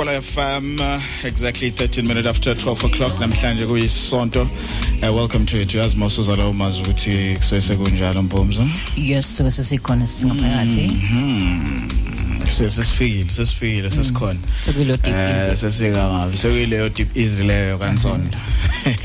Serikwala 0.00 0.22
FM 0.22 0.80
uh, 0.80 1.26
exactly 1.26 1.70
13 1.70 2.08
minutes 2.08 2.26
after 2.26 2.54
12 2.54 2.84
o'clock. 2.84 3.12
Namhlanje 3.20 3.66
kuyisonto. 3.66 4.46
Uh, 4.46 5.12
welcome 5.14 5.44
to 5.46 5.60
it. 5.60 5.68
Yazi 5.74 5.96
mawusuza 5.96 6.36
lawo 6.36 6.52
mazwi 6.52 6.82
ukuthi 6.82 7.36
kusese 7.36 7.76
kunjalo 7.76 8.22
mpomzo 8.22 8.66
yes 8.96 9.36
suke 9.36 9.50
sesikhona 9.50 10.06
singaphakathi. 10.06 10.80
Mhm 10.80 11.90
sesifikile 12.50 13.30
sesifikile 13.32 13.90
sesikhona. 13.90 14.38
Sekulo 14.62 14.96
deep 14.96 15.06
eh 15.06 15.48
easy. 15.48 15.56
sesika 15.56 16.08
ngavi 16.08 16.38
sekuyileyo 16.38 16.88
deep 16.88 17.16
easy 17.16 17.42
leyo 17.42 17.78
kansonto. 17.78 18.38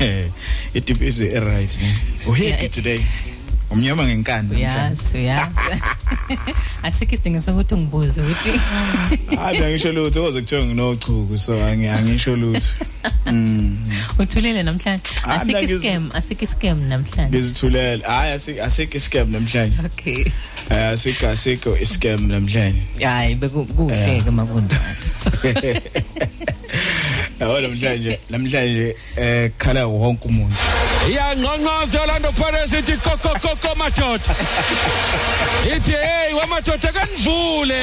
I 0.74 0.80
deep 0.80 1.02
easy 1.02 1.28
right 1.40 1.78
uhappy 2.26 2.44
Yeah. 2.46 2.70
today. 2.70 3.00
Umnyama 3.70 4.04
ngenkani 4.04 4.60
yes 4.60 5.14
yes 5.14 5.40
asikho 6.82 7.14
isidingo 7.14 7.40
sokuthi 7.40 7.74
ungibuze 7.74 8.22
ukuthi 8.22 8.50
hayi 9.38 9.60
ngisho 9.60 9.92
lutho. 9.92 10.24
Oze 10.24 10.40
kuthiwa 10.40 10.64
nginochuku 10.64 11.38
so 11.38 11.64
angisho 11.64 12.36
lutho. 12.36 12.66
Mm. 13.26 13.78
Uthulile 14.18 14.62
namhlanje. 14.62 15.02
Ah, 15.24 15.34
asikho 15.34 15.58
ngiz- 15.58 15.78
scam 15.78 16.10
asikho 16.14 16.46
scam 16.46 16.80
namhlanje. 16.88 17.28
Ngizithulele. 17.36 18.04
Hayi 18.04 18.32
asik 18.32 18.58
asikho 18.60 19.00
scam 19.00 19.30
namhlanje. 19.30 19.76
Okay. 19.84 20.24
Eh 20.70 20.88
asikho 20.92 21.28
asikho 21.28 21.76
scam 21.86 22.26
namhlanje. 22.28 22.82
Hayi 23.02 23.34
bekuhle 23.34 24.22
ke 24.24 24.30
makundo 24.30 24.74
yabo 27.40 27.60
namhlanje 27.60 28.18
namhlanje 28.30 28.96
eh 29.16 29.50
khala 29.58 29.86
wonke 29.86 30.28
umuntu. 30.28 30.56
Iyangqongqoza 31.10 32.00
Orlando 32.02 32.30
Pirates 32.32 32.72
ithi 32.72 32.96
koko 33.06 33.28
koko 33.44 33.74
madoda 33.80 34.34
ithi 35.76 35.92
hey 35.92 36.34
wamadoda 36.38 36.92
kanivule 36.92 37.80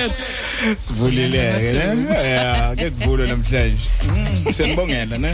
sivulileke 0.80 1.74
ne 1.74 2.14
yeah 2.30 2.75
ke 2.75 2.90
kuvulwe 2.92 3.28
namhlanje 3.28 3.90
Mm, 4.04 4.54
senibongela 4.54 5.18
ne 5.18 5.31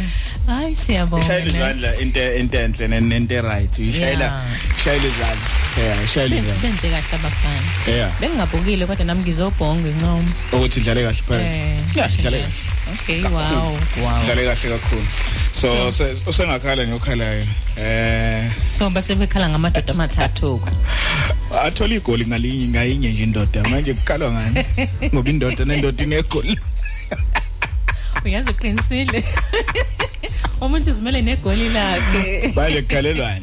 hayi 0.47 0.75
siyabonga 0.75 1.23
ishayile 1.25 1.51
ne. 1.51 1.57
izandla 1.57 1.95
into 2.01 2.23
into 2.39 2.57
enhle 2.57 2.87
ne- 2.87 3.01
nento 3.01 3.41
right 3.41 3.79
uyishayela 3.79 4.25
Yeah. 4.25 4.41
shayile 4.83 5.07
izandla 5.07 5.47
yeah 5.77 6.07
shayile 6.13 6.35
Ben- 6.35 6.45
izandla 6.45 6.61
benze 6.63 6.87
kahle 6.89 7.15
abafana 7.19 7.97
yeah 7.97 8.11
bengingabukile 8.21 8.85
kodwa 8.85 9.05
nami 9.05 9.21
ngizobhonga 9.23 9.89
inqomo 9.89 10.23
ukuthi 10.53 10.79
idlale 10.79 11.01
kahle 11.03 11.21
Pirates 11.27 11.55
yeah 11.95 12.13
idlale 12.19 12.39
kahle 12.41 12.88
okay 13.09 13.23
wow. 13.25 13.73
Wow. 14.05 14.21
Idlale 14.23 14.45
kahle 14.45 14.69
kakhulu 14.77 15.03
so 15.51 15.91
se- 15.91 16.15
usengakhala 16.27 16.85
nyokhalayo 16.85 17.45
eh. 17.77 18.51
So 18.71 18.89
base 18.89 19.15
bekhala 19.15 19.49
ngamadoda 19.49 19.93
amathathu. 19.93 20.61
Athola 21.65 21.95
igoli 21.95 22.25
ngalinye 22.25 22.67
ngayinye 22.67 23.09
nje 23.09 23.23
indoda. 23.23 23.63
Manje 23.69 23.93
kukalwa 23.93 24.31
ngani? 24.31 24.65
Ngoba 25.13 25.29
indoda 25.29 25.65
nendoda 25.65 26.03
inegoli. 26.03 26.59
Uyazi 28.25 28.49
uqinisile 28.49 29.23
umuntu 30.61 30.91
uzimele 30.91 31.21
negoli 31.21 31.69
lakhe. 31.69 32.51
Manje 32.55 32.81
kukhalelwane 32.81 33.41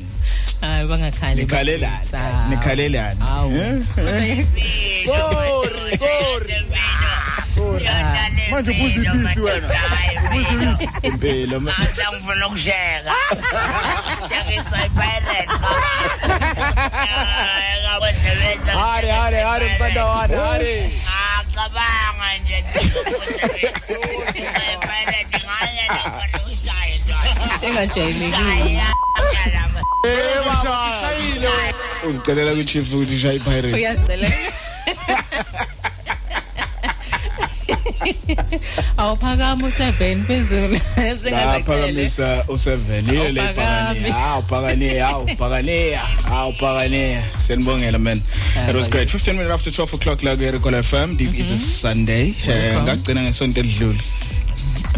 hayi 0.61 0.87
bangakhali 0.89 1.41
nikhalelane 1.43 2.49
nikhalelane 2.51 3.21
Awu. 3.21 3.53
Eh? 3.57 4.47
Manje 8.51 8.71
ubuza 8.71 8.95
ibisi 9.01 9.41
wena 9.41 9.69
ubuza 10.31 10.51
ibisi 10.53 10.89
impela 11.03 11.61
ma- 11.61 11.73
Angifuna 12.07 12.47
ukusheka. 12.47 13.13
Shekisa 14.29 14.77
ipirate. 14.87 15.39
Ngakwenzebenza. 17.83 18.73
hare 18.73 19.11
hare 19.11 19.41
hare 19.43 19.67
msanda 19.75 20.05
wana 20.07 20.37
hare 20.39 20.91
Ngacabanga 21.47 22.39
nje 22.43 22.59
ipirate 22.59 23.95
ngaya 25.39 25.87
lapha 25.89 26.41
ushaya 26.53 26.97
ntwana. 26.99 27.67
engajayelekile 27.67 28.83
Shaya. 30.63 31.73
uzicelela 32.09 32.53
kwi-chiefs 32.53 32.93
ukuthi 32.93 33.19
shaye 33.21 33.37
i-pirates 33.37 33.75
uyazicela 33.75 34.29
awuphakama 38.97 39.67
u-seven 39.67 40.25
phezulu. 40.25 40.79
Sengazacela 41.23 41.45
laphakamisa 41.47 42.45
u-seven. 42.49 43.09
Ile 43.09 43.33
le 43.33 43.41
Awuphakami. 43.41 44.01
ibhakaniya 44.01 44.15
hawu 44.15 44.43
bhakaniya 44.43 45.07
hawu 45.07 45.27
bhakaniya 45.39 46.01
hawu 46.29 46.53
bhakaniya 46.61 47.23
siyanibongela 47.39 47.99
man. 47.99 48.21
It 48.69 48.75
was 48.75 48.89
great. 48.89 49.09
15 49.11 49.33
minutes 49.37 49.53
after 49.55 49.71
12 49.71 49.95
o'clock 49.95 50.23
la 50.23 50.37
ku-Ericol 50.37 50.75
FM 50.83 51.17
deep 51.17 51.35
is 51.39 51.51
a 51.51 51.59
sunday. 51.59 52.35
Eh, 52.47 52.49
Welcome. 52.49 52.83
ngagcina 52.85 53.23
ngesonto 53.23 53.61
elidlule 53.61 54.01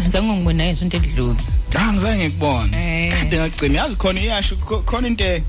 zange 0.07 0.33
ngibona 0.33 0.69
isonto 0.69 0.97
elidlule 0.97 1.39
Ah 1.77 1.93
ngizange 1.93 2.25
ngikubone. 2.25 2.77
Eh. 2.77 3.13
Kade 3.13 3.37
ngagcina 3.37 3.79
yazi 3.79 3.95
khona 3.95 4.19
iyasho 4.21 4.55
ko- 4.55 4.81
khona 4.85 5.07
into 5.07 5.23
yasho 5.23 5.43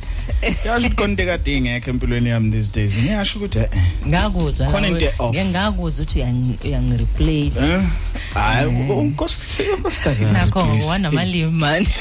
ukuthi 0.87 0.94
khona 0.96 1.11
into 1.11 1.25
kade 1.26 1.56
ingekho 1.56 1.90
empilweni 1.90 2.28
yami 2.28 2.50
these 2.52 2.69
days. 2.69 2.93
Ngiyasho 2.99 3.38
ukuthi 3.38 3.58
eh. 3.58 3.69
ngakuzwa 4.06 4.67
Khona 4.70 4.88
nawe. 4.88 4.93
into 5.00 5.08
off. 5.19 5.34
ngeke 5.34 5.44
ngakuzwa 5.44 6.05
ukuthi 6.05 6.19
uyangi- 6.19 6.58
uyangireplace 6.64 7.61
Eh? 7.64 7.82
Hayi 8.34 8.67
unkosi 8.67 9.62
unkosikazi. 9.76 10.25
nakho 10.25 10.61
wanamalimi 10.88 11.50
manje 11.50 11.93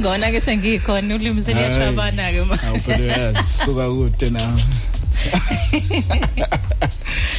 ngona 0.00 0.30
ke 0.30 0.40
sengikhona 0.40 1.14
ulimi 1.14 1.42
seliyashabana 1.42 2.30
ke 2.32 2.44
manje 2.44 2.66
Awuphela 2.66 3.12
yazi 3.12 3.42
suka 3.64 3.88
kude 3.88 4.30
nawe. 4.30 4.62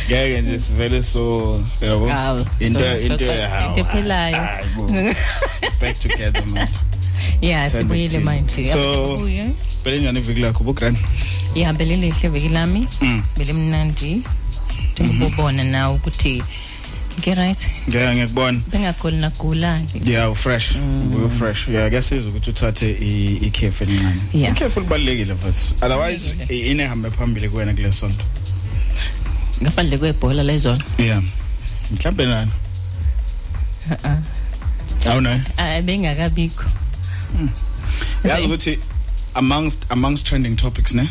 Ngeke 0.10 0.42
nje 0.42 0.60
sivele 0.60 1.04
so 1.04 1.64
yabo. 1.82 2.10
Hawu, 2.10 2.46
Into 2.60 2.80
so- 2.80 3.00
so 3.02 3.14
into 3.14 3.26
cha- 3.26 3.50
hawu. 3.50 3.78
into 3.78 3.82
ephilayo. 3.90 4.36
Hayi, 4.38 4.68
bo. 4.76 4.88
Back 5.82 6.00
together 6.00 6.46
man. 6.46 6.68
ya 7.42 7.70
sibuyile 7.70 8.20
manje 8.20 8.72
So- 8.72 9.14
Ubuye. 9.16 9.50
Bele 9.84 10.00
njani 10.00 10.20
iviki 10.20 10.40
lakho 10.40 10.64
bugrand? 10.64 10.98
ihambele 11.56 11.96
lihle 11.98 12.30
veki 12.30 12.50
lami 12.50 12.88
Mm. 13.02 13.24
bele 13.38 13.54
mnandi 13.54 14.22
ngibubona 15.02 15.64
nawe 15.64 15.96
ukuthi 15.96 16.44
ke 17.22 17.36
right 17.36 17.68
Ngeke 17.90 18.16
ngikubona. 18.16 18.60
bengagoli 18.72 19.18
nagula 19.18 19.82
Yeah, 20.04 20.34
fresh. 20.36 20.76
Mm. 20.76 21.30
fresh. 21.30 21.68
Yeah, 21.68 21.90
kuyasiza 21.90 22.30
ukuthi 22.30 22.50
uthathe 22.50 22.92
i 23.02 23.36
ikhefu 23.48 23.84
elincane. 23.84 24.22
Yeah. 24.34 24.52
Ikhefu 24.52 24.80
libalekile 24.80 25.34
but 25.36 25.56
otherwise 25.82 26.32
Kubalulekile. 26.34 26.72
ine 26.72 26.86
hambe 26.88 27.10
phambili 27.12 27.50
kuwena 27.50 27.74
kule 27.74 27.92
sonto. 27.92 28.26
ngaphandle 29.64 29.98
kwebhola 29.98 30.44
lezona 30.44 30.84
Yeah. 30.98 31.24
Mhlambe 31.92 32.26
nani? 32.26 32.52
Awuna. 35.10 35.46
Ah, 35.58 35.82
bengakabikho 35.82 36.64
Yazi 38.24 38.46
ukuthi 38.46 38.80
amongst 39.36 39.80
amongst 39.90 40.26
trending 40.28 40.56
topics 40.56 40.94
ne 40.94 41.10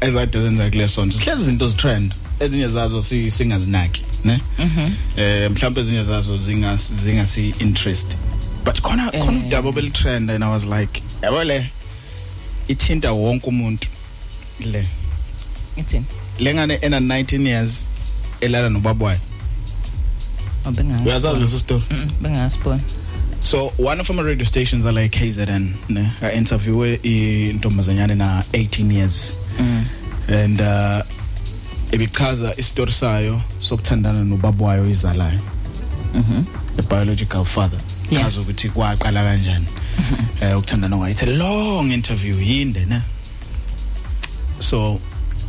ezade 0.00 0.40
zenza 0.40 0.70
kule 0.70 0.88
sonto. 0.88 1.18
Sihlezi 1.18 1.42
izinto 1.42 1.68
zitrend. 1.68 2.14
Ezinye 2.40 2.68
zazo 2.68 3.02
si 3.02 3.30
singazinaki, 3.30 4.02
ne? 4.24 4.40
Mhm. 4.58 4.90
Eh 5.16 5.50
mhlambe 5.50 5.80
ezinye 5.80 6.02
zazo 6.02 6.36
zingas 6.38 6.92
zingasi 7.04 7.54
interest. 7.58 8.16
But 8.64 8.80
khona 8.82 9.10
khona 9.10 9.38
Eh. 9.38 9.46
udaba 9.46 9.72
bel 9.74 9.90
trend 9.90 10.30
and 10.30 10.44
I 10.44 10.48
was 10.50 10.66
like, 10.66 11.02
yabo 11.22 11.44
le 11.46 11.70
ithinta 12.68 13.12
wonke 13.12 13.46
umuntu 13.48 13.88
le. 14.60 14.86
ithini 15.76 16.04
lengane 16.38 16.78
ena 16.82 17.00
19 17.00 17.46
years 17.46 17.84
elala 18.40 18.68
nobabwayo 18.68 19.18
abengazi 20.64 21.04
uyazazi 21.08 21.40
leso 21.40 21.58
story 21.58 21.82
bengasibona 22.20 22.80
so 23.42 23.72
one 23.78 24.00
of 24.00 24.10
my 24.10 24.22
radio 24.22 24.44
stations 24.44 24.84
are 24.86 24.92
like 25.02 25.18
KZN 25.18 25.74
ne 25.88 26.10
I 26.22 26.36
interviewe 26.36 26.94
intombazanyana 27.02 28.14
na 28.14 28.44
18 28.52 28.90
years 28.92 29.34
Mm. 29.58 29.84
and 30.28 30.60
uh 30.60 31.02
ibichaza 31.92 32.54
istory 32.56 32.92
sayo 32.92 33.40
sokuthandana 33.60 34.24
nobabwayo 34.24 34.90
izalayo 34.90 35.40
Mhm. 36.14 36.44
the 36.76 36.82
biological 36.82 37.44
father 37.44 37.78
Yeah. 38.10 38.24
chaza 38.24 38.40
ukuthi 38.40 38.68
kwaqala 38.68 39.22
kanjani. 39.24 39.66
Eh 40.40 40.56
ukuthandana 40.58 40.96
a 41.22 41.26
long 41.26 41.90
interview 41.92 42.36
yinde 42.40 42.86
ne? 42.86 43.02
So 44.60 45.00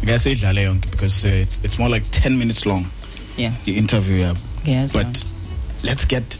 ngiyase 0.04 0.32
idlale 0.32 0.64
yonke 0.64 0.90
because 0.92 1.24
uh, 1.28 1.32
it's, 1.42 1.60
it's 1.64 1.78
more 1.80 1.90
like 1.90 2.06
10 2.12 2.38
minutes 2.38 2.66
long 2.66 2.86
yeah. 3.38 3.54
i-interview 3.68 4.18
yabo. 4.18 4.40
Ngiyazi 4.64 4.94
but 4.94 5.24
let's 5.84 6.06
get 6.08 6.38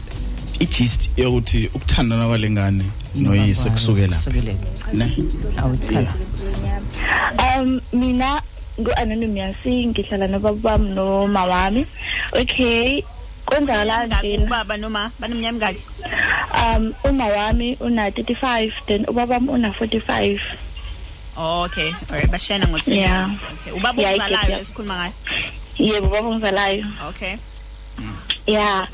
i-gist 0.60 1.10
yokuthi 1.16 1.66
ukuthandana 1.74 2.26
kwalengane 2.28 2.84
noyise 3.14 3.70
kusukela 3.70 4.16
kusukela 4.16 4.54
ne? 4.92 5.16
awuchaza 5.56 6.18
Um 7.60 7.80
mina 7.92 8.42
ngu-anonymous 8.80 9.60
ngihlala 9.66 10.26
nobaba 10.28 10.78
bami 10.78 10.88
noma 10.94 11.44
wami 11.44 11.86
okay 12.32 13.02
kwenzakala 13.46 14.06
njena 14.06 14.44
ubaba 14.44 14.76
noma 14.76 15.10
banomnyama 15.20 15.58
ngaki 15.58 15.82
um 16.76 16.94
uma 17.04 17.26
wami 17.26 17.76
una 17.80 18.08
35 18.10 18.72
then 18.86 19.04
ubaba 19.08 19.34
wami 19.34 19.48
una 19.50 19.68
45 19.70 20.40
oh, 21.36 21.62
okay 21.64 21.92
alright 22.10 22.30
bashena 22.30 22.66
ngo 22.68 22.78
10 22.78 22.94
Yeah. 22.94 23.30
okay 23.52 23.72
ubaba 23.72 24.02
Yeah, 24.02 24.10
I 24.10 24.18
get 24.18 24.26
uzalayo 24.30 24.50
that. 24.50 24.60
esikhuluma 24.60 24.94
ngayo 24.96 25.12
yebo 25.78 26.06
baba 26.10 26.28
ngizalayo 26.34 26.84
okay. 27.08 27.34
Yeah. 28.46 28.88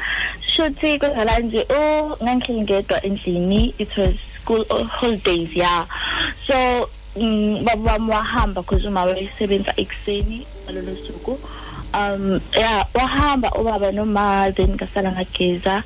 Shuthi 0.57 0.99
kwenzala 0.99 1.39
nje? 1.39 1.67
Oh 1.71 2.17
ngangihleli 2.23 2.63
ngedwa 2.63 3.03
endlini 3.05 3.75
it 3.79 3.97
was 3.97 4.15
school 4.43 4.65
holidays 4.89 5.51
yeah. 5.57 5.87
So 6.47 6.55
mm, 6.55 6.87
baba 7.65 7.93
wami 7.93 8.11
wahamba 8.11 8.63
because 8.63 8.85
uma 8.87 9.05
wayesebenza 9.05 9.73
ekuseni 9.77 10.47
ngalolo 10.65 10.97
suku 11.07 11.39
um 11.95 12.41
yeah 12.53 12.85
wahamba 12.95 13.51
ubaba 13.55 13.93
noma 13.93 14.53
then 14.55 14.75
ngasala 14.75 15.13
ngageza. 15.13 15.83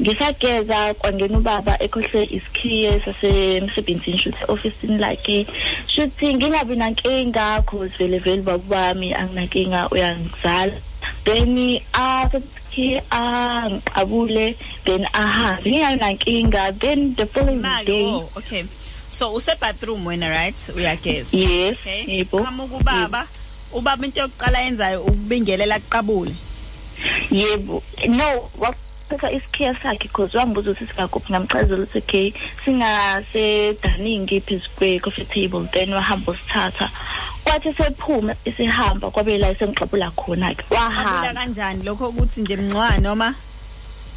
Ngisageza 0.00 0.94
kwangena 0.94 1.38
ubaba 1.38 1.76
ekhohle 1.82 2.24
isikhiye 2.24 3.00
sasemsebenzini 3.00 4.18
shuthi 4.18 4.44
officeini 4.48 4.98
lakhe. 4.98 5.46
Shuthi 5.86 6.34
ngingabi 6.34 6.76
nankinga 6.76 7.62
cause 7.66 7.92
vele 7.98 8.18
vele 8.18 8.42
baba 8.42 8.76
wami 8.76 9.12
anginankinga 9.12 9.88
uyangizala. 9.90 10.72
Then 11.24 11.80
athi 11.92 13.00
angiqabule 13.10 14.56
then 14.86 15.04
ahambe. 15.12 15.68
Nginganankinga 15.68 16.78
then 16.80 17.14
the 17.14 17.26
following 17.26 17.60
mali 17.60 17.84
day 17.84 18.04
oh 18.06 18.30
okay. 18.38 18.64
So 19.10 19.34
use 19.36 19.54
bathroom 19.60 20.04
wena 20.06 20.30
right? 20.30 20.56
Uyageza. 20.74 21.36
Yes 21.36 21.78
okay. 21.78 22.04
Yebo. 22.06 22.38
Qamuka 22.44 22.76
ubaba. 22.76 23.26
Ubaba 23.72 24.04
into 24.04 24.20
yokuqala 24.20 24.58
yenzayo 24.58 25.02
ukubingelela 25.02 25.78
kuqabule. 25.80 26.34
Yebo. 27.30 27.82
No 28.08 28.50
wathatha 28.58 29.30
isikhiya 29.32 29.74
sakhe 29.82 30.08
because 30.08 30.34
wangibuza 30.34 30.70
ukuthi 30.70 30.86
singakuphi 30.86 31.32
ngamchazela 31.32 31.82
ukuthi 31.82 31.98
okay 31.98 32.32
singasedaningi 32.64 34.40
phezu 34.40 34.70
kwe-coffee 34.76 35.24
table 35.24 35.68
then 35.72 35.92
wahamba 35.92 36.32
usithatha 36.32 36.90
kwathi 37.44 37.72
sephuma 37.74 38.34
isihamba 38.44 39.10
kwabe 39.10 39.38
la 39.38 39.54
sengixabula 39.54 40.10
khona-ke. 40.10 40.62
Qabula 40.62 40.80
wahamba. 40.80 41.34
kanjani? 41.34 41.82
Lokho 41.84 42.08
ukuthi 42.08 42.40
nje 42.40 42.56
mncwa 42.56 42.98
noma? 42.98 43.34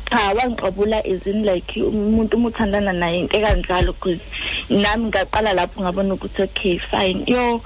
Cha 0.09 0.33
wangixabula 0.33 0.99
as 1.05 1.27
in 1.27 1.43
like 1.43 1.73
umuntu 1.79 2.37
uma 2.37 2.49
uthandana 2.49 2.93
naye 2.93 3.19
into 3.19 3.37
ekanjalo 3.37 3.93
because 3.93 4.21
nami 4.69 5.09
ngaqala 5.09 5.53
lapho 5.53 5.81
ngabona 5.81 6.13
ukuthi 6.13 6.43
okay 6.43 6.77
fine. 6.77 7.23
Yo 7.27 7.61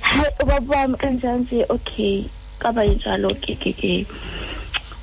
hayi 0.00 0.30
ubaba 0.40 0.76
wami 0.76 0.96
kanjani 0.96 1.44
nje? 1.44 1.66
Okay 1.68 2.24
kaba 2.58 2.84
yinjalo 2.84 3.30
ke 3.40 3.54
ke 3.54 3.72
ke 3.72 4.06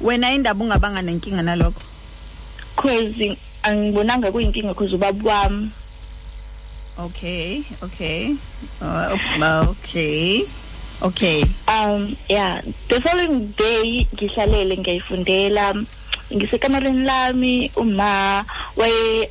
wena 0.02 0.32
indaba 0.34 0.64
ungabanga 0.64 1.02
nenkinga 1.02 1.44
nalokho? 1.44 1.82
Crazy 2.76 3.38
angibonanga 3.64 4.32
kuyinkinga 4.32 4.76
because 4.76 4.94
ubaba 4.94 5.24
wami 5.24 5.70
okay 7.00 7.64
okay. 7.84 8.36
Uh, 8.82 9.18
okay 9.72 10.44
okay. 11.02 11.44
Um 11.68 12.16
yeah 12.30 12.62
the 12.90 13.02
following 13.02 13.52
day 13.58 14.08
ngihlalele 14.16 14.78
ngiyayifundela. 14.80 15.86
Ngisekamareni 16.34 17.06
lami 17.06 17.72
uma 17.76 18.46
waye 18.78 19.30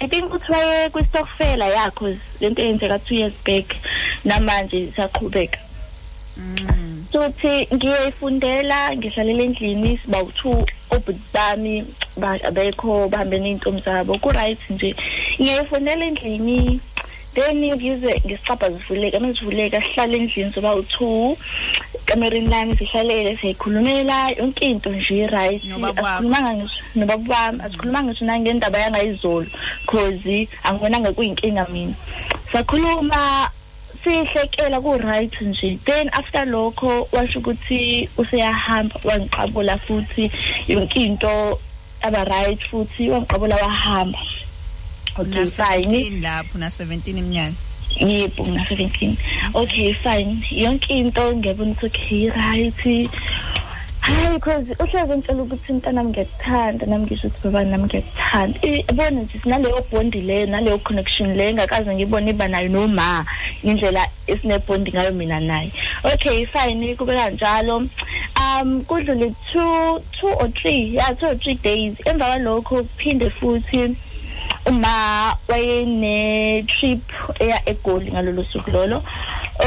I 0.00 0.08
think 0.08 0.24
ukuthi 0.24 0.52
waye 0.52 0.88
kwistokfela 0.90 1.66
yakho 1.66 2.14
lento 2.40 2.62
eyenzeka 2.62 2.96
2 2.96 3.14
years 3.14 3.34
back 3.44 3.76
namanje 4.24 4.92
siyaqhubeka 4.94 5.58
mm. 6.36 7.04
sothi 7.12 7.68
ngiyayifundela 7.74 8.96
ngihlalela 8.96 9.42
endlini 9.42 9.98
siba 9.98 10.18
u2 10.18 10.64
obhuti 10.90 11.20
bami 11.34 11.84
ba- 12.16 12.44
abekho 12.44 13.08
bahambe 13.08 13.38
neintombi 13.38 13.82
zabo 13.82 14.18
ku 14.18 14.30
right 14.30 14.70
nje. 14.70 14.94
Ngiyayifundela 15.40 16.04
endlini 16.04 16.80
then 17.34 17.74
ngize 17.74 18.22
ngisicabha 18.26 18.70
zivuleka 18.70 19.20
mezivuleka 19.20 19.82
sihlale 19.82 20.16
endlini 20.18 20.52
soba 20.52 20.74
u2 20.74 21.36
kamereni 22.06 22.48
lami 22.48 22.76
sihlalele 22.76 23.36
siyayikhulumela 23.36 24.30
yonke 24.30 24.70
into 24.70 24.90
nje 24.90 25.26
right 25.26 25.64
Nobaba 25.64 26.02
wakho. 26.02 26.08
asikhulumanga 26.08 26.52
ngisho 26.54 26.82
nobaba 26.94 27.34
wami 27.34 27.60
asikhulumanga 27.62 28.08
ngisho 28.12 28.24
nangendaba 28.24 28.78
yangayizolo 28.78 29.46
cause 29.86 30.48
angibonanga 30.64 31.12
kuyinkinga 31.12 31.66
mina. 31.72 31.94
Sakhuluma 32.52 33.50
sihlekela 34.04 34.80
ku 34.82 34.98
right 34.98 35.32
nje. 35.40 35.78
Then 35.84 36.08
after 36.12 36.44
lokho 36.46 37.08
washo 37.12 37.38
ukuthi 37.38 38.08
useyahamba 38.18 38.94
wangiqabula 39.04 39.78
futhi 39.78 40.30
yonke 40.68 40.96
into 40.96 41.58
aba 42.02 42.24
right 42.24 42.58
futhi 42.70 43.08
wangiqabula 43.10 43.56
wahamba. 43.56 44.18
Okay 45.18 45.44
17 45.44 46.20
lapho 46.22 46.58
na 46.58 46.66
17 46.68 47.10
iminyaka. 47.18 47.54
Yebo 48.00 48.46
ngina 48.46 48.64
17 48.64 49.16
okay 49.54 49.92
fine. 49.94 50.38
Yonke 50.50 50.90
into 50.90 51.34
ngiyabona 51.36 51.70
ukuthi 51.72 51.86
okay 51.86 52.30
right. 52.30 53.10
Hayi 54.02 54.34
because 54.34 54.66
uhleze 54.78 55.16
ngitshela 55.16 55.42
ukuthi 55.42 55.72
mntanami 55.72 56.10
ngiyakuthanda 56.10 56.86
nami 56.86 57.06
ngisho 57.06 57.28
ukuthi 57.28 57.48
baba 57.48 57.64
nami 57.64 57.84
ngiyakuthanda. 57.84 58.58
I- 58.62 58.84
yabona 58.88 59.10
nje 59.20 59.38
sinaleyo 59.42 59.84
bondi 59.90 60.20
leyo 60.20 60.46
naleyo 60.46 60.78
connection 60.78 61.36
leyo 61.36 61.50
engakaze 61.50 61.94
ngibone 61.94 62.30
iba 62.30 62.48
nayo 62.48 62.68
noma 62.68 63.24
indlela 63.62 64.08
esine-bondi 64.26 64.90
ngayo 64.92 65.12
mina 65.12 65.40
naye. 65.40 65.72
Okay 66.04 66.46
fine 66.46 66.96
kube 66.96 67.14
kanjalo. 67.16 67.76
Um 68.36 68.82
kudlule 68.84 69.34
two 69.52 70.00
two 70.18 70.28
or 70.40 70.48
three 70.48 70.94
yeah 70.98 71.12
two 71.14 71.26
or 71.26 71.36
three 71.36 71.54
days. 71.54 71.94
Emva 72.04 72.24
kwalokho 72.26 72.82
kuphinde 72.82 73.30
futhi 73.30 73.94
uma 74.66 75.36
wayene 75.48 76.64
trip 76.66 77.02
eya 77.40 77.62
egoli 77.68 78.12
ngalolo 78.12 78.44
suku 78.44 78.70
lolo. 78.70 79.02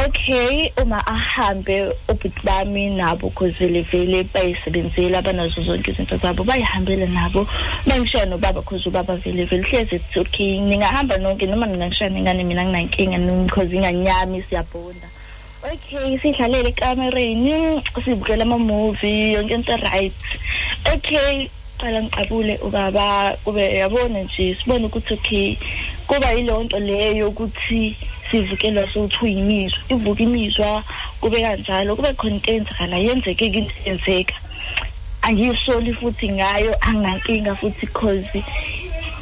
Okay 0.06 0.72
uma 0.82 1.00
ahambe 1.08 1.94
ubhuti 2.10 2.42
bami 2.44 2.90
nabo 2.96 3.30
cause 3.30 3.54
vele 3.60 3.82
vele 3.82 4.24
bayisebenzela 4.24 5.22
banazo 5.22 5.62
zonke 5.62 5.92
izinto 5.92 6.18
zabo 6.18 6.44
bayihambele 6.44 7.06
nabo. 7.08 7.48
Bangishiya 7.86 8.25
nobaba 8.25 8.62
cause 8.62 8.90
ubaba 8.90 9.16
vele 9.16 9.46
vele 9.46 9.64
hlezi 9.64 9.96
ethi 9.96 10.20
okay 10.20 10.60
ningahamba 10.60 11.18
nonke 11.18 11.46
noma 11.46 11.66
ningangishiya 11.66 12.10
ningane 12.10 12.44
mina 12.44 12.66
nginankinga 12.66 13.48
cause 13.50 13.75
inganyami 13.75 14.42
siyabonda. 14.42 15.08
Okay 15.66 16.18
sidlalele 16.18 16.70
ekamereni 16.70 17.82
sibukela 18.04 18.44
ama-movie 18.44 19.34
yonke 19.34 19.54
into 19.54 19.75
right. 19.78 20.14
Okay 20.94 21.50
qala 21.79 22.03
ngiqabule 22.03 22.58
ubaba 22.67 23.38
kube 23.44 23.63
yabona 23.75 24.20
nje 24.24 24.55
sibone 24.55 24.86
ukuthi 24.86 25.13
okay 25.13 25.58
kuba 26.08 26.32
yileyo 26.32 26.63
nto 26.63 26.79
leyo 26.79 27.29
ukuthi 27.29 27.96
sivukelwa 28.32 28.88
sowu-two 28.91 29.27
yimizwa 29.27 29.79
ivuka 29.89 30.24
imizwa 30.24 30.84
kube 31.22 31.41
kanjalo 31.41 31.96
kube 31.96 32.13
khona 32.13 32.36
into 32.36 32.51
eyenzakala 32.51 32.98
yenzeke-ke 32.98 33.58
into 33.58 33.75
yenzeka 33.86 34.36
angiyisoli 35.22 35.94
futhi 35.94 36.29
ngayo 36.29 36.72
anginankinga 36.82 37.55
futhi 37.55 37.88
cause 37.88 38.44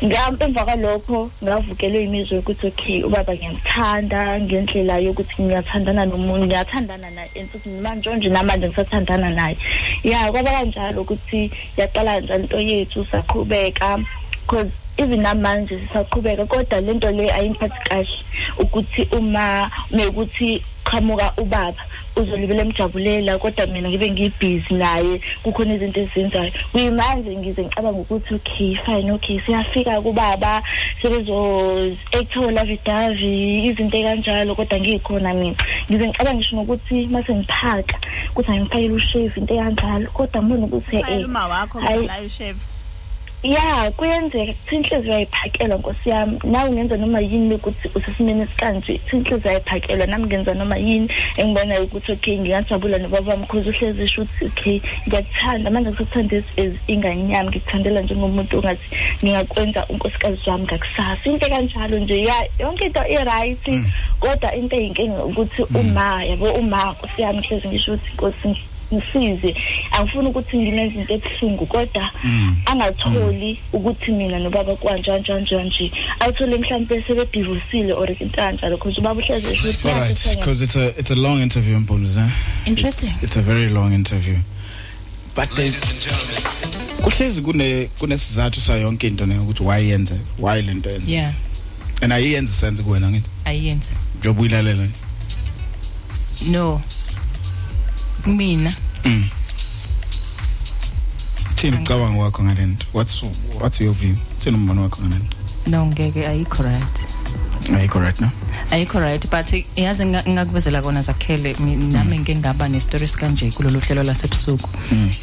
emva 0.03 0.65
kwalokho 0.65 1.31
ngavukelwe 1.43 2.03
imizwa 2.03 2.36
yokuthi 2.36 2.67
okay 2.67 3.03
ubaba 3.03 3.33
ngiyamthanda 3.33 4.39
ngendlela 4.41 5.00
yokuthi 5.00 5.41
ngiyathandana 5.41 6.05
nomuntu 6.05 6.45
ngiyathandana 6.45 7.10
naye 7.15 7.29
and 7.39 7.50
futhi 7.50 7.69
manje 7.69 8.10
nje 8.15 8.29
namanje 8.29 8.67
ngisathandana 8.67 9.29
naye. 9.29 9.57
Ya 10.03 10.31
kwaba 10.31 10.51
kanjalo 10.51 11.01
ukuthi 11.01 11.51
yaqala 11.77 12.19
kanjalo 12.19 12.43
into 12.43 12.60
yethu 12.60 13.05
saqhubeka 13.05 14.03
because 14.41 14.72
even 14.98 15.22
namanje 15.22 15.79
sisaqhubeka 15.79 16.45
kodwa 16.45 16.81
lento 16.81 17.10
le 17.12 17.31
ayingiphathi 17.31 17.79
kahle 17.88 18.17
ukuthi 18.60 19.07
uma 19.15 19.72
mekuthi 19.91 20.62
qhamuka 20.83 21.31
ubaba 21.38 21.79
uzolibele 22.15 22.62
emjabulela 22.62 23.38
kodwa 23.38 23.67
mina 23.67 23.89
ngibe 23.89 24.12
ngibhizi 24.12 24.74
naye 24.74 25.22
kukhona 25.43 25.74
izinto 25.74 26.00
ezizenzayo 26.01 26.51
kuyimanje 26.72 27.36
ngize 27.38 27.62
ngicabanga 27.63 28.00
ukuthi 28.00 28.34
okay 28.36 28.75
fine 28.86 29.12
okay 29.12 29.39
siyafika 29.39 30.01
kubaba 30.01 30.62
sebezo-ethola 31.01 32.65
vidavi 32.65 33.65
izinto 33.67 33.98
ekanjalo 33.98 34.55
kodwa 34.55 34.79
ngikhona 34.79 35.34
mina. 35.34 35.55
Ngize 35.89 36.08
ngicabanga 36.08 36.38
ngisho 36.38 36.55
nokuthi 36.55 37.08
mase 37.08 37.34
ngiphaka 37.36 37.96
ukuthi 38.32 38.51
angifakele 38.51 38.93
ushave 38.93 39.34
into 39.39 39.53
ekanjalo 39.53 40.08
kodwa 40.13 40.43
ngibona 40.43 40.65
ukuthi 40.65 41.01
Fayela 41.01 41.20
eh 41.20 41.25
uma 41.25 41.48
wakho 41.48 41.79
hayi- 41.79 42.08
la 42.08 42.29
chef 42.29 42.73
ya 43.44 43.92
kuyenzeka 43.92 44.54
kuthi 44.54 44.76
inhliziyo 44.76 45.16
ayiphakelwa 45.16 45.78
nkosi 45.78 46.10
yami. 46.10 46.40
Nawe 46.44 46.70
ungenza 46.70 46.98
noma 46.98 47.20
yini 47.20 47.56
ukuthi 47.56 47.90
usesimeni 47.96 48.42
esikanje 48.42 48.98
kuthi 48.98 49.16
inhliziyo 49.18 49.52
ayiphakelwa 49.52 50.08
nami 50.08 50.26
ngenza 50.26 50.54
noma 50.54 50.78
yini? 50.78 51.10
Engibonayo 51.38 51.84
ukuthi 51.84 52.12
okay 52.12 52.40
ngingajabula 52.40 52.98
nobaba 52.98 53.32
wami 53.32 53.46
cause 53.46 53.70
uhlezi 53.70 54.04
esho 54.04 54.22
ukuthi 54.22 54.46
okay 54.46 54.82
ngiyakuthanda. 55.08 55.72
Manje 55.72 55.90
ngisakuthanda 55.90 56.38
as 56.38 56.46
as 56.58 56.74
ingane 56.88 57.34
yami 57.34 57.50
ngikuthandela 57.50 58.02
njengomuntu 58.02 58.58
ongathi 58.58 58.88
ngingakwenza 59.24 59.86
unkosikazi 59.88 60.50
wami 60.50 60.64
ngakusasa. 60.64 61.30
Into 61.30 61.50
kanjalo 61.50 62.00
nje 62.00 62.24
ya 62.24 62.48
yonke 62.60 62.86
into 62.86 63.00
i-right 63.00 63.66
kodwa 64.20 64.56
into 64.56 64.76
eyinkinga 64.76 65.24
ukuthi 65.26 65.64
uma 65.76 66.24
yabo 66.24 66.52
uma 66.54 66.92
nkosi 66.92 67.22
yami 67.22 67.42
hlezi 67.42 67.68
ngisho 67.68 67.94
ukuthi 67.94 68.14
nkosi 68.14 68.73
ngisize 68.94 69.56
angifuni 69.92 70.28
ukuthi 70.28 70.58
ngimenze 70.58 71.00
into 71.00 71.13
ebuhlungu 71.13 71.66
kodwa 71.66 72.10
Mm. 72.24 72.56
angatholi 72.66 73.60
ukuthi 73.74 74.12
mina 74.12 74.40
nobaba 74.40 74.75
kwanjani 74.75 75.25
nje 75.42 75.92
ayithole 76.20 76.58
mhlawumbe 76.58 77.02
sebedivosile 77.02 77.94
or 77.94 78.10
into 78.10 78.25
kanjalo 78.36 78.78
because 78.78 79.00
ubaba 79.00 79.22
uhlezi 79.22 79.48
esho 79.48 79.90
All 79.90 80.00
right, 80.00 80.36
because 80.38 80.62
it's 80.63 80.75
a 80.75 80.94
it's 81.00 81.12
a 81.12 81.16
long 81.16 81.42
interview, 81.42 81.80
Mpumzi. 81.80 82.20
eh? 82.20 82.30
Interesting. 82.66 83.10
It's, 83.10 83.24
it's 83.24 83.38
a 83.38 83.42
very 83.42 83.70
long 83.70 83.94
interview. 83.94 84.38
But 85.36 85.50
there's 85.56 85.82
kuhlezi 87.02 87.42
kune 87.42 87.90
kunesizathu 88.00 88.62
sayo 88.62 88.82
yonke 88.82 89.08
into 89.08 89.25
ne 89.25 89.38
ukuthi 89.40 89.63
why 89.63 89.90
yenze 89.90 90.16
why 90.40 90.62
lento 90.62 90.90
yenze 90.90 91.12
yeah 91.12 91.34
and 92.02 92.13
ayiyenzi 92.13 92.54
sense 92.54 92.84
kuwena 92.84 93.10
ngithi 93.12 93.30
ayenze 93.46 93.92
njengoba 94.20 94.42
uyilalela 94.42 94.84
nje 94.84 94.94
no 96.52 96.82
mina. 98.25 98.74
Mm. 99.06 99.30
thini 101.56 101.77
ucabanga 101.77 102.18
kwakho 102.18 102.44
ngalento. 102.44 102.86
What's 102.94 103.24
what's 103.62 103.82
your 103.82 103.94
view? 103.94 104.15
Thini 104.39 104.58
umbono 104.58 104.82
wakho 104.82 105.01
ngalento. 105.01 105.38
No 105.68 105.86
ngeke 105.86 106.27
ayikho 106.27 106.63
right. 106.63 107.03
Are 107.72 107.82
you 107.84 107.88
correct 107.88 108.20
no? 108.22 108.30
Ayikho 108.72 109.00
right 109.00 109.22
but 109.30 109.48
yazi 109.75 110.06
nga- 110.06 110.24
ngakubezela 110.30 110.82
kona 110.82 111.01
zakhele 111.01 111.56
mi- 111.60 111.75
nami 111.75 112.18
ngeke 112.20 112.36
ngaba 112.36 112.68
nestory 112.70 113.08
sikanje 113.08 113.51
kulolu 113.51 113.80
hlelo 113.80 114.03
lasebusuku. 114.03 114.70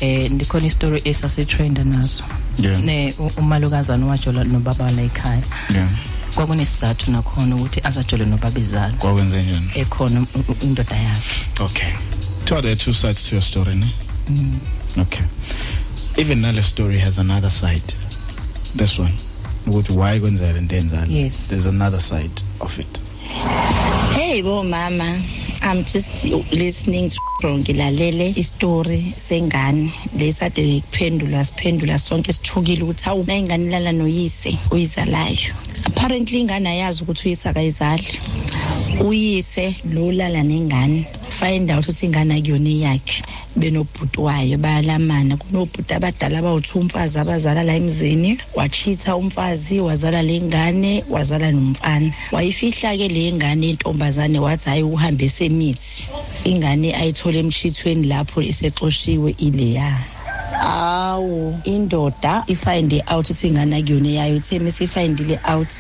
Eh 0.00 0.30
ndikhona 0.30 0.66
istory 0.66 1.00
esasitrenda 1.04 1.84
nazo 1.84 2.22
Yeah. 2.58 2.80
ne 2.80 3.14
u- 3.18 3.32
umalukazana 3.36 4.06
wajola 4.06 4.44
nobaba 4.44 4.90
la 4.90 5.02
ekhaya. 5.02 5.42
Yeah. 5.74 5.88
Kwakunesizathu 6.34 7.10
nakhona 7.10 7.56
ukuthi 7.56 7.80
azajole 7.84 8.24
nobaba 8.24 8.58
izalo 8.60 8.94
kwakwenze 8.98 9.42
njani 9.42 9.70
ekhona 9.74 10.20
u- 10.20 10.38
u- 10.48 10.56
indoda 10.64 10.96
yakhe. 10.96 11.46
Okay. 11.60 11.92
So 12.46 12.60
there 12.60 12.72
are 12.72 12.76
two 12.76 12.92
sides 12.92 13.28
to 13.28 13.36
your 13.36 13.42
story 13.42 13.74
ne? 13.76 13.92
Okay. 14.98 15.24
Even 16.18 16.40
nale 16.40 16.62
story 16.62 16.98
has 16.98 17.18
another 17.18 17.50
side. 17.50 17.94
This 18.74 18.98
one. 18.98 19.12
Ukuthi 19.66 19.90
why 19.92 20.18
kwenzeka 20.20 20.52
lento 20.52 20.76
enzalo 20.76 21.06
Yes. 21.12 21.48
there's 21.48 21.66
another 21.66 22.00
side 22.00 22.42
of 22.60 22.78
it. 22.78 22.98
Hey 23.30 24.42
bo 24.42 24.62
mama, 24.62 25.18
I'm 25.62 25.84
just 25.84 26.24
listening 26.52 27.10
to 27.10 27.46
ngilalele 27.46 28.36
istory 28.36 29.12
sengane. 29.16 29.88
Lesade 30.18 30.82
kuphendulwa 30.82 31.44
siphendula 31.44 31.98
sonke 31.98 32.32
sithukile 32.32 32.82
ukuthi 32.82 33.04
hawu 33.04 33.24
na 33.26 33.34
ingane 33.36 33.64
ilala 33.66 33.92
noyise 33.92 34.58
uyizalayo. 34.70 35.54
Apparently 35.86 36.40
ingane 36.40 36.68
ayazi 36.68 37.02
ukuthi 37.02 37.28
uyise 37.28 37.48
akayizali. 37.48 38.20
Uyise 39.04 39.76
lo 39.92 40.12
lala 40.12 40.42
nengane. 40.42 41.06
Find 41.30 41.70
out 41.70 41.84
ukuthi 41.84 42.06
ingane 42.06 42.34
akuyona 42.34 42.68
eyakhe. 42.70 43.22
Benobhuti 43.56 44.20
wayo 44.20 44.58
bayalamana. 44.58 45.36
Kunobhuti 45.36 45.94
abadala 45.94 46.38
abawuthi 46.38 46.78
umfazi 46.78 47.18
abazala 47.18 47.62
la 47.62 47.74
emzini 47.74 48.38
wachitha 48.54 49.16
umfazi 49.16 49.80
wazala 49.80 50.22
le 50.22 50.40
ngane 50.40 51.04
wazala 51.10 51.52
nomfana. 51.52 52.12
Wayifihla 52.32 52.96
ke 52.96 53.08
le 53.20 53.32
ngane 53.32 53.70
intombazane 53.70 54.38
wathi 54.38 54.68
hayi 54.68 54.82
uhambe 54.82 55.28
semithi 55.28 56.08
ingane 56.44 56.94
ayithola 56.94 57.38
emshithweni 57.38 58.06
lapho 58.06 58.42
isexoshiwe 58.42 59.30
ileya 59.38 59.98
awu 60.60 61.60
indoda 61.64 62.44
ifinde 62.46 63.02
out 63.12 63.30
ukuthi 63.30 63.48
ingane 63.48 63.76
akuyona 63.76 64.08
yayo. 64.08 64.36
Uthe 64.36 64.58
mesifindile 64.58 65.38
out 65.52 65.72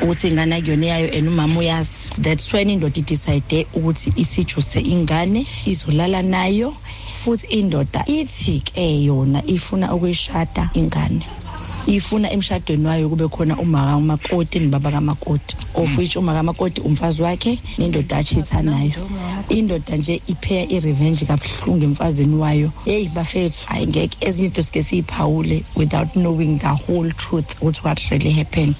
ukuthi 0.00 0.28
ingane 0.28 0.54
akuyona 0.56 0.86
yayo 0.86 1.18
and 1.18 1.28
umama 1.28 1.60
uyazi 1.60 2.10
that's 2.22 2.52
when 2.52 2.68
indoda 2.70 3.00
idecide 3.00 3.66
ukuthi 3.74 4.12
isijuse 4.16 4.80
ingane 4.80 5.46
izolala 5.66 6.22
nayo. 6.22 6.74
Futhi 7.14 7.46
indoda 7.46 8.04
ithi 8.06 8.60
ke 8.60 9.04
yona 9.04 9.42
ifuna 9.46 9.94
ukuyishada 9.94 10.70
ingane. 10.74 11.41
Ifuna 11.86 12.30
emshadweni 12.32 12.86
wayo 12.86 13.08
kube 13.08 13.28
khona 13.28 13.56
umaka 13.56 13.96
umakoti 13.96 14.60
nobaba 14.60 14.90
kamakoti. 14.90 15.56
Of 15.74 15.98
which 15.98 16.16
umaka 16.16 16.38
kamakoti 16.38 16.80
umfazi 16.80 17.22
wakhe 17.22 17.58
nendoda 17.78 18.16
achitha 18.18 18.62
nayo 18.62 18.92
indoda 19.48 19.96
nje 19.96 20.22
ipheya 20.26 20.68
i-revenge 20.72 21.24
kabuhlungu 21.24 21.84
emfazini 21.84 22.36
wayo. 22.36 22.72
Yeyi 22.86 23.08
bafethu 23.08 23.62
hayi 23.66 23.86
ngeke 23.86 24.16
ezinye 24.26 24.46
into 24.48 24.62
sike 24.62 24.82
siyiphawule 24.82 25.64
without 25.76 26.12
knowing 26.12 26.58
the 26.58 26.66
whole 26.68 27.10
truth 27.12 27.56
ukuthi 27.60 27.84
what 27.84 28.10
really 28.10 28.30
happened. 28.30 28.76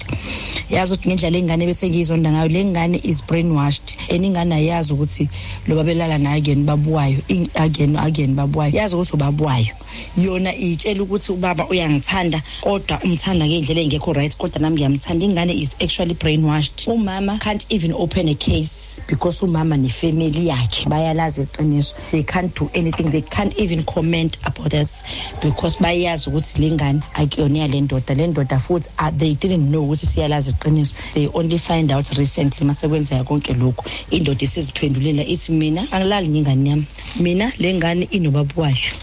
Yazi 0.69 0.93
ukuthi 0.93 1.09
ngendlela 1.09 1.37
ingane 1.37 1.65
bese 1.65 1.89
ngiyizonda 1.89 2.31
ngayo 2.31 2.47
le 2.47 2.65
ngane 2.65 2.99
is 3.03 3.21
brainwashed. 3.21 3.97
And 4.09 4.25
ingane 4.25 4.55
ayazi 4.55 4.93
ukuthi 4.93 5.29
lo 5.67 5.75
babelala 5.75 6.17
naye 6.17 6.37
again 6.37 6.65
babuwayo 6.65 7.21
in- 7.27 7.49
again 7.55 7.95
again 7.97 8.35
babuwayo. 8.35 8.73
Yazi 8.75 8.95
ukuthi 8.95 9.13
ubabuwayo. 9.13 9.73
Yona 10.17 10.55
itshela 10.55 11.03
ukuthi 11.03 11.31
ubaba 11.31 11.67
uyangithanda 11.69 12.41
kodwa 12.61 12.92
umthanda 13.03 13.47
ngendlela 13.47 13.81
engekho 13.81 14.13
right 14.13 14.37
kodwa 14.37 14.61
nami 14.61 14.75
ngiyamthanda. 14.75 15.25
Ingane 15.25 15.53
is 15.53 15.75
actually 15.81 16.13
brainwashed. 16.13 16.87
Umama 16.87 17.39
can't 17.39 17.65
even 17.69 17.93
open 17.93 18.27
a 18.27 18.35
case 18.35 18.99
because 19.07 19.41
umama 19.41 19.77
nefamily 19.77 20.47
yakhe. 20.47 20.85
Bayalazi 20.89 21.45
iqiniso. 21.45 22.11
They 22.11 22.23
can't 22.23 22.53
do 22.55 22.69
anything. 22.73 23.09
They 23.11 23.21
can't 23.21 23.55
even 23.57 23.83
comment 23.83 24.37
about 24.45 24.71
this 24.71 25.03
because 25.41 25.77
bayazi 25.77 26.29
ukuthi 26.29 26.59
le 26.59 26.77
ngane 26.77 27.03
akuyona 27.13 27.57
yale 27.57 27.81
ndoda. 27.81 28.15
Le 28.15 28.27
ndoda 28.27 28.59
futhi 28.59 28.89
uh, 28.99 29.11
they 29.11 29.33
didn't 29.33 29.71
know 29.71 29.83
ukuthi 29.83 30.05
siyalazi 30.05 30.51
iqiniso. 30.51 30.93
They 31.13 31.27
only 31.27 31.57
find 31.57 31.91
out 31.91 32.09
recently 32.17 32.67
masekwenzeka 32.67 33.23
konke 33.23 33.53
lokhu. 33.53 33.83
Indoda 34.11 34.43
isiziphendulela 34.43 35.25
ithi 35.25 35.51
mina 35.51 35.87
angilali 35.91 36.27
ngengane 36.27 36.69
yami. 36.69 36.85
Mina 37.19 37.51
le 37.59 37.73
ngane 37.73 38.07
inobaba 38.11 38.53
wayo. 38.55 38.93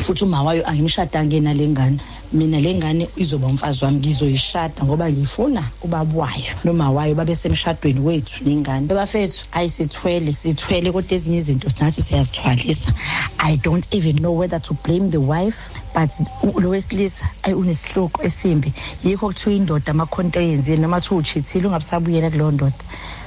Futhi 0.00 0.24
uma 0.24 0.42
wayo 0.42 0.62
angimshadanga 0.66 1.34
yena 1.34 1.54
le 1.54 1.68
ngane. 1.68 1.98
Mina 2.32 2.60
le 2.60 2.74
ngane 2.74 3.08
izoba 3.16 3.46
umfazi 3.46 3.84
wami 3.84 3.98
ngizoyishada 3.98 4.84
ngoba 4.84 5.10
ngifuna 5.12 5.62
ubaba 5.82 6.18
wayo 6.18 6.54
noma 6.64 6.90
wayo 6.90 7.14
babe 7.14 7.36
semshadweni 7.36 8.00
wethu 8.00 8.44
nengane. 8.44 8.86
Bafethu 8.86 9.44
ayisithwele 9.52 10.34
sithwele 10.34 10.92
kodwa 10.92 11.12
ezinye 11.16 11.36
izinto 11.36 11.68
nathi 11.80 12.02
siyazithwalisa. 12.02 12.92
I 13.38 13.56
don't 13.56 13.86
even 13.94 14.16
know 14.16 14.32
whether 14.32 14.58
to 14.60 14.74
blame 14.74 15.10
the 15.10 15.20
wife 15.20 15.70
but 15.94 16.10
u- 16.42 16.60
lo 16.60 16.70
wesilisa 16.70 17.24
ayi 17.42 17.54
unesihloko 17.54 18.22
esimbi. 18.22 18.72
Yikho 19.04 19.26
kuthiwa 19.26 19.54
indoda 19.54 19.90
amakhonto 19.92 20.40
eyenzile 20.40 20.76
noma 20.76 21.00
kuthiwa 21.00 21.20
uchithile 21.20 21.66
ungabusabuyela 21.66 22.30
kuleyo 22.30 22.50
ndoda 22.50 22.74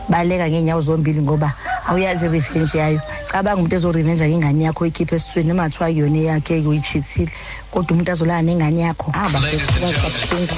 baleka 0.09 0.49
ngeenyawo 0.49 0.81
zombili 0.81 1.21
ngoba 1.21 1.53
awuyazi 1.87 2.25
i-revenge 2.25 2.77
yayo. 2.77 3.01
Cabanga 3.31 3.55
umuntu 3.57 3.75
ezorevenja 3.75 4.27
ngengane 4.29 4.63
yakho 4.63 4.85
ikhiphe 4.85 5.15
esiswini 5.15 5.49
noma 5.49 5.69
kuthiwa 5.69 5.89
kuyona 5.91 6.17
eyakhe-ke 6.17 6.67
uyichithile 6.67 7.31
kodwa 7.71 7.91
umuntu 7.91 8.11
azolala 8.11 8.41
nengane 8.41 8.81
yakho. 8.81 9.11
Ah 9.13 9.29
bafethu 9.29 9.73
kabuhlungu 9.73 10.53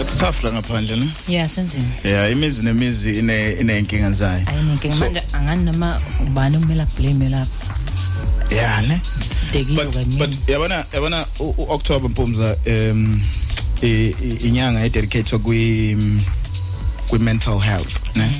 it's 0.00 0.16
tough 0.18 0.42
la 0.44 0.52
ngaphandle 0.52 0.96
ne? 0.96 1.08
Yeah 1.28 1.48
senzima 1.48 1.84
yeah 2.04 2.32
imizi 2.32 2.62
nemizi 2.62 3.18
ine 3.18 3.52
inenkinga 3.52 4.10
zayo 4.10 4.46
ayinenkinga 4.46 4.94
So- 4.94 5.04
manje 5.04 5.22
angani 5.32 5.64
noma 5.64 6.00
ubani 6.26 6.56
okumele 6.56 6.82
ablame 6.82 7.28
lapho? 7.28 7.50
Yeah 8.50 8.82
ne? 8.88 9.00
Dekiwe 9.52 9.84
but 9.84 9.94
kaningi 9.94 10.18
but 10.18 10.48
yabona 10.48 10.84
yabona 10.92 11.26
u- 11.40 11.54
u- 11.58 11.66
October 11.72 12.10
Mpumza 12.10 12.56
um 12.66 13.20
i- 13.82 14.14
i- 14.22 14.46
inyanga 14.48 14.84
ededicate 14.84 15.38
kwi 15.38 15.96
kwi 17.08 17.18
mental 17.18 17.58
health 17.58 18.16
ne? 18.16 18.30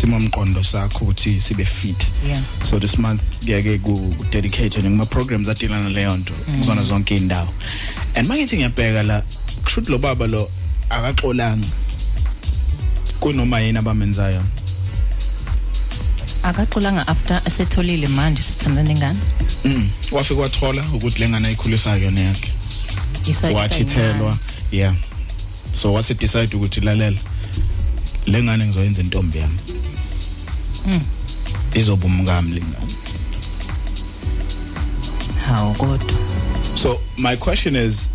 Simo 0.00 0.20
mqondo 0.20 0.64
sakho 0.64 1.04
ukuthi 1.04 1.40
sibe 1.40 1.64
fit. 1.64 2.12
Yeah. 2.26 2.42
So 2.64 2.78
this 2.78 2.98
month 2.98 3.22
ngeke 3.44 3.78
ku 3.82 4.14
dedicate 4.30 4.82
ngama 4.82 5.06
programs 5.06 5.48
adilana 5.48 5.88
leyo 5.88 6.16
nto 6.16 6.32
kuzona 6.58 6.82
zonke 6.82 7.16
indawo 7.16 7.48
and 8.16 8.28
mangithi 8.28 8.56
ngiyabheka 8.56 9.02
la 9.02 9.22
kushuthi 9.64 9.90
lo 9.90 9.98
baba 9.98 10.26
lo 10.26 10.50
akaxolanga. 10.90 11.66
Kunoma 13.20 13.60
yini 13.60 13.78
abamenzayo? 13.78 14.42
Akaxolanga 16.42 17.06
after 17.06 17.40
esetholile 17.44 18.08
manje 18.08 18.42
sithandana 18.42 18.88
nengane 18.88 19.18
mm. 19.64 19.90
Wafika 20.12 20.40
wathola 20.40 20.82
ukuthi 20.94 21.20
lengane 21.20 21.48
ayikhulisa 21.48 21.96
yona 21.96 22.20
yakhe. 22.20 22.52
Isa- 23.26 23.50
wachithelwa 23.52 24.38
yeah. 24.72 24.94
so 25.72 25.92
wase 25.92 26.14
decide 26.14 26.56
ukuthi 26.56 26.80
lalela. 26.80 27.18
Lengane 28.26 28.64
ngizoyenza 28.64 29.02
intombi 29.02 29.38
yami. 29.38 29.58
Mm. 30.86 31.00
izoba 31.74 32.06
umkami 32.06 32.54
lengane. 32.54 32.94
Hawu 35.46 35.74
kodwa. 35.74 36.14
So 36.74 37.00
my 37.18 37.36
question 37.36 37.76
is 37.76 38.10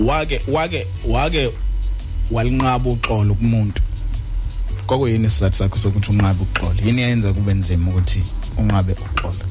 wake 0.00 0.40
wake 0.48 0.86
wake 1.08 1.50
walinqaba 2.30 2.90
uxolo 2.90 3.34
kumuntu? 3.34 3.82
Kokuyini 4.86 5.26
isizathu 5.26 5.56
sakho 5.56 5.78
sokuthi 5.78 6.10
unqabe 6.10 6.42
uxolo? 6.42 6.74
Yini 6.86 7.02
yenza 7.02 7.32
kube 7.32 7.54
nzima 7.54 7.90
ukuthi 7.90 8.22
unqabe 8.58 8.92
uxolo? 8.92 9.44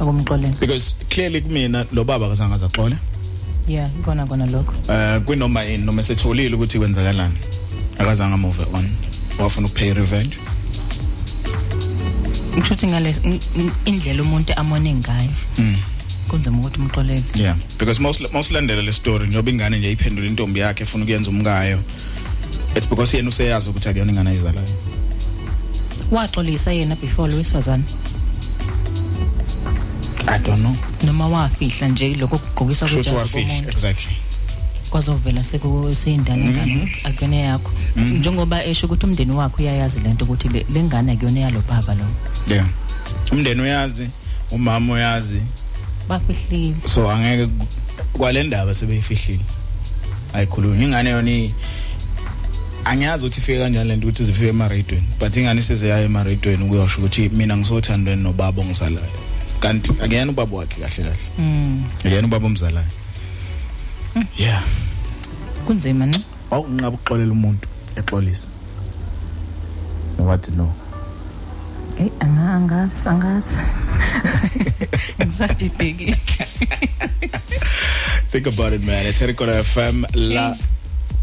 Akumxolele 0.00 0.60
because 0.60 0.94
clearly 1.08 1.40
kumina 1.40 1.86
lo 1.92 2.04
baba 2.04 2.26
akazange 2.26 2.54
azaxole. 2.54 2.96
Yeah 3.68 3.90
ikona 3.98 4.26
kona 4.26 4.46
lokho. 4.46 4.74
Eh 4.92 5.20
kwinoma 5.20 5.62
yini? 5.62 5.84
Noma 5.84 6.02
setholile 6.02 6.54
ukuthi 6.54 6.78
kwenzakalani? 6.78 7.34
Akazange 8.00 8.36
move 8.36 8.66
on. 8.74 8.90
Wafuna 9.38 9.66
ukupay 9.66 9.94
revenge? 9.94 10.36
Ngisho 12.56 12.74
ukuthi 12.74 12.86
ngale 12.86 13.14
indlela 13.84 14.22
umuntu 14.22 14.52
amone 14.56 14.94
ngayo. 14.94 15.34
Kunzima 16.28 16.58
ukuthi 16.58 16.80
umxolele. 16.80 17.22
Yeah 17.34 17.56
because 17.80 17.98
most 17.98 18.32
most 18.32 18.50
landela 18.52 18.82
le 18.82 18.92
story 18.92 19.26
njoba 19.28 19.50
ingane 19.50 19.78
nje 19.78 19.92
iphendula 19.92 20.28
intombi 20.28 20.60
yakhe 20.60 20.82
efuna 20.82 21.04
ukuyenza 21.04 21.30
umkayo 21.30 21.78
it's 22.76 22.88
because 22.88 23.16
yena 23.16 23.28
useyazi 23.28 23.70
ukuthi 23.70 23.88
akuyona 23.88 24.12
ingane 24.12 24.30
ayizalayo. 24.30 24.68
Waxolisa 26.10 26.72
yena 26.72 26.96
before 26.96 27.32
lo 27.32 27.38
wesifazane 27.38 27.84
i 30.26 30.38
don't 30.38 30.60
know. 30.60 30.76
Noma 31.02 31.28
wafihla 31.28 31.88
nje 31.88 32.14
lokho 32.14 32.38
kugqokisa 32.38 32.88
shothi 32.88 33.10
kujazi 33.10 33.16
wafish 33.16 33.46
komuntu. 33.46 33.68
exactly. 33.68 34.16
Kwazovela 34.90 35.42
sekuseyindane 35.42 36.44
ngane 36.50 36.76
ukuthi 36.76 37.00
akuyona 37.04 37.36
yakho 37.36 37.72
njengoba 37.96 38.64
esho 38.64 38.86
ukuthi 38.86 39.06
umndeni 39.06 39.32
wakhe 39.32 39.62
uyayazi 39.62 40.00
lento 40.00 40.24
ukuthi 40.24 40.48
le 40.48 40.66
le 40.74 40.82
ngane 40.82 41.12
akuyona 41.12 41.40
yalo 41.40 41.62
baba 41.68 41.94
lo. 41.94 42.04
Yeah 42.48 42.66
umndeni 43.32 43.62
uyazi 43.62 44.10
umama 44.50 44.92
uyazi. 44.94 45.40
Bafihlile. 46.08 46.74
So 46.86 47.10
angeke 47.10 47.46
ku- 47.46 47.66
kwale 48.12 48.42
ndaba 48.42 48.74
sebeyifihlile. 48.74 49.44
Ayikhulunywa. 50.32 50.84
Ingane 50.84 51.10
yona 51.10 51.30
i- 51.30 51.54
angiyazi 52.84 53.26
ukuthi 53.26 53.40
ifike 53.40 53.58
kanjani 53.58 53.88
lento 53.88 54.06
ukuthi 54.06 54.24
zifike 54.24 54.48
emaradweni 54.48 55.06
but 55.20 55.36
ingane 55.36 55.60
isezeyaya 55.60 56.04
emaradweni 56.04 56.64
ukuyosho 56.64 56.98
ukuthi 56.98 57.28
mina 57.28 57.56
ngisothandweni 57.56 58.22
nobaba 58.22 58.62
ongisalayo 58.62 59.06
kanti 59.60 59.90
akuyena 60.02 60.32
ubaba 60.32 60.56
wakhe 60.56 60.80
kahle 60.80 61.02
kahle. 61.04 61.18
Mm. 61.38 61.84
Akuyena 61.98 62.26
ubaba 62.26 62.46
omzalayo. 62.46 62.86
Yeah. 64.38 64.62
Kunzima 65.66 66.06
ne? 66.06 66.20
Awukunqaba 66.50 66.94
ukuxolela 66.96 67.32
umuntu 67.32 67.68
exolisa 67.96 68.46
wathi 70.18 70.50
no. 70.50 70.72
Hey 71.96 72.10
angazi 72.20 73.08
angazi. 73.08 73.58
Ngisadidekile. 75.20 76.16
Think 78.30 78.46
about 78.46 78.72
it 78.72 78.84
man. 78.84 79.06
It's 79.06 79.20
Record 79.20 79.50
FM 79.50 80.04
la 80.14 80.56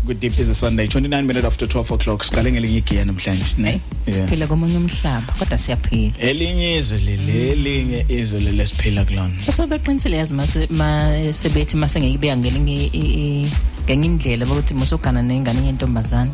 good 0.08 0.20
deep 0.20 0.40
is 0.40 0.50
a 0.50 0.56
Sunday. 0.56 0.88
29 0.88 1.28
minutes 1.28 1.46
after 1.46 1.68
12 1.68 1.92
o'clock. 1.92 2.24
Siqale 2.24 2.52
ngelinye 2.52 2.78
igiya 2.82 3.06
namhlanje 3.06 3.46
ne? 3.58 3.70
Yeah. 3.72 3.82
siphila 4.28 4.48
komunye 4.48 4.78
umhlaba 4.78 5.34
kodwa 5.40 5.58
siyaphila. 5.58 6.14
Elinye 6.20 6.76
izwe 6.78 6.98
leli 7.00 7.50
elinye 7.52 8.06
izwe 8.10 8.40
leli 8.40 8.62
esiphila 8.62 9.06
kulona. 9.06 9.42
So 9.52 9.68
beqinisile 9.68 10.18
yazi 10.18 10.34
mase 10.34 10.68
ma- 10.70 11.34
sebethi 11.34 11.76
mase 11.78 12.00
ngeke 12.00 12.18
beya 12.18 12.38
ngelinye 12.38 12.86
i- 12.94 13.14
i- 13.22 13.52
ngenye 13.86 14.06
indlela 14.06 14.46
bokuthi 14.46 14.74
musogana 14.74 15.22
nengane 15.22 15.66
yentombazana 15.66 16.32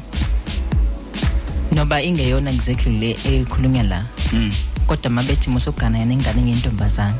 noba 1.71 2.01
ingeyona 2.01 2.51
exactly 2.51 2.99
le 2.99 3.17
ekhulunywa 3.25 3.83
la 3.83 4.05
Mm. 4.33 4.51
kodwa 4.87 5.09
mabethi 5.11 5.49
musogana 5.49 6.05
nengane 6.05 6.49
yentombazana 6.51 7.15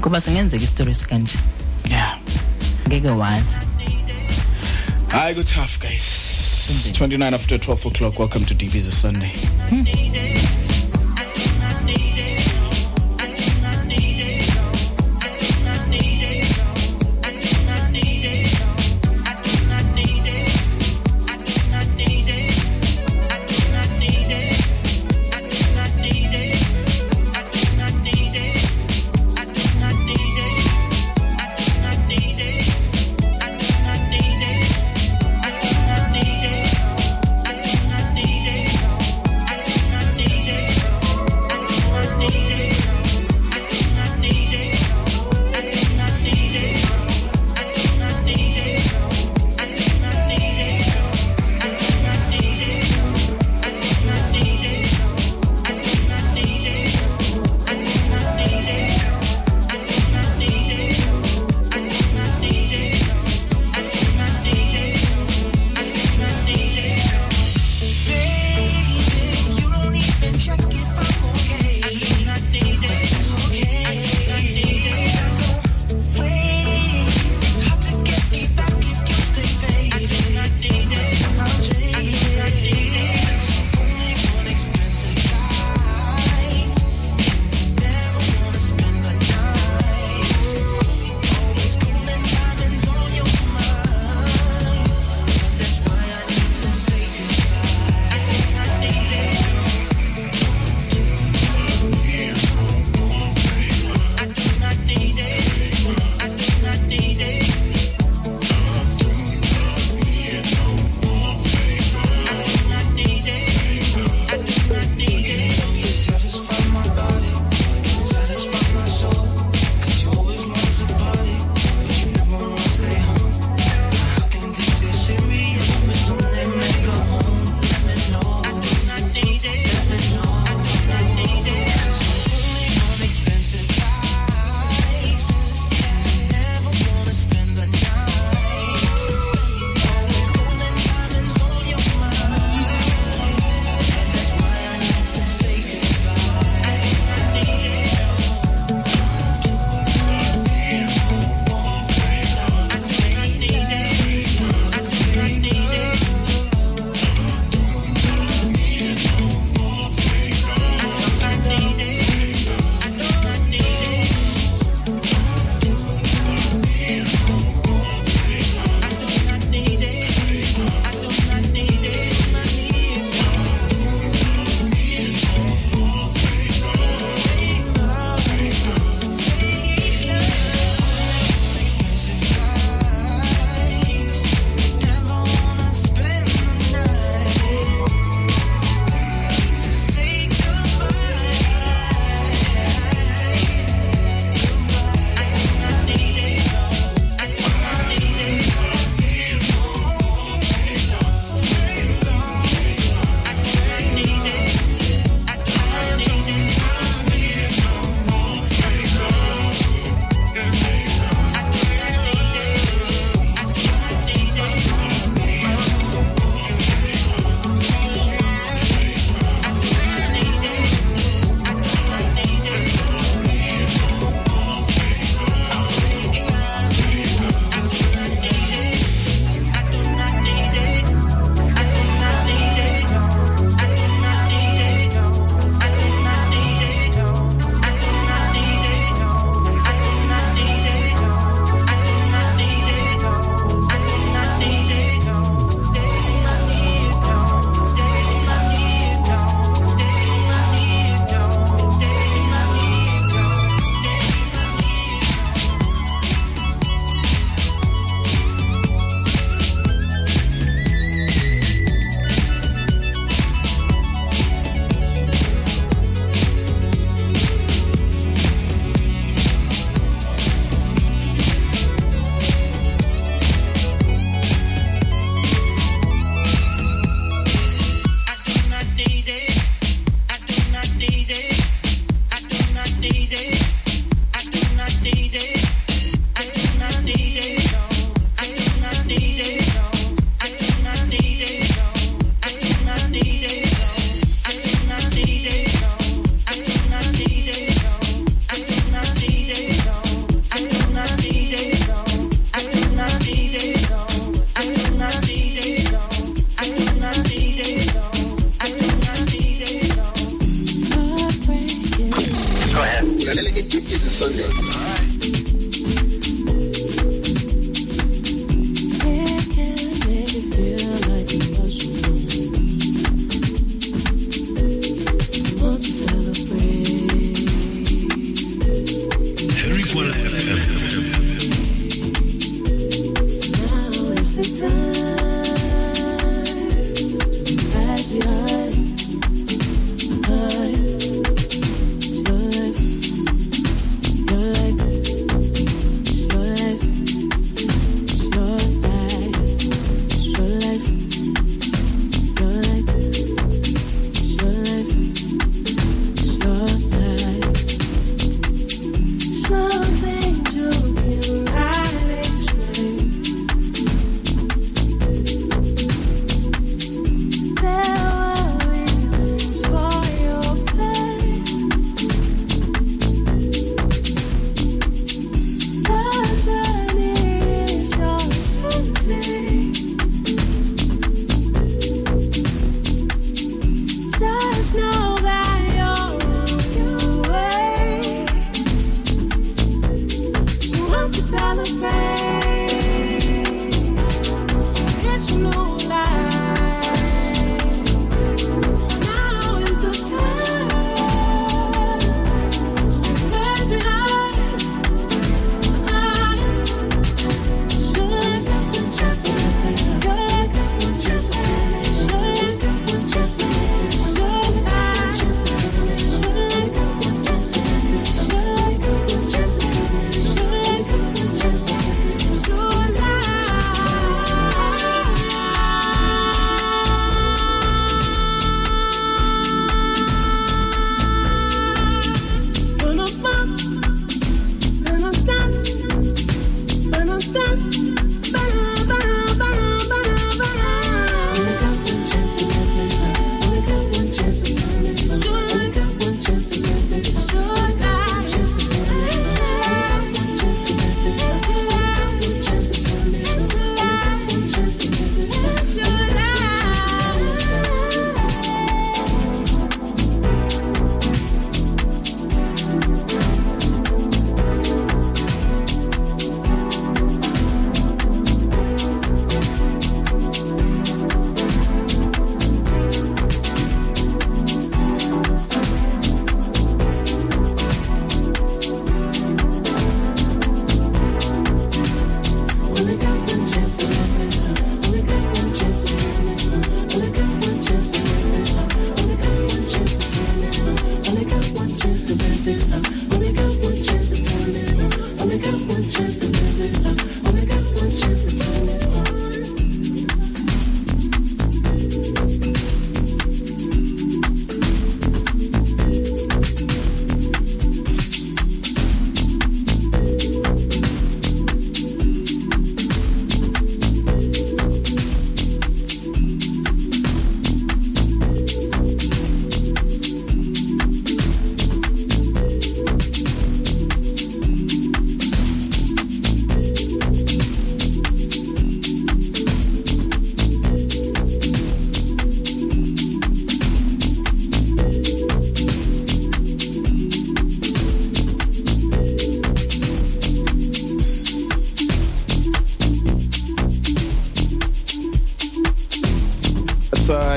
kuba 0.00 0.20
singenzeka 0.20 0.64
isitori 0.64 0.94
sikanje 0.94 1.38
yeah. 1.90 2.18
Ngeke 2.88 3.08
wazi. 3.08 3.56
Hi, 5.18 5.32
good 5.32 5.46
tough 5.46 5.80
guys. 5.80 6.92
29 6.92 7.32
after 7.32 7.56
12 7.56 7.86
o'clock. 7.86 8.18
Welcome 8.18 8.44
to 8.44 8.54
DB's 8.54 8.94
Sunday. 8.94 9.32
I 9.32 10.65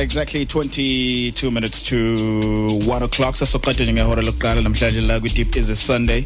exactly 0.09 0.43
22 0.43 1.51
minutes 1.51 1.83
to 1.83 2.79
1 2.83 3.03
o'clock. 3.03 3.35
Sasoqede 3.35 3.83
nje 3.83 3.93
ngehora 3.93 4.21
lokuqala 4.21 4.61
namhlanje 4.61 5.01
la 5.01 5.19
kwi 5.19 5.29
Deep 5.29 5.55
is 5.55 5.69
a 5.69 5.75
Sunday. 5.75 6.25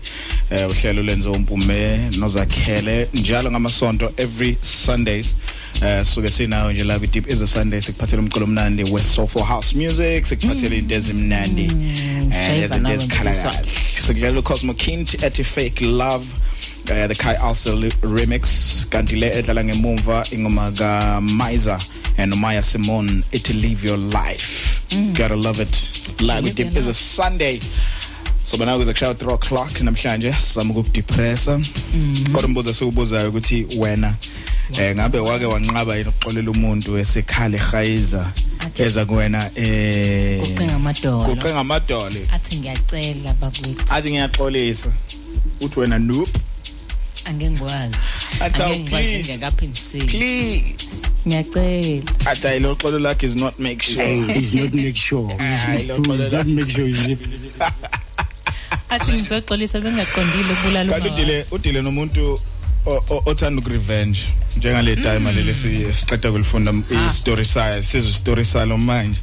Eh 0.50 0.70
uhlelo 0.70 1.04
lenzo 1.04 1.32
umpume 1.32 1.98
nozakhele 2.18 3.08
njalo 3.14 3.52
ngamasonto 3.52 4.14
every 4.18 4.58
Sundays. 4.62 5.36
Eh 5.82 6.06
suke 6.06 6.30
sinayo 6.30 6.72
nje 6.72 6.84
la 6.84 7.00
kwi 7.00 7.08
Deep 7.08 7.28
is 7.28 7.42
a 7.42 7.48
Sunday 7.48 7.82
sikuphathela 7.82 8.22
umculo 8.22 8.46
omnandi 8.46 8.90
we 8.90 9.02
soulful 9.02 9.44
house 9.44 9.76
music 9.76 10.26
sikuphathela 10.26 10.76
into 10.76 10.96
ezimnandi. 10.96 11.66
Eh 12.32 12.68
flavor 12.68 12.80
nawe 12.80 12.96
ezikhala 12.96 13.36
kahle 13.36 13.68
sikudlalela 13.68 14.40
uCosmo 14.40 14.74
Kint 14.74 15.24
at 15.24 15.36
fake 15.46 15.82
love 15.82 16.34
uh, 16.90 17.08
the 17.08 17.16
Kai 17.16 17.36
Alsel 17.36 17.92
remix. 18.02 18.86
Kanti 18.86 19.20
le 19.20 19.30
edlala 19.30 19.64
ngemumva 19.64 20.24
ingoma 20.32 20.72
ka 20.78 21.20
Miza 21.22 21.80
and 22.24 22.36
Maya 22.40 22.62
Simone 22.62 23.24
it 23.32 23.50
live 23.54 23.84
your 23.84 23.98
life. 23.98 24.82
Mm. 24.90 25.14
gotta 25.18 25.36
love 25.36 25.60
it. 25.60 25.88
Live 26.22 26.28
Live 26.28 26.44
with 26.46 26.60
your 26.60 26.68
is 26.78 26.88
a 26.88 26.94
Sunday. 26.94 27.60
So 28.46 28.58
bana 28.58 28.78
kuze 28.78 28.94
kushaya 28.94 29.14
3 29.14 29.34
o'clock 29.34 29.82
namhlanje 29.82 30.34
sizama 30.34 30.72
ukukudepressa 30.74 31.60
kodwa 32.34 32.46
umbuzo 32.46 32.74
sikubuzayo 32.74 33.30
ukuthi 33.30 33.66
wena 33.78 34.16
eh 34.80 34.96
ngabe 34.96 35.20
wake 35.20 35.46
wanqaba 35.46 35.96
yini 35.96 36.10
ukuxolela 36.10 36.52
umuntu 36.52 36.98
esekhala 36.98 37.58
ehayiza 37.58 38.32
Athi- 38.60 38.84
eza 38.86 39.06
kuwena 39.06 39.50
eh 39.56 40.40
Kuqinga 40.42 40.74
amadolo. 40.76 41.24
kuqinga 41.36 41.60
amadolo. 41.60 42.20
Athi 42.32 42.56
ngiyacela 42.56 43.34
bakwethu 43.34 43.94
athi 43.94 44.10
ngiyaxolisa. 44.12 44.92
Uthi 45.62 45.80
wena 45.80 46.00
nope. 46.00 46.40
Angengikwazi. 47.26 47.98
Athi, 48.40 48.62
"Oh, 48.62 48.66
angengikwazi 48.66 49.08
please. 49.08 49.24
ngiyakaphindiseli 49.24 50.06
please 50.08 50.76
ngiyacela 51.28 52.04
athi 52.26 52.48
ayi 52.48 52.60
lo 52.60 52.76
xolo 52.76 53.00
lakhe 53.00 53.24
is 53.26 53.36
not 53.36 53.60
make 53.60 53.82
sure 53.84 54.04
Hey, 54.06 54.40
he's 54.40 54.54
not 54.54 54.74
make 54.84 54.98
sure. 54.98 55.36
Hayi, 55.38 55.88
lo 55.88 55.98
xolo 55.98 56.24
He's 56.24 56.32
not 56.34 56.48
make 56.48 56.72
sure. 56.72 56.88
He's 56.88 57.08
athi 58.90 59.12
ngizoxolisa 59.12 59.82
bengaqondile 59.82 60.54
ukubulala 60.54 60.92
kanti 60.92 61.08
uma 61.08 61.16
udile 61.16 61.46
udile 61.52 61.82
nomuntu 61.82 62.40
o- 62.86 63.04
o- 63.10 63.24
othanda 63.26 63.62
ukurevenge 63.62 64.28
njengale 64.64 64.96
time 64.96 65.32
leli 65.32 65.54
siqeda 65.94 66.32
kulifunda 66.32 66.74
i-story 66.90 67.46
sayo 67.46 67.84
sizwe 67.84 68.12
story 68.14 68.46
salo 68.46 68.78
manje. 68.78 69.20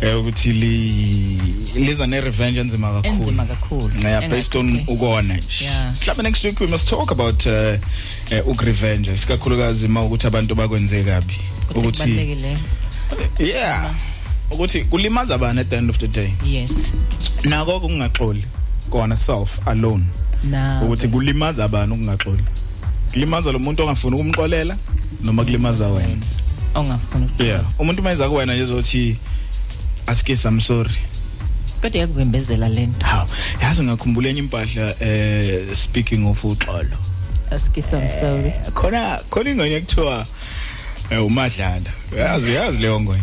Eh 0.00 0.18
ukuthi 0.18 0.52
li 0.52 1.40
liza 1.74 2.06
ne 2.06 2.20
revenge 2.20 2.60
enzima 2.60 2.92
kakhulu. 2.92 3.14
Enzima 3.14 3.46
kakhulu. 3.46 3.92
yeah 4.02 4.28
based 4.28 4.56
on 4.56 4.68
Engaxoxi. 4.68 4.92
ukona 4.92 5.36
nje. 5.36 5.64
Yeah. 5.64 5.94
mhlawumbe 6.00 6.22
next 6.22 6.44
week 6.44 6.60
we 6.60 6.66
must 6.66 6.88
talk 6.88 7.10
about 7.10 7.46
uh, 7.46 7.52
uh, 7.52 8.48
ukurevenge 8.48 9.16
sikakhulukazi 9.16 9.86
uma 9.86 10.02
ukuthi 10.02 10.26
abantu 10.26 10.54
bakwenze 10.54 11.04
kabi. 11.04 11.38
Ukuthi 11.74 12.02
kubalekile 12.02 12.58
yeah. 13.38 13.94
Ukuthi 14.50 14.84
kulimaza 14.84 15.34
abani 15.34 15.60
at 15.60 15.68
the 15.68 15.76
end 15.76 15.90
of 15.90 15.98
the 15.98 16.08
day? 16.08 16.32
Yes. 16.46 16.92
Nako 17.44 17.80
kungaxoli 17.80 18.44
kona 18.90 19.16
self 19.16 19.68
alone. 19.68 20.04
Na 20.44 20.82
ukuthi 20.82 21.08
kulimaza 21.08 21.64
abantu 21.64 21.94
ukungaxoli? 21.94 22.44
Kulimaza 23.12 23.52
lo 23.52 23.58
muntu 23.58 23.82
ongafuni 23.82 24.16
ukumxolela 24.16 24.76
noma 25.22 25.44
kulimaza 25.44 25.88
wena? 25.88 26.16
Ongafuni 26.74 27.28
yeah. 27.38 27.62
Umuntu 27.78 28.02
mayiza 28.02 28.28
kuwena 28.28 28.54
nje 28.54 28.62
uzothi 28.62 29.16
asikise 30.06 30.48
i'm 30.48 30.60
sorry. 30.60 30.94
Kodwa 31.82 32.00
yakuvimbezela 32.00 32.68
lento 32.68 33.06
haw 33.06 33.26
yazi 33.62 33.82
ngakhumbula 33.82 34.28
enye 34.28 34.38
impahla 34.38 34.94
eh 35.00 35.74
speaking 35.74 36.26
of 36.26 36.44
uxolo. 36.44 36.96
Asikisa 37.50 37.98
i'm 38.02 38.08
sorry. 38.08 38.52
khona 38.74 39.20
khona 39.30 39.50
ingane 39.50 39.74
ekuthiwa 39.74 40.26
eh, 41.10 41.26
umadlala 41.26 41.90
yazi 42.18 42.54
yazi 42.54 42.78
leyo 42.78 43.00
ngane 43.00 43.22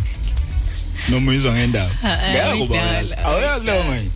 noma 1.09 1.31
uyizwa 1.31 1.53
ngendaba. 1.53 1.91
Ah, 2.03 2.07
eh, 2.07 2.31
ngiyakubona 2.31 2.81
uyidlala. 2.81 3.25
awuyazi 3.25 3.65
leyo 3.65 3.83
ngane 3.85 4.09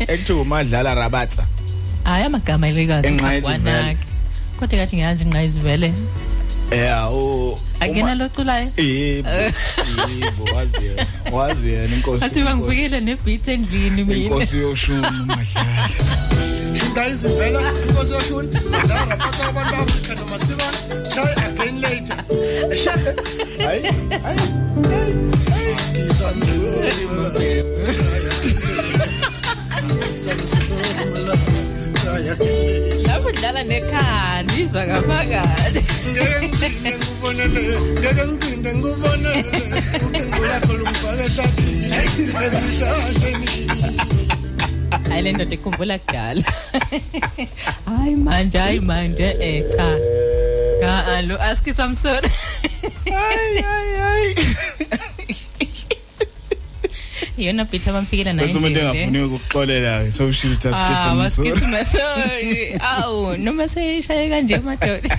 ekuthiwa 0.12 0.42
umadlala 0.42 0.94
rabatsa. 0.94 1.46
Hayi 2.04 2.24
amagama 2.24 2.68
elekazi 2.68 3.06
Enqayizivele. 3.08 3.96
Kodwa 4.60 4.78
kathi 4.78 4.96
ngiyazi 4.96 5.24
inqayizivele 5.24 5.92
yeah 6.72 7.12
o 7.12 7.58
akena 7.80 8.14
lo 8.14 8.28
culayo 8.28 8.68
yebo 8.76 9.28
yebo 10.20 10.44
wazi 10.54 10.76
yena 10.86 11.06
wazi 11.32 11.68
yena 11.68 11.94
inkosi 11.96 12.24
athi 12.24 12.42
bangibukele 12.42 13.00
nebeat 13.00 13.48
endlini 13.48 14.04
mina. 14.04 14.16
Inkosi 14.16 14.56
yoshunu 14.58 15.08
umadlala 15.08 15.88
ingayizivela 16.86 17.60
inkosi 17.88 18.12
yoshuni 18.14 18.48
la 18.88 19.04
rapasa 19.04 19.48
abantu 19.48 19.72
ba-afrika 19.72 20.14
nomathibana 20.14 20.78
try 21.10 21.32
again 21.46 21.80
later. 21.80 22.18
Hayi 23.64 23.82
hayi. 24.22 24.40
Askisa 25.76 26.32
msori, 26.34 26.68
askisa 29.90 30.34
msori, 30.34 30.70
try 31.94 32.18
again 32.32 32.38
later. 32.38 33.08
lapho 33.08 33.28
udlala 33.28 33.62
nekhanda 33.70 34.54
izwa 34.62 34.82
ngaphakathi. 34.86 35.80
Ngeke 36.10 36.36
ngiphinde 36.46 36.90
ngubonele 36.98 37.62
ngeke 38.00 38.22
ngiphinde 38.26 38.70
ngubonele 38.74 39.58
ucingo 40.06 40.42
lakho 40.50 40.72
lungifake 40.78 41.24
ehlathini 41.28 41.86
ezihlahleni 42.44 43.48
hayi 45.10 45.22
le 45.22 45.30
ndoda 45.32 45.54
ikhumbula 45.54 45.96
kudala. 45.98 46.44
Hayi 47.86 48.16
manje 48.16 48.58
hayi 48.58 48.80
manje 48.80 49.28
eh 49.40 49.64
cha. 49.76 49.88
Ah, 50.90 51.22
lo 51.22 51.36
askisa 51.42 51.88
msori 51.88 52.30
hayi 53.04 53.62
hayi. 54.00 54.34
Yona 57.40 57.64
beat 57.64 57.88
abamfikela 57.88 58.32
nayo 58.32 58.46
bese 58.46 58.58
umuntu 58.58 58.78
endlini 58.80 58.94
le. 58.94 59.02
engafuni 59.02 59.36
ukuxolela 59.36 60.12
so 60.12 60.30
shit 60.32 60.66
Ah, 60.66 60.70
asikise 60.70 61.16
basikisa 61.18 61.54
msori 61.56 61.72
masori 61.72 62.80
awu 62.80 63.36
noma 63.36 63.68
seyishaye 63.68 64.28
kanje 64.30 64.58
madoda 64.58 65.18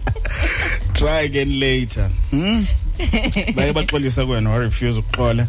try 0.94 1.24
again 1.24 1.58
later 1.60 2.10
hmm? 2.30 2.66
Baye 3.56 3.72
baxolisa 3.72 4.26
kuwena 4.26 4.50
wa 4.50 4.58
refuse 4.58 4.98
ukuxola 4.98 5.46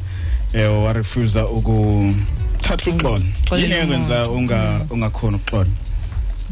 eh 0.54 0.84
wa 0.84 0.94
refuse 0.94 1.40
ukuthatha 1.42 2.92
uxolo. 2.92 3.24
Xolela 3.50 3.68
yini 3.68 3.80
yakwenza 3.80 4.16
umuntu. 4.30 4.38
unga 4.38 4.82
ungakhona 4.90 5.38
ukuxola? 5.38 5.70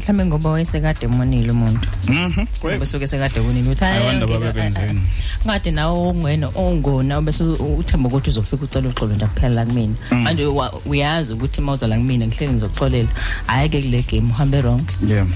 Mhlambe 0.00 0.24
ngoba 0.24 0.50
wayesekade 0.50 1.04
emonile 1.06 1.50
umuntu. 1.52 1.88
Mhm. 2.08 2.46
Ngoba 2.64 2.86
suke 2.86 3.06
sekade 3.06 3.40
kunini 3.40 3.68
uthi 3.68 3.84
I 3.84 3.88
hayi 3.92 4.06
wonder 4.06 4.28
ngeke- 4.28 4.38
babebenzeni. 4.40 5.00
ngade 5.46 5.70
nawe 5.70 5.98
ungwena 6.08 6.48
ongona 6.54 7.20
bese 7.22 7.44
uthemba 7.44 8.08
ukuthi 8.08 8.30
uzofika 8.30 8.64
ucela 8.64 8.88
uxolo 8.88 9.14
ndakuphela 9.14 9.54
la 9.54 9.66
kumina. 9.66 9.94
Manje 10.10 10.44
wa- 10.46 10.72
uyazi 10.86 11.32
ukuthi 11.32 11.60
mawuza 11.60 11.86
la 11.86 11.96
kumina 11.96 12.26
ngihleli 12.26 12.52
ngizoxolela 12.52 13.08
hayi 13.46 13.68
ke 13.68 13.82
kule 13.82 14.02
game 14.10 14.30
uhambe 14.30 14.60
wrong. 14.62 14.82
Yeah. 15.06 15.26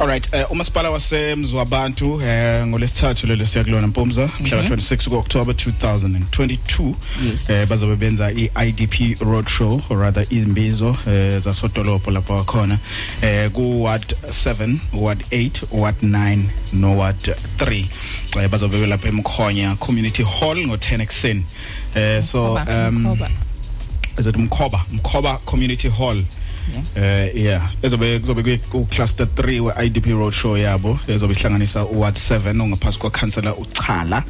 All 0.00 0.06
right. 0.06 0.26
Uh, 0.34 0.50
umasipala 0.52 0.90
wasemzwabantu 0.90 2.14
uh, 2.14 2.22
ngolesithathu 2.66 3.26
lelo 3.26 3.46
siyakulona 3.46 3.86
Mpumza 3.86 4.28
mhla 4.40 4.62
ka 4.62 4.68
26 4.74 5.08
kuOctober 5.08 5.54
2022 5.54 6.94
Yes. 7.24 7.50
eh 7.50 7.66
bazobe 7.68 7.96
benza 7.96 8.32
iIDP 8.32 9.20
road 9.20 9.48
show 9.48 9.82
or 9.90 9.98
rather 9.98 10.24
izimbizo 10.30 10.96
eh 11.08 11.38
zasodolopho 11.38 12.10
lapho 12.10 12.32
wakhona. 12.34 12.78
Eh 13.22 13.50
ku 13.50 13.82
ward 14.00 14.14
7, 14.30 14.80
ward 14.92 15.24
8, 15.30 15.72
ward 15.72 16.02
9 16.02 16.38
no 16.72 16.92
ward 16.96 17.16
3. 17.58 17.88
Eh 18.42 18.48
bazobe 18.48 18.78
belapha 18.80 19.08
eMkhonya 19.08 19.76
Community 19.78 20.22
Hall 20.22 20.56
ngo 20.66 20.76
10 20.76 21.00
ekseni. 21.02 21.44
Eh 21.94 22.22
so 22.22 22.54
Mkhoba, 22.54 22.88
um 22.88 22.94
Mkhoba. 23.02 23.30
is 24.18 24.26
it 24.26 24.36
Mkhoba 24.36 24.84
Mkhoba 24.92 25.38
Community 25.44 25.88
Hall 25.88 26.24
eh 26.94 27.32
yeah 27.34 27.70
ezobe 27.82 28.18
kuzobe 28.18 28.58
ku 28.70 28.84
cluster 28.86 29.26
3 29.26 29.60
we 29.60 29.86
IDP 29.86 30.06
road 30.06 30.32
show 30.34 30.56
yabo 30.56 30.98
ezobe 31.08 31.34
ihlanganisa 31.34 31.84
u 31.84 32.00
ward 32.00 32.14
7 32.16 32.60
ongaphasi 32.62 32.98
kwa 32.98 33.10
councillor 33.10 33.54
uChala 33.58 34.24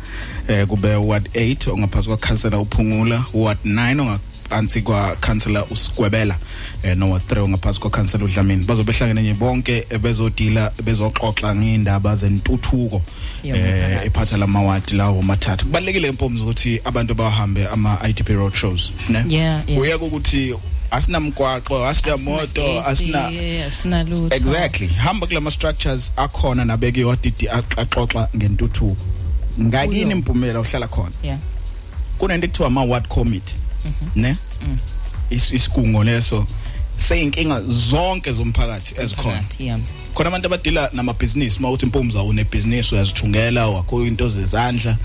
eh 0.48 0.66
kube 0.66 0.94
ward 0.94 1.28
8 1.34 1.70
ongaphasi 1.72 2.08
kwa 2.08 2.16
councillor 2.16 2.60
uPhungula 2.60 3.24
ward 3.34 3.58
9 3.64 4.00
onga 4.00 4.18
ansi 4.50 4.82
kwa 4.82 5.16
councillor 5.16 5.64
usigwebela 5.70 6.36
eh 6.82 6.96
no 6.96 7.10
ward 7.10 7.22
3 7.28 7.38
ongaphasi 7.40 7.80
kwa 7.80 7.90
councillor 7.90 8.24
uDlamini 8.24 8.64
bazobe 8.64 8.92
hlangene 8.92 9.22
nje 9.22 9.34
bonke 9.34 9.86
bezodila 10.02 10.72
bezoxoxa 10.84 11.54
ngeindaba 11.54 12.16
zentuthuko 12.16 13.02
eh 13.44 13.50
Yomphakathi. 13.50 14.06
ephatha 14.06 14.36
lamawadi 14.36 14.92
lawo 14.96 15.22
mathathu. 15.22 15.66
Kubalekile 15.66 16.08
impomzo 16.08 16.42
ukuthi 16.42 16.80
abantu 16.84 17.14
bahambe 17.14 17.66
ama 17.66 17.98
IDP 18.08 18.28
road 18.28 18.54
shows 18.54 18.90
ne? 19.08 19.24
Yeah, 19.28 19.62
yeah. 19.68 19.80
uyeke 19.80 20.04
ukuthi 20.04 20.54
asinamgwaqo 20.90 21.86
asinamoto 21.86 22.80
asina 22.82 23.30
asinalutho. 23.66 24.34
Exactly. 24.36 24.86
Hamba 24.86 25.26
kulama 25.26 25.50
structures 25.50 26.12
akhona 26.16 26.64
nabekiwe 26.64 27.12
adidi 27.12 27.48
axoxa 27.48 28.28
ngentuthuko. 28.36 28.96
Ngakini 29.60 30.04
Kuyo. 30.04 30.16
impumela 30.16 30.60
uhlala 30.60 30.88
khona. 30.88 31.12
Yeah. 31.22 31.38
Kunento 32.18 32.46
ekuthiwa 32.46 32.66
ama 32.68 32.84
ward 32.84 33.08
committee. 33.08 33.56
Ne? 34.16 34.36
Is- 35.30 35.52
isigungo 35.52 36.04
leso 36.04 36.46
seyinkinga 36.96 37.60
zonke 37.68 38.32
zomphakathi 38.32 38.94
ezikhona 39.02 39.42
khona. 40.14 40.28
Abantu 40.28 40.46
abadila 40.46 40.90
namabhizinisi 40.92 41.60
mawuthi 41.60 41.86
impumza 41.86 42.22
unebhizinisi 42.22 42.94
uyazithungela 42.94 43.66
wakho 43.68 44.04
into 44.06 44.28
zezandla. 44.28 44.96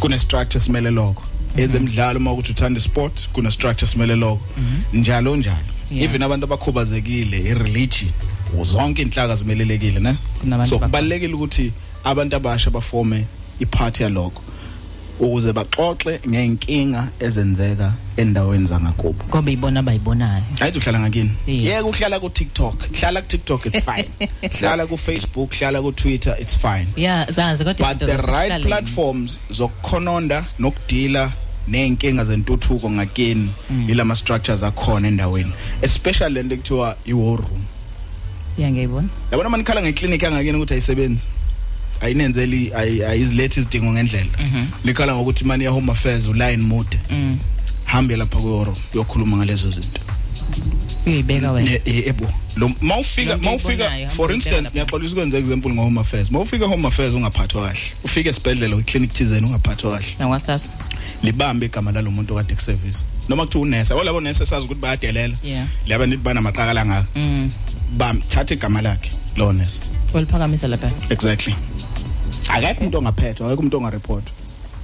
Kune 0.00 0.18
structure 0.18 0.60
simele 0.60 0.90
lokho. 0.90 1.22
Ezemidlalo 1.56 2.20
mawukuthi 2.20 2.52
uthanda 2.52 2.80
sport 2.80 3.28
kuna 3.32 3.50
structure 3.50 3.86
simele 3.86 4.14
lokho 4.16 4.40
njalo 4.92 5.36
njalo. 5.36 5.64
Even 6.04 6.22
abantu 6.22 6.44
abakhubazekile 6.44 7.38
ireligion 7.38 8.10
zonke 8.64 9.02
inhlaka 9.02 9.34
zimelelekile 9.36 10.00
ne? 10.00 10.16
So 10.66 10.78
kubalekile 10.78 11.32
ukuthi 11.34 11.72
abantu 12.04 12.36
abasha 12.36 12.70
bafome 12.70 13.24
ipart 13.60 14.00
yalokho. 14.00 14.42
Ukuze 15.20 15.52
baxoxe 15.52 16.20
ngeenkinga 16.28 17.08
ezenzeka 17.20 17.92
endaweni 18.16 18.66
zangakubo. 18.66 19.24
Ngoba 19.28 19.50
ibona 19.50 19.80
abayibonayo. 19.80 20.42
Ayithi 20.60 20.78
uhlala 20.78 21.00
ngakini. 21.00 21.30
Yes. 21.46 21.66
yeke 21.66 21.80
uhlala 21.80 22.20
ku 22.20 22.28
TikTok 22.30 22.74
hlala 22.92 23.22
ku 23.22 23.28
TikTok 23.28 23.66
it's 23.66 23.84
fine. 23.84 24.08
Hlala 24.60 24.86
ku 24.88 24.96
Facebook 24.96 25.50
hlala 25.50 25.82
ku 25.82 25.92
Twitter 25.92 26.36
it's 26.40 26.54
fine. 26.56 26.86
Yeah 26.96 27.26
zazi 27.30 27.64
kodwa 27.64 27.88
but 27.88 27.96
izinto 27.96 28.06
the 28.06 28.16
right 28.16 28.52
zasekuhlaleni. 28.52 28.66
platforms 28.66 29.38
zokukhononda 29.50 30.44
nokudila 30.58 31.32
neenkinga 31.68 32.24
zentuthuko 32.24 32.90
ngakini 32.90 33.50
ilama 33.88 34.16
structures 34.16 34.62
akhona 34.62 35.08
endaweni. 35.08 35.52
Especially 35.82 36.34
lento 36.34 36.54
ekuthiwa 36.54 36.96
i-war 37.06 37.36
room. 37.38 37.64
Yeah 38.58 38.72
ngiyibona 38.72 39.08
yabona 39.32 39.48
manikhala 39.48 39.82
ngeclinic 39.82 40.24
angakini 40.24 40.56
ukuthi 40.56 40.74
ayisebenzi? 40.74 41.24
Ayinenzeli 42.00 42.70
ayi- 42.74 43.02
ayizilethi 43.04 43.60
izidingo 43.60 43.92
ngendlela. 43.92 44.30
Likhala 44.84 45.14
ngokuthi 45.14 45.44
mani 45.44 45.64
ya 45.64 45.70
home 45.70 45.92
affairs 45.92 46.26
uline 46.26 46.56
mude. 46.62 46.98
Hambe 47.84 48.16
lapha 48.16 48.38
ku-war 48.38 48.66
room 48.66 48.76
uyokhuluma 48.94 49.36
ngalezo 49.36 49.70
zinto. 49.70 50.00
Uyibeka 51.06 51.52
wena? 51.52 51.70
Ne- 51.70 51.80
eh, 51.84 52.06
ebo 52.08 52.26
lo 52.56 52.70
mawufika 52.80 53.36
mawufika 53.38 53.90
for 54.08 54.32
instance 54.32 54.70
ngiyaxolisa 54.70 55.12
ukwenza 55.12 55.38
example 55.38 55.70
ngo 55.72 55.82
home 55.82 56.00
affairs. 56.00 56.30
Mawufika 56.30 56.66
home 56.66 56.86
affairs 56.88 57.14
ungaphathwa 57.14 57.62
kahle 57.68 57.80
ufike 58.04 58.28
esibhedlela 58.28 58.76
iclinic 58.76 59.12
thizeni 59.12 59.46
ungaphathwa 59.46 59.90
kahle. 59.92 60.14
Nakwasasa 60.18 60.70
libambe 61.22 61.66
igama 61.66 61.92
lalomuntu 61.92 62.34
okade 62.34 62.54
kuservice 62.54 63.04
noma 63.28 63.44
kuthiwa 63.46 63.62
unesa 63.62 63.94
olabo 63.94 64.20
nesa 64.20 64.46
sazi 64.46 64.64
ukuthi 64.66 64.80
bayadelela. 64.80 65.36
Laba 65.86 66.06
nithi 66.06 66.22
banamaqakala 66.22 66.86
ngaka 66.86 67.06
mm. 67.16 67.50
Bam 67.96 68.22
thatha 68.22 68.54
igama 68.54 68.82
lakhe 68.82 69.10
lo 69.36 69.52
nesa 69.52 69.80
waliphakamisa 70.12 70.68
lapha. 70.68 70.90
Exactly. 71.10 71.54
Akekho 72.48 72.80
umuntu 72.80 72.98
ongaphethwa 72.98 73.46
akekho 73.46 73.60
umuntu 73.60 73.76
ongareportwa 73.76 74.32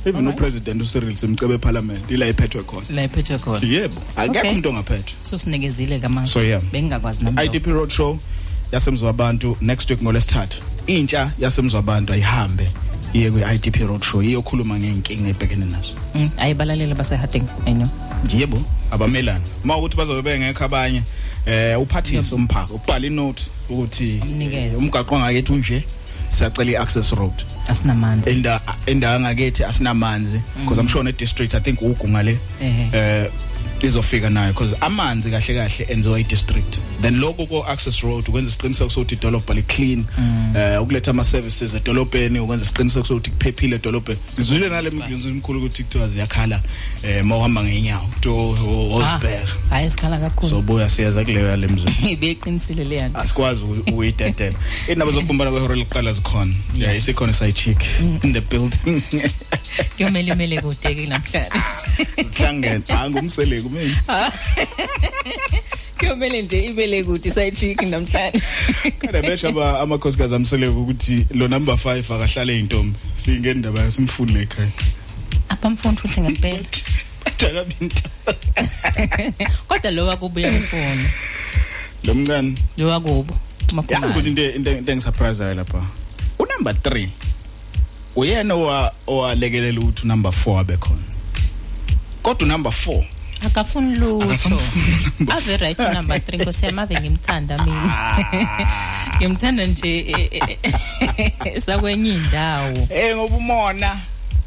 even 0.04 0.20
Alright. 0.26 0.34
upresident 0.40 0.82
uCyril 0.82 1.16
simcebe 1.16 1.54
eparliament 1.54 2.10
ila 2.10 2.26
iphethwe 2.26 2.62
khona. 2.62 2.86
La 2.94 3.04
iphethwe 3.04 3.38
khona. 3.38 3.66
Yebo 3.66 4.00
akekho 4.16 4.38
Okay. 4.38 4.50
umuntu 4.50 4.68
ongaphethwa. 4.68 5.14
So 5.22 5.38
sinikezile 5.38 5.98
kamanje 5.98 6.32
So, 6.32 6.42
yeah. 6.42 6.62
bengingakwazi 6.72 7.24
nami 7.24 7.44
IDP 7.46 7.66
road 7.66 7.90
show 7.90 8.18
yasemzwabantu 8.72 9.56
next 9.60 9.90
week 9.90 10.02
ngolesithathu 10.02 10.62
intsha 10.86 11.32
yasemzwabantu 11.38 12.12
ayihambe 12.12 12.70
iye 13.12 13.30
kwi 13.30 13.42
IDP 13.54 13.76
road 13.76 14.02
show 14.04 14.22
iyokhuluma 14.22 14.78
ngeenkinga 14.78 15.28
ebhekene 15.28 15.64
nazo. 15.66 15.94
Mm, 16.14 16.30
ayibalalela 16.36 16.94
basehading 16.94 17.44
i 17.66 17.72
know. 17.74 17.88
Yebo 18.38 18.62
abamelana 18.90 19.40
uma 19.64 19.76
ukuthi 19.76 19.96
bazobe 19.96 20.22
bengekho 20.22 20.64
abanye 20.64 21.02
eh 21.46 21.80
uphathise 21.80 22.34
umphako 22.34 22.74
ubhala 22.74 23.06
inote 23.06 23.42
ukuthi 23.70 24.20
Umnikeze. 24.22 24.56
eh, 24.66 24.78
umgaqo 24.78 25.14
wangakethi 25.14 25.52
unje 25.52 25.84
siyacela 26.28 26.70
i-access 26.70 27.10
road. 27.12 27.34
Asinamanzi 27.68 28.30
enda 28.30 28.60
endawo 28.86 29.20
ngakethi 29.20 29.64
asinamanzi 29.64 30.40
because 30.60 30.80
i'm 30.80 30.88
sure 30.88 31.04
ne 31.04 31.12
district 31.12 31.54
i 31.54 31.60
think 31.60 31.82
ugunga 31.82 32.22
le 32.22 32.38
Ehhe. 32.62 32.88
eh 32.92 33.30
izofika 33.87 34.30
nayo 34.30 34.53
because 34.53 34.76
amanzi 34.80 35.30
kahle 35.30 35.55
kahle 35.55 35.87
enziwa 35.89 36.20
i 36.20 36.24
district 36.24 36.78
then 37.03 37.16
lokho 37.20 37.47
ko 37.47 37.64
access 37.68 38.01
road 38.01 38.24
ukwenza 38.28 38.49
isiqiniseko 38.49 38.91
sokuthi 38.91 39.14
idolobha 39.14 39.55
li 39.55 39.62
clean 39.62 40.05
eh 40.57 40.83
ukuletha 40.83 41.11
ama 41.11 41.24
services 41.24 41.74
edolobheni 41.74 42.39
ukwenza 42.41 42.64
isiqiniseko 42.64 43.07
sokuthi 43.07 43.30
kuphephile 43.30 43.76
edolobheni. 43.76 44.18
Sizwile 44.30 44.68
nale 44.68 44.91
miglinzi 44.91 45.28
imkhulu 45.28 45.59
ukuthi 45.59 45.83
kuthiwa 45.85 46.09
ziyakhala 46.09 46.61
eh 47.03 47.24
mawuhamba 47.24 47.64
ngeenyawo. 47.64 48.09
To 48.20 48.33
Ah, 49.03 49.14
Osberg 49.16 49.49
hayi 49.70 49.91
sikhala 49.91 50.18
kakhulu. 50.18 50.51
Sobuya 50.51 50.91
siyaza 50.91 51.24
kuleyo 51.24 51.47
yale 51.49 51.66
mzweni 51.66 52.16
beqinisile 52.20 52.85
le 52.85 52.97
yanto 52.97 53.18
asikwazi 53.18 53.64
uku- 53.64 53.91
ukuyidedela. 53.91 54.55
Indaba 54.93 55.12
zokubumbana 55.12 55.51
kwehora 55.51 55.74
liqala 55.76 56.12
zikhona. 56.12 56.55
Yeah 56.74 56.97
isikhona 56.99 57.33
side 57.33 57.53
chick 57.53 57.83
in 58.24 58.33
the 58.33 58.41
building. 58.41 59.03
kuyomele 59.97 60.33
imele 60.33 60.61
kude 60.61 60.95
ke 60.95 61.07
namhlanje 61.07 61.51
sihlangene 62.25 62.83
angumseleki 62.89 63.68
mina 63.68 64.33
kuyomele 65.99 66.43
nje 66.43 66.64
ibele 66.64 67.05
kude 67.05 67.31
side 67.31 67.57
chick 67.57 67.83
namhlanje 67.83 68.43
kada 68.99 69.23
besha 69.23 69.49
aba 69.49 69.81
amakhosikazi 69.81 70.35
amseleki 70.35 70.77
ukuthi 70.77 71.27
lo 71.31 71.49
number 71.49 71.75
5 71.75 72.14
akahlale 72.14 72.59
intombi 72.59 72.99
singene 73.16 73.51
indaba 73.51 73.81
yasimfuni 73.81 74.43
ekhaya. 74.43 74.70
Abamfundi 75.49 76.01
futhi 76.01 76.20
ngempela. 76.20 76.64
Akabinto 77.25 78.09
kodwa 79.68 79.91
lo 79.91 80.07
wakubuya 80.07 80.53
mfuno 80.53 81.09
lo 82.05 82.14
mncane. 82.14 82.57
Lo 82.79 82.89
wakubo. 82.89 83.35
Yazi 83.89 84.07
ukuthi 84.07 84.29
into 84.29 84.55
into 84.55 84.70
into 84.70 84.93
engisurprise 84.93 85.55
lapha. 85.55 85.87
U 86.39 86.47
number 86.47 86.75
3 86.75 87.09
uyena 88.16 88.54
owa 88.54 88.92
owalekelela 89.06 89.80
ukuthi 89.80 90.06
number 90.06 90.32
4 90.32 90.60
abe 90.60 90.76
khona. 90.76 91.02
Kodwa 92.22 92.48
number 92.48 92.72
4 92.72 93.04
akafuni 93.46 93.96
lutho. 93.96 94.24
Akasamfuni 94.24 94.96
number 95.18 95.36
ave 95.36 95.56
right 95.56 95.78
number 95.78 96.16
3 96.16 96.42
nkosiyami 96.42 96.80
ave 96.80 97.00
ngimthanda 97.00 97.58
mina. 97.64 98.16
Ngimthanda 99.16 99.66
nje 99.66 99.98
eh, 99.98 100.28
eh, 100.30 100.58
eh, 101.44 101.62
sakwenye 101.62 102.10
indawo. 102.14 102.86
Eh 102.90 103.16
ngoba 103.16 103.36
umona. 103.36 104.00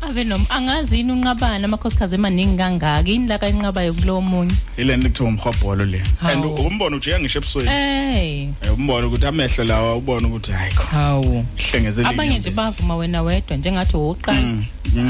Ave 0.07 0.23
noma 0.23 0.45
angazi 0.49 0.97
yini 0.97 1.11
unqabana 1.11 1.65
amakhosikazi 1.65 2.15
emaningi 2.15 2.57
kangaka? 2.57 3.09
Yini 3.09 3.27
la 3.27 3.37
kayinqabayo 3.37 3.93
kulowo 3.93 4.21
munye 4.21 4.53
ilento 4.77 5.07
ekuthiwa 5.07 5.29
umhobholo 5.29 5.85
le. 5.85 6.01
Hawu. 6.21 6.33
and 6.33 6.59
umbona 6.59 6.95
ujika 6.95 7.19
ngisho 7.19 7.39
ebusweni. 7.39 7.69
Hey. 7.69 8.47
Eh, 8.61 8.73
umbona 8.73 9.07
ukuthi 9.07 9.25
amehlo 9.25 9.63
lawa 9.63 9.95
ubona 9.95 10.27
ukuthi 10.27 10.51
hayi 10.51 10.73
kho. 10.73 10.83
Hawu. 10.83 11.45
Hlengezele 11.57 12.07
abanye 12.07 12.39
nje 12.39 12.49
bavuma 12.49 12.95
wena 12.95 13.21
wedwa 13.21 13.57
njengathi 13.57 13.97
woqala 13.97 14.57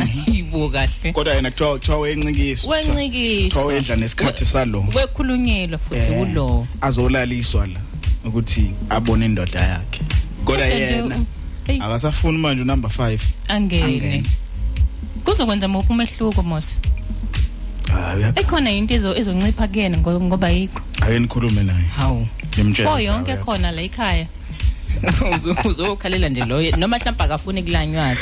ayibo 0.02 0.70
kahle. 0.70 1.12
Kodwa 1.14 1.34
yena 1.36 1.52
kuthiwa 1.52 1.74
kuthiwa 1.74 2.00
wencikiswa. 2.00 2.78
Kuthiwa 2.78 2.96
wencikiswa 2.96 3.66
wedla 3.66 3.96
nesikhathi 3.96 4.46
salo. 4.46 4.86
wekhulunyelwa 4.96 5.80
futhi 5.80 6.12
Eh, 6.12 6.20
kulo. 6.20 6.68
azolaliswa 6.82 7.68
la 7.68 7.80
ukuthi 8.26 8.72
abone 8.90 9.26
indoda 9.26 9.60
yakhe. 9.60 10.00
Kodwa 10.46 10.66
Kodwa 10.66 10.68
nje, 10.68 10.80
yena 10.96 11.16
eyi, 11.68 11.80
akasafuni 11.82 12.38
manje 12.38 12.62
unumber 12.62 12.92
5 12.92 13.20
angene. 13.48 13.84
Angene. 13.84 14.24
Kuzokwenza 15.26 15.68
muphi 15.68 15.92
umehluko 15.92 16.44
mos? 16.44 16.80
Hayi 17.94 18.18
uyaphi? 18.18 18.40
Ekhona 18.40 18.72
into 18.72 18.94
ezo 18.94 19.16
ezoncipha 19.16 19.68
kuyena 19.68 19.98
ngo- 19.98 20.22
ngoba 20.22 20.50
yikho 20.50 20.82
ake 21.02 21.20
nikhulume 21.20 21.64
naye. 21.64 21.86
Hawu. 21.98 22.28
Ngimtshela 22.54 22.90
fo 22.90 22.94
ukuthi 22.96 23.06
yonke 23.06 23.32
hawu, 23.32 23.44
khona 23.46 23.72
la 23.72 23.82
ekhaya. 23.82 24.28
Uzo- 25.36 25.68
uzokhalela 25.70 26.30
nje 26.30 26.46
loyo. 26.46 26.72
Noma 26.78 26.98
mhlawumbe 26.98 27.24
akafuni 27.24 27.64
kulanywaka 27.64 28.18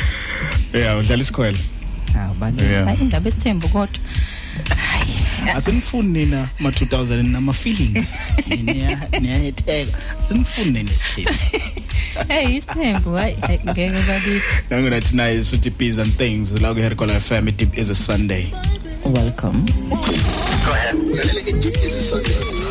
yeah 0.74 0.98
udlala 1.00 1.22
isikhwele. 1.22 1.60
Hawu 2.14 2.34
bani 2.34 2.62
Yeah. 2.62 2.86
hayi 2.86 2.98
indaba 3.02 3.28
esithembu 3.28 3.68
kodwa. 3.68 4.00
Asinifuni 5.56 6.26
nina 6.26 6.50
ma 6.60 6.70
2000 6.70 7.24
nama 7.32 7.54
feelings 7.54 8.14
niya 8.64 9.08
niyayetheka. 9.22 9.98
Asinifuni 10.20 10.72
nina 10.72 10.92
isithembu 10.92 11.34
hey 12.28 12.58
isithembu 12.58 13.14
hayi. 13.16 13.36
Ngeke 13.66 13.90
bakithi. 13.90 14.42
Nangona 14.70 15.02
thina 15.02 15.32
isuthi 15.32 15.70
bees 15.70 15.98
and 15.98 16.14
things 16.18 16.62
la 16.62 16.74
ku 16.74 16.80
Hercola 16.80 17.20
FM 17.20 17.48
it 17.48 17.62
is 17.78 17.90
a 17.90 17.96
Sunday. 17.96 18.54
Welcome. 19.06 19.68
You 21.62 22.63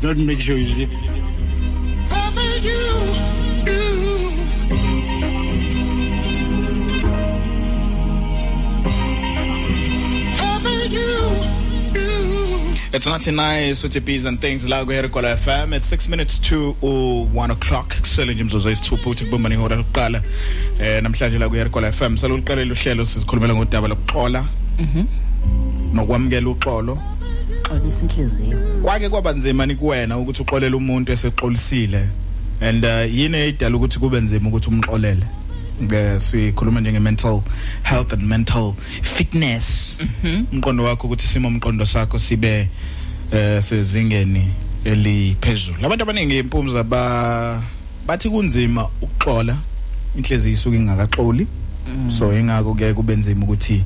he's, 0.00 0.02
not 0.02 0.16
make 0.16 0.40
sure. 0.40 0.56
He's, 0.56 0.88
It's 12.92 13.06
99 13.06 13.70
Suthi 13.74 14.04
Bees 14.04 14.24
and 14.24 14.40
Things 14.40 14.68
la 14.68 14.84
ku 14.84 14.90
Herikola 14.90 15.36
FM 15.36 15.74
it's 15.74 15.86
6 15.86 16.08
minutes 16.08 16.38
to 16.40 16.74
uh, 16.82 17.22
1 17.32 17.50
o'clock. 17.52 17.94
Kusele 18.00 18.34
nje 18.34 18.40
imzuzu 18.42 18.70
esithupha 18.70 19.10
uthi 19.10 19.24
kubamba 19.24 19.50
ihora 19.50 19.76
lokuqala 19.76 20.22
eh 20.80 21.02
namhlanje 21.02 21.38
la 21.38 21.48
ku 21.48 21.54
Herikola 21.54 21.92
FM 21.92 22.16
saluqalela 22.16 22.72
uhlelo 22.72 23.04
sizikhulumela 23.04 23.54
ngodaba 23.54 23.88
lokuxola. 23.88 24.44
Mhm. 24.78 25.06
nokwamukela 25.94 26.50
uxolo. 26.50 26.98
Xolisa 27.70 28.02
inhliziyo. 28.02 28.58
Kwake 28.82 29.08
kwaba 29.08 29.32
nzima 29.32 29.66
ni 29.66 29.74
kuwena 29.74 30.18
ukuthi 30.18 30.42
uxolele 30.42 30.76
umuntu 30.76 31.12
esexolisile 31.12 32.08
and 32.60 32.84
uh, 32.84 33.14
yini 33.14 33.36
eyidala 33.36 33.76
ukuthi 33.76 33.98
kube 33.98 34.20
nzima 34.20 34.48
ukuthi 34.48 34.68
umxolele? 34.68 35.26
Ke 35.88 36.20
sikhuluma 36.20 36.80
nje 36.80 36.92
nge-mental 36.92 37.40
health 37.82 38.12
and 38.12 38.22
mental 38.22 38.74
fitness. 39.02 39.98
Umqondo 40.52 40.84
wakho 40.84 41.06
ukuthi 41.06 41.26
simo 41.26 41.48
umqondo 41.48 41.86
sakho 41.86 42.18
sibe 42.18 42.68
eh 43.32 43.62
sezingeni 43.62 44.50
eliphezulu. 44.84 45.86
Abantu 45.86 46.02
abaningi 46.02 46.38
impumza 46.38 46.84
ba 46.84 47.62
bathi 48.06 48.28
kunzima 48.28 48.88
ukuxola 49.02 49.56
inhliziyo 50.16 50.54
isuke 50.54 50.76
ingakaxoli. 50.76 51.46
So 52.08 52.32
ingakho 52.32 52.74
ke 52.74 52.94
kube 52.94 53.16
nzima 53.16 53.44
ukuthi 53.44 53.84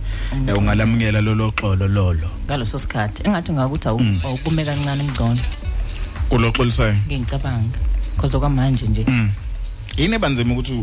eh, 0.49 0.59
ungalamukela 0.59 1.21
lolo 1.21 1.51
xolo 1.51 1.89
lolo. 1.89 2.29
Ngaloso 2.47 2.79
sikhathi 2.79 3.23
engathi 3.27 3.53
ngakuthi 3.53 3.89
awukume 3.89 4.65
kancane 4.65 5.05
ngcono 5.05 5.41
kuloxolisayo 6.29 6.97
ngicabanga 7.07 7.79
because 8.15 8.37
okwamanje 8.37 8.87
nje. 8.87 9.05
Mm. 9.09 9.31
yini 9.97 10.15
ebanzima 10.15 10.55
ukuthi 10.55 10.83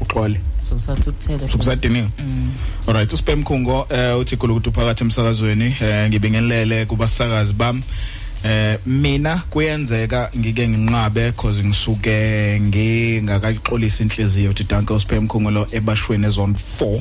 uxole? 0.00 0.40
So 0.58 0.76
usathukuthele 0.76 1.48
sukusadiniwe 1.48 2.08
Mm. 2.18 2.50
alright 2.86 3.12
uspam 3.12 3.44
khungo 3.44 3.86
eh 3.90 4.18
uthi 4.18 4.36
khulu 4.36 4.56
ukuthi 4.56 4.68
uphakathi 4.68 5.04
emsakazweni 5.04 5.76
eh 5.80 6.08
ngibingelele 6.08 6.86
kubasakazi 6.86 7.52
bami. 7.52 7.82
Eh 8.44 8.78
mina 8.86 9.42
kuyenzeka 9.50 10.30
ngike 10.36 10.68
nginqabe 10.68 11.32
cause 11.32 11.64
ngisuke 11.64 12.60
ngingakaxolisa 12.60 14.04
inhliziyo 14.04 14.50
uthi 14.50 14.64
danke 14.64 14.92
uspam 14.92 15.28
khungo 15.28 15.50
lo 15.50 15.66
ebashweni 15.72 16.26
ezone 16.26 16.54
4 16.80 17.00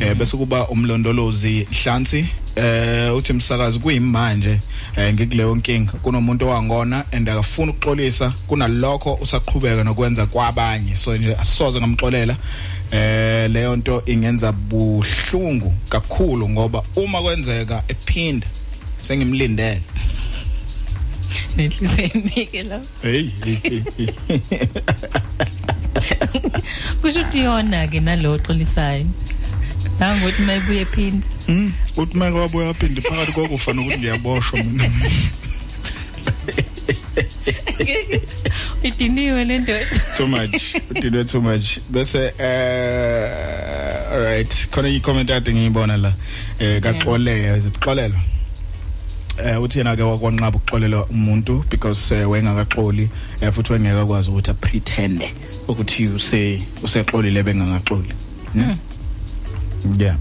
eh 0.00 0.14
bese 0.14 0.36
kuba 0.36 0.68
umlondolozi 0.68 1.66
Hlansi 1.82 2.26
eh 2.56 3.16
uthi 3.16 3.32
msakazi 3.32 3.78
kuyimanje 3.78 4.60
eh 4.96 5.14
ngikuleyo 5.14 5.54
nkinga. 5.54 5.92
Kunomuntu 5.92 6.48
owangona 6.48 7.04
and 7.12 7.28
akafuna 7.28 7.72
ukuxolisa. 7.72 8.32
Kunalokho 8.46 9.14
usaqhubeka 9.14 9.84
nokwenza 9.84 10.26
kwabanye. 10.26 10.96
So 10.96 11.16
nje 11.16 11.36
asisoze 11.36 11.78
ngamxolela. 11.80 12.36
Eh 12.90 13.50
leyo 13.50 13.76
nto 13.76 14.02
ingenza 14.06 14.52
buhlungu 14.52 15.74
kakhulu 15.88 16.48
ngoba 16.48 16.82
uma 16.96 17.22
kwenzeka 17.22 17.82
ephinda 17.88 18.46
sengimlindele. 18.98 19.82
Nenhliziyo 21.56 22.10
emike 22.14 22.62
la 22.62 22.80
hey 23.02 23.30
hey, 23.44 23.56
hey, 23.62 23.82
hey. 23.96 24.08
kusho 27.02 27.20
ukuthi 27.20 27.38
yona 27.38 27.86
ke 27.86 28.00
nalo 28.00 28.38
xolisayo 28.38 29.06
nangokuthi 30.00 30.42
mayibuye 30.42 30.84
phinda 30.84 31.26
Mm, 31.50 31.72
uthi 31.96 32.16
make 32.16 32.34
wabuya 32.34 32.70
aphinde 32.70 33.00
phakathi 33.00 33.32
kokufa 33.32 33.72
nokuthi 33.72 33.98
ngiyaboshwa 33.98 34.62
mina. 34.62 34.90
Idiniwe 38.82 39.44
le 39.44 39.58
ndoda. 39.58 39.86
Too 40.16 40.26
much 40.26 40.74
udinwe 40.90 41.24
too 41.24 41.40
much. 41.40 41.78
Bese 41.90 42.32
eh 42.38 44.12
alright 44.12 44.68
khona 44.70 44.88
i-comment 44.88 45.30
ade 45.30 45.52
ngiyibona 45.52 45.96
la. 45.96 46.12
Eh 46.60 46.80
kaxoleya 46.80 47.56
izixolelo 47.56 48.14
eh 49.44 49.62
uthi 49.62 49.78
yena 49.78 49.96
ke 49.96 50.02
wakwanqaba 50.02 50.58
ukuxolela 50.58 51.04
umuntu 51.10 51.64
because 51.70 52.12
eh, 52.14 52.28
wengakaxoli 52.30 53.08
eh, 53.40 53.52
futhi 53.52 53.72
wengeka 53.72 54.06
kwazi 54.06 54.30
ukuthi 54.30 54.50
apretende 54.50 55.32
ukuthi 55.68 56.06
use 56.08 56.62
usexolile 56.82 57.42
bengangaxoli. 57.42 58.12
Ne? 58.54 58.76
Yeah. 59.98 60.16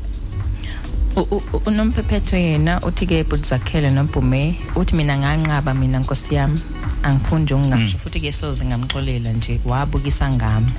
U- 1.15 1.27
u- 1.35 1.43
u- 1.53 1.61
unomphephetho 1.65 2.37
yena 2.37 2.81
uthi 2.81 3.05
ke 3.07 3.23
buzakhele 3.23 3.89
nobhume 3.89 4.55
uthi 4.75 4.95
mina 4.95 5.17
nganqaba 5.17 5.73
mina 5.73 5.99
nkosi 5.99 6.35
yami 6.35 6.59
angifundi 7.03 7.43
nje 7.43 7.53
ungasho 7.53 7.97
futhi 7.97 8.19
ke 8.19 8.31
soze 8.31 8.65
ngamxolela 8.65 9.31
nje 9.33 9.59
wabukisa 9.65 10.29
ngami. 10.31 10.71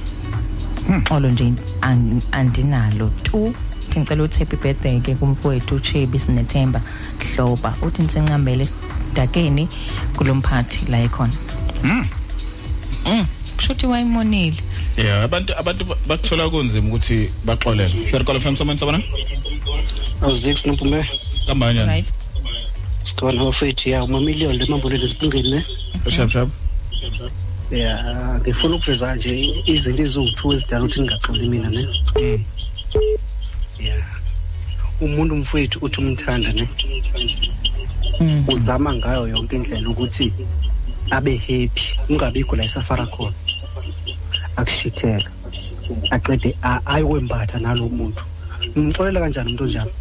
Xolo 1.08 1.30
nje 1.30 1.52
ang- 1.82 2.22
andinalo 2.32 3.10
tu. 3.22 3.54
Uthi 3.90 4.00
ngicela 4.00 4.22
uthi 4.22 4.38
happy 4.38 4.56
birthday 4.56 5.00
ke 5.00 5.14
kumfowethu 5.14 5.74
uChebi 5.74 6.18
sinethemba 6.18 6.80
hloba 7.18 7.74
uthi 7.82 8.02
nisencambele 8.02 8.62
esidakeni 8.62 9.68
kulomphathi 10.16 10.90
la 10.90 10.98
ekhona. 11.02 11.32
Mm. 11.82 12.06
mm 13.06 13.26
kusho 13.56 13.72
ukuthi 13.72 13.86
wayimonile. 13.86 14.56
Yeah 14.96 15.24
abantu 15.24 15.58
abantu 15.58 15.84
ba- 15.84 15.98
bakuthola 16.06 16.50
kunzima 16.50 16.88
ukuthi 16.88 17.30
baxolele. 17.44 18.10
Perikola 18.10 18.40
FM 18.40 18.56
someone 18.56 18.78
someone 18.78 19.04
awuzix 20.22 20.66
nompume 20.66 21.04
kambanya 21.46 21.86
right. 21.86 22.12
Sikhona 23.02 23.44
bafethu 23.44 23.88
ya 23.88 24.04
umamiliyoni 24.04 24.58
lemambolweni 24.58 25.04
ezibungeni 25.04 25.50
ne? 25.50 25.64
Shap 26.10 26.30
shap 26.30 26.48
ya 27.70 28.38
ngifuna 28.40 28.76
ukuveza 28.76 29.14
nje 29.14 29.30
izinto 29.66 30.02
eziwu-two 30.02 30.52
ezidala 30.54 30.84
ukuthi 30.84 31.00
ngingaxoli 31.00 31.48
mina 31.48 31.70
ne? 31.70 31.86
Ya. 33.88 33.96
Umuntu 35.00 35.36
mfowethu 35.36 35.78
uthi 35.82 36.00
umthanda 36.00 36.52
ne? 36.52 36.68
Mm. 38.20 38.44
uzama 38.48 38.94
ngayo 38.94 39.28
yonke 39.28 39.56
indlela 39.56 39.88
ukuthi 39.88 40.32
abe 41.10 41.36
happy 41.36 41.70
ungabikho 42.08 42.56
la 42.56 42.64
esafara 42.64 43.06
khona. 43.06 43.34
Akushitheka 44.56 45.30
aqede 46.10 46.56
a- 46.62 46.80
ayokwembatha 46.86 47.58
nalo 47.60 47.88
muntu. 47.88 48.22
Umxolela 48.76 49.20
kanjani 49.20 49.48
umuntu 49.48 49.64
onjalo? 49.64 49.92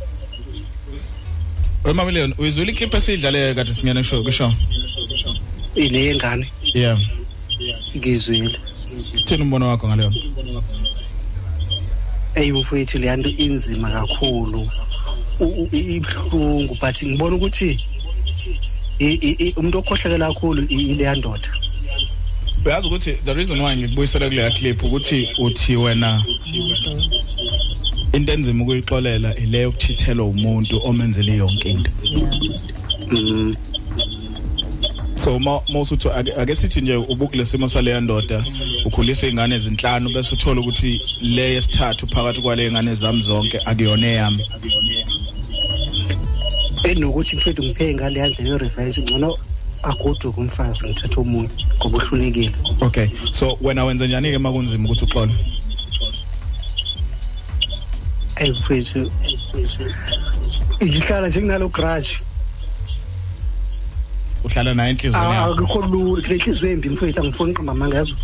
Wema 1.84 2.06
million 2.06 2.34
uyizwile 2.38 2.72
iclip 2.72 2.94
esidlale 2.94 3.56
kade 3.56 3.74
singena 3.74 4.02
kusho 4.04 4.24
kusho? 4.24 4.54
Ile 5.76 6.00
yengane? 6.06 6.46
Yeah. 6.74 7.00
Ngizwile. 7.98 8.52
Thina 9.26 9.44
umbono 9.44 9.68
wakho 9.70 9.88
ngaleyo. 9.88 10.12
Eyi 12.40 12.52
mfowethu 12.52 12.98
leya 12.98 13.18
nto 13.18 13.30
inzima 13.30 13.90
kakhulu. 13.92 14.62
U- 15.40 15.46
u- 15.62 15.70
i- 15.72 15.96
ibuhlungu 15.96 16.78
but 16.82 17.04
ngibona 17.04 17.36
ukuthi 17.36 17.78
i- 19.00 19.20
i- 19.28 19.36
i- 19.46 19.54
umuntu 19.58 19.78
okhohlakela 19.80 20.28
kakhulu 20.28 20.62
i- 20.70 20.92
ileya 20.92 21.16
ndoda 21.16 21.50
uyazi 22.66 22.88
ukuthi 22.88 23.14
the 23.26 23.34
reason 23.34 23.62
why 23.62 23.76
ngikubuyisela 23.76 24.30
kuleya 24.30 24.52
clip 24.52 24.84
ukuthi 24.84 25.28
uthi 25.38 25.76
wena 25.76 26.24
into 28.14 28.34
enzima 28.34 28.64
ukuyixolela 28.64 29.36
ile 29.36 29.62
yokuthithelwa 29.62 30.26
umuntu 30.28 30.82
omenzele 30.84 31.36
yonke 31.38 31.70
into. 31.70 31.92
Mm. 33.12 33.56
So 35.20 35.40
ma 35.40 35.62
mawusuthi 35.74 36.10
ake 36.38 36.56
sithi 36.56 36.82
nje 36.82 36.96
ubukulesimo 36.96 37.70
saleya 37.70 38.02
ndoda 38.02 38.46
ukhulisa 38.86 39.28
izingane 39.28 39.56
ezinhlanu 39.56 40.10
bese 40.10 40.36
uthola 40.36 40.62
ukuthi 40.62 41.02
le 41.22 41.54
yesithathu 41.54 42.08
phakathi 42.08 42.42
kwale 42.42 42.68
ingane 42.68 42.96
zami 42.96 43.22
zonke 43.22 43.60
akuyona 43.66 44.08
eyami. 44.08 44.44
Enokuthi 46.84 47.36
mfethu 47.36 47.64
ngiphe 47.64 47.94
ngaleya 47.94 48.28
ndlela 48.28 48.50
yo-revenge 48.50 49.02
ngcono 49.02 49.38
agoduke 49.84 50.40
umfazi 50.42 50.86
ngithathe 50.86 51.20
omunye 51.20 51.50
ngoba 51.78 51.98
uhlulekile. 51.98 52.52
Okay 52.82 53.08
so 53.08 53.58
wena 53.62 53.86
wenze 53.86 54.08
njani 54.08 54.32
ke 54.32 54.38
makunzima 54.38 54.86
ukuthi 54.86 55.04
uxole? 55.04 55.34
Eyi 58.36 58.52
mfethu 58.52 59.12
ngihlala 60.84 61.28
nje 61.28 61.40
kunalo 61.40 61.68
grudge. 61.70 62.29
Uhlala 64.50 64.74
naye 64.74 64.90
enhliziyweni 64.92 65.34
yakho. 65.36 65.54
akukho 65.54 65.80
lula 65.88 66.22
kule 66.22 66.36
nhliziyo 66.38 66.72
embi 66.72 66.90
mfowethu 66.90 67.20
angifuni 67.22 67.52
uqamba 67.52 67.72
amanga 67.74 67.98
yazo 67.98 68.16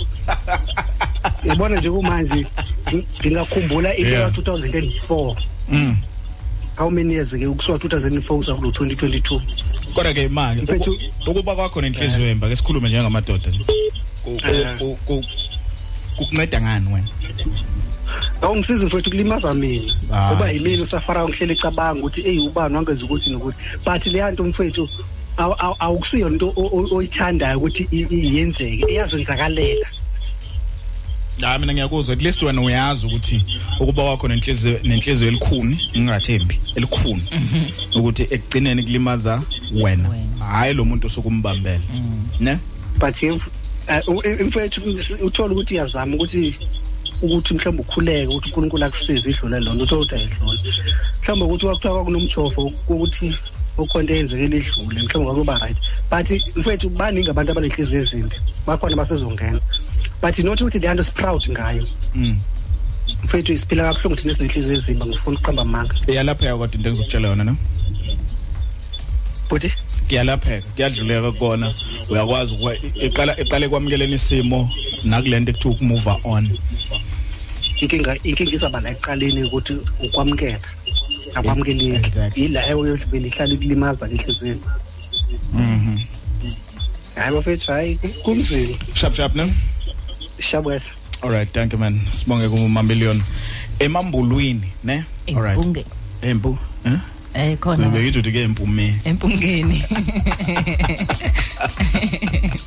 yabona 1.43 1.75
nje 1.77 1.89
kumanje 1.91 2.45
ngi- 2.85 3.05
ngingakhumbula 3.21 3.95
into 3.95 4.09
Yeah. 4.11 4.25
ka-two 4.29 4.41
thousand 4.43 4.75
and 4.75 4.91
four. 4.93 5.35
Mm. 5.69 5.97
How 6.77 6.89
many 6.89 7.13
years 7.13 7.31
ke? 7.33 7.45
Kusuka 7.47 7.79
two 7.79 7.89
thousand 7.89 8.13
and 8.13 8.23
four 8.23 8.37
kusa 8.37 8.53
kulo 8.55 8.71
twenty 8.71 8.95
twenty 8.95 9.19
two 9.21 9.39
kodwa 9.95 10.13
ke 10.13 10.27
manje 10.29 10.61
Mfethu- 10.61 10.91
uku- 10.91 11.31
ukuba 11.31 11.55
kwakho 11.55 11.81
nenhliziyo 11.81 12.27
emba 12.29 12.49
ke 12.49 12.55
sikhulume 12.55 12.89
njengamadoda 12.89 13.49
nje. 13.49 13.63
Ku- 14.23 14.37
ku- 14.37 14.47
Eh. 14.47 14.77
ku- 14.77 14.97
ku- 15.05 15.23
kukunceda 16.17 16.61
ngani 16.61 16.93
wena? 16.93 17.07
Awungisizi 18.41 18.85
mfowethu 18.85 19.09
kulimaza 19.09 19.53
mina. 19.53 19.93
Ah, 20.11 20.31
ngoba 20.31 20.49
yimini 20.51 20.81
usafarayo 20.81 21.27
ngihlele 21.29 21.53
ecabanga 21.53 21.99
ukuthi 21.99 22.21
eyi 22.27 22.39
ubani? 22.39 22.75
Wangenza 22.75 23.05
ukuthi 23.05 23.29
nokuthi. 23.29 23.57
But 23.85 24.05
leya 24.07 24.31
nto 24.31 24.43
mfowethu 24.43 24.87
aw- 25.37 25.55
aw- 25.59 25.75
awukusiyo 25.79 26.27
into 26.29 26.47
o- 26.55 26.69
o- 26.77 26.95
oyithandayo 26.95 27.57
ukuthi 27.57 27.87
i- 27.91 28.07
i- 28.09 28.35
yenzeke 28.37 28.85
iyazenzakalela 28.91 29.87
hayi 31.41 31.59
mina 31.59 31.73
ngiyakuzwa 31.73 32.13
at 32.13 32.21
least 32.21 32.41
wena 32.43 32.61
uyazi 32.61 33.05
ukuthi 33.05 33.43
ukuba 33.79 34.03
wakho 34.03 34.27
nenhliziyo 34.27 34.79
nenhliziyo 34.83 35.27
elikhuni 35.27 35.89
ngingathembi 35.97 36.59
elikhuni 36.75 37.23
ukuthi 37.95 38.23
ekugcineni 38.23 38.83
kulimaza 38.83 39.41
wena. 39.73 40.09
Hayi 40.39 40.73
lo 40.73 40.85
muntu 40.85 41.07
osukumbambela 41.07 41.83
ne? 42.39 42.59
But 42.99 43.23
if 43.23 43.49
mfethu 44.45 44.81
uthola 45.25 45.53
ukuthi 45.53 45.73
uyazama 45.73 46.15
ukuthi 46.15 46.55
ukuthi 47.21 47.53
mhlawumbe 47.53 47.81
ukhuleke 47.83 48.27
ukuthi 48.27 48.49
uNkulunkulu 48.49 48.85
akusize 48.85 49.29
idlule 49.29 49.59
lona 49.59 49.83
uthola 49.83 50.01
ukuthi 50.01 50.15
ayidlule 50.15 50.59
mhlawumbe 51.21 51.45
ukuthi 51.45 51.65
wakuthiwa 51.65 51.93
kwakunomjofo 51.95 52.61
ukuthi 52.61 53.35
ukhona 53.77 54.01
into 54.01 54.13
eyenzekile 54.13 54.57
idlule 54.57 55.01
mhlawumbe 55.01 55.25
kwakuba 55.25 55.57
right. 55.59 55.77
But 56.09 56.27
mfethu 56.55 56.89
baningi 56.89 57.29
abantu 57.29 57.51
abanenhliziyo 57.51 58.01
ezimbi 58.01 58.35
bakhona 58.67 58.95
basezongena 58.95 59.61
but 60.21 60.39
not 60.39 60.61
ukuthi 60.61 60.79
le 60.79 60.93
nto 60.93 61.03
siproud 61.03 61.49
ngayo. 61.49 61.87
Mm. 62.15 62.39
mfethu 63.23 63.57
siphila 63.57 63.93
kabuhlungu 63.93 64.15
thina 64.15 64.31
esinenhliziyo 64.31 64.77
ezimbi 64.77 65.05
ngifuna 65.05 65.37
ukuqamba 65.37 65.61
amanga. 65.61 65.93
Iyalapheka 66.07 66.57
kodwa 66.57 66.75
into 66.75 66.89
engizokutshela 66.89 67.27
yona 67.27 67.43
no? 67.43 67.57
Buthi 69.49 69.71
kuyalapheka 70.07 70.67
kuyadluleka 70.75 71.31
kona 71.31 71.73
uyakwazi 72.09 72.53
ukwa 72.53 72.75
iqala 73.05 73.39
iqale 73.39 73.69
kwamukeleni 73.69 74.15
isimo 74.15 74.69
nakulento 75.03 75.51
ekuthiwa 75.51 75.73
ukumove 75.73 76.13
on. 76.23 76.45
Inkinga 77.81 78.17
inkinga 78.23 78.53
izaba 78.55 78.79
la 78.81 78.89
ekuqaleni 78.89 79.43
ukuthi 79.43 79.73
ukwamukela. 80.05 80.59
Akwamukeleki 81.35 82.19
yila 82.35 82.67
eyovele 82.67 83.27
ihlala 83.27 83.53
ikulimaza 83.53 84.05
enhliziyweni 84.09 84.61
mhm. 85.53 85.97
Hayi 87.15 87.35
bafethu 87.35 87.71
hayi 87.71 87.99
kunzima. 88.23 88.75
Shap 88.93 89.13
shap 89.15 89.35
ne? 89.35 89.53
Shabwesa 90.39 90.91
alright 91.21 91.51
thank 91.53 91.73
you 91.73 91.79
man. 91.79 92.01
Sibonge 92.11 92.49
kumamillion 92.49 93.21
emambulwini 93.79 94.61
ne? 94.83 95.03
Alright 95.27 95.57
Empunge. 95.57 95.85
empu 96.21 96.57
eh 96.85 96.99
Eh 97.35 97.57
khona. 97.59 97.85
Sibekithi 97.85 98.19
uthi 98.19 98.31
ke 98.31 98.41
empumeni. 98.43 98.99
Empungeni. 99.05 99.83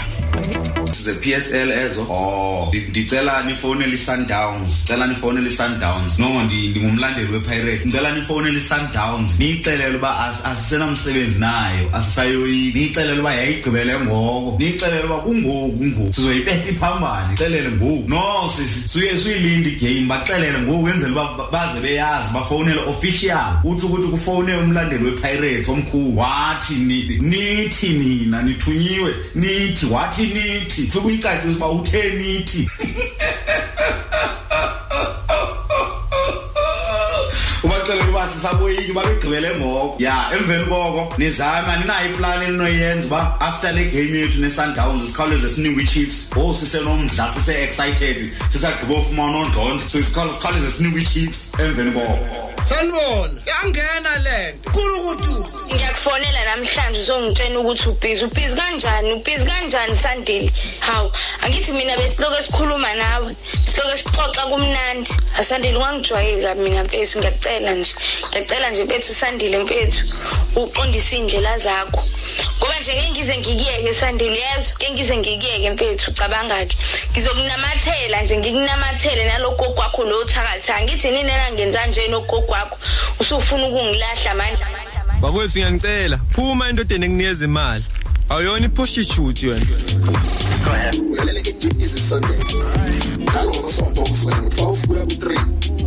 size 0.92 1.14
PSL 1.14 1.72
ezo. 1.72 2.02
Oh 2.10 2.70
ndi- 2.74 2.90
ndicela 2.90 3.44
nifonele 3.44 3.94
iSundowns 3.94 4.84
cela 4.86 5.08
nifonele 5.08 5.48
iSundowns 5.50 6.20
no 6.20 6.44
ndi 6.44 6.76
ngumlandeli 6.80 7.32
wePirates. 7.34 7.86
Ngicela 7.86 8.12
nifonele 8.16 8.58
iSundowns 8.58 9.40
niyixelele 9.40 9.98
uba 9.98 10.10
as- 10.30 10.46
asisenamsebenzi 10.52 11.40
nayo 11.40 11.90
asisayoyiki 11.94 12.78
niyixelele 12.80 13.20
uba 13.20 13.34
yayigqibele 13.36 14.00
ngoko. 14.00 14.56
Niyixelele 14.60 15.04
uba 15.04 15.18
kungoku 15.18 15.86
ngoku 15.86 16.14
sizoyibetha 16.14 16.70
iphambane 16.70 17.34
ixelele 17.34 17.72
ngoku. 17.72 18.04
No 18.10 18.35
sisi 18.50 18.88
suye 18.90 19.18
suyilinde 19.18 19.70
igame 19.70 20.06
baxelele 20.08 20.60
ngoku 20.60 20.82
kwenzela 20.84 21.12
uba 21.12 21.34
ba- 21.38 21.52
baze 21.52 21.80
beyazi 21.82 22.34
bafowunele 22.34 22.80
official. 22.88 23.60
Uthi 23.64 23.86
ukuthi 23.86 24.08
kufowune 24.08 24.56
umlandeli 24.56 25.06
wePirates 25.06 25.70
omkhulu. 25.70 26.18
Wathi 26.18 26.74
ni- 26.74 27.18
nithi 27.22 27.90
nina 27.90 28.42
nithunyiwe 28.42 29.16
nithi 29.36 29.86
wathi 29.86 30.24
nithi. 30.28 30.82
Fika 30.88 31.00
uyicacisa 31.00 31.56
uba 31.58 31.70
uthe 31.70 32.10
nithi. 32.12 32.70
ubaxelela 37.96 38.10
uba 38.10 38.28
sisaboyiki 38.28 38.94
babegqibele 38.94 39.56
ngoko 39.58 39.96
ya 40.00 40.32
emveni 40.34 40.66
koko 40.66 41.14
nizame 41.18 41.72
aninayo 41.74 42.10
iplani 42.10 42.46
eninoyenza 42.46 43.08
uba 43.08 43.38
after 43.40 43.72
le 43.74 43.86
game 43.86 44.20
yethu 44.20 44.40
ne-sundowns 44.40 45.08
sikhawuleze 45.08 45.50
sinikwe 45.50 45.84
i-chiefs. 45.84 46.32
Oh 46.36 46.54
sisenomdla 46.54 47.30
sise-excited 47.30 48.32
sisagqiba 48.50 48.94
ufumana 48.96 49.38
ondlondlo 49.38 49.90
sikhawuleze 49.90 50.72
sinikwe 50.72 51.02
i-chiefs 51.02 51.52
emveni 51.60 51.92
koko. 51.92 52.46
Sanibona. 52.64 53.40
Yangena 53.46 54.18
lento 54.26 54.72
kulu 54.72 54.96
ukuthi 54.96 55.30
ngiyakufonela 55.74 56.46
namhlanje 56.46 57.00
uzongitshela 57.00 57.60
ukuthi 57.60 57.90
ubhizi 57.90 58.26
ubhizi 58.26 58.56
kanjani 58.56 59.14
ubhizi 59.14 59.46
kanjani 59.46 59.96
sandile? 59.96 60.52
Hawu 60.80 61.12
angithi 61.44 61.72
mina 61.72 61.98
besiloku 61.98 62.36
esikhuluma 62.40 62.94
nawe 62.96 63.36
siloku 63.66 63.92
esixoxa 63.94 64.42
kumnandi. 64.50 65.12
Asandile 65.40 65.78
ungangijwayeli 65.78 66.44
kabi 66.44 66.62
mina 66.62 66.84
mfethu 66.84 67.20
ngiyakucela 67.20 67.72
nje. 67.72 67.85
nje 67.86 67.96
ngiyacela 68.32 68.70
nje 68.70 68.84
mfethu 68.84 69.14
sandile 69.14 69.60
mfethu 69.60 70.06
uqondise 70.56 71.18
indlela 71.18 71.58
zakho 71.58 72.04
ngoba 72.58 72.80
nje 72.80 72.94
ngeke 72.94 73.10
ngize 73.12 73.38
ngikiyeke 73.38 73.94
sandile 73.94 74.32
uyezwa 74.32 74.76
ngeke 74.78 74.92
ngize 74.92 75.18
ngikiyeke 75.18 75.72
mfethu 75.72 76.14
cabanga 76.14 76.66
ke 76.66 76.78
ngizokunamathela 77.12 78.22
nje 78.22 78.38
ngikunamathele 78.38 79.24
nalokho 79.24 79.70
kwakho 79.70 80.04
lo 80.04 80.24
thakatha 80.24 80.82
ngithi 80.82 81.12
nini 81.12 81.24
na 81.24 81.52
ngenza 81.52 81.86
nje 81.86 82.08
nokho 82.08 82.42
kwakho 82.42 82.78
usufuna 83.20 83.68
ukungilahla 83.68 84.32
amandla 84.32 84.68
bakwethu 85.22 85.60
ngiyangicela 85.60 86.20
phuma 86.34 86.70
endodeni 86.70 87.06
ekunikeza 87.06 87.46
imali 87.46 87.86
awuyona 88.30 88.66
iprostitute 88.66 89.48
wena 89.48 89.66
ulalele 91.12 91.42
ke 91.42 91.54
jini 91.54 91.84
isisondele 91.84 92.46
cha 93.34 93.44
ngoba 93.46 93.72
sonto 93.72 94.02
ufuna 94.02 94.38
12 94.38 94.92
uya 94.92 95.06
ku 95.06 95.12
3 95.12 95.85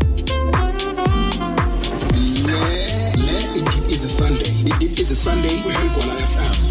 is 5.01 5.18
sunday. 5.22 5.62
Uherigwala 5.62 6.14
fm 6.32 6.68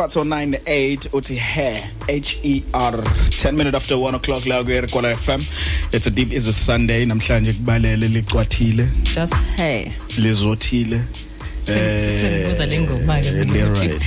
Fatso 0.00 0.24
98 0.24 1.10
uthi 1.12 1.36
hair 1.36 1.90
H 2.08 2.38
E 2.42 2.62
R. 2.72 3.02
10 3.02 3.52
minutes 3.52 3.76
after 3.76 3.98
1 3.98 4.14
o'clock 4.14 4.46
la 4.46 4.62
ku 4.62 4.70
Kwala 4.88 5.14
FM 5.14 5.42
it's 5.92 6.06
a 6.06 6.10
deep 6.10 6.32
is 6.32 6.46
a 6.46 6.54
Sunday. 6.54 7.04
Namhlanje 7.04 7.52
kubalele 7.52 8.08
licwathile 8.08 8.88
just 9.14 9.34
hey 9.56 9.92
lizothile. 10.16 11.02
Sengibuza 11.66 12.66
lengoma 12.66 13.20
ke 13.20 13.30
le 13.44 13.64
right. 13.74 14.00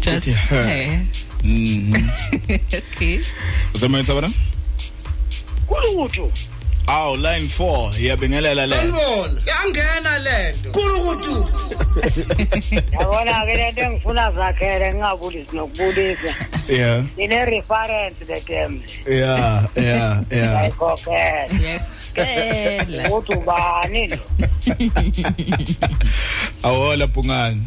Just 0.00 0.26
Uthi 0.26 0.32
her. 0.32 0.64
hey 0.64 1.06
mhm. 1.44 1.94
Okay. 2.80 3.22
Zama 3.74 4.02
sabana 4.02 4.32
kulutho 5.68 6.32
Aw 6.88 7.14
line 7.14 7.46
4 7.46 8.00
iyabingelela 8.00 8.66
le. 8.66 8.76
Sanibona 8.76 9.42
yangena 9.46 10.18
lento 10.18 10.70
kulukuthi 10.70 11.59
yabona 12.94 13.42
ke 13.46 13.54
lento 13.56 13.80
engifuna 13.82 14.30
zakhele 14.30 14.94
ngingabulisi 14.94 15.56
nokubulisa. 15.56 16.30
Yeah. 16.68 17.04
Ine 17.18 17.44
reference 17.44 18.20
le 18.28 18.40
game 18.46 18.82
yeah 19.06 19.66
yeah 19.76 20.22
yeah. 20.30 20.60
Ayikhokhela 20.60 21.50
yeskela 21.66 23.10
uthi 23.10 23.32
ubani 23.34 24.06
lo? 24.06 24.18
Awola 26.68 27.06
pungani 27.06 27.62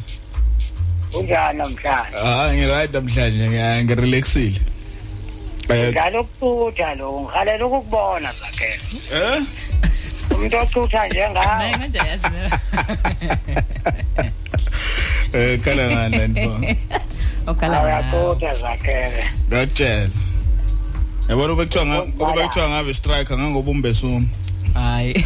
unjani 1.13 1.57
namhlanje? 1.57 2.17
Ah 2.17 2.53
ngiright 2.53 2.93
namhlanje 2.93 3.49
ngiya 3.49 3.83
ngirelaxile. 3.83 4.59
Eh 5.69 5.91
njalo 5.91 6.21
ukucutha 6.21 6.95
lo 6.95 7.21
ngihalela 7.21 7.65
ukukubona 7.65 8.33
zakhele. 8.39 8.83
Eh? 9.11 9.43
Umuntu 10.31 10.57
ocutha 10.57 11.07
njengawe 11.07 11.67
kala 15.57 15.83
ngani 15.91 16.17
4 16.27 16.75
okala 17.47 17.83
uyacutha 17.83 18.53
zakhele 18.53 19.23
Ngiyatshela. 19.47 20.09
Yabona 21.29 21.55
bekuthiwa 21.55 21.85
nga 21.85 22.01
kube 22.01 22.33
bekuthiwa 22.33 22.69
ngabe 22.69 22.93
striker 22.93 23.37
ngangobumbe 23.37 23.93
sumi. 23.93 24.27
hayi. 24.73 25.13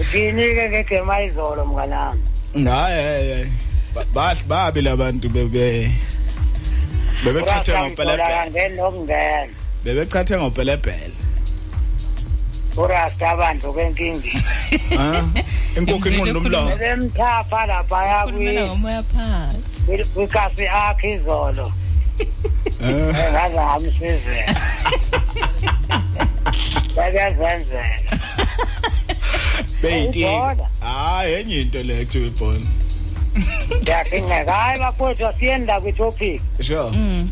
Uthini 0.00 0.42
ke 0.54 0.68
ngegame 0.68 1.12
ayizolo 1.14 1.64
mnganami. 1.66 2.20
Hayi 2.64 3.02
hayi. 3.02 3.52
Bas 4.14 4.44
babi 4.46 4.80
labantu 4.82 5.28
bebe 5.28 5.90
ngeni 7.22 8.76
nokungena. 8.76 9.52
Bebekhathe 9.84 10.36
ngopelepele. 10.36 11.12
urasta 12.76 13.30
abantu 13.30 13.72
benkingi. 13.72 14.32
Inkukhu 15.76 16.08
inqondo 16.08 16.32
nomlomo. 16.32 16.76
bemthapha 16.76 17.66
lapha 17.66 17.98
khulumela 18.24 18.60
yakwi 18.60 18.66
ngomoya 18.68 19.02
phansi 19.02 20.04
kwikasi 20.14 20.64
akhe 20.68 21.12
izolo 21.12 21.72
Eh 22.82 22.88
engaze 22.88 23.54
ngamsizela 23.54 24.54
bayazenzela. 26.96 28.10
Ibhola. 29.82 30.66
Hayi 30.80 31.34
enye 31.34 31.60
into 31.60 31.82
le 31.82 32.04
kuthiwa 32.04 32.26
ibhola. 32.26 32.66
ngiyakingeka 33.82 34.52
hayi 34.52 34.78
bafowethu 34.78 35.26
asiyenda 35.26 35.80
kwi-topic 35.80 36.40
Sure. 36.60 36.80
um 36.80 37.30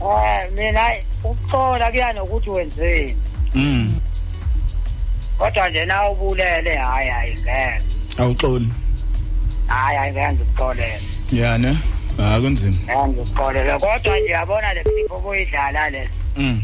mina 0.57 0.93
ukucola 1.25 1.91
kuya 1.91 2.13
nokuthi 2.13 2.51
wenzeni 2.51 3.17
Mm. 3.55 4.01
kodwa 5.39 5.69
nje 5.69 5.85
na 5.85 6.09
ubulele 6.11 6.75
hayi 6.77 7.09
hayi 7.11 7.33
ngeke 7.33 7.83
Awuxoli. 8.19 8.67
hayi 9.67 9.97
hayi 9.99 10.13
ngeke 10.13 10.33
ngikuxolele 10.33 11.01
Yeah 11.33 11.59
ne. 11.61 11.77
Ah 12.19 12.41
kunzima. 12.41 12.77
ngeke 12.85 13.09
ngikuxolele 13.09 13.79
kodwa 13.79 14.19
nje 14.19 14.31
yabona 14.31 14.75
le 14.75 14.83
clip 14.83 15.11
obuyidlala 15.13 15.91
le 15.91 16.09
Mm. 16.37 16.63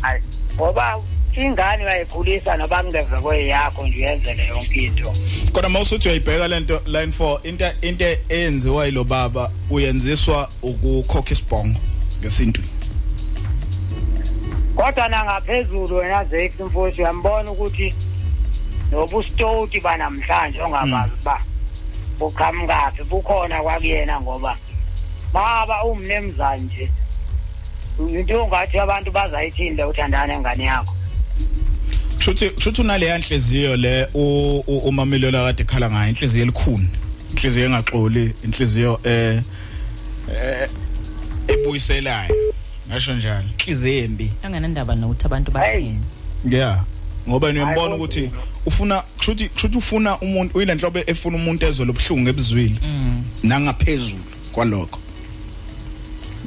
hayi 0.00 0.20
ngoba 0.56 0.98
ingane 1.36 1.84
uyayikhulisa 1.84 2.56
noba 2.56 2.82
kungeve 2.82 3.16
kweyakho 3.20 3.86
nje 3.86 3.96
uyenzele 3.98 4.46
yonke 4.46 4.80
into 4.84 5.12
Kodwa 5.52 5.70
mawusuthi 5.70 6.08
uyayibheka 6.08 6.48
lento 6.48 6.80
line 6.86 7.12
4 7.18 7.38
into 7.48 7.72
into 7.82 8.04
eyenziwa 8.28 8.86
yilo 8.86 9.04
baba 9.04 9.50
uyenziswa 9.70 10.48
ukukhokha 10.62 11.32
isibhongo 11.32 11.80
ngesintu. 12.20 12.62
kodwa 14.76 15.08
nangaphezulu 15.08 15.96
wena 15.96 16.24
zex 16.24 16.52
mfowethu 16.60 17.02
uyambona 17.02 17.50
ukuthi 17.50 17.94
nobustoti 18.94 19.80
banamhlanje 19.80 20.62
ongabazi 20.62 21.12
uba 21.22 21.36
buqhamukaphi 22.18 23.02
bukhona 23.10 23.62
kwakuyena 23.62 24.20
ngoba 24.20 24.56
baba 25.32 25.84
umnemzane 25.84 26.62
nje 26.62 26.88
into 28.18 28.42
ongathi 28.44 28.78
abantu 28.78 29.10
bazayithini 29.10 29.76
le 29.76 29.84
uthandana 29.84 30.26
nengane 30.26 30.64
yakho. 30.64 30.94
Shuthi 32.18 32.50
shuthi 32.60 32.80
unale 32.80 33.06
yanhliziyo 33.06 33.76
le 33.76 34.06
u- 34.14 34.62
u- 34.66 34.78
umamilona 34.88 35.44
kade 35.44 35.64
khala 35.64 35.90
ngayo 35.90 36.08
inhliziyo 36.08 36.42
elikhuni 36.42 36.88
inhliziyo 37.32 37.66
engaxoli 37.66 38.34
inhliziyo 38.44 39.00
eh 39.04 39.42
eh 40.30 40.68
ebuyiselayo. 41.48 42.34
Ngasho 42.88 43.14
njalo 43.14 43.48
inhliziyo 43.58 44.04
embi. 44.04 44.30
Anganandaba 44.42 44.94
nokuthi 44.94 45.26
abantu 45.26 45.50
bathini. 45.50 46.00
Yeah. 46.50 46.84
Ngoba 47.28 47.52
niyambona 47.52 47.94
ukuthi 47.94 48.30
ufuna 48.66 49.02
shuthi 49.20 49.50
shuthi 49.56 49.76
ufuna 49.76 50.18
umuntu 50.18 50.58
uyile 50.58 50.74
nhlobo 50.74 50.98
efuna 51.06 51.36
umuntu 51.36 51.66
ezwe 51.66 51.86
lobhlungu 51.86 52.28
ebuzwili 52.28 52.78
nangaphezulu 53.42 54.24
kwalokho. 54.52 54.98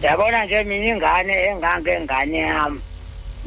Yabona 0.01 0.45
nje 0.45 0.63
mina 0.63 0.85
ingane 0.85 1.33
engangengane 1.49 2.37
yami 2.37 2.79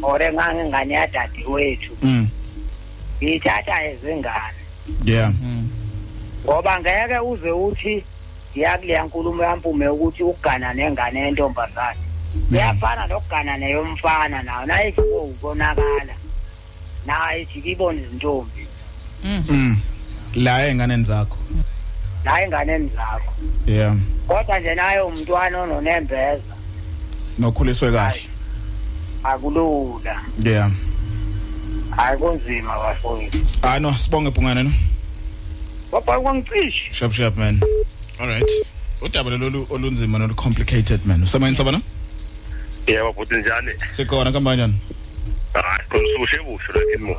or 0.02 0.22
engangengane 0.22 0.94
yadadi 0.94 1.44
wethu. 1.46 1.92
Mm. 2.02 2.28
Ngiyithatha 3.22 3.84
ezingane. 3.84 4.60
Yeah. 5.04 5.32
Ngoba 6.44 6.80
ngeke 6.80 7.18
uze 7.18 7.50
uthi 7.50 8.04
yakuleya 8.54 9.04
nkulumo 9.04 9.42
yampume 9.42 9.88
ukuthi 9.88 10.22
ukugana 10.22 10.74
nengane 10.74 11.20
yentombazane. 11.20 12.00
Iyafana 12.52 13.06
nokugana 13.06 13.56
neyomfana 13.56 14.42
nayo 14.42 14.66
nayithi 14.66 15.00
ubonakala 15.00 16.14
naye 17.06 17.42
ithi 17.42 17.58
ibone 17.58 18.02
izintombi. 18.02 18.66
Mm. 19.24 19.76
La 20.34 20.68
enganeni 20.68 21.04
zakho. 21.04 21.38
La 22.24 22.42
enganeni 22.42 22.88
zakho. 22.88 23.32
Yeah. 23.66 23.96
Kodwa 24.26 24.58
nje 24.58 24.74
naye 24.74 25.00
umntwana 25.00 25.60
ononembeza. 25.60 26.54
Nokhuliswe 27.38 27.92
kahle. 27.92 28.20
Akulula. 29.24 30.20
Yeah. 30.44 30.70
Hayi 31.96 32.18
kunzima 32.18 32.78
bafowethu 32.78 33.38
ah 33.62 33.78
no 33.78 33.92
sibonge 33.92 34.30
phungana 34.30 34.62
no? 34.62 34.72
Baba 35.92 36.20
kwangicishe 36.20 36.94
Sharp 36.94 37.12
sharp 37.12 37.36
man. 37.36 37.60
All 38.20 38.28
right. 38.28 38.50
Udaba 39.02 39.30
lolu 39.30 39.66
olunzima 39.70 40.18
nolu 40.18 40.34
complicated 40.34 41.06
man. 41.06 41.22
Usemayini 41.22 41.56
sabana? 41.56 41.80
yebo 42.86 43.12
futhi 43.12 43.34
njani 43.34 43.72
Sikhona 43.90 44.32
kambanjani? 44.32 44.74
Hayi 45.54 45.84
kumsubushe 45.90 46.38
busho 46.44 46.72
la 46.72 46.80
kimi 46.92 47.16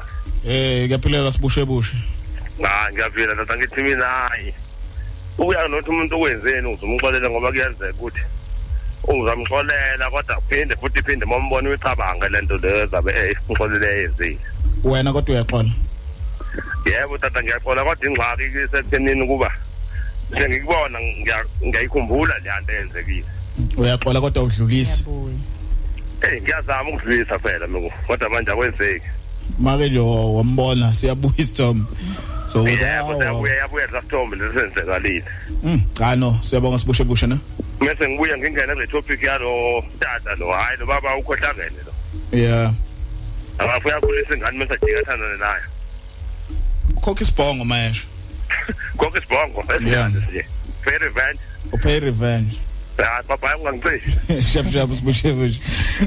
Eh 0.48 0.88
kuyaphileka 0.88 1.32
sibushe 1.32 1.66
bushe. 1.66 1.94
hayi 2.64 2.94
ngiyavila 2.94 3.36
tata 3.36 3.58
ngithi 3.58 3.82
mina 3.82 4.06
hayi 4.06 4.54
ukuya 5.38 5.68
nokuthi 5.68 5.90
umuntu 5.90 6.16
ukwenzeni 6.16 6.68
uzumxolela 6.74 7.30
ngoba 7.30 7.52
kuyenzeka 7.52 7.94
ukuthi 7.98 8.22
uzamxolela 9.08 10.10
kodwa 10.12 10.38
uphinde 10.38 10.76
futhi 10.76 11.00
iphinde 11.00 11.26
mombona 11.26 11.70
uyicabanga 11.70 12.30
lento 12.30 12.58
leyo 12.58 12.86
zabe 12.86 13.12
eyixolele 13.12 13.88
yenzile 14.02 14.38
Wena 14.84 15.14
kodwa 15.14 15.36
uyaxola. 15.36 15.70
yebo 16.86 17.18
tata 17.18 17.44
ngiyaxola 17.44 17.84
kodwa 17.84 18.08
ingxaki 18.08 18.44
isekuthenini 18.44 19.22
ukuba 19.22 19.52
sengikubona 20.32 21.00
ngiya- 21.00 21.46
ngiyayikhumbula 21.66 22.36
le 22.40 22.50
nto 22.62 22.72
eyenzekile 22.74 23.26
Uyaxola 23.78 24.22
kodwa 24.22 24.44
udlulisi. 24.44 25.04
Eyi 26.22 26.42
ngiyazama 26.42 26.90
ukudlulisa 26.90 27.40
phela 27.40 27.68
mina 27.68 27.90
kodwa 28.08 28.30
manje 28.30 28.52
akwenzeki 28.52 29.06
Make 29.60 29.90
nje 29.90 30.00
wambona 30.00 30.94
siyabuya 30.94 31.34
isithombe. 31.38 31.86
So 32.54 32.68
yebo 32.68 33.16
siyabuya 33.20 33.56
yabuya 33.56 33.88
lasithombe 33.88 34.36
lesenzekalile 34.38 35.24
Mm, 35.64 35.82
cha 35.94 36.16
no, 36.16 36.40
siyabonga 36.44 36.78
sibushe 36.78 37.04
bushe 37.04 37.28
na. 37.28 37.38
mese 37.80 38.10
ngibuya 38.10 38.38
ngingena 38.38 38.74
kule 38.74 38.88
topic 38.88 39.24
yalo 39.24 39.84
tata 40.00 40.36
lo 40.36 40.52
hayi 40.52 40.78
lo 40.80 40.86
baba 40.86 41.16
ukhohlakele 41.18 41.72
lo 41.86 41.94
Yeah. 42.38 42.74
akafu 43.58 43.88
yakhulisa 43.90 44.36
ingane 44.36 44.58
mase 44.58 44.74
ajikathana 44.74 45.38
naye 45.38 45.62
Khokha 47.02 47.22
isibhongo 47.24 47.66
manje. 47.66 48.02
konke 48.98 49.18
isibhongo 49.20 49.64
Yeah. 49.86 50.12
fair 50.84 51.00
revenge 51.00 51.40
Upay 51.72 52.00
revenge. 52.00 52.58
Hayi 53.06 53.24
baba 53.28 53.58
ungangicishe 53.58 54.42
Sharp 54.42 54.68
sharp 54.72 54.92
sibushe 54.94 55.34
bushe. 55.34 55.60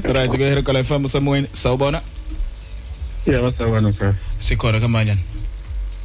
Right, 0.03 0.29
go 0.31 0.43
ahead 0.45 0.63
call 0.65 0.75
FM 0.83 1.05
usemoyini. 1.05 1.47
Sawubona? 1.53 2.01
yebo 3.27 3.51
sawubona 3.51 3.93
sir 3.97 4.15
Sikhona 4.39 4.79
kambanjani? 4.79 5.19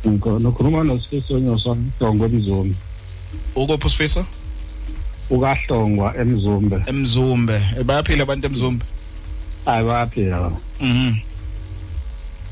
ngikho 0.09 0.38
nokhuluma 0.38 0.84
nosifiso 0.84 1.38
nyoswa 1.38 1.76
dongo 2.01 2.28
bizoni 2.28 2.74
Ukuphi 3.57 3.86
usifisa? 3.86 4.24
ukahlongwa 5.30 6.16
emzumbe 6.16 6.76
emzumbe 6.86 7.61
bayaphila 7.84 8.22
abantu 8.22 8.47
emzumbe 8.47 8.84
hayi 9.64 9.84
bayaphila 9.86 10.51
mhm 10.80 11.14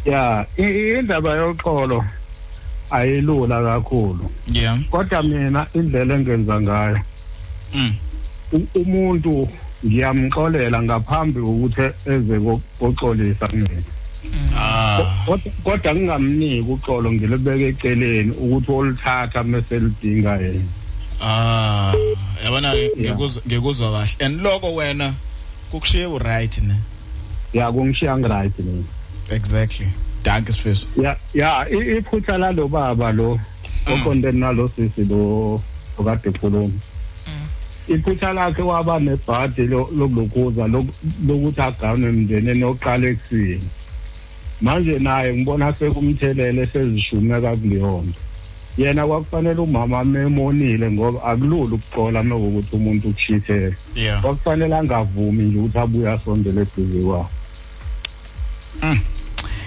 ya 0.05 0.47
indaba 0.57 1.37
yoxolo 1.37 2.05
ayilula 2.91 3.63
kakhulu 3.63 4.31
yeah 4.53 4.79
kodwa 4.91 5.23
mina 5.23 5.67
indlela 5.75 6.15
engenza 6.15 6.61
ngayo. 6.61 6.99
U- 7.75 7.95
umuntu 8.53 9.49
ngiyamxolela 9.85 10.83
ngaphambi 10.83 11.41
ukuthi 11.41 11.87
eze 12.07 12.39
ko- 12.41 12.61
koxolisa 12.81 13.49
mina 13.53 13.83
ah. 14.57 14.99
Kodwa- 15.65 15.95
ngingamniki 15.95 16.61
uxolo 16.69 17.13
ngilibeke 17.13 17.69
eceleni 17.69 18.31
ukuthi 18.31 18.73
olithatha 18.73 19.43
mase 19.45 19.79
lidinga 19.79 20.37
yena. 20.37 20.67
Ah 21.23 21.93
yabona 22.45 22.75
ngekuzwa 22.75 23.43
ngekuzwa 23.47 23.93
kahle. 23.93 24.25
And 24.25 24.41
lokho 24.41 24.75
wena 24.75 25.15
kukushiye 25.71 26.07
u 26.07 26.19
right 26.19 26.63
ne? 26.63 26.75
Ya 27.53 27.73
kungishiya 27.73 28.19
ngiright 28.19 28.59
mina 28.59 28.83
exactly. 29.31 29.89
Danke 30.25 30.53
sifiso 30.53 30.87
ya 31.03 31.17
ya 31.35 31.67
iphutha 31.71 32.39
lalo 32.39 32.69
baba 32.69 33.13
lo 33.13 33.39
oqondene 33.87 34.39
nalo 34.39 34.69
sisi 34.69 35.05
lo 35.05 35.61
okade 35.99 36.31
khuluma 36.33 36.71
iphutha 37.89 38.33
lakhe 38.33 38.63
waba 38.63 38.99
nebhadi 39.01 39.67
lo- 39.67 39.91
lokulokhuza 39.99 40.67
lo- 40.67 40.87
lokuthi 41.27 41.61
agawune 41.61 42.07
emndenini 42.07 42.65
oqala 42.65 43.09
ekusini 43.09 43.69
manje 44.61 44.99
naye 44.99 45.35
ngibona 45.35 45.73
sekumthelele 45.75 46.67
sezishumeka 46.67 47.57
kuleyonto 47.57 48.19
yena 48.79 49.07
kwakufanele 49.07 49.61
umama 49.61 50.05
memonile 50.05 50.91
ngoba 50.91 51.23
akulula 51.25 51.75
ukuxola 51.75 52.23
mekuwukuthi 52.23 52.77
umuntu 52.77 53.09
ukushithele 53.09 53.75
kwakufanele 54.23 54.75
angavumi 54.77 55.43
nje 55.45 55.59
ukuthi 55.59 55.79
abuye 55.79 56.09
asondele 56.11 56.61
eduze 56.63 57.01
kwakho 57.07 57.31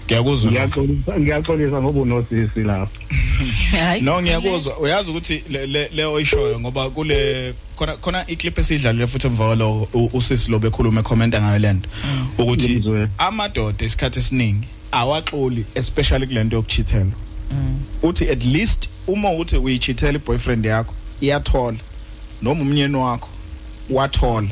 ngiyakuzwa 0.06 0.52
lokho. 0.52 0.82
ngiyaxolisa 0.84 1.20
ngiyaxolisa 1.20 1.82
ngoba 1.82 2.00
unosisi 2.02 2.64
lapho. 2.64 2.98
no 4.02 4.22
ngiyakuzwa. 4.22 4.78
Uyazi 4.80 5.10
ukuthi 5.12 5.44
le- 5.50 5.68
le- 5.68 5.90
le 5.94 6.06
oyishoyo 6.06 6.60
ngoba 6.60 6.90
kule 6.90 7.54
khona 7.76 7.98
khona 7.98 8.26
iclip 8.28 8.58
esidlalile 8.60 9.08
futhi 9.08 9.28
emva 9.28 9.46
kwalo 9.46 9.88
u- 9.94 10.10
usisi 10.14 10.52
lo 10.52 10.60
bekhuluma 10.60 11.00
ecomment 11.02 11.34
ngayo 11.36 11.60
lento 11.60 11.90
ukuthi 12.38 12.68
amadoda 13.18 13.86
isikhathi 13.86 14.20
esiningi 14.20 14.68
awaxoli 14.92 15.66
especially 15.76 16.28
kulento 16.28 16.56
yokuchithela. 16.56 17.12
Uthi 18.04 18.30
at 18.30 18.44
least 18.46 18.90
uma 19.08 19.32
uthi 19.32 19.58
uyichithela 19.58 20.16
iboyfriend 20.20 20.66
yakho 20.66 20.94
iyathola. 21.22 21.78
Noma 22.42 22.62
umnyeni 22.62 22.96
wakho 22.96 23.30
wathola. 23.90 24.48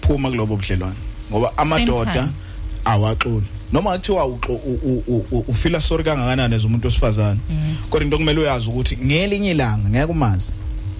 Phuma 0.00 0.30
kulobo 0.30 0.56
budlelwane. 0.56 0.96
Ngoba 1.30 1.58
amadoda 1.58 2.12
time. 2.12 2.28
awaxoli. 2.84 3.46
Noma 3.72 3.92
kuthiwa 3.98 4.26
ufila 5.48 5.80
sorry 5.80 6.04
kangakanani 6.04 6.54
as 6.54 6.64
umuntu 6.64 6.86
wesifazane? 6.86 7.40
Kodwa 7.90 8.04
into 8.04 8.16
kumele 8.18 8.40
uyazi 8.40 8.68
ukuthi 8.70 8.96
ngelinye 8.96 9.50
ilanga 9.50 9.88
ngeke 9.88 10.12
umazi. 10.12 10.52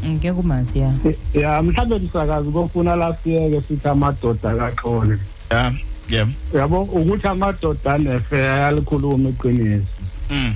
Ngeke 0.06 0.30
umazi 0.30 0.78
ya. 0.78 0.94
Ya 1.34 1.62
mhlawumbe 1.62 1.98
lisakazi 1.98 2.50
kofuna 2.50 2.96
la 2.96 3.16
siyeke 3.24 3.60
sithi 3.68 3.88
amadoda 3.88 4.54
kaxole 4.54 5.18
yeah 5.50 5.72
yeah 6.10 6.28
yabo 6.54 6.82
ukuthi 6.82 7.26
amadoda 7.26 7.94
anefair 7.94 8.50
ayalikhuluma 8.50 9.28
iqiniso. 9.28 9.86
Mm. 10.30 10.54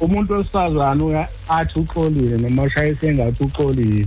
Umuntu 0.00 0.44
uya 1.06 1.28
athi 1.48 1.78
uxolile 1.78 2.38
noma 2.38 2.70
shayise 2.70 3.08
engathi 3.08 3.42
uxolile. 3.44 4.06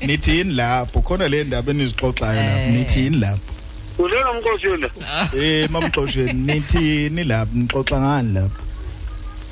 nithi 0.00 0.30
yini 0.38 0.54
lapho? 0.54 1.00
Khona 1.00 1.28
le 1.28 1.44
ndaba 1.44 1.70
enizixoxayo 1.72 2.42
lapho. 2.42 2.70
Nithi 2.70 3.00
yini 3.00 3.16
lapho? 3.16 3.40
Ulena 3.98 4.30
umkhoshile. 4.30 4.90
eh 5.40 5.70
mamxosheni 5.70 6.32
nithini 6.32 7.24
lapho? 7.24 7.52
Nixoxa 7.54 8.00
ngani 8.00 8.32
lapho? 8.34 8.62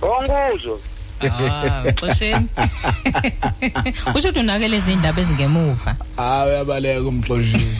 Onguzwe. 0.03 0.78
ah 1.22 1.84
xosheni 2.01 2.49
kusho 4.12 4.28
ukuthi 4.28 4.38
unake 4.40 4.68
lezi 4.68 4.92
indaba 4.92 5.20
ezingemuva. 5.22 5.97
Hayi 6.16 6.51
uyabaleka 6.51 7.09
umxosheni. 7.09 7.76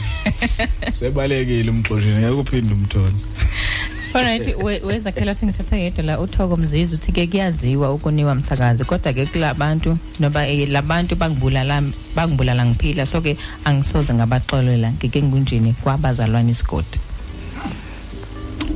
Sebalekile 0.97 1.71
umxosheni. 1.71 2.17
Ngeke 2.17 2.33
uphinde 2.33 2.73
umthole. 2.73 3.13
Alright 4.13 4.55
we- 4.63 4.79
wezakhela 4.79 5.31
ukuthi 5.31 5.45
ngithatha 5.45 5.77
yedwa 5.77 6.03
la 6.05 6.19
uthoko 6.19 6.57
mzizi 6.57 6.95
uthi 6.95 7.11
ke 7.11 7.27
kuyaziwa 7.27 7.93
ukuniwa 7.93 8.35
msakazi 8.35 8.83
kodwa 8.85 9.13
ke 9.13 9.25
kulabantu 9.25 9.97
noba 10.19 10.47
eh, 10.47 10.69
labantu 10.69 11.15
bangibulala 11.15 11.83
bangibulala 12.15 12.65
ngiphila 12.65 13.05
so 13.05 13.21
ke 13.21 13.37
angisoze 13.65 14.13
ngabaxolela 14.13 14.91
ngike 14.91 15.23
ngunjini 15.23 15.73
kwabazalwane 15.73 16.51
isigodi. 16.51 16.97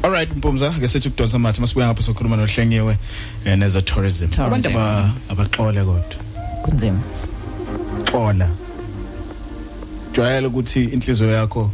Alright 0.03 0.36
Mpumza 0.38 0.69
ke 0.71 0.88
sethi 0.88 1.07
ukudonsa 1.07 1.39
mathi 1.39 1.61
masibuya 1.61 1.88
ngapha 1.88 2.03
sokhuluma 2.03 2.36
nohlengiwe 2.38 2.97
eh, 3.45 3.57
neza 3.57 3.82
tourism. 3.82 4.27
Tourism. 4.27 4.41
abantu 4.43 4.69
aba 4.69 5.11
abaxole 5.29 5.84
kodwa. 5.84 6.03
Kunzima. 6.63 6.99
Xola. 8.11 8.49
Jwayela 10.13 10.47
ukuthi 10.47 10.84
inhliziyo 10.84 11.32
yakho 11.32 11.71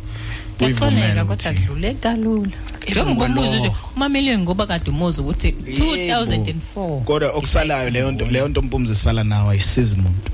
Uyivumele 0.62 1.08
kodwa 1.08 1.24
ukuthi 1.24 1.50
dlule 1.50 1.94
kalula 1.94 2.52
njengobubuzo 2.92 3.58
nje 3.60 3.72
umamelweni 3.96 4.44
ngoba 4.44 4.66
kade 4.68 4.90
umuzi 4.90 5.22
ukuthi 5.22 5.52
2004 5.52 7.04
kodwa 7.04 7.32
okusalayo 7.32 7.90
leyo 7.90 8.12
nto 8.12 8.26
leyo 8.26 8.48
nto 8.48 8.62
Mpumza 8.62 8.94
isala 8.94 9.24
nawe 9.24 9.52
ayisizi 9.52 9.96
umuntu 9.96 10.32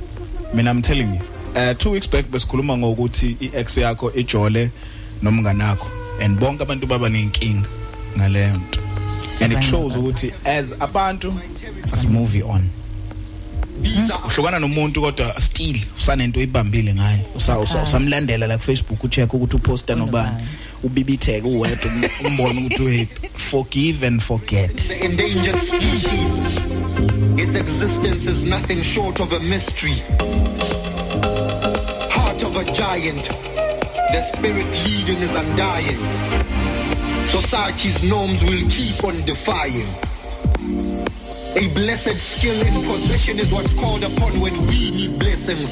mina 0.53 0.71
i'm 0.71 0.81
telling 0.81 1.09
you. 1.15 1.21
Uh, 1.55 1.77
two 1.77 1.91
weeks 1.91 2.09
back 2.09 2.25
besikhuluma 2.31 2.77
ngokuthi 2.77 3.37
i-ex 3.41 3.77
yakho 3.77 4.13
ijole 4.13 4.69
nomnganakho 5.21 5.87
and 6.21 6.39
bonke 6.39 6.63
abantu 6.63 6.87
baba 6.87 7.09
nenkinga 7.09 7.69
ngaleyo 8.17 8.57
nto. 8.57 8.79
And 9.41 9.53
it 9.53 9.63
shows 9.63 9.95
ukuthi 9.95 10.33
as 10.45 10.73
abantu 10.81 11.33
as 11.83 12.05
movie 12.05 12.43
on. 12.43 12.69
Uhlukana 14.27 14.59
nomuntu 14.59 15.01
kodwa 15.01 15.41
still 15.41 15.79
usanento 15.97 16.41
ibambile 16.41 16.93
ngaye 16.93 17.19
Usa- 17.35 17.59
usa- 17.59 17.83
usamlandela 17.83 18.47
la 18.47 18.57
ku 18.57 18.63
Facebook 18.63 19.03
ucheck 19.03 19.33
ukuthi 19.33 19.55
uposta 19.55 19.95
nobani 19.95 20.47
ubibitheke 20.83 21.47
uwedwa 21.47 21.91
umbone 22.27 22.65
ukuthi 22.65 22.83
hey 22.83 23.05
forgive 23.33 24.07
and 24.07 24.21
forget 24.21 24.75
The 24.75 25.05
endangered 25.05 25.59
species. 25.59 26.59
Its 27.37 27.55
existence 27.55 28.27
is 28.29 28.41
nothing 28.43 28.81
short 28.83 29.19
of 29.19 29.33
a 29.33 29.39
mystery. 29.39 29.93
Heart 32.11 32.43
of 32.43 32.55
a 32.57 32.63
giant. 32.71 33.27
The 34.13 34.21
spirit 34.21 34.67
leading 34.85 35.17
is 35.21 35.35
undying. 35.35 35.99
Society's 37.25 38.03
norms 38.03 38.43
will 38.43 38.69
keep 38.69 39.03
on 39.03 39.15
defying. 39.25 39.87
A 41.55 41.67
blessed 41.75 42.17
skill 42.17 42.59
in 42.65 42.73
possession 42.83 43.37
is 43.39 43.51
what's 43.53 43.73
called 43.73 44.03
upon 44.03 44.39
when 44.39 44.53
we 44.67 44.89
need 44.89 45.19
blessings. 45.19 45.69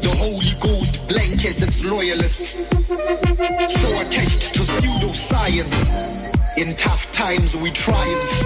The 0.00 0.14
Holy 0.16 0.52
Ghost 0.60 1.08
blankets 1.08 1.60
its 1.60 1.84
loyalists. 1.84 2.52
So 2.52 4.00
attached 4.00 4.54
to 4.54 4.60
pseudoscience. 4.60 6.56
In 6.56 6.76
tough 6.76 7.10
times, 7.10 7.56
we 7.56 7.72
triumph. 7.72 8.44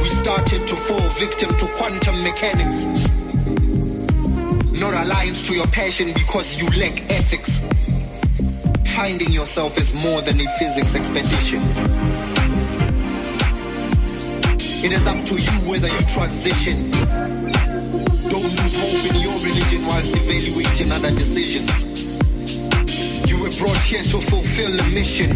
We 0.00 0.08
started 0.08 0.66
to 0.66 0.76
fall 0.76 1.08
victim 1.20 1.50
to 1.54 1.66
quantum 1.76 2.24
mechanics. 2.24 2.84
Not 4.80 4.94
alliance 5.04 5.46
to 5.48 5.54
your 5.54 5.66
passion 5.66 6.12
because 6.14 6.60
you 6.60 6.66
lack 6.80 6.98
ethics. 7.10 7.60
Finding 8.94 9.30
yourself 9.32 9.76
is 9.76 9.92
more 10.02 10.22
than 10.22 10.40
a 10.40 10.48
physics 10.58 10.94
expedition. 10.94 11.60
It 14.80 14.92
is 14.92 15.06
up 15.08 15.24
to 15.26 15.34
you 15.34 15.50
whether 15.68 15.88
you 15.88 16.02
transition. 16.06 16.90
Don't 18.30 18.46
lose 18.46 18.76
hope 18.78 19.10
in 19.10 19.16
your 19.20 19.34
religion 19.42 19.84
whilst 19.84 20.14
evaluating 20.14 20.92
other 20.92 21.10
decisions. 21.10 21.74
You 23.28 23.42
were 23.42 23.50
brought 23.58 23.82
here 23.82 24.04
to 24.04 24.18
fulfill 24.30 24.78
a 24.78 24.84
mission. 24.94 25.34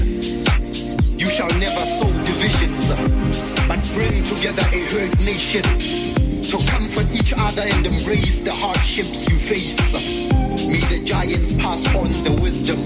You 1.19 1.27
shall 1.27 1.51
never 1.59 1.85
sow 1.98 2.12
divisions, 2.23 2.89
but 3.66 3.82
bring 3.94 4.23
together 4.23 4.62
a 4.62 4.81
herd 4.94 5.19
nation 5.27 5.62
to 5.62 6.56
comfort 6.70 7.10
each 7.12 7.35
other 7.36 7.62
and 7.62 7.85
embrace 7.85 8.39
the 8.40 8.52
hardships 8.52 9.28
you 9.28 9.39
face. 9.40 10.31
May 10.69 10.81
the 10.86 11.05
giants 11.05 11.52
pass 11.55 11.85
on 11.89 12.12
the 12.23 12.39
wisdom. 12.40 12.78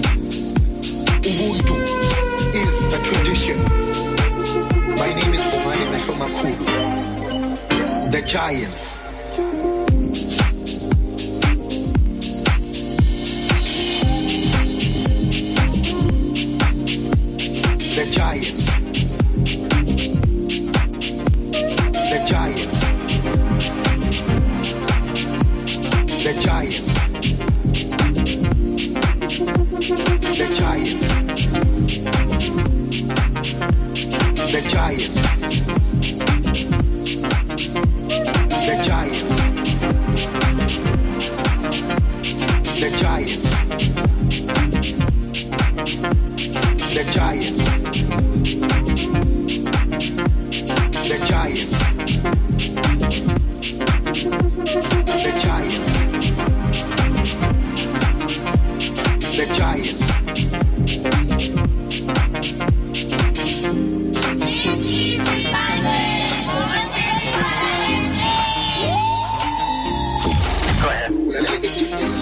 Ubuntu 1.21 1.77
is 2.55 2.93
a 2.93 3.03
tradition. 3.03 3.96
My 4.97 5.13
name 5.13 5.33
is 5.33 5.41
Omani 5.53 5.85
Mehlomakulu. 5.93 6.65
The 8.11 8.21
giants. 8.25 8.97
The 17.95 18.05
giants. 18.11 18.65
The 22.09 22.19
giants. 22.27 22.65
The 26.23 26.33
giants. 26.41 26.87
The 30.37 30.45
giants. 30.55 31.16
The 34.47 34.61
giants. 34.69 35.13
The 38.65 38.75
giants. 38.81 39.23
The 42.79 42.89
giants. 42.97 43.43
The 46.93 47.03
giants. 47.11 47.56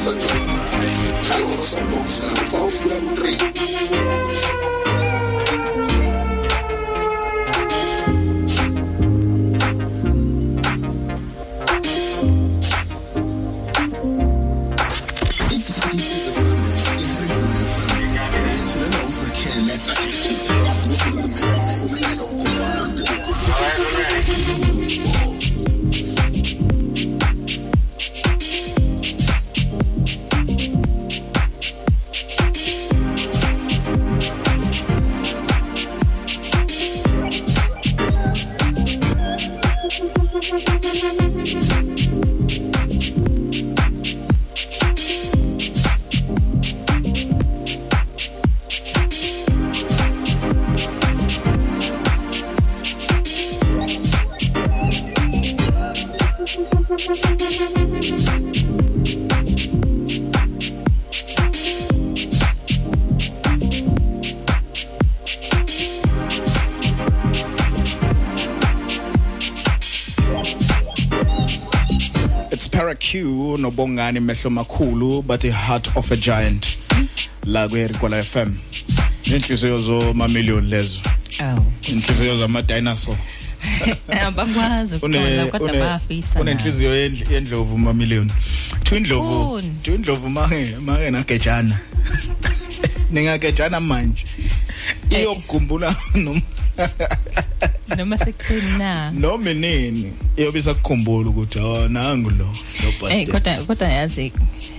Sessions. 0.05 1.27
Carlos 1.27 1.77
Alonso, 1.77 2.27
1213. 2.45 4.84
kunobongani 73.65 74.19
mehlo 74.19 74.49
makhulu 74.49 75.21
but 75.25 75.43
a 75.45 75.51
heart 75.51 75.89
of 75.95 76.11
a 76.11 76.15
giant. 76.15 76.77
La 77.45 77.67
kweRikwala 77.67 78.23
FM 78.23 78.53
inhliziyo 79.23 79.77
zoma 79.77 80.27
million 80.27 80.69
lezo. 80.69 80.99
Awu. 81.39 81.65
Inhliziyo 81.89 82.37
zama 82.37 82.61
dinosaur 82.61 83.17
abakwazi 84.25 84.95
ukuqonda 84.95 85.45
kodwa 85.45 85.73
bayafisa 85.73 86.41
unenhliziyo 86.41 86.95
yendlovu 87.31 87.77
ma 87.77 87.93
million 87.93 88.31
twindlovu 88.83 89.61
twindlovu 89.81 90.29
mange 90.29 90.75
mange 90.85 91.11
nagejana. 91.11 91.79
Ningagejana 93.11 93.79
manje. 93.79 94.25
Eh. 95.09 95.19
Iyokugumbula 95.19 95.95
noma 96.15 96.41
noma 97.97 98.17
sekutheni 98.17 98.77
na? 98.77 99.11
Noma 99.11 99.53
nini 99.53 100.13
iyobisa 100.37 100.73
kukhumbula 100.73 101.29
ukuthi 101.29 101.59
awu 101.59 101.89
nangu 101.89 102.29
lo. 102.29 102.49
Eh 102.89 103.27
bastard. 103.27 103.31
kodwa 103.31 103.65
kodwa 103.65 103.87
yazi 103.89 104.31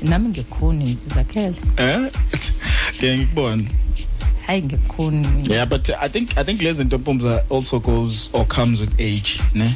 nami 0.02 0.28
ngikhuni 0.28 0.96
zakhele. 1.14 1.54
Eh 1.76 2.10
ke 3.00 3.18
ngikubona 3.18 3.62
hayi 4.46 4.62
ngikhuni 4.62 5.28
yeah 5.50 5.66
but 5.68 5.90
i 5.90 6.08
think 6.08 6.38
i 6.38 6.44
think 6.44 6.62
lezi 6.62 6.76
zinto 6.78 6.98
mpumza 6.98 7.42
also 7.50 7.78
goes 7.80 8.30
or 8.32 8.46
comes 8.46 8.80
with 8.80 9.00
age 9.00 9.40
ne? 9.54 9.74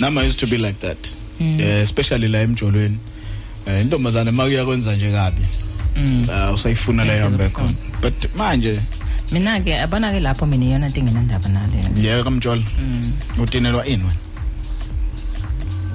Nama 0.00 0.22
used 0.24 0.40
to 0.40 0.46
be 0.46 0.56
like 0.58 0.78
that. 0.80 1.16
Mm. 1.40 1.58
uh, 1.60 1.66
especially 1.82 2.28
la 2.28 2.38
emjolweni. 2.40 2.98
Eh 3.66 3.80
intombazane 3.82 4.30
makuya 4.30 4.64
kwenza 4.64 4.96
nje 4.96 5.10
kabi 5.12 5.42
Mm. 5.96 6.28
uh, 6.48 6.54
usayifuna 6.54 7.04
la 7.04 7.12
yambe 7.12 7.48
khona. 7.48 7.72
But 8.02 8.14
manje 8.36 8.80
mina 9.32 9.60
ke 9.60 9.80
abona 9.80 10.12
ke 10.12 10.20
lapho 10.20 10.46
mina 10.46 10.64
iyona 10.66 10.86
into 10.86 11.00
engenandaba 11.00 11.48
nale. 11.48 11.84
yeah 12.02 12.24
kamjola 12.24 12.62
Mm. 12.80 13.12
utinelwa 13.42 13.86
ini 13.86 14.02
wena? 14.04 14.16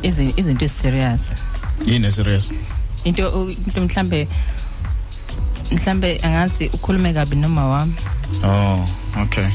Izi- 0.03 0.34
izinto 0.38 0.65
eziserious 0.65 1.30
yini 1.86 2.12
serious? 2.12 2.52
Into 3.04 3.49
into 3.49 3.82
mhlambe 3.82 4.28
mhlambe 5.72 6.20
angazi 6.24 6.68
ukhulume 6.74 7.14
kabi 7.14 7.36
noma 7.36 7.68
wami. 7.68 7.94
Oh 8.44 8.86
okay. 9.22 9.49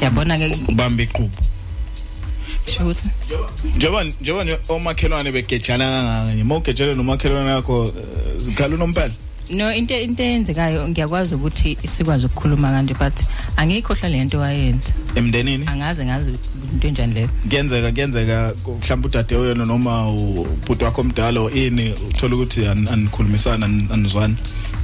Yabona 0.00 0.38
ke 0.38 0.58
ubamba 0.68 1.02
iqubu 1.02 1.30
shuthi 2.66 3.08
njengoba 3.76 4.04
njengoba 4.04 4.44
nje 4.44 4.58
omakhelwane 4.68 5.32
begejana 5.32 5.84
kangaka 5.84 6.34
nje 6.34 6.44
mawugejele 6.44 6.94
nomakhelwane 6.94 7.50
yakho 7.50 7.84
eh, 7.86 8.38
zikhala 8.38 8.74
unompela. 8.74 9.14
No 9.50 9.72
into 9.72 9.94
into 9.94 10.22
eyenzekayo 10.22 10.88
ngiyakwazi 10.88 11.34
ukuthi 11.34 11.78
sikwazi 11.86 12.26
ukukhuluma 12.26 12.70
kanti 12.70 12.94
but 12.94 13.20
angiyikhohlwa 13.56 14.08
lento 14.08 14.38
wayenza. 14.38 14.92
Emndenini? 15.14 15.66
Angaze 15.66 16.04
ngazi 16.04 16.30
into 16.72 16.88
enjani 16.88 17.14
leyo. 17.14 17.28
Kuyenzeka 17.48 17.92
kuyenzeka 17.92 18.54
mhlawumbe 18.66 19.08
udade 19.08 19.36
oyena 19.36 19.64
noma 19.64 20.08
ubhuti 20.10 20.84
wakho 20.84 21.00
omdala 21.00 21.40
or 21.40 21.56
ini 21.56 21.94
uthola 22.10 22.34
ukuthi 22.36 22.66
an- 22.66 22.88
anikhulumisana 22.88 23.66
an- 23.66 23.88
anizwani. 23.92 24.36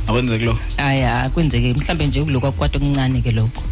Akwenzeki 0.06 0.44
lo 0.44 0.58
aya 0.76 1.30
kwenzeke 1.30 1.74
mhlambe 1.74 2.06
nje 2.06 2.24
kuloko 2.24 2.40
kwakwata 2.52 2.78
okuncane 2.78 3.20
ke 3.20 3.30
lokho. 3.30 3.62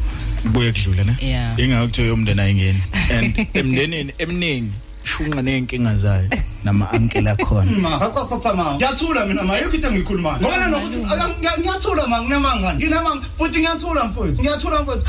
Kubuye 0.42 0.72
kudlule 0.72 1.04
ne? 1.04 1.16
Yeah. 1.20 1.58
ingakho 1.60 1.86
kuthiwa 1.86 2.08
yomndeni 2.08 2.40
ayingeni. 2.40 2.82
And 3.10 3.36
emndenini 3.54 4.12
eminingi 4.18 4.70
shunqa 5.04 5.42
nenkinga 5.42 5.94
zayo 5.96 6.28
nama 6.64 6.88
uncle 6.94 7.30
akhona. 7.30 7.70
Ma 7.80 7.98
cha 7.98 8.24
cha 8.28 8.38
cha 8.38 8.54
ma 8.54 8.74
ngiyathula 8.78 9.26
mina 9.26 9.42
ma 9.42 9.54
yikho 9.58 9.74
into 9.74 9.88
engikhulumayo 9.88 10.38
ngoba 10.40 10.56
na 10.58 10.66
nokuthi 10.68 11.00
aka- 11.04 11.28
ngiya- 11.40 11.58
ngiyathula 11.58 12.06
ma 12.08 12.22
nginamanga 12.22 12.74
nginamanga 12.74 13.26
futhi 13.38 13.58
ngiyathula 13.58 14.04
mfowethu 14.04 14.42
ngiyathula 14.42 14.82
mfowethu. 14.82 15.06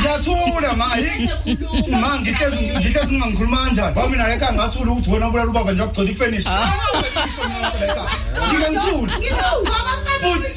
Ngiyathula 0.00 0.76
ma 0.76 0.86
ayikho 0.92 1.96
ma 2.00 2.18
ngihlezi 2.20 2.56
ngihlezi 2.78 3.12
ngingangikhuluma 3.14 3.56
kanjani? 3.64 3.92
Ngoba 3.92 4.08
mina 4.08 4.28
lekha 4.28 4.52
ngathula 4.52 4.90
ukuthi 4.92 5.10
wena 5.10 5.28
ubulala 5.28 5.50
ubaba 5.50 5.72
nje 5.72 5.82
wakugcina 5.82 6.10
ifinish 6.10 6.46
ngingangithula 8.48 9.12
futhi 10.22 10.48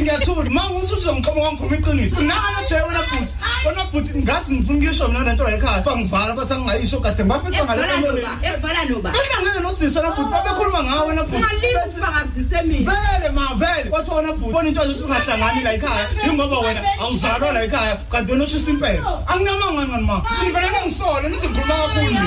ngiyathula 0.00 0.50
ma 0.50 0.70
usuthi 0.70 0.94
uzongiqoma 0.94 1.42
wangikhuluma 1.42 1.76
iqiniso. 1.76 2.16
Nanganaje 2.16 2.74
wena 2.74 3.02
futhi 3.02 3.32
wena 3.66 3.84
futhi 3.92 4.18
ngasi 4.18 4.52
ngifuna 4.52 4.78
ukuyisho 4.78 5.08
mina 5.08 5.24
lento 5.24 5.48
ekhaya 5.48 5.82
bangivala 5.82 6.34
bathi 6.34 6.52
angingayisho 6.52 7.00
kade 7.00 7.24
ngibafisa 7.24 7.64
ngale 7.64 7.82
kamereni 7.88 8.28
evala 8.42 8.84
noba 8.84 9.10
bahlangene 9.12 9.60
nosisi 9.62 9.98
wena 9.98 10.12
futhi 10.12 10.30
babekhuluma 10.30 10.82
ngawe 10.84 11.08
wena 11.08 11.24
futhi. 11.24 11.36
Ungalisifakazise 11.36 12.62
mina. 12.62 12.90
Vele 12.90 13.28
ma 13.32 13.54
vele. 13.54 13.90
Kwase 13.90 14.10
wena 14.14 14.32
futhi 14.32 14.52
bona 14.52 14.68
into 14.68 14.80
azo 14.80 14.92
singahlangani 14.92 15.62
la 15.62 15.72
ekhaya. 15.74 16.08
Ingoba 16.26 16.58
wena 16.58 16.80
awuzalwa 17.00 17.52
la 17.52 17.64
ekhaya 17.64 17.96
kanti 18.10 18.32
wena 18.32 18.44
ushisa 18.44 18.70
impela. 18.70 19.22
Anginamanga 19.26 19.86
ngani 19.88 20.06
ma? 20.06 20.22
Ngivele 20.42 20.68
ngisole 20.86 21.28
nithi 21.28 21.48
ngikhuluma 21.48 21.74
kakhulu 21.74 22.08
into 22.08 22.20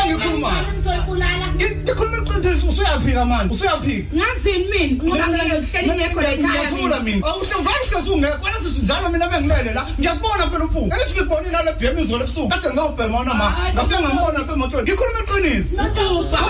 engiyikhulumayo 0.00 0.64
ngikhuluma. 1.56 2.24
Iqiniso 2.24 2.68
usuyaphika 2.68 3.24
manje 3.24 3.54
usuyaphika. 3.54 4.16
Ngazini 4.16 4.64
mina? 4.70 5.04
Ngoba 5.04 5.28
ngihleli 5.28 6.03
ngekho 6.08 6.20
la 6.20 6.32
ekhaya 6.32 6.70
ngiyathula 6.70 7.00
mina. 7.00 7.26
Awuhluvayise 7.26 7.98
sungekho 8.04 8.44
wena 8.44 8.58
sisi 8.58 8.82
njalo 8.82 9.08
mina 9.08 9.28
bengilele 9.28 9.72
la 9.72 9.86
ngiyakubona 9.98 10.50
phela 10.50 10.64
umphungu 10.64 10.94
ethi 10.94 11.14
ngibonile 11.14 11.58
le 11.64 11.72
bhemi 11.72 12.02
izolo 12.02 12.24
ebusuku. 12.24 12.48
Kade 12.48 12.74
ngawubhemana 12.74 13.34
ma. 13.34 13.56
Ngafika 13.74 14.00
ngambona 14.00 14.38
apha 14.40 14.52
emotweni. 14.52 14.82
Ngikhuluma 14.82 15.20
iqiniso 15.24 15.74
Uba, 16.14 16.40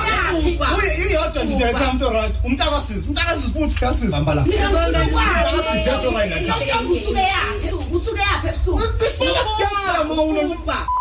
uba. 0.48 0.66
Uye, 0.76 0.93
iyodwa 1.09 1.44
nje 1.44 1.64
le 1.64 1.72
camp 1.72 2.02
right. 2.02 2.35
Umntakasisi 2.44 3.09
umntakasisi 3.09 3.52
futhi. 3.52 3.81
Kasisi 3.81 4.12
hamba 4.12 4.35
la. 4.35 4.43
Umntakasisi 4.43 5.89
yedwa 5.89 6.12
ngayila 6.12 6.55
usuke 6.90 7.20
yakhe 7.35 7.70
usuke 7.94 8.20
yaphi 8.20 8.48
ebusuku. 8.48 8.78
Basidala 8.78 10.05
ma 10.05 10.22
uno 10.22 10.56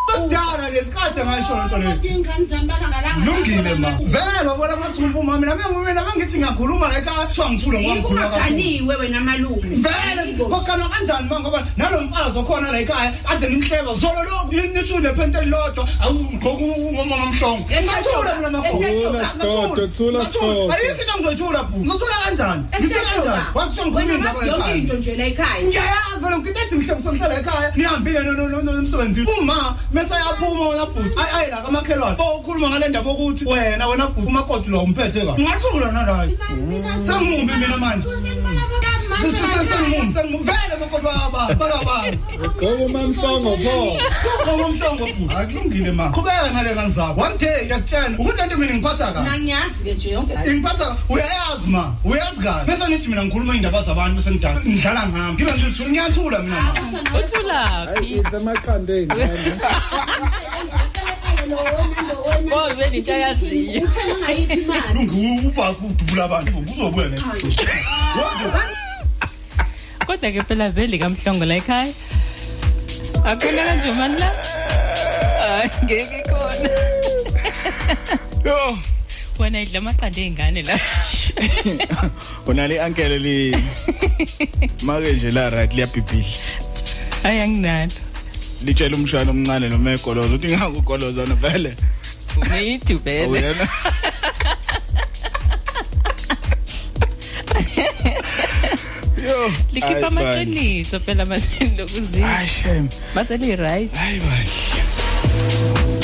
basidala 0.08 0.70
lesikhathi 0.70 1.20
ngasho 1.20 1.56
lento 1.56 1.78
leyo 1.78 1.96
ingane 2.04 2.46
zami 2.46 2.68
bakangalanga 2.68 3.26
lungile 3.26 3.76
ma. 3.76 3.90
Vele 4.14 4.48
wabona 4.48 4.74
amathumbu 4.74 5.24
ma. 5.24 5.38
Mina 5.38 5.56
mina 5.56 6.04
bengithi 6.04 6.38
ngiyakhuluma 6.38 6.88
la 6.88 6.98
ekhaya 6.98 7.28
kuthiwa 7.28 7.50
ngithule 7.50 7.80
ngoba 7.82 8.28
ngikhuluma 8.50 8.94
kakhulu 8.94 8.94
ikubaganiwe 8.94 8.96
wena 8.96 9.20
malume. 9.20 9.76
Vele 9.76 10.34
kokana 10.38 10.90
kanjani 10.90 11.30
ma 11.30 11.40
ngoba 11.40 11.68
nalo 11.78 12.02
mfazi 12.02 12.40
okhona 12.40 12.72
la 12.72 12.80
ekhaya 12.80 13.14
ade 13.26 13.50
nimhleba. 13.50 13.94
Zolo 13.96 14.24
lo 14.24 14.52
nithule 14.52 15.14
phente 15.14 15.38
elilodwa 15.38 15.88
awugqoka 16.02 16.64
umama 16.64 17.16
omhlongo. 17.16 17.66
Ngathula 17.70 18.36
mina 18.36 18.50
Thula, 18.64 19.26
Sidoda, 19.26 19.88
thula, 19.88 20.26
Sidoda. 20.26 20.74
ayikho 20.74 21.02
into 21.02 21.14
engizoyithula 21.14 21.64
bhu. 21.64 21.80
Ngizothula 21.80 22.16
kanjani? 22.24 22.64
Ngithula 22.80 23.04
kanjani? 23.04 23.46
Wakuthiwa 23.54 23.86
ngikhuluma 23.88 24.14
indaba 24.14 24.46
yonke 24.46 24.72
ekhaya 24.72 24.76
into 24.76 24.94
nje 24.94 25.16
la 25.16 25.26
ekhaya. 25.26 25.64
Ngiyayazi 25.64 26.20
vele 26.22 26.38
ngithi 26.38 26.76
ngihlala 27.12 27.40
ekhaya. 27.40 27.72
Nihambile 27.76 28.20
emsebenzini. 28.78 29.28
Uma 29.40 29.76
mesayaphuma 29.94 30.70
wena 30.70 30.86
bhuti 30.86 31.10
ayi 31.20 31.32
ayi 31.38 31.52
la 31.52 31.58
kamakhelwane. 31.62 32.18
Ukhuluma 32.40 32.70
ngale 32.70 32.88
ndaba 32.88 33.10
yokuthi 33.10 33.46
wena 33.46 33.88
wena 33.88 34.08
bhuti 34.08 34.28
umakoti 34.28 34.70
lo 34.70 34.82
umphethe 34.84 35.26
kabi. 35.26 35.42
Ngingathula 35.42 35.92
nalayo 35.92 36.32
sengimumbi 37.06 37.54
mina 37.54 37.78
manje. 37.78 38.08
Sengimumbi 39.22 40.14
sengimumbi 40.16 40.52
vele 40.52 40.76
makoti 40.80 41.06
bakabani 41.60 42.18
Ugqoka 42.44 42.84
umamhlongo 42.86 43.58
pho. 43.58 43.98
Ugqoka 44.42 44.66
umhlongo 44.66 45.06
bhuti 45.14 45.36
akulungile 45.36 45.92
ma 45.92 46.10
qhubeka 46.12 46.52
ngale 46.52 46.72
ngane 46.76 46.90
zakho 46.90 47.22
one 47.22 47.38
day 47.38 47.66
ngiyakutshela 47.66 48.10
ukuthi 48.18 48.38
lento 48.38 48.58
mina 48.58 48.74
ngiphatha 48.74 49.14
kabi 49.14 49.30
nangiyazi 49.30 49.84
ke 49.84 49.94
nje 49.94 50.10
yonke 50.10 50.34
ingiphatha 50.50 50.98
uyayazi 51.10 51.70
ma 51.70 51.94
uyazi 52.06 52.44
kabi 52.44 52.72
bese 52.72 52.88
nithi 52.90 53.08
mina 53.10 53.24
ngikhuluma 53.26 53.56
indaba 53.56 53.82
zabantu 53.84 54.16
bese 54.16 54.32
ngidala 54.32 54.60
ngidlala 54.62 55.08
ngami 55.10 55.34
ngibe 55.34 55.52
ngithi 55.52 55.84
ngiyathula 55.92 56.40
mina 56.40 56.62
ma 56.64 57.20
uthulaphi 57.20 58.04
Idla 58.14 58.38
amaqanda 58.40 58.94
ey'ngane. 58.94 59.52
Bo 62.50 62.60
vele 62.78 62.98
into 62.98 63.12
ayaziyo. 63.14 63.82
lungiuba 64.94 65.74
futhi 65.74 66.04
ubula 66.04 66.24
abantu 66.26 66.58
uzobuya 66.60 67.08
ne 67.10 67.18
Kodwa 70.06 70.30
ke 70.32 70.42
phela 70.48 70.70
vele 70.70 70.98
kamhlongo 71.00 71.46
la 71.46 71.56
ekhaya. 71.58 71.94
Akuna 73.26 73.62
kanje 73.68 73.92
mani 73.98 74.18
la. 74.22 74.30
Hayi 75.42 75.70
ngeke 75.84 76.20
khona. 76.30 76.72
yo 78.46 78.58
Wena 79.40 79.62
idla 79.62 79.80
amaqanda 79.80 80.20
ezingane 80.22 80.62
la. 80.68 80.76
unale 82.48 82.76
uncle 82.86 83.18
li 83.20 83.56
make 84.84 85.14
nje 85.14 85.32
la 85.32 85.50
right 85.50 85.74
liyabhibhidla 85.74 86.38
Hayi 87.24 87.40
anginalo. 87.42 87.92
litshela 88.66 88.96
umshwana 88.98 89.32
omncane 89.32 89.70
noma 89.70 89.92
egoloza 89.92 90.36
uthi 90.36 90.48
ngakugoloza 90.56 91.26
na 91.26 91.36
vele 91.36 91.74
Umithi 92.38 92.94
vele. 92.96 93.56
Yo 99.34 99.42
Likhipha 99.74 99.88
hayi 99.88 100.04
bandla. 100.04 100.22
amaqiniso 100.22 100.98
phela 101.06 101.26
maseni 101.26 101.72
lokuzini. 101.78 102.22
Hayi 102.34 102.48
shame. 102.48 102.88
Maseli 103.16 103.56
right. 103.66 103.94
hayi 104.02 104.20
bandla 104.26 106.03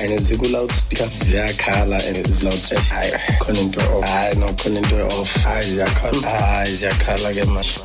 and 0.00 0.18
ziku-loudspeaker 0.20 1.08
ziyakhala 1.08 1.98
and 2.08 2.26
zi-loudspeaker 2.26 2.82
hayi 2.94 3.12
khona 3.38 3.60
into 3.60 3.80
off 3.80 4.04
hayi 4.04 4.34
no 4.38 4.46
khona 4.54 4.78
into 4.78 5.06
off 5.06 5.32
hayi 5.44 5.66
ziyakhala 5.74 6.30
hayi 6.30 6.74
ziyakhala 6.76 7.34
ke 7.34 7.44
manje. 7.44 7.80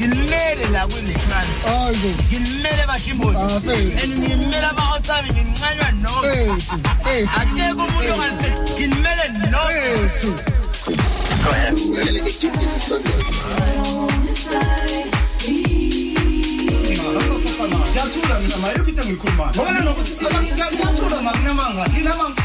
Ngimele 0.00 0.66
la 0.72 0.86
kwilekrani 0.86 1.54
ngimele 2.28 2.84
bashimbozi 2.86 3.38
and 4.02 4.12
ngimele 4.22 4.66
ama-outsami 4.66 5.28
ngincanywa 5.32 5.90
no 6.02 6.12
akekho 7.40 7.82
umuntu 7.84 8.12
ongalise 8.12 8.48
ngimele 8.76 9.26
no 9.50 9.62
ngiyathula 17.96 18.40
mina 18.40 18.56
ma 18.62 18.68
yikho 18.68 18.88
into 18.90 19.02
engiyikhulumayo 19.02 19.50
ngoba 19.56 19.70
nanokuthi 19.72 20.12
ngiyathula 20.20 21.18
ma 21.24 21.32
kunamanga 21.32 21.82
nginamanga 21.92 22.42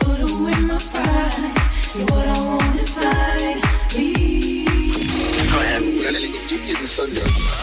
Put 0.00 0.20
away 0.20 0.58
my 0.68 0.78
pride. 0.90 1.52
You're 1.94 2.06
what 2.06 2.26
I 2.26 2.28
want 2.46 2.78
inside 2.78 3.58
me. 3.96 4.64
Go 5.50 5.58
ahead. 5.58 7.59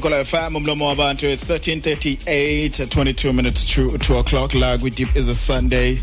Erikola 0.00 0.24
FM 0.24 0.56
umlomo 0.56 0.86
wabantu 0.86 1.26
it's 1.26 1.50
1338 1.50 2.86
22 2.88 3.32
minutes 3.34 3.66
to 3.66 3.98
2 3.98 4.18
o'clock. 4.18 4.54
La 4.54 4.78
kwi 4.78 4.90
deep 4.90 5.14
is 5.14 5.28
a 5.28 5.34
Sunday. 5.34 6.00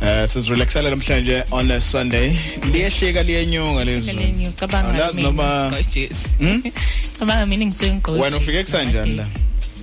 Uh 0.00 0.24
sizirelaxela 0.26 0.90
namhlanje 0.90 1.44
on 1.52 1.70
a 1.70 1.78
Sunday. 1.80 2.38
Liyehlika 2.72 3.22
liyenyuka 3.22 3.84
lezo 3.84 4.12
Lenyuka 4.12 4.66
cabanga 4.66 4.88
Angazi 4.88 5.22
noma 5.22 5.70
Hmm? 6.38 6.62
cabanga 7.18 7.46
mina 7.46 7.66
ngisuke 7.66 7.92
ngigqoke 7.92 8.20
wena 8.20 8.36
ufike 8.36 8.64
kusanjani 8.64 9.16
la? 9.16 9.26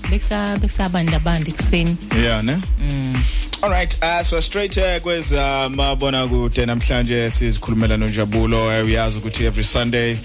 Beksa 0.09 0.57
bekusabanda 0.57 1.19
bandi 1.19 1.51
kuseni 1.51 1.97
yeah 2.15 2.41
ne? 2.41 2.55
Mm. 2.79 3.15
All 3.63 3.69
right, 3.69 3.95
uh, 4.01 4.23
so 4.23 4.39
straight 4.39 4.77
uh, 4.77 4.99
kweza 5.01 5.69
mabona 5.69 6.27
kude 6.27 6.65
namhlanje 6.65 7.29
sizikhulumela 7.29 7.97
noNjabulo 7.97 8.67
uh, 8.67 8.85
uyazi 8.85 9.17
ukuthi 9.17 9.45
every 9.45 9.63
Sunday 9.63 10.17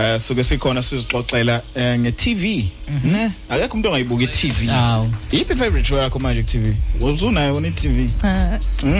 uh, 0.00 0.20
suke 0.20 0.44
sikhona 0.44 0.82
sizixoxela 0.82 1.62
uh, 1.76 1.82
nge-TV 1.82 2.64
ne? 3.04 3.32
Akekho 3.48 3.74
umuntu 3.74 3.88
ongayibuka 3.88 4.22
i-TV 4.24 4.70
Aw. 4.70 5.06
yiphi 5.32 5.54
favorite 5.54 5.84
show 5.88 5.98
yakho 5.98 6.18
manje 6.18 6.42
ku-TV 6.42 6.74
uzunayo 7.00 7.54
wona 7.54 7.68
i-TV 7.68 8.08
cha 8.20 8.58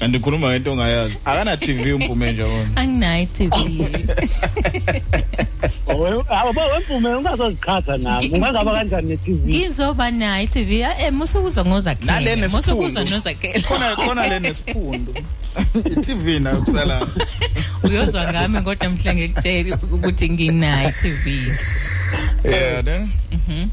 andikhuluma 0.00 0.48
ngento 0.50 0.72
ongayazi. 0.72 1.18
Akana 1.24 1.56
TV 1.56 1.92
umpume 1.92 2.32
nje 2.32 2.42
wona 2.42 2.68
anginayo 2.76 3.26
TV 3.34 3.50
awuba 6.30 6.66
wemvume 6.66 7.14
ungazoziqhatha 7.14 7.96
nami. 7.98 8.28
Ungangaba 8.28 8.72
kanjani 8.72 9.08
ne-tv 9.08 9.48
ngizoba 9.48 10.10
nayo 10.10 10.46
TV 10.46 10.72
eh 10.80 11.12
musukuzwa 11.12 11.64
ngozakhela 11.64 12.12
Nale 12.12 12.36
nesiphundu. 12.36 12.56
musukuzwa 12.56 13.04
nozakhela. 13.04 13.68
Khona 13.68 13.96
khona 13.96 14.28
le 14.28 14.38
nesiphundu 14.40 15.14
i-TV 15.96 16.38
nayo 16.40 16.60
kusala. 16.62 17.06
Uyozwa 17.88 18.22
ngami 18.32 18.60
kodwa 18.60 18.88
mhla 18.90 19.14
ngikutshela 19.14 19.78
ukuthi 19.92 20.30
nginayo 20.30 20.90
TV 21.00 21.24
yeah 22.44 22.84
ne 22.84 23.08
mhm 23.32 23.68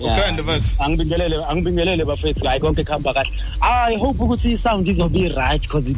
ukhanda 0.00 0.42
basi 0.42 0.76
angibingelele 0.78 1.36
angibingelele 1.50 2.04
bafethu 2.04 2.46
hayi 2.46 2.60
konke 2.60 2.84
kuhamba 2.84 3.14
kahle. 3.14 3.30
I 3.60 3.96
hope 3.96 4.18
ukuthi 4.22 4.52
i-sound 4.54 4.88
izobe 4.88 5.18
i-right 5.18 5.62
because 5.62 5.90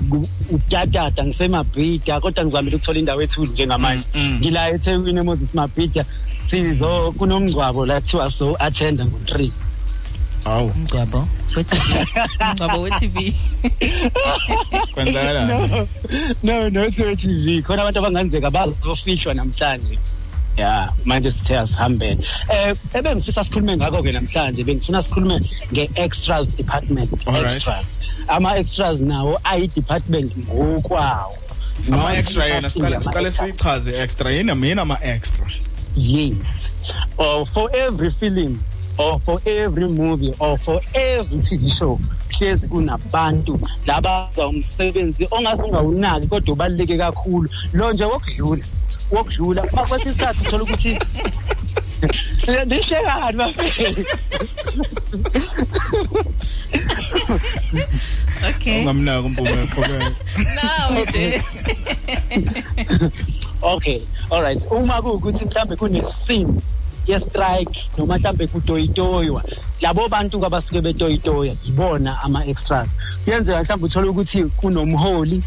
utatata 0.50 1.24
ngisemabhida 1.24 2.20
kodwa 2.20 2.44
ngizamile 2.44 2.76
ukuthola 2.76 2.98
indawo 2.98 3.22
ethuli 3.22 3.50
njengamanje. 3.52 4.04
Ngila 4.40 4.70
ethekwini 4.70 5.20
emoses 5.20 5.54
mabhida 5.54 6.04
sizo 6.46 7.12
kunomngcwabo 7.12 7.86
la 7.86 8.00
kuthiwa 8.00 8.30
so 8.30 8.56
attenda 8.58 9.04
ngo-three 9.04 9.52
awu 10.44 10.72
mngcwabo 10.76 11.28
we-TV 11.56 12.06
mngcwabo 12.50 12.80
we-TV 12.84 13.34
kwenzakalani 14.94 15.86
no 16.42 16.68
no 16.70 16.70
no 16.70 16.80
we-tv 16.80 17.62
khona 17.62 17.82
abantu 17.82 17.98
abanganzeka 17.98 18.50
bazofihlwa 18.50 19.34
namhlanje. 19.34 19.98
Ya 20.56 20.92
manje 21.04 21.30
sithe 21.30 21.58
asihambele. 21.58 22.18
Eh 22.48 22.76
ebengifisa 22.94 23.44
sikhulume 23.44 23.76
ngakho-ke 23.76 24.12
namhlanje 24.12 24.64
bengifuna 24.64 25.02
sikhulume 25.02 25.40
nge-extras 25.72 26.56
department 26.56 27.28
Alright. 27.28 27.56
extras. 27.56 27.86
Ama-extras 28.28 29.00
nawo 29.00 29.40
ayi-department 29.44 30.36
ngokwawo. 30.36 31.38
Ama-extra 31.92 32.44
yena 32.46 32.70
siqale 32.70 33.02
siqale 33.02 33.30
siyichaze 33.32 34.02
extra. 34.02 34.30
Yini 34.32 34.54
mina 34.54 34.82
ama-extra. 34.82 35.46
Yes. 35.96 36.68
Or 37.18 37.46
for 37.46 37.70
every 37.74 38.10
film 38.10 38.60
or 39.01 39.18
for 39.20 39.40
every 39.47 39.89
movie 39.89 40.35
or 40.39 40.59
for 40.59 40.81
every 40.94 41.39
TV 41.39 41.68
show 41.70 41.98
hlezi 42.28 42.68
kunabantu 42.68 43.60
labaza 43.86 44.47
umsebenzi 44.48 45.28
ongaze 45.31 45.62
ungawunaki 45.62 46.27
kodwa 46.27 46.52
ubaluleke 46.52 46.98
kakhulu. 46.98 47.51
Lo 47.72 47.93
nje 47.93 48.05
wokudlula 48.05 48.64
wokudlula 49.10 49.62
kwesinye 49.62 50.10
isikhathi 50.10 50.47
uthola 50.47 50.62
ukuthi 50.62 50.98
ndihlekani 52.66 53.36
bafethu 53.39 54.05
okay. 58.48 58.81
Ungamnaki 58.81 59.27
umpume 59.27 59.62
eqhubeka 59.62 60.10
nawe 60.55 61.05
nje. 61.09 61.43
Okay 63.62 64.01
all 64.31 64.43
right. 64.43 64.62
Uma 64.70 65.02
kuwukuthi 65.02 65.44
mhlambe 65.44 65.77
kune-scene 65.77 66.55
ye-strike 67.10 67.76
noma 67.98 68.18
mhlambe 68.18 68.46
kutoyitoywa. 68.46 69.42
Labo 69.80 70.08
bantu 70.08 70.46
abasuke 70.46 70.80
betoyitoya 70.80 71.54
yibona 71.64 72.22
ama-extras. 72.22 72.88
Kuyenzeka 73.24 73.62
mhlawumbe 73.62 73.86
uthole 73.86 74.08
ukuthi 74.08 74.44
kunomholi 74.44 75.42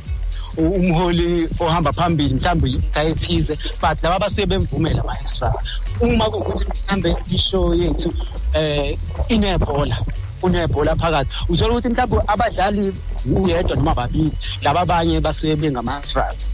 umholi 0.58 1.50
ohamba 1.60 1.94
phambili 1.94 2.34
mhlawumbe 2.34 2.70
yinto 2.70 3.02
ethize 3.02 3.58
but 3.82 4.04
laba 4.04 4.20
basuke 4.20 4.46
bemvumela 4.46 5.02
ama-extras. 5.02 5.56
Uma 6.02 6.30
kuwukuthi 6.30 6.66
mhlawumbe 6.66 7.16
ishow 7.32 7.74
yethu 7.76 8.14
eh 8.54 8.98
inebhola 9.30 9.98
kunebhola 10.42 10.96
phakathi 10.96 11.32
uthola 11.50 11.74
ukuthi 11.74 11.90
mhlawumbe 11.90 12.24
abadlali 12.28 12.94
uyedwa 13.36 13.76
noma 13.76 13.96
babili 13.96 14.32
laba 14.62 14.82
abanye 14.82 15.20
basuke 15.20 15.56
bengama-extras. 15.56 16.52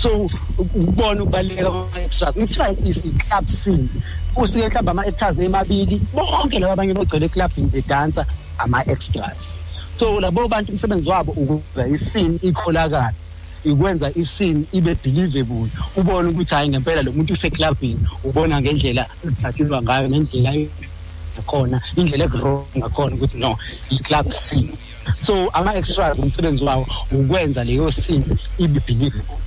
So 0.00 0.30
ukubona 0.58 1.22
ukubaluleka 1.22 1.70
kwama-extras 1.70 2.34
kuthiwa 2.34 2.70
isi-club 2.70 3.46
scene 3.48 3.88
usuke 4.36 4.68
mhlawumbe 4.68 4.90
ama-actors 4.90 5.38
emabili 5.38 6.00
bonke 6.14 6.58
laba 6.58 6.72
abanye 6.72 6.94
bogcwele 6.94 7.26
eclubini 7.26 7.68
bedansa 7.74 8.26
ama-extras. 8.58 9.42
So 9.98 10.20
labo 10.20 10.48
bantu 10.48 10.72
umsebenzi 10.72 11.08
wabo 11.08 11.32
ukwenza 11.32 11.86
iscene 11.88 12.38
ikholakala 12.42 13.12
ikwenza 13.64 14.10
iscene 14.14 14.64
ibe 14.72 14.94
believable. 14.94 15.70
Ubone 15.96 16.28
ukuthi 16.28 16.54
hayi 16.54 16.68
ngempela 16.68 17.02
lo 17.02 17.12
muntu 17.12 17.32
useclubini 17.32 18.00
ubona 18.24 18.60
ngendlela 18.60 19.06
ekuthathilwa 19.24 19.82
ngayo 19.82 20.08
ngendlela 20.08 20.52
khona 21.46 21.80
indlela 21.96 22.24
ekurong 22.24 22.64
ngakhona 22.76 23.14
ukuthi 23.16 23.38
no 23.38 23.58
i-club 23.90 24.32
scene 24.32 24.72
so 25.26 25.48
ama-extras 25.52 26.18
umsebenzi 26.18 26.64
wawo 26.64 26.86
ukwenza 27.12 27.64
leyo 27.64 27.90
scene 27.90 28.24
ibe 28.58 28.80
believable. 28.86 29.45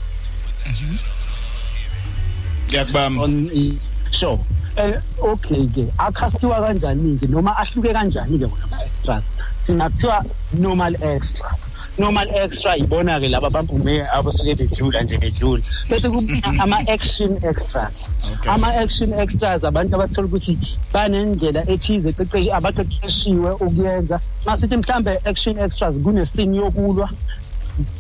Ngiyakubamba. 2.70 3.22
On 3.24 3.50
i- 3.54 3.78
sure. 4.12 4.40
Eh 4.78 4.94
okay 5.20 5.68
ke 5.76 5.84
akhastiwa 5.98 6.62
kanjani 6.66 7.20
ke 7.20 7.28
noma 7.30 7.52
ahluke 7.58 7.92
kanjani 7.94 8.38
ke 8.40 8.46
wona 8.48 8.64
ama-extras? 8.70 9.24
Singathiwa 9.66 10.26
normal 10.54 10.96
extra. 11.02 11.50
Normal 11.98 12.30
extra 12.34 12.78
ibona 12.78 13.20
ke 13.20 13.28
laba 13.28 13.50
bampume 13.50 14.06
abasuke 14.08 14.56
bedlula 14.56 15.02
nje 15.04 15.18
bedlula. 15.20 15.62
Bese 15.90 16.08
kuba 16.10 16.64
ama-action 16.64 17.38
extras. 17.44 18.08
Ama-action 18.48 19.14
extras 19.14 19.64
abantu 19.64 19.96
abathola 19.96 20.28
ukuthi 20.28 20.56
banendlela 20.94 21.66
ethize 21.68 22.14
qeqeshi 22.14 22.52
abaqeqeshiwe 22.52 23.52
ukuyenza. 23.60 24.20
Masithi 24.46 24.78
mhlambe 24.78 25.18
action 25.26 25.60
extras 25.60 25.96
kunesini 26.04 26.58
yokulwa 26.58 27.10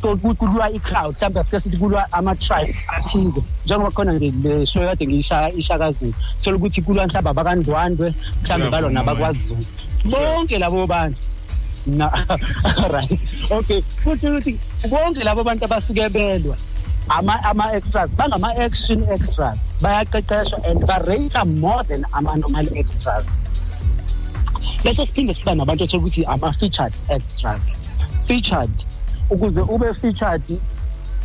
kulwa 0.01 0.71
i-crowd 0.71 1.15
mhlawumbe 1.15 1.43
sike 1.43 1.59
sithi 1.59 1.77
kulwa 1.77 2.11
ama-tribe 2.11 2.75
athize 2.87 3.41
njengoba 3.65 3.91
khona 3.91 4.13
nje 4.13 4.33
le 4.43 4.65
show 4.65 4.85
kade 4.85 5.07
ngiyishakazini 5.07 6.13
thola 6.43 6.57
ukuthi 6.57 6.81
kulwa 6.81 7.07
mhlawumbe 7.07 7.29
abakandwandwe 7.29 8.13
mhlawumbe 8.43 8.69
balwa 8.69 8.91
nabakwazulu 8.91 9.65
bonke 10.05 10.57
labo 10.59 10.87
bantu. 10.87 11.19
Na 11.85 12.11
right. 12.93 13.19
Okay 13.51 13.81
futhi 13.81 14.27
ukuthi 14.27 14.59
bonke 14.89 15.23
labo 15.23 15.43
bantu 15.43 15.65
abasuke 15.65 16.09
belwa 16.09 16.57
ama 17.09 17.43
ama 17.43 17.73
extras 17.73 18.09
bayaqeqeshwa 19.81 20.69
and 20.69 20.81
barate 20.81 21.47
more 21.47 21.83
than 21.83 22.05
ama 22.13 22.37
normal 22.37 22.67
extras. 22.77 23.27
Bese 24.83 25.05
siphinde 25.05 25.33
siba 25.33 25.55
nabantu 25.55 25.83
ethola 25.83 26.03
ukuthi 26.03 26.25
ama 26.27 26.53
featured 26.53 26.93
extras. 27.09 27.61
Featured. 28.27 28.88
Ukuze 29.29 29.61
ube 29.61 29.93
featured 29.93 30.59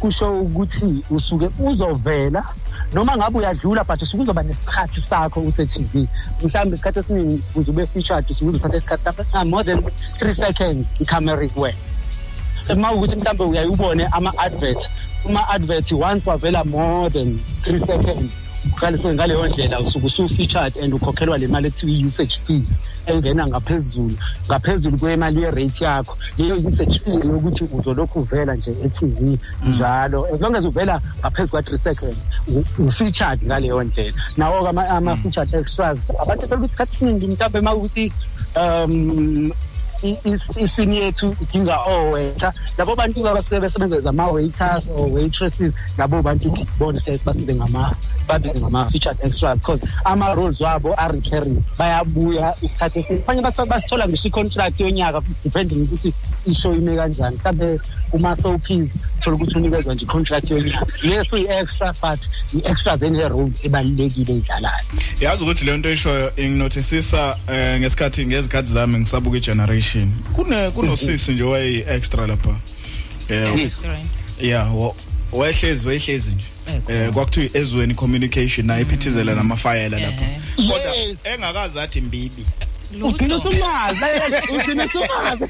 kusho 0.01 0.41
ukuthi 0.41 1.05
usuke 1.11 1.49
uzovela 1.59 2.45
noma 2.93 3.17
ngabe 3.17 3.39
uyadlula 3.39 3.85
but 3.85 4.03
usuke 4.03 4.23
uzoba 4.23 4.43
nesikhathi 4.43 5.01
sakho 5.01 5.41
use-tv 5.41 6.09
mhlawumbe 6.43 6.75
isikhathi 6.75 6.99
esiningi 6.99 7.43
uze 7.55 7.71
ube 7.71 7.87
featured 7.87 8.31
usuke 8.31 8.51
uzothatha 8.51 8.77
isikhathi 8.77 9.05
sakho 9.05 9.23
esinga 9.23 9.45
more 9.45 9.65
than 9.65 9.83
three 10.19 10.35
seconds 10.35 11.01
icamera 11.01 11.45
ikuwena 11.45 11.79
uma 12.73 12.93
ukuthi 12.93 13.17
mhlawumbe 13.17 13.45
uyayubone 13.45 14.07
ama-advert 14.07 14.91
uma-advert 15.25 15.93
once 15.93 16.31
wavela 16.31 16.65
more 16.65 17.11
than 17.11 17.39
three 17.63 17.79
seconds. 17.79 18.44
Uqalise 18.73 19.15
ngaleyo 19.15 19.47
ndlela 19.49 19.81
usuke 19.81 20.07
usu-featured 20.07 20.73
and 20.83 20.95
ukhokhelwa 20.95 21.39
le 21.39 21.47
mali 21.49 21.69
ekuthiwa 21.69 21.93
i-usage 21.93 22.37
fee 22.47 22.63
engena 23.07 23.47
ngaphezulu 23.47 24.17
ngaphezulu 24.49 24.99
kwemali 24.99 25.43
ye-rate 25.43 25.85
yakho 25.85 26.19
leyo 26.39 26.57
usage 26.57 26.99
fee 26.99 27.11
yokuthi 27.15 27.65
uzolokhu 27.73 28.19
uvela 28.19 28.55
nje 28.55 28.71
e-tv 28.85 29.39
njalo 29.69 30.27
as 30.35 30.41
long 30.41 30.57
as 30.57 30.65
uvela 30.65 31.01
ngaphezu 31.21 31.51
kwa-three 31.51 31.79
seconds 31.79 32.19
u- 32.49 32.65
u-featured 32.83 33.43
ngaleyo 33.45 33.83
ndlela 33.85 34.13
nawo-ke 34.37 34.69
ama- 34.69 34.89
ama-featured 34.89 35.55
extras 35.55 35.99
abantu 36.23 36.47
thola 36.47 36.57
ukuthi 36.57 36.67
isikhathi 36.67 36.95
esiningi 36.97 37.27
mhlawumbe 37.27 37.59
uma 37.59 37.75
ukuthi 37.75 38.13
um 38.57 38.93
i- 38.93 39.51
is- 39.51 39.53
isini 40.09 40.97
yethu 40.99 41.37
idinga 41.43 41.77
oweta 41.87 42.53
labo 42.79 42.97
bantu 42.97 43.29
abasuke 43.29 43.61
besebenza 43.61 44.01
zama-waiters 44.01 44.89
or 44.97 45.09
waitresses 45.13 45.73
labo 45.99 46.23
bantu 46.23 46.53
bona 46.79 47.01
sesi 47.01 47.25
basibe 47.25 47.55
ngama 47.55 47.95
babize 48.29 48.59
ngama-featured 48.61 49.17
extras 49.23 49.59
because 49.59 49.81
ama-roles 50.05 50.61
wabo 50.61 50.95
are-recurring 50.97 51.59
bayabuya 51.79 52.55
isikhathi 52.63 52.99
esiningi 52.99 53.23
abanye 53.25 53.43
basa- 53.43 53.67
basithola 53.67 54.09
ngisho 54.09 54.29
i-contract 54.29 54.81
yonyaka 54.81 55.21
depending 55.45 55.83
ukuthi 55.85 56.13
ishow 56.47 56.75
ime 56.75 56.97
kanjani. 56.97 57.37
Mhlawumbe 57.37 57.81
kuma-soaps 58.19 58.91
thola 59.21 59.37
ukuthi 59.37 59.59
unikezwa 59.59 59.95
nje 59.95 60.05
i-contract 60.05 60.51
yonyaka 60.51 60.87
yes 61.03 61.33
uyi-extra 61.33 61.93
but 62.03 62.21
i-extras 62.55 63.03
ene-role 63.03 63.53
ebalulekile 63.63 64.33
eyidlalayo. 64.33 64.85
Yazi 65.21 65.43
ukuthi 65.45 65.65
leyo 65.65 65.77
nto 65.77 65.91
eshoyo 65.91 66.33
inginothisisa 66.37 67.37
eh, 67.53 67.81
ngesikhathi 67.81 68.27
ngezikhathi 68.27 68.73
zami 68.73 68.99
ngisabuka 68.99 69.37
i-generation. 69.37 70.13
Kune 70.33 70.71
kunosisi 70.71 71.33
nje 71.33 71.43
wayeyi-extra 71.43 72.27
lapha. 72.27 72.57
Eh 73.29 73.71
yeah 74.41 74.77
wa- 74.81 74.95
wayehlezi 75.33 75.87
wayehlezi 75.89 76.31
nje. 76.31 76.45
Eh 76.89 77.11
kwakuthiwa 77.13 77.49
ezweni 77.57 77.95
communication 77.95 78.67
naye 78.67 78.83
iphithizela 78.83 79.35
namafayela 79.35 79.99
lapha. 79.99 80.25
Kodwa 80.57 80.97
engakazi 81.35 81.79
athi 81.81 82.01
mbibi. 82.01 82.47
Ugcine 83.03 83.35
usumazi 83.35 84.01
ugcine 84.55 84.85
usumazi 84.85 85.45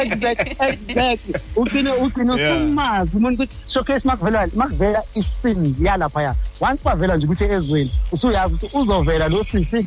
exactly 0.00 0.56
exactly 0.60 1.34
ugcine 1.56 1.90
ugcine 1.92 2.36
Yeah. 2.36 2.56
usumazi 2.56 3.16
umuntu 3.16 3.42
ukuthi 3.42 3.54
showcase 3.68 4.08
makuvela 4.08 4.48
makuvela 4.54 5.02
isini 5.14 5.74
yalaphaya 5.82 6.34
once 6.60 6.82
kwavela 6.82 7.16
nje 7.16 7.26
ukuthi 7.26 7.44
ezweni 7.44 7.90
usuyazi 8.12 8.54
ukuthi 8.54 8.76
uzovela 8.78 9.28
lo 9.28 9.44
sisi 9.44 9.86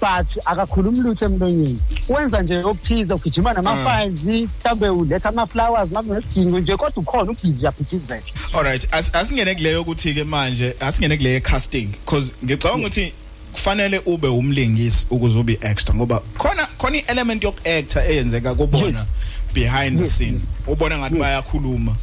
but 0.00 0.26
akakhulumi 0.44 0.98
lutho 1.00 1.24
emlonyeni. 1.24 1.78
Wenza 2.08 2.42
nje 2.42 2.56
okuthize 2.58 3.14
ugijima 3.14 3.52
nama-files 3.52 4.22
mhlawumbe 4.24 4.88
uletha 4.88 5.28
ama-flowers 5.28 5.90
ngabe 5.90 6.14
nesidingo 6.14 6.58
nje 6.60 6.76
kodwa 6.76 7.02
ukhona 7.02 7.30
ubhizi 7.30 7.62
uyaphithizela 7.62 8.22
alright 8.54 8.88
as- 8.92 9.16
asingene 9.16 9.54
kuleyo 9.54 9.80
ukuthi 9.82 10.14
ke 10.14 10.24
manje 10.24 10.74
asingene 10.80 11.16
kuleyo 11.16 11.40
casting 11.40 11.86
because 11.86 12.32
ngicabanga 12.44 12.86
ukuthi 12.86 13.12
kufanele 13.54 13.98
ube 14.06 14.28
umlingisi 14.28 15.06
ukuze 15.10 15.38
ube 15.38 15.58
extra 15.62 15.94
ngoba 15.94 16.20
khona 16.38 16.66
khona 16.78 16.96
i-element 16.96 17.44
yoku-actor 17.44 18.02
eyenzeka 18.02 18.54
kubona 18.54 19.06
behind 19.54 19.98
the 19.98 20.06
scene. 20.06 20.40
Ubona 20.66 20.98
ngathi 20.98 21.18
bayakhuluma 21.18 21.94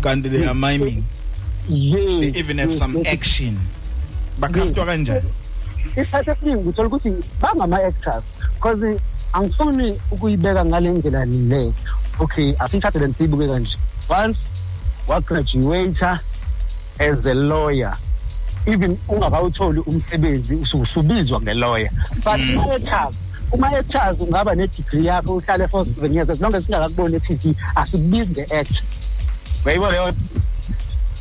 kanti 0.00 0.28
they 0.30 0.46
are 0.46 0.54
miming. 0.54 1.04
Yes. 1.68 2.20
they 2.20 2.40
even 2.40 2.58
have 2.58 2.72
some 2.72 2.96
action. 3.06 3.58
Bakhastwa 4.40 4.86
kanjani? 4.86 5.28
Isikhathi 5.96 6.30
esiningi 6.30 6.68
uthola 6.68 6.88
ukuthi 6.88 7.10
bangama-actors 7.40 8.24
because 8.54 9.00
angifuni 9.32 10.00
ukuyibeka 10.10 10.64
ngale 10.64 10.90
ndlela 10.90 11.24
le. 11.24 11.72
Okay 12.18 12.54
asiyithathele 12.58 13.06
nisiyibuke 13.06 13.46
kanje. 13.46 13.76
Once 14.08 14.38
wagraduata 15.08 16.20
as 16.98 17.26
a 17.26 17.34
lawyer 17.34 17.96
even 18.66 18.98
ungakawutholi 19.08 19.80
umsebenzi 19.80 20.54
usubizwa 20.54 21.40
ngelawyer 21.40 21.90
but 22.24 22.40
uma-actors 22.54 23.16
uma-actors 23.52 24.20
ungaba 24.20 24.54
ne-degree 24.54 25.04
yakho 25.06 25.36
uhlale 25.36 25.68
for 25.68 25.84
seven 25.84 26.14
years 26.14 26.30
as 26.30 26.40
long 26.40 26.54
as 26.54 26.64
singakakuboni 26.64 27.16
e-tv 27.16 27.54
asikubizi 27.74 28.32
nge-act 28.32 28.82
uyayibona 29.64 29.92
leyo? 29.92 30.12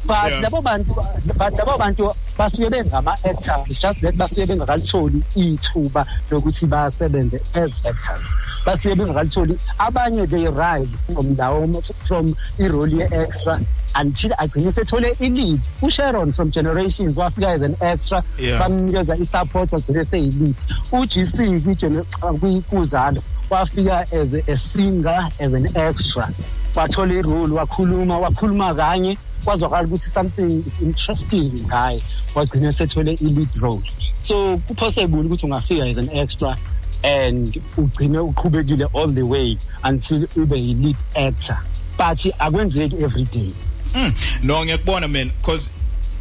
But 0.06 0.32
labo 0.42 0.62
bantu 0.62 0.94
but 1.38 1.54
labo 1.58 1.78
bantu 1.78 2.16
basuke 2.38 2.70
bengama-actors 2.70 3.80
just 3.80 4.02
that 4.02 4.16
basuke 4.16 4.46
bengakalitholi 4.46 5.22
ithuba 5.36 6.06
lokuthi 6.32 6.66
basebenze 6.66 7.42
as 7.54 7.72
actors 7.86 8.28
basuke 8.66 8.96
bengakalitholi 8.96 9.60
abanye 9.78 10.28
they 10.28 10.48
rise 10.48 10.90
from 11.14 11.36
lawo 11.36 11.82
from 12.08 12.36
irole 12.58 12.98
ye-extra 12.98 13.60
until 13.96 14.32
agcine 14.32 14.72
sethole 14.72 15.16
i-lead. 15.22 15.60
Usharon 15.82 16.34
from 16.36 16.52
generations 16.52 17.16
wafika 17.16 17.48
as 17.56 17.62
an 17.62 17.76
extra 17.82 18.24
bamnikeza 18.60 19.16
i-support 19.20 19.70
wagcine 19.72 20.06
seyi-lead 20.06 20.56
u-gc 20.92 21.62
kwi-gene- 21.64 22.04
kwi- 22.40 22.62
kuzalo 22.62 23.22
wafika 23.50 24.02
as 24.14 24.34
a, 24.34 24.52
a 24.52 24.58
singer 24.58 25.30
as 25.40 25.54
an 25.54 25.68
extra. 25.76 26.28
Wathola 26.76 27.14
irole 27.14 27.54
wakhuluma 27.54 28.20
wakhuluma 28.20 28.76
kanye 28.76 29.18
kwazwakala 29.46 29.88
ukuthi 29.88 30.10
something 30.10 30.64
interesting 30.82 31.52
ngaye. 31.68 32.02
Wagcina 32.36 32.72
sethole 32.74 33.14
i-lead 33.22 33.56
role. 33.62 33.82
So 34.24 34.58
kupossible 34.68 35.20
ukuthi 35.26 35.46
ungafika 35.46 35.84
as 35.90 35.98
an 35.98 36.10
extra 36.12 36.56
and 37.04 37.48
ugcine 37.78 38.20
uqhubekile 38.20 38.86
all 38.94 39.08
the 39.08 39.24
way 39.24 39.58
until 39.84 40.28
ube 40.36 40.52
yi-lead 40.58 40.96
actor. 41.16 41.58
But 41.98 42.18
akwenzeki 42.40 43.02
every 43.04 43.24
day 43.26 43.52
Mm, 43.96 44.14
no 44.44 44.66
ngiyakubona 44.66 45.08
man 45.08 45.32
because 45.42 45.70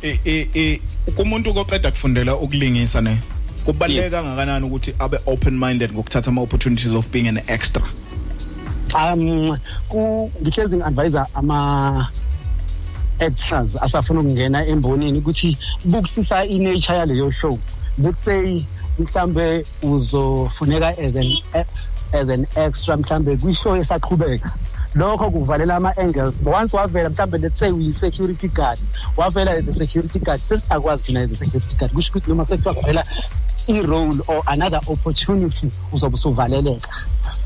i- 0.02 0.18
i- 0.24 0.48
i- 0.54 0.80
kumuntu 1.16 1.54
koqeda 1.54 1.90
kufundela 1.90 2.36
ukulingisa 2.36 3.00
ne 3.00 3.18
kubaluleke 3.64 4.10
kangakanani 4.10 4.66
ukuthi 4.66 4.94
abe 4.98 5.18
open 5.26 5.58
minded 5.58 5.92
ngokuthatha 5.92 6.30
ama 6.30 6.42
opportunities 6.42 6.92
of 6.92 7.06
being 7.12 7.28
an 7.28 7.40
extra? 7.48 7.82
Um 8.94 9.58
ku 9.88 10.30
ngihlezi 10.42 10.76
ngi-advisa 10.76 11.26
ama 11.34 12.08
actors 13.20 13.76
asafuna 13.82 14.20
ukungena 14.20 14.66
embonini 14.66 15.18
ukuthi 15.18 15.56
bukusisa 15.84 16.44
i-nature 16.44 16.98
yaleyo 16.98 17.30
show. 17.30 17.58
Bukusey 17.98 18.64
mhlambe 18.98 19.64
uzofuneka 19.82 20.88
as 20.98 21.16
an 21.16 21.32
as 22.12 22.28
an 22.28 22.46
extra 22.56 22.96
mhlambe 22.96 23.36
kwishow 23.36 23.76
esaqhubeka. 23.76 24.50
Lokho 24.98 25.30
kuvalela 25.30 25.76
ama-angles. 25.76 26.34
Once 26.44 26.76
wavela 26.76 27.08
mhlambe 27.10 27.38
let's 27.38 27.58
say 27.58 27.70
uyi-security 27.70 28.48
guard 28.48 28.78
wavela 29.16 29.52
as 29.52 29.68
a 29.68 29.74
security 29.74 30.18
guard 30.18 30.40
sesingakwazi 30.40 31.02
thina 31.02 31.20
as 31.20 31.32
a 31.32 31.36
security 31.36 31.76
guard. 31.76 31.92
Kusho 31.92 32.10
ukuthi 32.12 32.28
noma 32.28 32.44
sekuthiwa 32.46 32.74
kuvela 32.74 33.04
i-role 33.68 34.20
or 34.26 34.42
another 34.46 34.80
opportunity 34.88 35.70
uzobe 35.92 36.14
usuvaleleka. 36.14 36.88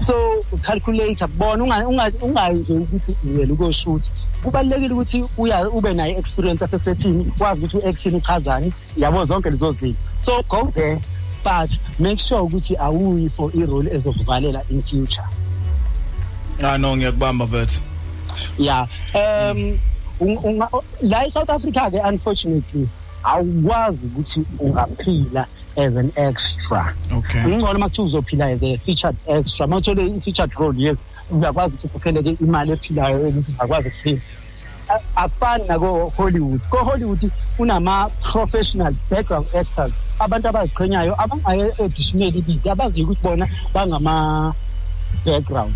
So 0.06 0.44
ucalculator 0.52 1.28
bona 1.28 1.64
unga- 1.64 1.86
unga- 1.86 2.22
ungayi 2.22 2.58
nje 2.58 2.72
ukuthi 2.72 3.16
uyela 3.24 3.52
ukoshoot. 3.52 4.02
Kubalulekile 4.42 4.94
ukuthi 4.94 5.24
uya- 5.38 5.70
ube 5.70 5.94
nayo 5.94 6.12
i-experience 6.12 6.64
yasesethini 6.64 7.32
wazi 7.40 7.60
ukuthi 7.60 7.76
u-action 7.76 8.16
ichazani 8.16 8.72
yabo 8.96 9.24
zonke 9.24 9.50
lezo 9.50 9.72
zinto. 9.72 9.98
So 10.24 10.42
go 10.48 10.70
there 10.74 10.98
but 11.44 11.70
make 11.98 12.18
sure 12.18 12.40
ukuthi 12.40 12.76
awuyi 12.76 13.28
for 13.28 13.50
i-role 13.54 13.90
ezokuvalela 13.90 14.62
in 14.70 14.82
future. 14.82 15.24
Ah 16.62 16.78
no 16.78 16.96
ngiyakubamba 16.96 17.46
vet 17.46 17.80
yeah 18.58 18.86
um 19.14 19.78
un- 20.20 20.38
unga- 20.42 20.68
la 21.02 21.26
e-south 21.26 21.50
africa 21.50 21.90
ke 21.90 21.98
unfortunately 22.08 22.88
awukwazi 23.24 24.06
ukuthi 24.06 24.44
ungaphila 24.58 25.46
as 25.76 25.96
an 25.96 26.12
extra. 26.16 26.94
Okay. 27.12 27.40
Ngcono 27.40 27.76
uma 27.76 27.88
kuthiwa 27.88 28.06
uzophila 28.06 28.46
as 28.52 28.62
a 28.62 28.76
featured 28.76 29.16
extra. 29.26 29.66
Uma 29.66 29.76
uthole 29.76 30.06
i-featured 30.16 30.52
role 30.58 30.74
yes 30.76 30.98
uyakwazi 31.30 31.74
ukuthi 31.76 31.86
ukhokhele-ke 31.86 32.36
imali 32.44 32.72
ephilayo 32.72 33.28
ukuthi 33.28 33.52
ungakwazi 33.52 33.88
ukuphila 33.88 34.20
A- 34.88 35.00
akufani 35.16 35.64
nako-hollywood. 35.68 36.60
Ko-hollywood 36.70 37.30
kunama-professional 37.56 38.94
background 39.10 39.46
actors. 39.54 39.92
Abantu 40.18 40.48
abaziqhenyayo 40.48 41.14
abangaye-auditioneli 41.22 42.38
ibidi 42.38 42.68
abaziyo 42.70 43.06
ukuthi 43.06 43.22
bona 43.22 43.48
bangama-background. 43.74 44.54
background 45.24 45.74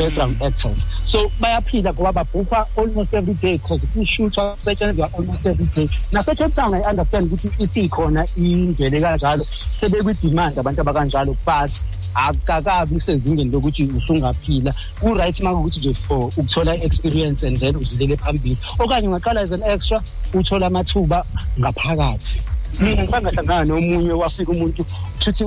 actors 0.00 0.78
so 1.06 1.30
bayaphila 1.40 1.92
ngoba 1.92 2.12
babhukwa 2.12 2.66
almost 2.76 3.14
every 3.14 3.34
day 3.34 3.58
because 3.58 3.80
kushootwa 3.94 4.56
kusetshenziswa 4.56 5.10
almost 5.14 5.46
every 5.46 5.66
day. 5.66 5.88
Nasecape 6.12 6.54
town 6.54 6.74
i 6.74 6.82
understand 6.90 7.32
ukuthi 7.32 7.50
isikhona 7.58 8.26
indlela 8.36 9.00
kanjalo 9.00 9.44
sebekwi-demand 9.44 10.58
abantu 10.58 10.80
abakanjalo 10.80 11.36
but 11.46 11.72
akakabi 12.14 13.00
sezingeni 13.00 13.50
lokuthi 13.50 13.84
usungaphila. 13.96 14.74
Ku-right 15.00 15.40
uma 15.40 15.50
kuwukuthi 15.50 15.78
nje 15.78 15.94
for 15.94 16.28
ukuthola 16.36 16.74
i-experience 16.74 17.46
and 17.46 17.58
then 17.58 17.74
udlulele 17.74 18.16
phambili. 18.16 18.56
Okanye 18.78 19.08
ungaqala 19.08 19.40
as 19.40 19.52
an 19.52 19.62
extra 19.62 20.02
uthola 20.34 20.66
amathuba 20.66 21.24
ngaphakathi. 21.60 22.55
Mina 22.80 23.02
ngisangahlangana 23.02 23.64
nomunye 23.64 24.12
wafika 24.12 24.52
umuntu 24.52 24.84
kushuthi 25.18 25.44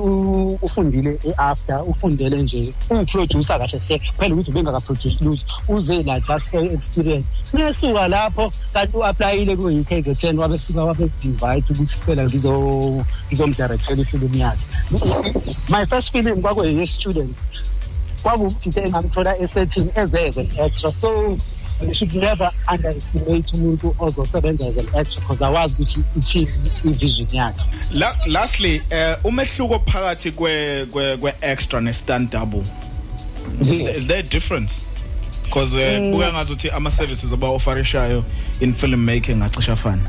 ufundile 0.66 1.18
e-after 1.28 1.82
ufundele 1.86 2.42
nje 2.42 2.72
uwuproducer 2.90 3.58
kahle 3.58 3.80
se 3.80 3.98
phela 4.18 4.34
ukuthi 4.34 4.50
ubengakaproduce 4.50 5.24
lutho 5.24 5.56
uze 5.68 6.02
la 6.02 6.20
just 6.20 6.46
for 6.50 6.64
experience. 6.64 7.26
Ngesuka 7.54 8.08
lapho 8.08 8.52
kanti 8.72 8.96
u-aplayile 8.96 9.56
ku-UK 9.56 9.90
Z10 10.06 10.38
wabefika 10.38 10.84
wabe-invite 10.84 11.66
ukuthi 11.72 11.96
phela 12.04 12.22
ngizomdirectela 12.24 14.02
ifilimu 14.02 14.36
yakhe. 14.36 14.64
My 15.68 15.84
first 15.84 16.10
film 16.12 16.42
kwakuye-student 16.42 17.36
kwakuwukuthi 18.22 18.80
engamthola 18.80 19.38
esetting 19.38 19.88
as 19.96 20.14
an 20.14 20.48
extra 20.58 20.92
so 20.92 21.08
you 21.22 21.38
should 21.94 22.14
never 22.14 22.50
underestimate 22.72 23.52
umuntu 23.56 23.94
ozosebenza 23.98 24.66
as 24.68 24.78
an 24.78 24.86
extra 25.00 25.20
because 25.22 25.44
awazi 25.44 25.74
ukuthi 25.82 26.04
uthini 26.16 26.48
i-vision 26.84 27.26
yakhe. 27.32 27.62
La 27.94 28.14
lastly 28.26 28.78
uh, 28.92 29.24
umehluko 29.24 29.78
phakathi 29.78 30.30
kwe 30.32 30.86
kwe, 30.86 31.16
kwe 31.16 31.32
extra 31.42 31.80
ne 31.80 31.92
stand 31.92 32.30
double 32.30 32.64
is, 33.60 33.82
there, 33.82 33.96
is 33.96 34.06
there 34.06 34.20
a 34.20 34.22
difference? 34.22 34.82
Because 35.44 35.74
uh, 35.74 35.80
Mm. 35.98 36.12
buka 36.12 36.32
ngazuthi 36.32 36.70
ama 36.70 36.90
services 36.90 37.32
aba 37.32 37.46
offerishayo 37.48 38.24
in 38.60 38.72
filmmaking 38.74 39.42
acisha 39.42 39.76
fana. 39.76 40.02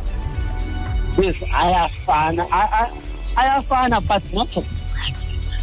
Yes 1.22 1.42
ayafana 1.54 2.46
A- 2.52 2.84
a- 2.84 2.92
ayafana 3.36 4.00
but 4.08 4.24
not 4.34 4.50
exactly 4.58 5.16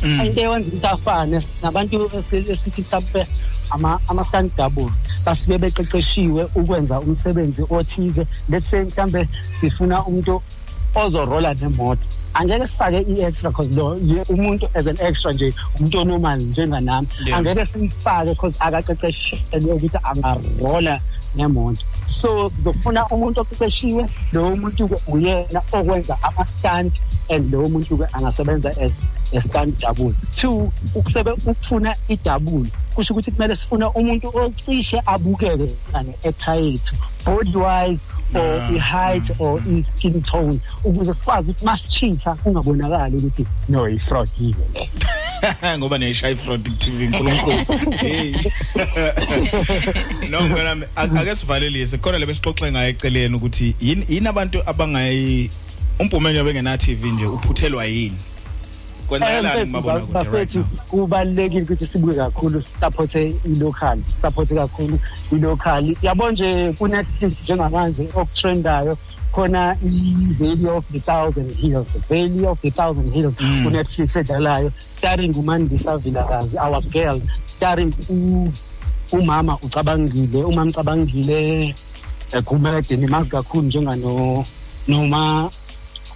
Mm. 0.03 0.27
into 0.27 0.41
eyenza 0.41 0.69
ukuthi 0.69 0.87
afane 0.87 1.43
nabantu 1.63 1.97
esi- 2.15 2.51
esithi 2.53 2.83
mhlawumbe 2.83 3.27
ama- 3.71 4.01
ama-stand 4.09 4.51
double. 4.57 4.91
Basuke 5.25 5.59
beqeqeshiwe 5.59 6.45
ukwenza 6.55 7.01
umsebenzi 7.01 7.63
othize. 7.71 8.27
Let's 8.49 8.71
say 8.71 8.85
mhlawumbe 8.85 9.29
sifuna 9.61 10.05
umuntu 10.05 10.43
ozorola 10.95 11.55
nemoto. 11.55 12.03
Angeke 12.35 12.67
sifake 12.67 13.01
i-extra 13.09 13.51
because 13.51 13.71
lo 13.77 13.95
ye- 13.97 14.25
umuntu 14.29 14.69
as 14.75 14.87
an 14.87 14.97
extra 15.01 15.33
nje 15.33 15.53
umuntu 15.79 15.99
onormal 16.01 16.41
njenganami. 16.41 17.09
Yeah. 17.27 17.39
angeke 17.39 17.67
simfake 17.67 18.29
because 18.31 18.57
akaqeqeshelwe 18.59 19.73
ukuthi 19.73 19.99
angarola 20.03 21.01
nemoto. 21.37 21.85
So 22.21 22.51
sizofuna 22.51 23.07
umuntu 23.11 23.41
oqeqeshiwe 23.41 24.09
lowo 24.33 24.57
muntu-ke 24.57 24.97
uyena 25.09 25.61
okwenza 25.73 26.17
ama-stunt 26.23 26.93
and 27.31 27.53
lowo 27.53 27.69
muntu-ke 27.69 28.07
angasebenza 28.13 28.71
as 28.81 28.93
a 29.35 29.41
stunt 29.41 29.79
double. 29.81 30.15
Two 30.37 30.73
ukusebe 30.95 31.31
ukufuna 31.33 31.95
idabule 32.09 32.71
kusho 32.99 33.15
ukuthi 33.15 33.31
kumele 33.31 33.57
sifuna 33.57 33.91
umuntu 33.91 34.33
ocishe 34.35 35.03
abukeke 35.07 35.69
ane-actor 35.95 36.55
yethu 36.55 36.95
body 37.25 37.57
wise 37.57 38.01
or 38.35 38.61
i-height 38.75 39.23
or 39.39 39.61
i-skin 39.61 40.23
tone 40.23 40.61
ukuze 40.85 41.15
sikwazi 41.15 41.51
ukuthi 41.51 41.65
masitshitha 41.65 42.35
kungabonakali 42.35 43.17
ukuthi 43.17 43.47
no 43.69 43.89
ifrodile 43.89 44.65
le 44.75 44.91
ngoba 45.79 45.99
neyishayi 45.99 46.37
fraud 46.37 46.79
TV 46.79 47.07
nkulunkulu. 47.07 47.65
Hey. 47.97 48.35
No 50.31 50.39
ak- 50.97 51.19
ake 51.19 51.35
sivalelise. 51.35 51.99
Khona 51.99 52.19
lebesixoxe 52.19 52.73
ngayo 52.73 52.89
eceleni 52.89 53.37
ukuthi 53.37 53.75
yini 53.81 54.29
abantu 54.29 54.63
abangayi 54.67 55.51
umpumenyo 55.99 56.45
bengena 56.45 56.79
TV 56.79 57.11
nje 57.11 57.27
uphuthelwa 57.27 57.85
yini? 57.85 58.17
Kwenzakalani 59.09 59.65
ngibabona 59.71 60.01
kude 60.01 60.19
right 60.19 60.31
bafethu 60.31 60.65
kubalulekile 60.91 61.63
ukuthi 61.63 61.87
sibuke 61.87 62.15
kakhulu 62.17 62.61
sisapothe 62.63 63.35
i-local 63.45 63.99
sisapothe 64.07 64.55
kakhulu 64.55 64.99
i-local 65.33 65.97
yabo 66.03 66.31
nje 66.31 66.73
ku-netflix 66.79 67.33
njengamanje 67.45 68.09
okutrendayo 68.15 68.97
khona 69.33 69.77
i-valley 69.87 70.67
of 70.71 70.85
the 70.93 71.01
thousand 71.01 71.51
hills 71.57 71.87
valley 72.11 72.47
of 72.47 72.61
the 72.61 72.71
thousand 72.71 73.13
hills 73.15 73.35
Mm. 73.41 73.65
ku-netflix 73.65 74.17
edlalayo 74.17 74.73
starring 74.99 75.37
umandisa 75.37 75.97
vilakazi 75.99 76.57
our 76.59 76.83
girl 76.83 77.21
starring 77.57 77.93
u- 78.09 78.53
umama 79.13 79.59
ucabangile 79.63 80.43
umama 80.45 80.71
ucabangile 80.71 81.75
eh, 82.33 82.43
gumede 82.45 82.97
nimazi 82.97 83.31
kakhulu 83.31 83.63
njengano 83.67 84.45
noma 84.89 85.51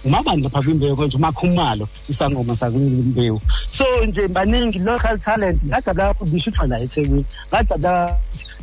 umabani 0.05 0.41
lapha 0.43 0.61
kwimbewu 0.61 0.95
konje 0.95 1.17
umakhumalo 1.17 1.87
isangoma 2.09 2.55
sakwimbewu 2.55 3.41
so 3.77 3.85
nje 4.05 4.27
baningi 4.27 4.79
local 4.79 5.19
talent 5.19 5.63
ngajabula 5.65 6.07
kakhulu 6.07 6.31
ngishuthwa 6.31 6.67
la 6.67 6.79
ethekwini 6.79 7.25
ngajabula 7.49 8.17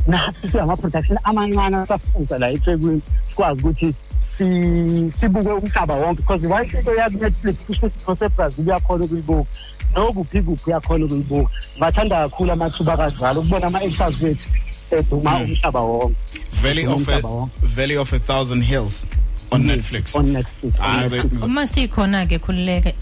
nathi 0.06 0.48
singama-production 0.48 1.18
amancane 1.24 1.76
asafuza 1.76 2.38
la 2.38 2.50
ethekwini 2.50 3.02
sikwazi 3.26 3.60
ukuthi 3.60 3.94
si- 4.18 5.10
sibuke 5.10 5.48
umhlaba 5.50 5.94
wonke 5.94 6.22
because 6.22 6.46
wayisento 6.46 6.94
yaku-netflix 6.94 7.56
kusho 7.66 7.86
ukuthi 7.86 8.04
nosebrazil 8.08 8.64
uyakhona 8.66 9.04
ukuyibuka 9.04 9.50
nokuphi 9.96 10.42
kuphi 10.42 10.70
uyakhona 10.70 11.04
ukuyibuka. 11.04 11.50
Ngathanda 11.78 12.16
kakhulu 12.16 12.52
amathuba 12.52 12.96
kanjalo 12.96 13.40
ukubona 13.40 13.66
ama-actors 13.66 14.22
wethu 14.22 14.44
eduma 14.90 15.36
umhlaba 15.42 15.80
wonke 15.80 16.16
Valley 16.62 16.86
of 16.86 16.96
Umhlaba 16.96 17.28
a 17.28 17.32
wonke. 17.32 17.52
Valley 17.62 17.96
of 17.96 18.12
a 18.12 18.18
Thousand 18.18 18.62
Hills. 18.62 19.06
On 19.52 19.60
Netflix. 19.66 20.14
On 20.16 20.22
Netflix 20.32 20.64
on 20.64 20.72
Ah, 20.80 21.02
Netflix. 21.02 21.40
the- 21.40 21.44
uma 21.46 21.66
sikhona 21.66 22.26
ke 22.28 22.38
khululeke 22.38 22.94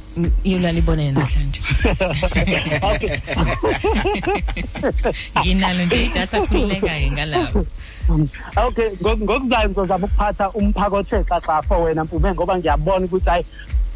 yolala 0.44 0.78
ibone 0.78 1.12
namhlanje. 1.12 1.60
Nginalo 5.44 5.84
nje 5.86 6.04
idatha 6.06 6.40
khululeka-ke 6.46 7.10
ngalapho 7.10 7.66
okay 8.56 8.88
ngok- 9.00 9.22
ngokuzayo 9.22 9.68
ngizozama 9.68 10.06
ukuphatha 10.06 10.50
umphako 10.50 10.96
othe 10.96 11.22
xaxa 11.24 11.62
for 11.62 11.78
wena 11.84 12.04
mpume 12.04 12.32
ngoba 12.34 12.58
ngiyabona 12.58 13.04
ukuthi 13.06 13.30
hayi 13.30 13.44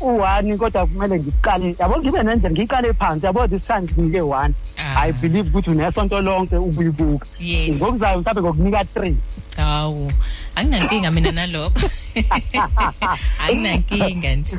u-one 0.00 0.56
kodwa 0.58 0.86
kumele 0.86 1.20
ngiqale 1.20 1.76
yabo 1.78 1.98
ngibe 2.00 2.22
nendlela 2.22 2.50
ngiyiqale 2.52 2.92
phansi 2.92 3.26
yabo 3.26 3.46
this 3.48 3.66
time 3.66 3.86
nginike 3.96 4.20
one. 4.20 4.54
I 4.78 5.12
believe 5.12 5.48
ukuthi 5.50 5.70
unesonto 5.70 6.20
lonke 6.20 6.56
ukuyibuka 6.56 7.26
Yes. 7.40 7.76
ngokuzayo 7.76 8.20
mhlawumbe 8.20 8.42
ngokunika 8.42 8.84
three. 8.94 9.16
Hawu 9.56 10.12
anginankinga 10.54 11.10
mina 11.10 11.32
nalokho. 11.32 11.90
Anginankinga 13.38 14.34
nje. 14.36 14.56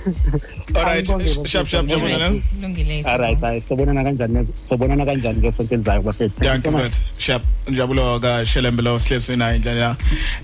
Alright 0.76 1.07
sharp 1.48 1.68
sharp 1.68 1.88
jabulana 1.88 2.30
kulungile 2.30 3.02
alright 3.06 3.41
hayi 3.41 3.61
sobonana 3.61 4.03
kanjani 4.03 4.34
nez- 4.34 4.48
sobonana 4.70 5.06
kanjani 5.06 5.40
ngesonto 5.40 5.74
elizayo 5.76 6.02
bafethu 6.02 6.40
Thank 6.41 6.65
you 6.65 6.72
mfethu 6.72 6.98
sharp 7.18 7.44
njabulo 7.70 8.20
ka 8.20 8.45
Shelembelo 8.45 8.99
sihlezi 8.99 9.36
nayo 9.36 9.56
indlela 9.56 9.95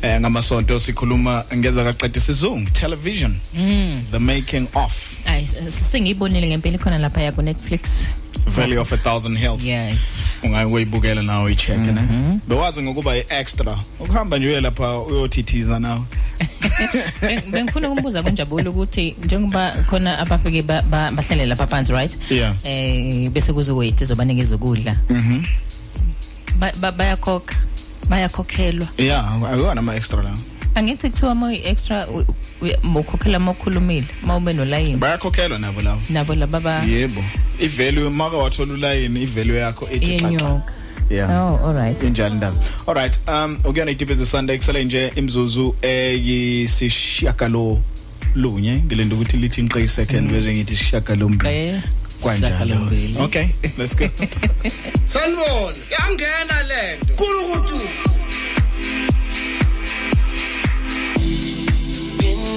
eh 0.02 0.20
ngamasonto 0.20 0.80
sikhuluma 0.80 1.46
ngeza 1.56 1.84
kaqedisa 1.84 2.32
isizungu 2.32 2.70
television. 2.70 3.36
Mm. 3.54 4.02
the 4.12 4.20
making 4.20 4.68
of. 4.76 5.16
Ayi 5.26 5.44
s- 5.44 5.92
sengiyibonile 5.92 6.48
ngempela 6.48 6.76
ikhona 6.76 6.98
lapha 6.98 7.22
ya 7.22 7.32
ku 7.32 7.42
Netflix. 7.42 8.08
Valley 8.48 8.78
of 8.78 8.92
a 8.92 8.98
Thousand 8.98 9.38
Hills 9.38 9.64
Yes. 9.66 10.26
ungayibukela 10.44 11.22
nawe 11.22 11.52
icheck 11.52 11.80
ne 11.80 12.02
bewazi 12.48 12.82
ngokuba 12.82 13.18
i-extra 13.18 13.78
ukuhamba 14.00 14.38
nje 14.38 14.48
uye 14.48 14.62
lapha 14.62 15.00
uyothithiza 15.00 15.80
nawe 15.80 16.02
Beng- 17.22 17.52
Bengifuna 17.52 17.90
ukumbuza 17.90 18.24
kunjabulo 18.24 18.72
ukuthi 18.72 19.16
njengoba 19.26 19.72
khona 19.90 20.20
abafike 20.20 20.62
ba- 20.62 20.82
ba- 20.82 21.12
bahlale 21.12 21.46
lapha 21.46 21.68
phansi 21.68 21.92
right? 21.94 22.18
Yeah. 22.32 22.56
Eh 22.66 23.30
bese 23.30 23.54
kuzo 23.54 23.76
wait 23.76 24.02
izobanikeza 24.02 24.56
ukudla. 24.56 24.96
mhm 25.10 25.44
Ba- 26.60 26.74
ba- 26.80 26.92
Bayakhokha. 26.92 27.56
Bayakhokhelwa. 28.10 28.88
yeah 28.98 29.44
ayona 29.52 29.82
ama 29.82 29.96
extra 29.96 30.24
la 30.24 30.34
Angithi 30.80 31.10
kuthiwa 31.10 31.36
mo 31.36 31.52
extra 31.52 32.08
mokhokhela 32.84 33.40
mokhulumile 33.40 34.06
mawube 34.24 34.54
no 34.54 34.64
line. 34.66 34.98
bayakhokhelwa 34.98 35.60
nabo 35.60 35.82
lawo 35.82 36.02
Nabo 36.10 36.36
laba 36.36 36.60
ba 36.60 36.84
yebo. 36.86 37.24
Ivalue 37.60 38.10
maka 38.10 38.38
wathola 38.38 38.74
ulayini 38.74 39.22
ivalue 39.24 39.60
yakho 39.60 39.88
ethi 39.92 40.06
xaxa. 40.18 40.26
Yenyoka. 40.26 40.62
yeah. 41.10 41.30
Oh 41.52 41.60
all 41.68 41.74
right. 41.74 42.04
injani 42.04 42.36
ndaba 42.36 42.58
alright 42.88 43.20
um 43.28 43.58
ukuyona 43.66 43.92
idiphizi 43.92 44.26
sunday 44.26 44.58
kusele 44.58 44.84
nje 44.86 45.12
imzuzu 45.16 45.76
eyisishiyagalo 45.82 47.80
lunye 48.36 48.74
ngilenda 48.86 49.16
ukuthi 49.16 49.38
lithi 49.38 49.62
inqe 49.62 49.88
second 49.88 50.32
bese 50.32 50.54
ngithi 50.54 50.76
sishiyagalombili 50.76 51.50
Eh. 51.56 51.82
kanjalo 52.24 52.56
Sishiyagalombili. 52.58 53.18
okay 53.22 53.48
let's 53.78 53.96
go. 53.98 54.06
Sanibona. 55.06 55.76
Yangena 55.92 56.64
lento 56.68 57.06
kulukuthi 57.16 57.90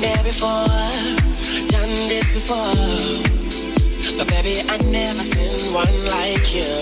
there 0.03 0.25
before, 0.25 0.67
done 1.71 1.95
this 2.11 2.29
before. 2.33 2.75
But 4.19 4.27
baby, 4.29 4.61
I 4.69 4.77
never 4.91 5.23
seen 5.23 5.73
one 5.73 5.97
like 6.17 6.49
you. 6.55 6.75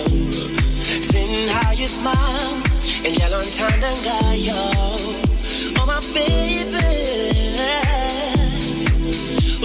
Missing 1.11 1.47
how 1.49 1.71
you 1.71 1.87
smile 1.87 2.53
indlela 3.05 3.37
onthanda 3.41 3.91
ngayo 4.03 4.61
Oh 5.79 5.85
my 5.85 5.99
baby. 6.13 6.89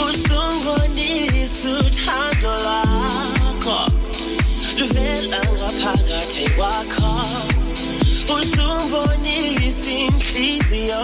Usungonisa 0.05 1.69
uthando 1.81 2.53
lwakho 2.65 3.79
Luvela 4.79 5.41
ngaphakathi 5.57 6.45
kwakho 6.57 7.13
Usungonisa 8.37 9.91
inhliziyo 9.91 11.01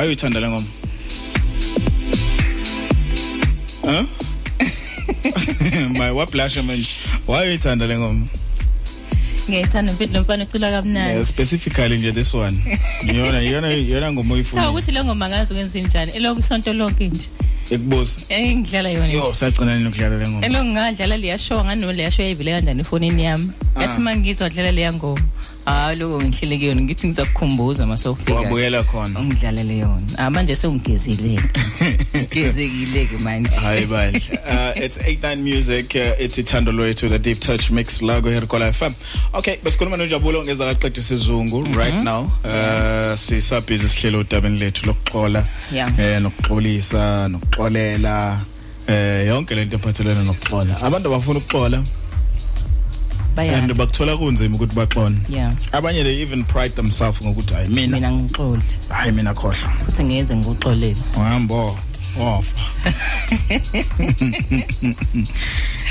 why 0.00 0.06
uyithanda 0.06 0.40
le 0.40 0.48
ngoma? 0.48 0.66
Huh? 3.84 4.04
My 5.98 6.10
what 6.12 6.30
blush 6.32 6.56
man 6.56 6.80
why 7.26 7.46
uyithanda 7.46 7.86
le 7.86 7.98
ngoma? 7.98 8.26
Ngiyayithanda 9.48 9.92
mfethu 9.92 10.14
lo 10.14 10.22
mfana 10.22 10.44
ucula 10.44 10.66
yeah, 10.70 10.82
kamnandi 10.82 11.24
specifically 11.24 11.98
nje 11.98 12.12
this 12.12 12.34
one. 12.34 12.56
Yona 13.04 13.40
yona 13.40 13.70
yona 13.70 14.12
ngoma 14.12 14.28
Cha 14.28 14.34
uyifuna 14.34 14.70
ukuthi 14.70 14.92
le 14.92 15.04
ngoma 15.04 15.28
ngazi 15.28 15.54
kwenza 15.54 15.80
njani 15.80 16.12
elokhu 16.12 16.40
isonto 16.40 16.72
lonke 16.72 17.08
nje. 17.08 17.28
Ekubuza. 17.70 18.20
Eh 18.28 18.56
ngidlala 18.56 18.88
yona. 18.88 19.06
Nje. 19.06 19.16
yo 19.16 19.34
sagcina 19.34 19.78
nokudlala 19.78 20.18
le 20.18 20.28
ngoma. 20.28 20.46
Elokhu 20.46 20.64
ngadlala 20.64 21.16
leya 21.16 21.38
show 21.38 21.64
ngano 21.64 21.92
leya 21.92 22.10
show 22.10 22.24
yayivele 22.24 22.52
kanjani 22.52 22.80
efonini 22.80 23.24
yami? 23.24 23.50
Ah. 23.76 23.82
yathi 23.82 24.00
mangizwa 24.00 24.50
dlala 24.50 24.72
leya 24.72 24.92
ngoma 24.92 25.20
hayi 25.64 25.96
lokho 25.98 26.22
ngihlele 26.22 26.58
kuyona 26.58 26.80
ngithi 26.82 27.06
ngizakukhumbuza 27.06 27.86
masawufika 27.86 28.34
Wabuyela 28.34 28.82
khona. 28.82 29.20
ungidlalele 29.20 29.78
yona 29.78 30.02
ah 30.18 30.30
manje 30.30 30.56
sengigezile 30.56 31.40
ngezekile 32.32 33.06
ke 33.06 33.18
manje 33.18 33.50
Hi 33.56 33.86
bandla. 33.86 34.20
Uh 34.74 34.84
it's 34.84 34.98
89 34.98 35.36
music 35.44 35.94
uh, 35.94 36.14
it's 36.24 36.38
Ithando 36.38 36.72
Lwethu 36.72 37.08
the 37.08 37.18
deep 37.18 37.40
touch 37.40 37.70
mix 37.70 38.02
la 38.02 38.20
go 38.20 38.30
here 38.30 38.46
kola 38.46 38.72
FM. 38.72 38.92
Okay, 39.34 39.56
besikhuluma 39.64 39.96
noJabulo 39.96 40.44
ngeza 40.44 40.64
kaqedisa 40.74 41.14
isizungu 41.14 41.64
right 41.76 42.02
now. 42.04 42.22
Uh 42.44 43.16
sisa 43.16 43.60
busy 43.60 43.88
sihlelo 43.88 44.18
udabeni 44.20 44.58
lethu 44.58 44.86
lokuxola 44.86 45.44
Yeah. 45.72 45.98
eh 46.00 46.20
nokuxolisa 46.22 47.28
nokuxolela 47.28 48.40
eh 48.88 49.26
yonke 49.26 49.54
lento 49.54 49.76
ephathelene 49.76 50.24
nokuxola. 50.24 50.80
Abantu 50.82 51.08
abafuna 51.08 51.38
ukuxola 51.38 51.82
Bayakha. 53.40 53.62
and 53.64 53.72
bakuthola 53.74 54.16
kunzima 54.16 54.56
ukuthi 54.56 54.74
baxone. 54.74 55.16
Yeah. 55.28 55.52
Abanye 55.72 56.02
they 56.04 56.14
even 56.22 56.44
pride 56.44 56.74
themselves 56.76 57.20
ngokuthi 57.22 57.54
hayi 57.54 57.68
mina 57.68 57.94
mina 57.96 58.10
ngixoli 58.12 58.62
hayi 58.88 59.12
mina 59.12 59.34
khohlwa 59.34 59.70
futhi 59.86 60.04
ngeze 60.04 60.36
ngikuxolele 60.36 60.96
uhambo 61.16 61.78
wafa 62.18 62.60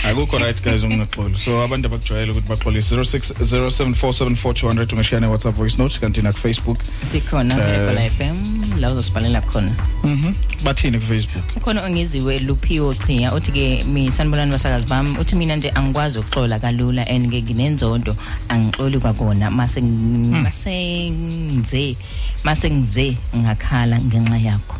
akukho 0.09 0.37
right 0.37 0.63
guys 0.63 0.83
ungaxoli 0.83 1.37
so 1.37 1.61
abantu 1.63 1.87
abakujwayele 1.87 2.31
ukuthi 2.31 2.49
baxolise 2.49 2.95
0607474200 2.95 4.93
ungashare 4.93 5.19
ne 5.21 5.27
WhatsApp 5.27 5.55
voice 5.55 5.77
note 5.77 5.99
kanti 5.99 6.21
na 6.21 6.31
ku 6.33 6.39
Facebook 6.39 6.77
sikhona 7.03 7.55
Eh. 7.55 7.59
Rebel 7.79 8.09
FM 8.11 8.79
la 8.79 8.91
uzosibhalela 8.91 9.41
khona. 9.41 9.71
mhm. 10.03 10.33
Bathini 10.63 10.99
ku 10.99 11.05
Facebook 11.05 11.45
ukhona 11.55 11.83
ongeziwe 11.83 12.39
Luphiwo 12.39 12.93
Chiya 12.93 13.33
uthi 13.33 13.51
ke 13.51 13.83
mi 13.83 14.11
sanibonani 14.11 14.51
basakazi 14.51 14.85
bami 14.85 15.17
uthi 15.19 15.35
mina 15.35 15.55
nje 15.55 15.69
angikwazi 15.69 16.19
ukuxola 16.19 16.59
kalula 16.59 17.07
and 17.07 17.31
ke 17.31 17.41
nginenzondo 17.41 18.15
angixoli 18.49 18.99
kwakona. 18.99 19.51
Mase 19.51 19.81
mase 19.81 21.09
ngize 21.09 21.95
mase 22.43 22.71
ngize 22.71 23.17
ngakhala 23.35 23.99
ngenxa 24.01 24.37
yakho. 24.37 24.75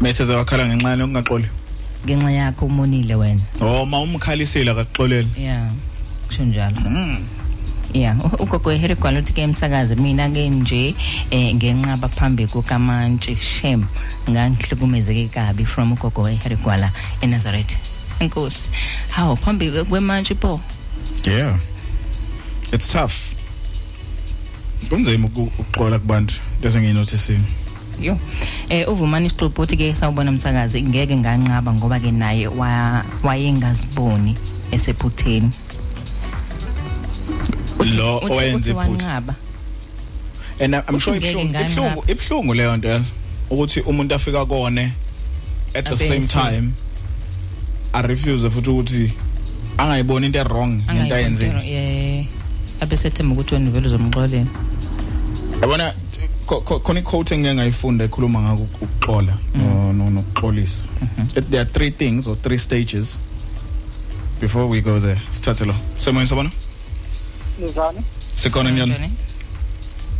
Message 0.00 0.32
wakhala 0.32 0.66
ngenxa 0.66 0.96
yokungaxoli 0.96 1.48
ngenxa 2.06 2.30
yakho 2.30 2.66
umonile 2.66 3.14
wena. 3.14 3.40
Oh 3.60 3.86
ma 3.86 4.00
umkhalisile 4.00 4.70
akaxolele 4.70 5.28
yeah 5.36 5.70
kusho 6.28 6.44
njalo. 6.44 6.76
Yeah, 7.94 8.16
u- 8.24 8.42
ugogo 8.42 8.70
Herigwala 8.70 9.18
uthi 9.20 9.32
ke 9.32 9.42
emsakazi 9.42 9.96
mina 9.96 10.28
ke 10.30 10.48
nje 10.48 10.94
eh 11.30 11.54
ngenqaba 11.54 12.08
phambi 12.08 12.46
kukamantshi 12.46 13.36
Shem 13.36 13.84
ngangihlukumezeke 14.30 15.28
kabi 15.28 15.64
from 15.64 15.92
ugogo 15.92 16.24
Herigwala 16.24 16.90
eNazareth. 17.20 17.76
Enkosi. 18.20 18.68
Hawo 19.10 19.36
phambi 19.36 19.70
kwe- 19.70 19.84
kwemantshi 19.84 20.34
po. 20.34 20.60
yeah 21.24 21.58
it's 22.72 22.88
tough 22.92 23.12
kunzima 24.88 25.26
uku- 25.28 25.52
ukuxola 25.58 25.98
kubantu 25.98 26.34
bese 26.62 26.80
nginoticing 26.80 27.40
Yo. 28.00 28.18
Eh 28.68 28.88
uvumani 28.88 29.26
isixubu 29.26 29.62
uthi 29.62 29.76
ke 29.76 29.94
sawubona 29.94 30.30
umsakazi 30.30 30.82
ngeke 30.82 31.16
nganqaba 31.16 31.72
ngoba 31.74 32.00
ke 32.00 32.10
naye 32.10 32.48
wa- 32.48 33.04
wayengaziboni 33.22 34.34
esephutheni. 34.72 35.50
Lo 37.84 38.18
uthi 38.18 38.70
iphutha 38.70 39.22
and 40.60 40.74
I'm 40.74 40.98
sure 40.98 41.16
ibhlungu 41.16 41.54
ibhlungu 41.60 42.04
ibhlungu 42.08 42.54
leyo 42.54 42.76
nto 42.76 42.88
eh, 42.88 43.02
ukuthi 43.50 43.80
umuntu 43.80 44.14
afika 44.14 44.46
kone 44.46 44.92
at 45.74 45.84
the 45.84 45.96
same 45.96 46.20
time 46.26 46.72
a 47.92 48.02
refuse 48.02 48.50
futhi 48.50 48.70
ukuthi 48.70 49.12
angayiboni 49.78 50.26
into 50.26 50.42
wrong 50.44 50.82
ngento 50.92 51.14
ayenzile. 51.14 52.26
abesethemba 52.80 53.34
ukuthi 53.34 53.54
wena 53.54 53.70
vele 53.70 53.86
uzomxolela. 53.88 54.46
yabona 55.60 55.94
khona 56.82 57.00
i-quote 57.00 57.34
engike 57.34 57.54
ngayifunda 57.54 58.04
ekhuluma 58.04 58.40
ngako 58.42 58.62
ukuxola 58.62 59.38
no- 59.54 59.92
no- 59.92 60.10
nokuxolisa. 60.10 60.84
It- 61.36 61.50
there 61.50 61.60
are 61.60 61.70
three 61.70 61.90
things 61.90 62.26
or 62.26 62.36
three 62.42 62.58
stages 62.58 63.16
before 64.40 64.66
we 64.66 64.80
go 64.80 64.98
there. 65.00 65.20
Sithathe 65.30 65.64
lo. 65.64 65.74
Semoyeni 65.98 66.28
sabona 66.28 66.50
Nizani? 67.58 67.98
sikhona 68.36 68.70
njani 68.70 69.10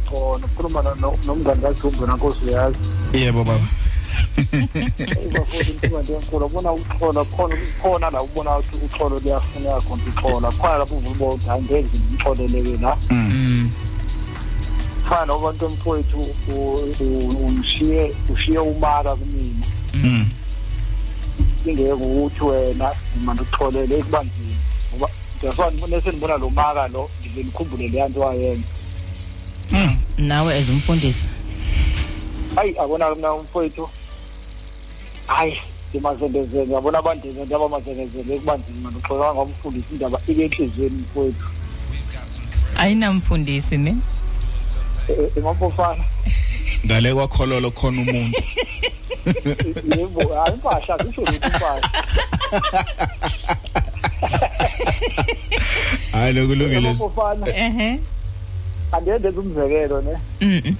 Khona 0.08 0.94
no- 1.00 1.18
nomngani 1.26 1.62
kaJumbo 1.62 2.06
nankosi 2.06 2.44
uyazi. 2.44 2.76
yebo 3.12 3.44
baba 3.44 3.66
Ibafuthi 5.26 5.70
impilo 5.70 6.02
nje 6.02 6.12
enkulu 6.12 6.46
ubona 6.46 6.72
ukuxola 6.72 7.24
khona 7.24 7.56
khona 7.82 8.10
la 8.10 8.22
ubona 8.22 8.58
ukuthi 8.58 8.84
uxolo 8.84 9.18
liyafuneka 9.18 9.80
khona 9.80 10.02
uxola. 10.08 10.50
Khona 10.52 10.78
lapho 10.78 10.94
uvuba 10.94 11.26
ukuthi 11.26 11.50
angeke 11.50 11.98
ngixoleleke 12.12 12.76
la. 12.82 12.96
Fana 15.08 15.26
nobantu 15.26 15.68
mfowethu 15.68 16.20
u- 16.48 16.94
u- 17.00 17.46
umshiye 17.46 18.14
ushiye 18.28 18.58
umaka 18.58 19.16
kumina. 19.16 19.66
Ingeke 21.66 21.92
ukuthi 21.92 22.44
wena 22.44 22.90
manje 23.24 23.42
uxolele 23.42 23.98
ekubanzini. 23.98 24.51
Ngoba 25.42 25.70
ngisafana 25.70 25.86
nese 25.86 26.08
ngibona 26.12 26.36
lo 26.36 26.50
maka 26.50 26.88
lo 26.88 27.10
ngivele 27.20 27.44
ngikhumbule 27.44 27.88
le 27.88 28.08
nto 28.08 28.20
wayenza. 28.20 28.68
Nawe 30.18 30.58
as 30.58 30.68
umfundisi. 30.68 31.28
hayi 32.54 32.78
abona 32.78 33.14
mina 33.14 33.34
umfowethu 33.34 33.88
hayi 35.26 35.58
ngimazendezele 35.90 36.66
ngiyabona 36.66 36.98
abandezele 36.98 37.54
abamazendezele 37.54 38.34
ekubanzima 38.34 38.90
nixoxa 38.90 39.34
ngomfundisi 39.34 39.92
indaba 39.92 40.18
ike 40.28 40.42
enhliziyweni 40.44 41.02
mfowethu 41.02 41.48
Ayinamfundisi 42.76 43.76
ne? 43.76 43.96
emapofana 45.36 46.04
ngale 46.86 47.14
kwakhololo 47.14 47.70
khona 47.70 48.02
umuntu 48.02 48.42
yebo 49.96 50.20
hayi 50.34 50.54
impahla 50.54 50.94
zisho 51.04 51.20
lutho 51.20 51.48
impahla 51.48 51.90
hayi 56.12 56.32
lokulungile 56.32 56.96
ehe 57.54 58.00
andiyendeza 58.92 59.40
umzekelo 59.40 60.02
ne 60.02 60.16
Mhm. 60.40 60.74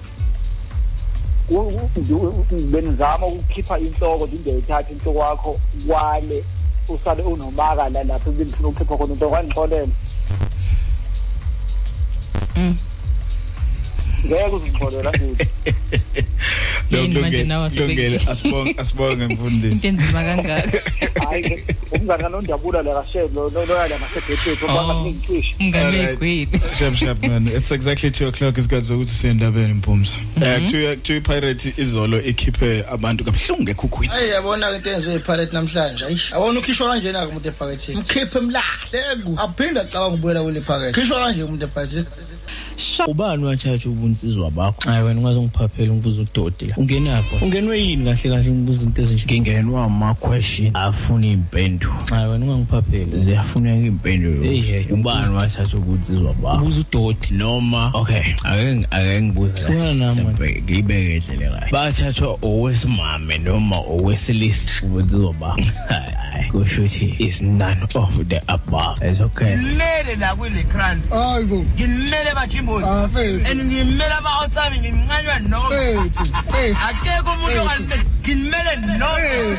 Benizama 2.70 3.26
ukukhipha 3.26 3.78
inhloko 3.78 4.26
nje 4.26 4.36
ingeyithatha 4.36 4.90
inhloko 4.90 5.18
yakho 5.18 5.60
wale 5.88 6.44
usale 6.88 7.22
unomaka 7.22 7.88
la 7.88 8.04
lapho 8.04 8.30
benifuna 8.30 8.68
ukukhipha 8.68 8.96
khona 8.96 9.12
inhloko 9.14 9.34
wangixolela 9.34 9.86
Mm. 12.56 12.76
Ngeke 14.26 14.54
uzingixolela 14.56 15.10
nduthi 15.10 15.46
Yini 16.90 17.20
manje 17.20 17.44
nawe 17.44 17.66
asebe- 17.66 17.86
lungile 17.86 18.20
asibonge 18.28 18.74
asibonge 18.78 19.26
mfundisi. 19.26 19.86
Into 19.86 19.88
enzima 19.88 20.22
kangaka. 20.24 20.78
hayi 21.28 21.64
umngane 21.92 22.22
kanondabula 22.22 22.82
le 22.82 22.90
kashelo 22.94 23.50
loyala 23.50 23.98
ngasedethethu 23.98 24.66
Oh. 24.66 24.70
obanga 24.72 24.94
ningicishe 24.94 25.54
Mngani 25.60 25.84
Alright. 25.98 26.08
wegwini. 26.20 26.60
Shap 26.78 26.94
shap 26.94 27.22
man 27.26 27.46
it's 27.48 27.70
exactly 27.70 28.10
2 28.10 28.26
o'clock 28.28 28.58
isikhathi 28.58 28.86
sokuthi 28.86 29.14
siyendabeni 29.14 29.74
mpumza. 29.74 30.12
Eh 30.42 30.62
kuthiwa 30.64 30.96
kuthiwa 30.96 31.18
ipirate 31.18 31.74
izolo 31.76 32.20
ikhiphe 32.22 32.84
abantu 32.92 33.24
kabhlungu 33.24 33.70
ekhukhwini. 33.70 34.12
Hayi 34.12 34.30
yabona 34.30 34.76
into 34.76 34.90
enziwe 34.90 35.14
iphalet 35.16 35.52
namhlanje 35.52 36.04
ayish 36.04 36.32
awona 36.32 36.60
ukhishwa 36.60 36.88
kanjena 36.90 37.20
ke 37.26 37.30
umuntu 37.30 37.48
ephakethini 37.48 38.00
mkhiphe 38.00 38.40
mlahle 38.40 39.00
ku 39.24 39.34
aphinde 39.40 39.80
acabanga 39.80 40.08
ukubuyela 40.14 40.42
kule 40.42 40.60
phakethe 40.60 40.92
khishwa 41.00 41.18
kanje 41.24 41.42
umuntu 41.42 41.64
ephakethini 41.64 42.06
ubani 43.08 43.44
wathatha 43.44 43.88
ubunsizwa 43.88 44.50
bakho 44.50 44.90
hayi 44.90 45.04
wena 45.04 45.20
ungaze 45.20 45.40
ngiphaphela 45.40 45.92
ngibuza 45.94 46.20
udodi 46.22 46.64
la 46.66 46.76
ungenapho 46.76 47.36
ungenwe 47.44 47.80
yini 47.80 48.04
kahle 48.04 48.30
kahle 48.36 48.50
ngibuza 48.50 48.86
into 48.86 49.02
ezinje? 49.02 49.24
Ngingenwa 49.24 49.84
ama 49.84 50.14
question 50.14 50.70
afuna 50.76 51.26
impendulo 51.26 51.94
hayi 52.10 52.28
wena 52.30 52.44
ungangiphaphela 52.46 53.18
ziyafuneka 53.18 53.86
impendulo 53.86 54.42
hey 54.42 54.84
ubani 54.90 55.34
wathatha 55.34 55.76
ubunsizwa 55.76 56.34
bakho 56.34 56.56
ubuza 56.62 56.80
udodi 56.80 57.26
noma 57.30 57.90
okay. 57.94 58.22
Ake 58.44 58.86
ake 58.90 59.22
ngibuza 59.22 59.66
Funa 59.66 59.94
nami, 59.94 60.22
man. 60.22 60.34
ngiyibeke 60.34 61.20
kahle 61.20 61.48
kahle. 61.48 61.70
Bathathwa 61.72 62.38
owesimame 62.42 63.38
noma 63.38 63.76
owesilisa 63.78 64.86
ubunsizwa 64.86 65.32
bakho 65.32 65.60
hayi 65.88 66.12
hayi. 66.32 66.50
Kusho 66.50 66.82
ukuthi 66.82 67.16
is 67.20 67.42
none 67.42 67.82
of 67.94 68.28
the 68.28 68.40
above. 68.48 69.00
It's 69.02 69.20
okay. 69.20 69.56
Ngimele 69.56 70.16
la 70.18 70.36
kwile 70.36 70.62
crime 70.62 71.00
hayibo 71.10 71.56
ngimele 71.74 72.32
bajimbozi 72.66 73.50
and 73.50 73.60
ngimele 73.60 74.12
ama-outside 74.18 74.80
ngimncanywa 74.80 75.38
noma. 75.48 76.10
Akekho 76.88 77.32
umuntu 77.32 77.60
ongalise 77.60 78.02
ngimele 78.22 78.76
noma. 78.98 79.58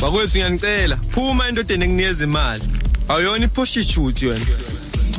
Bakwethu 0.00 0.38
ngiyanicela 0.38 0.96
phuma 0.96 1.48
endodeni 1.48 1.84
ekunikeza 1.84 2.24
imali. 2.24 2.64
Awuyona 3.08 3.44
iprostitute 3.44 4.26
wena 4.26 4.46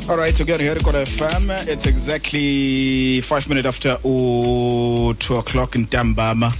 All 0.08 0.16
right, 0.16 0.34
so 0.34 0.44
getting 0.44 0.66
here 0.66 0.74
to 0.74 0.80
FM. 0.82 1.68
It's 1.68 1.86
exactly 1.86 3.20
five 3.20 3.48
minutes 3.48 3.68
after 3.68 3.90
uh, 4.04 5.14
two 5.16 5.36
o'clock 5.36 5.76
in 5.76 5.86
Tambama. 5.86 6.52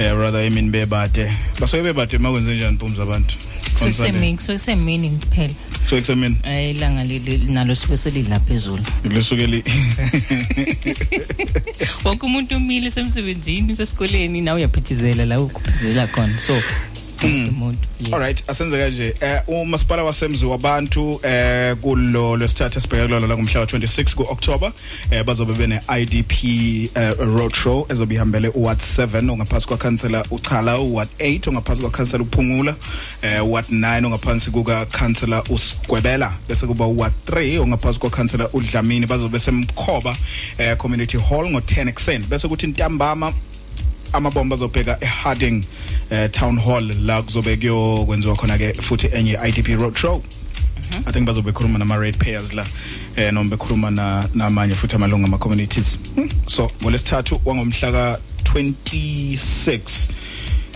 Uh, 0.00 0.16
rather, 0.16 0.38
I 0.38 0.48
mean, 0.48 0.72
bebate. 0.72 1.28
Baso 1.60 1.80
bebate 1.82 2.18
makwenze 2.18 2.54
njani 2.54 2.76
mpumza 2.76 3.02
abantu? 3.02 3.36
So 3.76 3.86
On 3.86 3.92
Sunday. 3.92 4.12
kusemini, 4.12 4.40
so 4.40 4.52
kusemini 4.52 5.10
kuphela. 5.10 5.54
So 5.90 5.96
eksemini. 5.96 6.36
Eh 6.44 6.70
ilanga 6.74 7.04
leli 7.04 7.38
nalo 7.48 7.74
suke 7.74 7.96
selidla 7.96 8.40
phezulu. 8.40 8.82
Lesuke 9.04 9.46
li 9.46 9.62
Wonke 12.04 12.26
umuntu 12.26 12.56
umile 12.56 12.90
semsebenzini 12.90 13.76
sesikoleni 13.76 14.40
nawe 14.40 14.56
uyaphithizela 14.60 15.24
la 15.24 15.40
ukuphitzela 15.40 16.06
khona. 16.06 16.38
So 16.38 16.52
umuntu 17.24 17.78
Alright 18.12 18.44
asenze 18.48 18.78
kanje 18.78 19.14
eh 19.20 19.40
umasipala 19.46 20.02
wasemzi 20.04 20.46
wabantu 20.46 21.20
eh 21.22 21.76
kulo 21.76 22.36
lesithathu 22.36 22.78
esibheka 22.78 23.04
kulona 23.06 23.26
la 23.26 23.34
ngomhla 23.34 23.64
wa26 23.64 24.14
kuOctober. 24.14 24.72
Eh 25.10 25.24
bazobe 25.24 25.52
bene 25.52 25.80
IDP 26.00 26.44
eh, 26.96 27.12
road 27.18 27.54
show 27.54 27.86
ezobe 27.90 28.14
ihambele 28.14 28.48
uWard 28.48 28.78
7 28.80 29.30
ongaphasi 29.30 29.66
kwa 29.66 29.76
councillor 29.76 30.24
uChala 30.30 30.78
uWard 30.78 31.08
8 31.18 31.48
ongaphasi 31.48 31.80
kwa 31.80 31.90
councillor 31.90 32.22
uPhungula 32.22 32.74
eh 33.22 33.46
uWard 33.46 33.66
9 33.70 34.04
ongaphansi 34.06 34.50
kuka 34.50 34.86
councillor 34.86 35.42
uSgwebela 35.50 36.32
bese 36.48 36.66
kuba 36.66 36.86
uWard 36.86 37.12
3 37.26 37.58
ongaphasi 37.58 37.98
kwa 37.98 38.10
councillor 38.10 38.50
uDlamini. 38.52 39.06
Bazobe 39.06 39.38
semkhoba 39.38 40.16
eh 40.58 40.76
community 40.76 41.16
hall 41.18 41.46
ngo10 41.46 41.88
ekseni 41.88 42.24
bese 42.24 42.48
kuthi 42.48 42.66
ntambama 42.66 43.32
amabomba 44.12 44.56
azobheka 44.56 44.98
eHarding 45.00 45.64
eh, 46.10 46.30
town 46.30 46.60
hall 46.60 46.92
la 47.04 47.22
kuzobe 47.22 47.56
kuyokwenziwa 47.56 48.36
khona 48.36 48.58
ke 48.58 48.74
futhi 48.74 49.08
enye 49.12 49.38
IDP 49.48 49.68
road 49.80 49.96
show 49.96 50.22
I 51.06 51.12
think 51.12 51.26
bazobe 51.26 51.52
khuluma 51.52 51.78
nama 51.78 51.98
red 51.98 52.18
payers 52.18 52.54
la 52.54 52.64
eh 53.16 53.30
noma 53.32 53.50
bekhuluma 53.50 53.90
na 53.90 54.28
namanye 54.34 54.74
futhi 54.74 54.96
amalungu 54.96 55.26
ama 55.26 55.38
communities 55.38 55.98
hmm. 56.14 56.30
so 56.46 56.70
ngolesithathu 56.82 57.40
wangomhla 57.44 57.92
ka 57.92 58.18
26 58.42 60.08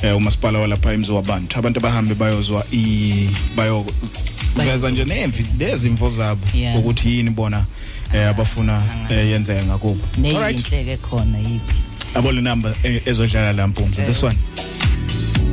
eh 0.02 0.16
umasipala 0.16 0.58
walapha 0.58 0.92
imzo 0.92 1.14
wabantu 1.14 1.58
abantu 1.58 1.78
abahambe 1.78 2.14
bayozwa 2.14 2.66
i 2.72 3.28
bayo 3.56 3.86
veza 4.56 4.90
nje 4.90 5.04
nemvi 5.04 5.46
lezi 5.58 5.88
imvo 5.88 6.10
zabo 6.10 6.46
Yeah. 6.54 6.78
ukuthi 6.78 7.08
yini 7.16 7.30
bona 7.30 7.64
eh 8.14 8.28
abafuna 8.28 8.82
eh, 9.10 9.30
yenzeka 9.30 9.64
ngakubo. 9.64 10.00
Neyinhleke 10.18 10.96
khona 10.96 11.38
yipi 11.38 11.74
abole 12.14 12.40
number 12.40 12.74
eh, 12.84 13.02
ezodlala 13.06 13.52
la 13.52 13.66
mpumzi 13.66 14.02
this 14.04 14.22
one. 14.22 14.36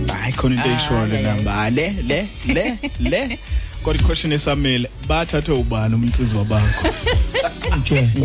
Hayi 0.08 0.34
khona 0.34 0.56
into 0.56 0.70
eyishoyo 0.70 1.08
le 1.08 1.22
number. 1.22 1.52
Ah, 1.52 1.70
le 1.70 1.92
le 2.08 2.28
le 2.48 2.78
le. 3.00 3.40
Kodwa 3.84 4.04
question 4.08 4.32
esamele 4.34 4.90
bathathe 5.08 5.52
ubani 5.52 5.96
umnsizwa 5.96 6.46
bakho 6.46 6.88
nje 6.88 7.20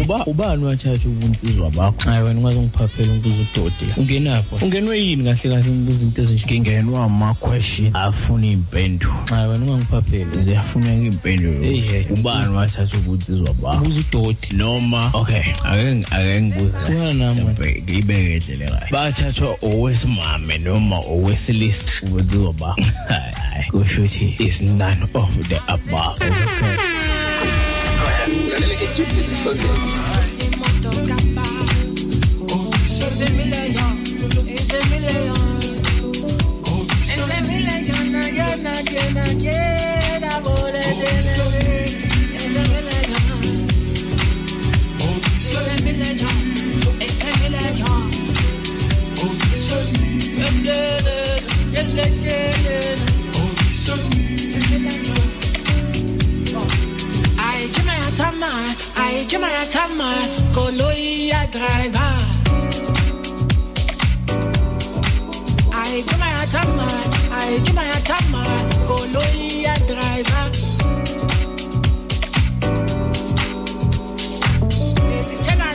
uba 0.02 0.24
ubani 0.26 0.64
wathatha 0.64 1.08
ubunsizwa 1.08 1.70
bakho. 1.70 2.10
Hayi 2.10 2.22
wena 2.22 2.40
ungaze 2.40 2.60
ngiphaphela 2.60 3.14
ngibuza 3.14 3.36
udodi 3.54 3.84
la 3.88 3.96
ungenapho 3.96 4.56
ungenwe 4.66 4.98
yini 4.98 5.24
kahle 5.24 5.54
kahle 5.56 5.70
ngibuza 5.70 6.04
into 6.04 6.22
ezinje? 6.22 6.44
Ngingenwa 6.46 7.04
ama 7.04 7.34
question 7.34 7.96
afuna 7.96 8.46
impendulo 8.46 9.14
hayi 9.30 9.48
wena 9.48 9.64
ungangiphapheli 9.64 10.42
ziyafuna 10.42 10.94
impendulo 10.94 11.62
hey 11.64 11.80
hey. 11.80 12.04
ubani 12.10 12.56
wathatha 12.56 12.98
ubunsizwa 12.98 13.54
bakho. 13.54 13.76
Ubuza 13.84 14.00
udodi 14.00 14.48
noma 14.52 15.10
okay. 15.14 15.36
ake 15.64 16.04
ake 16.10 16.42
ngibuza 16.42 16.78
funa 16.78 17.14
nami 17.14 17.42
ngibekele 17.82 18.64
kahle 18.66 18.86
bathathwa 18.90 19.56
owesimame 19.62 20.58
noma 20.58 20.98
owesilisa 20.98 22.06
ubunsizwa 22.06 22.52
bakho. 22.52 22.80
Hayi 23.08 23.34
hayi. 23.34 23.64
Kusho 23.70 24.04
ukuthi 24.04 24.36
is 24.38 24.60
none 24.62 25.08
of 25.14 25.48
the 25.48 25.56
above. 25.68 26.20
Okay. 26.20 27.13
Ulalela 28.32 28.74
ijiphisi 28.74 29.34
sunday 29.44 30.24
Ay, 58.16 58.20
Jimmy 58.20 58.30
Atama, 58.30 58.50
ay, 58.96 59.26
Jimmy 59.26 59.50
Atama, 59.62 60.10
koloi 60.54 61.28
ya 61.30 61.46
driver. 61.50 62.14
Ay, 65.74 66.02
Jimmy 66.06 66.30
Atama, 66.42 66.88
ay, 67.38 67.58
Jimmy 67.64 67.86
Atama, 67.98 68.44
koloi 68.86 69.62
ya 69.66 69.74
driver. 69.90 70.46
Isithena 75.20 75.74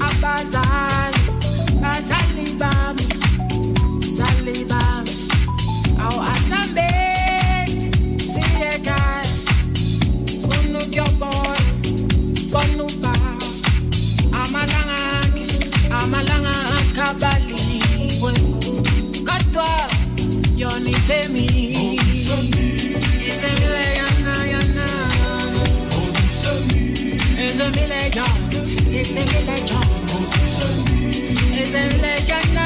abazali 0.00 0.26
bazali 0.26 1.05
yona 21.06 21.36
isemini 21.38 21.94
isemile 23.28 23.84
yana 23.98 24.34
yana 24.52 24.86
isemile 27.46 28.00
yana 28.16 29.80
isemile 31.62 32.14
yana 32.28 32.65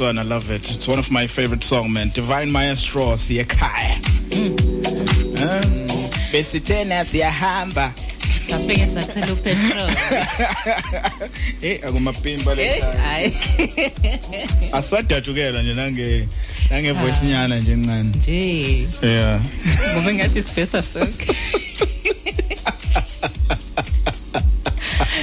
I 0.00 0.12
love 0.22 0.50
it. 0.50 0.70
It's 0.70 0.86
one 0.86 0.98
of 1.00 1.10
my 1.10 1.26
favorite 1.26 1.64
song, 1.64 1.92
man. 1.92 2.10
Divine 2.10 2.52
Maestro 2.52 3.16
siyekhaya. 3.16 3.98
Eh? 5.38 5.62
Besithena 6.32 7.04
siyahamba. 7.04 7.92
Safike 8.48 8.86
sathela 8.86 9.32
upetrol. 9.32 9.90
Eh 11.62 11.78
akumapimba 11.86 12.54
le. 12.54 12.62
Eh, 12.62 12.82
hayi. 12.82 13.32
Asadajukela 14.78 15.62
nje 15.62 15.74
nange 15.74 16.28
nange 16.70 16.92
voice 16.92 17.26
nyana 17.26 17.58
nje 17.58 17.72
encane. 17.72 18.02
Nje. 18.16 18.86
Yeah. 19.02 19.40
Ngoba 19.94 20.14
ngathi 20.14 20.42
sibhesa 20.42 20.82
sonke. 20.82 21.36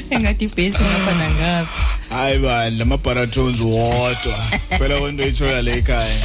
Engathi 0.09 0.45
ibhesi 0.45 0.77
ngapha 0.83 1.13
ngapha. 1.15 1.84
Hayi 2.15 2.39
bani 2.39 2.77
lama 2.79 2.97
baritons 2.97 3.59
wodwa. 3.59 4.37
Phela 4.77 4.99
kwento 4.99 5.27
ithola 5.27 5.61
le 5.61 5.77
ekhaya. 5.77 6.19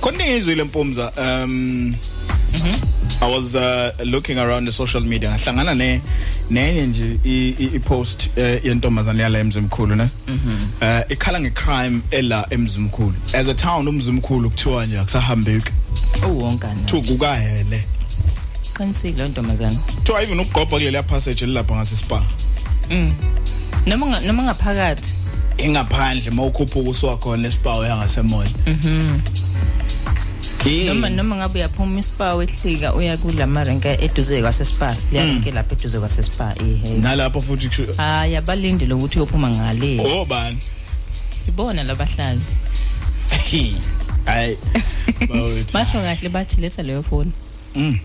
Konke 0.00 0.24
ngizwe 0.26 0.54
lempumza 0.54 1.12
um 1.16 1.94
I 3.22 3.30
was 3.30 3.54
uh, 3.54 3.92
looking 4.04 4.36
around 4.38 4.66
the 4.66 4.72
social 4.72 5.00
media 5.00 5.30
ngahlangana 5.30 5.74
ne 5.76 6.00
nenye 6.50 6.86
nje 6.86 7.18
i- 7.24 7.54
i 7.58 7.64
i- 7.76 7.78
post 7.78 8.28
uh, 8.36 8.64
yentombazane 8.64 9.22
yala 9.22 9.38
emzimkhulu 9.38 9.94
ne 9.96 10.08
uh 10.82 11.10
ikhala 11.12 11.40
ngecrime 11.40 12.00
ela 12.10 12.46
emzimkhulu 12.50 13.14
as 13.34 13.48
a 13.48 13.54
town 13.54 13.88
umzimkhulu 13.88 14.50
kuthiwa 14.50 14.86
nje 14.86 14.98
akusahambeki 14.98 15.72
Uwonkana. 16.28 16.80
thu 16.86 17.02
kukahele 17.02 17.84
Qinisile 18.76 19.22
lo 19.22 19.28
ntombazana. 19.28 19.76
kuthiwa 19.76 20.22
even 20.22 20.40
ukugqobha 20.40 20.70
kuleli 20.78 21.02
passage 21.02 21.44
elapha 21.44 21.74
ngase 21.74 21.96
spa 21.96 22.22
Mm. 22.90 23.12
Noma 23.86 24.20
noma 24.20 24.42
ngaphakathi. 24.42 25.10
ingaphandle 25.58 26.30
mawukhuphuka 26.30 26.90
usiwakhona 26.90 27.48
espa 27.48 27.78
uyangase 27.78 28.22
mall 28.22 28.48
Mhm. 28.66 29.20
Noma 30.86 31.08
noma 31.10 31.36
ngabe 31.36 31.58
uyaphuma 31.58 31.98
ispa 32.00 32.34
wehlika 32.34 32.94
uya 32.94 33.16
kulama 33.16 33.64
renke 33.64 33.98
eduze 34.00 34.40
kwase 34.42 34.64
spa. 34.64 34.96
Ya 35.12 35.24
renke 35.24 35.50
lapha 35.50 35.74
eduze 35.74 35.98
kwase 35.98 36.22
spa 36.22 36.54
eh. 36.60 36.98
nalapho 37.00 37.40
futhi 37.40 37.68
Ah 37.98 38.26
yabalindile 38.26 38.94
ukuthi 38.94 39.18
uyophuma 39.18 39.50
ngale. 39.50 40.00
oh 40.00 40.24
bani 40.24 40.58
Ibona 41.48 41.82
labahlali. 41.82 42.40
hayi 44.26 44.56
Basho 45.74 45.98
kahle 45.98 46.28
bathi 46.28 46.60
letha 46.60 46.82
leyo 46.82 47.02
phone. 47.02 47.32
Mm. 47.74 47.98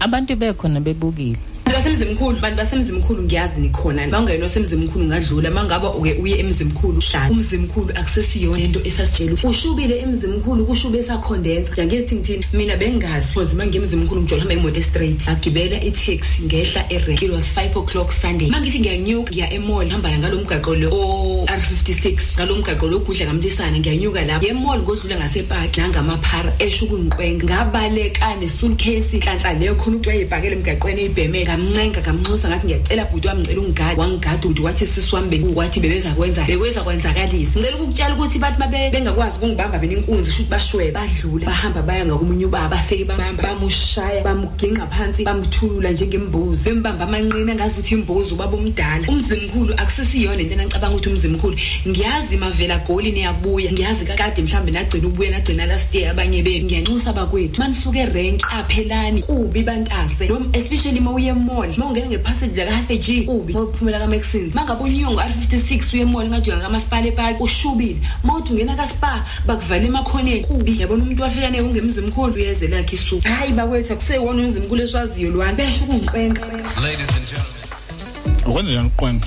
Abantu 0.00 0.36
bekhona 0.36 0.80
bebukile. 0.80 1.36
Abantu 1.68 1.84
basemzimkhulu 1.84 2.40
bantu 2.40 2.56
basemzimkhulu 2.56 3.22
ngiyazi 3.22 3.60
nikhona. 3.60 4.08
Bangena 4.08 4.44
osemzimkhulu 4.44 5.04
ngadlula 5.04 5.50
mangaba 5.50 5.90
uke 5.94 6.14
uye 6.14 6.38
emzimkhulu 6.40 7.00
hlala 7.00 7.30
umzimkhulu 7.30 7.92
akusesiyona 7.94 8.64
into 8.64 8.80
esasitshela. 8.80 9.36
Ushubile 9.44 10.00
emzimkhulu 10.00 10.64
kushube 10.64 10.98
esakhondensa 10.98 11.72
njangithi 11.72 12.14
ngithini? 12.14 12.44
Mina 12.52 12.76
bengazi. 12.76 13.34
Cause 13.34 13.54
mangemzimkhulu 13.54 14.22
ngijwayele 14.22 14.46
uhamba 14.46 14.54
imoto 14.54 14.82
straight. 14.82 15.28
Agibela 15.28 15.76
itaxi 15.84 16.42
ngehla 16.42 16.86
erank. 16.90 17.22
It 17.22 17.30
was 17.30 17.44
5 17.44 17.76
o'clock 17.76 18.12
sunday. 18.12 18.48
Mangithi 18.48 18.80
ngiyanyuka 18.80 19.32
ngiya 19.32 19.52
emall 19.52 19.88
hamba 19.90 20.18
ngalo 20.18 20.40
mgaqo 20.40 20.74
lo 20.74 20.88
o 20.90 21.44
R56 21.44 22.36
ngalo 22.36 22.56
mgaqo 22.56 22.88
lo 22.88 22.98
gudla 22.98 23.26
ngamlisana 23.26 23.78
ngiyanyuka 23.78 24.24
lapho 24.24 24.46
ngemall 24.46 24.80
ngodlula 24.80 25.16
ngasepark 25.16 25.78
nangamaphara 25.78 26.52
esho 26.58 26.86
kunqwenga 26.86 27.44
ngabaleka 27.44 28.36
nesuitcase 28.40 29.12
inhlanhla 29.12 29.52
leyo 29.52 29.74
khona 29.74 29.96
ukuthi 29.96 30.08
wayebhakele 30.08 30.56
emgaqweni 30.56 31.00
eyibheme 31.00 31.44
ngamncenga 31.58 32.00
ngamnxusa 32.00 32.48
ngathi 32.48 32.66
ngiyacela 32.66 33.04
bhuti 33.10 33.28
wami 33.28 33.40
ngicela 33.40 33.60
ungigadi 33.60 34.00
wangigada 34.00 34.44
ukuthi 34.48 34.62
wathi 34.62 34.86
sisi 34.86 35.14
wami 35.14 35.28
bekwathi 35.38 35.80
bebeza 35.80 36.10
kwenza 36.14 36.42
bekweza 36.44 36.80
kwenzakalisa 36.82 37.58
ngicela 37.58 37.76
ukukutshela 37.76 38.14
ukuthi 38.14 38.38
bathi 38.38 38.58
mabe 38.58 38.90
bengakwazi 38.90 39.36
ukungibamba 39.36 39.78
bena 39.78 39.92
inkunzi 39.92 40.30
shuthi 40.30 40.50
bashweba 40.50 41.00
badlula 41.00 41.46
bahamba 41.46 41.82
baya 41.82 42.04
ngakomunye 42.06 42.46
ubaba 42.46 42.68
bafike 42.68 43.04
bamamba 43.04 43.42
bamushaya 43.42 44.22
bamuginqa 44.24 44.86
phansi 44.86 45.24
bamuthulula 45.24 45.90
njengembuzi. 45.90 46.64
Bembamba 46.64 47.04
amanqina 47.04 47.54
ngazuthi 47.54 47.94
imbuzi 47.94 48.34
ubaba 48.34 48.56
omdala. 48.56 49.08
Umzimkhulu 49.08 49.74
akusesiyona 49.76 50.40
into 50.42 50.54
enacabanga 50.54 50.96
ukuthi 50.96 51.08
umzimkhulu. 51.08 51.56
Ngiyazi 51.88 52.36
mavela 52.36 52.78
goli 52.86 53.12
niyabuya. 53.12 53.72
Ngiyazi 53.72 54.04
kakade 54.04 54.42
mhlambe 54.42 54.70
nagcina 54.70 55.08
ukubuya 55.08 55.30
nagcina 55.30 55.66
last 55.66 55.94
year 55.94 56.10
abanye 56.10 56.42
benu 56.42 56.64
ngiyanxusa 56.66 57.12
bakwethu 57.12 57.60
manisuke 57.60 58.06
rank 58.06 58.40
qaphelani 58.40 59.22
kubi 59.22 59.62
bantase. 59.62 60.28
Especially 60.52 61.00
mawuye 61.00 61.32
mall 61.48 61.70
mawungena 61.76 62.06
ngepassage 62.06 62.64
laka 62.64 62.76
half 62.76 62.88
g 62.88 63.24
kubi 63.24 63.52
mawuphumela 63.52 63.98
ka-maxins. 63.98 64.54
Mangabe 64.54 64.84
unyongo 64.84 65.20
r56 65.20 65.94
uye 65.94 66.04
mall 66.04 66.26
ngathi 66.28 66.50
uya 66.50 66.60
kamasipala 66.60 67.06
epark 67.06 67.40
ushubile. 67.40 67.96
Mawuthi 68.24 68.52
ungena 68.52 68.76
kaspa 68.76 69.24
bakuvala 69.46 69.82
emakhoneni. 69.84 70.40
Kubi. 70.44 70.80
Yabona 70.80 71.02
umuntu 71.04 71.22
wafika 71.22 71.50
ne 71.50 71.60
ungemzimkhulu 71.60 72.34
uyeze 72.34 72.66
lakhe 72.68 72.96
isuku. 72.96 73.28
Hayi 73.28 73.52
bakwethu 73.52 73.92
akusewona 73.92 74.42
umzimkhulu 74.42 74.82
eswaziyo 74.82 75.30
lwani. 75.30 75.56
Besho 75.56 75.84
ukungiqwenga. 75.84 76.40
Ladies 76.82 77.08
and 77.16 77.26
gentlemen. 77.30 78.46
Ukwenza 78.46 78.72
njani 78.72 78.86
uqwenga 78.88 79.26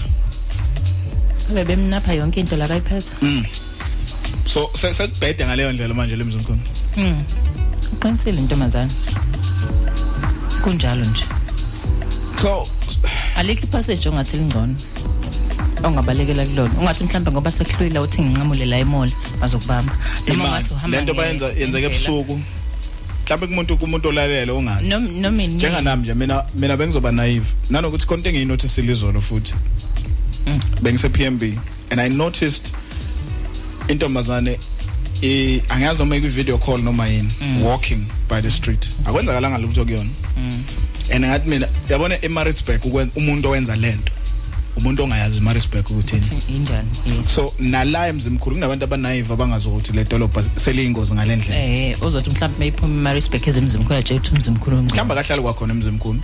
Abe 1.52 1.64
bemnapha 1.65 2.14
yonke 2.14 2.39
into 2.39 2.56
la 2.56 2.68
kayiphethe. 2.68 3.15
mm. 3.22 3.45
So 4.45 4.69
se- 4.73 4.93
sekubhede 4.93 5.45
ngaleyo 5.45 5.72
ndlela 5.73 5.93
manje 5.93 6.15
lemzimkhulu 6.15 6.60
Mm. 6.98 7.23
Uqinisile 7.93 8.38
intombazana. 8.38 8.91
Kunjalo 10.64 11.06
nje. 11.06 11.26
So 12.41 12.68
alikho 13.35 13.63
ipassage 13.65 14.09
ongathi 14.09 14.38
lingcono. 14.38 14.76
Ongabalekela 15.84 16.45
kulona. 16.45 16.73
Ungathi 16.80 17.03
mhlambe 17.03 17.31
ngoba 17.31 17.51
sekuhlwile 17.51 17.99
uthi 17.99 18.22
nginqamule 18.22 18.65
la 18.65 18.77
emall 18.77 19.11
bazokubamba. 19.39 19.93
Noma 20.27 20.43
ungathi 20.45 20.73
uhamba 20.73 20.97
lento 20.97 21.13
nge- 21.13 21.18
bayenza 21.18 21.45
yenzeka 21.47 21.69
ngendlela. 21.89 22.09
ebusuku. 22.09 22.39
Mhlawumbe 23.26 23.47
kumuntu 23.47 23.77
kumuntu 23.77 24.07
olalele 24.09 24.51
ongazi. 24.51 24.85
Nom- 24.85 25.22
noma 25.22 25.43
ini- 25.43 25.53
njenganami 25.55 26.01
nje 26.01 26.13
mina 26.13 26.43
mina 26.55 26.77
bengizoba 26.77 27.11
naive. 27.11 27.45
Nanokuthi 27.69 28.05
konke 28.05 28.30
engiyinotisile 28.30 28.91
izolo 28.93 29.22
futhi. 29.22 29.53
Bengise 30.81 31.09
PMB 31.09 31.43
and 31.91 31.99
I 32.01 32.09
noticed 32.09 32.72
intombazane 33.88 34.59
eh 35.22 35.61
angazi 35.69 35.99
noma 35.99 36.15
ikwi 36.15 36.30
video 36.30 36.57
call 36.57 36.81
noma 36.81 37.07
yini. 37.07 37.30
Walking 37.63 38.05
by 38.30 38.41
the 38.41 38.49
street. 38.51 38.89
Akwenzakalanga 39.05 39.57
lutho 39.57 39.85
kuyona. 39.85 40.09
Mm. 40.38 40.63
And 41.12 41.26
ngathi 41.26 41.50
mina 41.50 41.68
yabona 41.90 42.16
eMaritzburg 42.26 42.82
umuntu 43.16 43.48
owenza 43.50 43.76
lento 43.76 44.12
umuntu 44.78 45.04
ongayazi 45.04 45.38
eMaritzburg 45.38 45.86
ukuthini 45.92 46.42
Injani? 46.50 47.26
So 47.26 47.54
nala 47.60 48.08
emzimkhulu 48.08 48.56
kunabantu 48.56 48.84
abanaive 48.86 49.34
abangazokuthi 49.34 49.94
le 49.94 50.04
dolobha 50.04 50.44
seliyingozi 50.56 51.14
ngalendlela 51.14 51.60
Eh 51.60 52.02
uzothi 52.02 52.30
mhlambe 52.30 52.60
mayiphuma 52.60 52.94
eMaritzburg 53.00 53.48
ezemzimkhulu 53.48 53.96
yaje 53.96 54.14
uthi 54.14 54.32
umzimkhulu 54.34 54.78
ongcono. 54.78 54.94
mhlamba 54.94 55.16
kahlali 55.16 55.42
kwakhona 55.42 55.74
emzimkhulu 55.74 56.20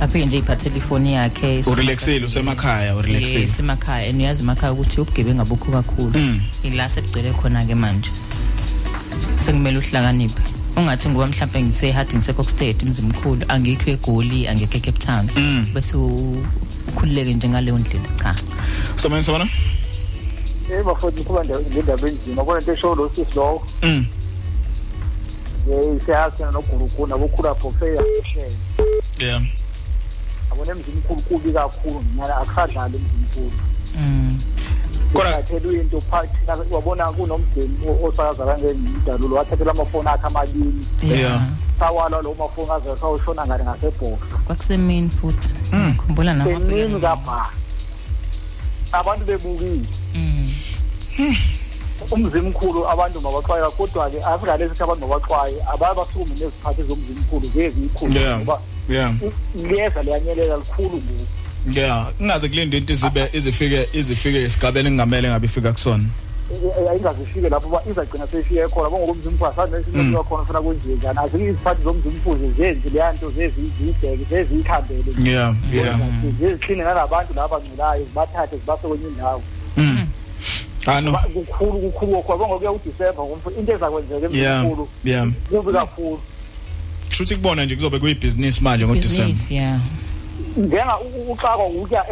Aphike 0.00 0.26
nje 0.26 0.38
iphathele 0.38 0.76
ifoni 0.78 1.12
yakhe. 1.12 1.62
urelaxile 1.66 2.26
usemakhaya 2.26 2.96
urelaxile 2.96 3.40
Yes, 3.42 3.58
emakhaya 3.60 4.08
and 4.10 4.20
uyazi 4.20 4.42
emakhaya 4.42 4.72
ukuthi 4.72 5.00
ubugebengu 5.00 5.42
abukho 5.42 5.72
kakhulu. 5.72 6.18
Mm. 6.18 6.40
Ila 6.64 6.88
sekugcwele 6.88 7.32
khona 7.32 7.64
ke 7.64 7.74
manje. 7.74 8.10
Sekumele 9.36 9.78
uhlakaniphe. 9.78 10.42
Ungathi 10.76 11.08
ngoba 11.08 11.26
mhlawumbe 11.26 11.62
ngise 11.62 11.92
hard 11.92 12.14
ngise 12.14 12.32
State 12.48 12.82
imzimkhulu 12.82 13.44
angikho 13.48 13.90
eGoli 13.90 14.48
angekho 14.48 14.76
eCape 14.78 14.98
Town. 14.98 15.28
Mm. 15.36 15.66
Bese 15.74 15.96
u- 15.96 16.44
ukhululeke 16.88 17.34
nje 17.34 17.48
ngaleyo 17.48 17.78
ndlela 17.78 18.08
cha. 18.22 18.34
so 18.96 19.08
manje 19.08 19.26
sabona 19.26 19.48
Eh 20.70 20.84
bafowethu 20.84 21.18
ngikhuluma 21.20 21.44
nje 21.44 21.54
ngendaba 21.70 22.08
enzima 22.08 22.44
bona 22.44 22.60
into 22.60 22.72
eshow 22.72 22.94
lo 22.94 23.08
sisi 23.14 23.34
lowo 23.36 23.66
mm 23.82 24.06
eh 25.70 26.00
siyazi 26.06 26.42
noguruguru 26.52 27.06
nabokhula 27.06 27.54
profeya 27.54 28.02
share 28.32 28.52
yeah 29.18 29.42
abona 30.52 30.72
emzimkhulu 30.72 31.20
kubi 31.22 31.52
kakhulu 31.52 32.04
nyala 32.16 32.36
akusadlali 32.36 32.96
emzimkhulu 32.96 33.52
Mm. 33.98 34.38
Kodwa 35.12 35.36
athela 35.36 35.72
into 35.80 36.00
phathi 36.00 36.36
wabona 36.70 37.04
kunomdeni 37.12 37.76
osakaza 38.04 38.44
kangendalulo 38.46 39.36
wathathela 39.36 39.70
amafoni 39.70 40.08
akhe 40.08 40.26
amabili 40.26 40.84
Yeah. 41.02 41.40
sawala 41.78 42.22
lo 42.22 42.34
mafoni 42.34 42.70
aze 42.70 42.96
sawushona 43.00 43.46
ngale 43.46 43.64
ngasebhoxa 43.64 44.36
Kwakusemini 44.46 45.10
futhi. 45.10 45.54
Khumbula 45.96 46.34
nama 46.34 46.50
emini 46.50 47.00
kabha 47.00 47.50
abantu 48.92 49.24
bebukile 49.24 49.86
Mm. 50.14 51.36
umzimkhulu 52.10 52.88
abantu 52.88 53.20
mabaxwaye 53.20 53.70
kodwa-ke 53.76 54.18
akunalesi 54.24 54.70
ukuthi 54.72 54.82
abantu 54.82 55.06
mabaxwaye 55.06 55.56
abaye 55.72 55.94
basukume 55.94 56.34
neziphathi 56.34 56.82
zomzimkhulu 56.82 57.46
zezikhulu 57.54 58.12
Yeah. 58.14 58.38
ngoba 58.40 58.60
yeah 58.88 59.12
liyeza 59.54 60.02
liyanyelela 60.02 60.56
likhulu 60.56 60.88
ngoku 60.96 61.26
yeah 61.72 62.12
ingaze 62.20 62.48
kulinde 62.48 62.76
into 62.78 62.92
izibe 62.92 63.28
izifike 63.32 63.88
izifike 63.92 64.42
esigabeni 64.42 64.88
engamele 64.88 65.28
ngabe 65.28 65.46
ifika 65.46 65.72
kusona. 65.72 66.04
Ayingazifike 66.90 67.48
lapho 67.48 67.68
uba 67.68 67.82
izagcina 67.90 68.26
seyifike 68.26 68.68
khona 68.68 68.90
bongoba 68.90 69.12
umzimkhulu 69.12 69.50
asazi 69.50 69.72
Mm. 69.72 69.98
nesinto 69.98 70.22
khona 70.24 70.44
funa 70.44 70.60
kwenziwe 70.60 70.94
njani 70.96 71.18
azike 71.18 71.44
iziphathi 71.44 71.82
zomzimkhulu 71.82 72.52
zenzi 72.58 72.90
leya 72.90 73.12
nto 73.12 73.30
zeziyibheke 73.30 74.24
zeziyikhambele 74.30 75.30
yeah 75.30 75.54
yeah. 75.74 76.00
Zizixhine 76.40 76.84
nalabantu 76.84 77.34
laba 77.34 77.48
bangculayo 77.58 78.04
zibathathe 78.04 78.56
zibase 78.56 78.88
kwenye 78.88 79.08
indawo. 79.08 79.42
Mm. 79.76 80.06
Ah, 80.86 81.00
no. 81.00 81.10
Ngoba 81.10 81.18
kukhulu 81.34 81.72
kukhulu 81.72 82.22
kokho 82.22 82.46
ngokuya 82.46 82.72
uDisemba 82.72 83.22
ngomfo 83.22 83.50
into 83.50 83.72
ezakwenzeka 83.72 84.36
yeah 84.36 84.64
emkhulu 84.64 84.88
yeah. 85.04 85.28
kubi 85.50 85.72
kakhulu. 85.72 86.20
Shuthi 87.08 87.36
kubona 87.36 87.64
nje 87.64 87.74
kuzobe 87.74 87.98
kuyibusiness 87.98 88.60
manje 88.62 88.86
ngoDisember 88.86 89.26
business 89.26 89.50
yeah. 89.50 89.80
Njenga 90.56 90.98
uxakwa 91.30 91.66
ukutya 91.66 92.04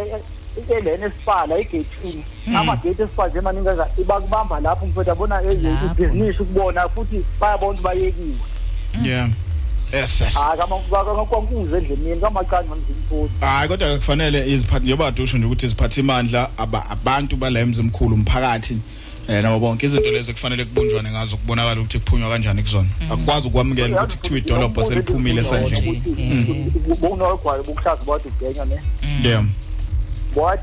elene 0.70 1.06
esipala 1.06 1.58
egethini. 1.58 2.24
Amagate 2.56 3.02
esipala 3.02 3.28
nje 3.30 3.40
maningi 3.40 3.68
bakubamba 4.06 4.60
lapho 4.60 4.86
mfethu 4.86 5.10
abona 5.10 5.42
ibhizinisi 5.42 6.42
ukubona 6.42 6.88
futhi 6.88 7.24
bayabona 7.40 7.70
ukuthi 7.70 7.82
bayekiwe. 7.82 8.36
Yeah. 9.04 9.28
Yes 9.92 10.20
yes. 10.20 10.34
Hayi 10.34 10.58
kamakwankuze 10.58 11.76
endlemini 11.78 12.20
kamacani 12.20 12.68
mamzimfuni 12.68 13.30
hayi 13.40 13.68
kodwa 13.68 13.94
kufanele 13.96 14.50
iziphathi 14.52 14.84
njengoba 14.84 15.10
dusho 15.10 15.36
nje 15.38 15.46
ukuthi 15.46 15.66
iziphatha 15.66 16.00
imandla 16.00 16.50
aba- 16.58 16.90
abantu 16.90 17.36
bala 17.36 17.60
emzimkhulu 17.60 18.14
umphakathi 18.14 18.78
eh 19.30 19.42
nabo 19.42 19.58
bonke 19.58 19.86
izinto 19.86 20.10
lezi 20.10 20.32
kufanele 20.32 20.64
kubunjwane 20.64 21.10
ngazo 21.10 21.36
kubonakala 21.36 21.80
ukuthi 21.80 21.98
kuphunywa 21.98 22.30
kanjani 22.30 22.62
kuzona 22.62 22.88
akukwazi 23.10 23.48
ukwamukela 23.48 24.02
ukuthi 24.02 24.16
kuthiwa 24.16 24.38
idolobho 24.38 24.84
seliphumile 24.84 25.40
esandleni 25.40 26.02
bunogwayo 27.00 27.62
bukuhlazi 27.62 28.04
bode 28.04 28.24
ubhenya 28.28 28.64
ne 28.64 28.78
yeah 29.24 29.44
bode 30.34 30.62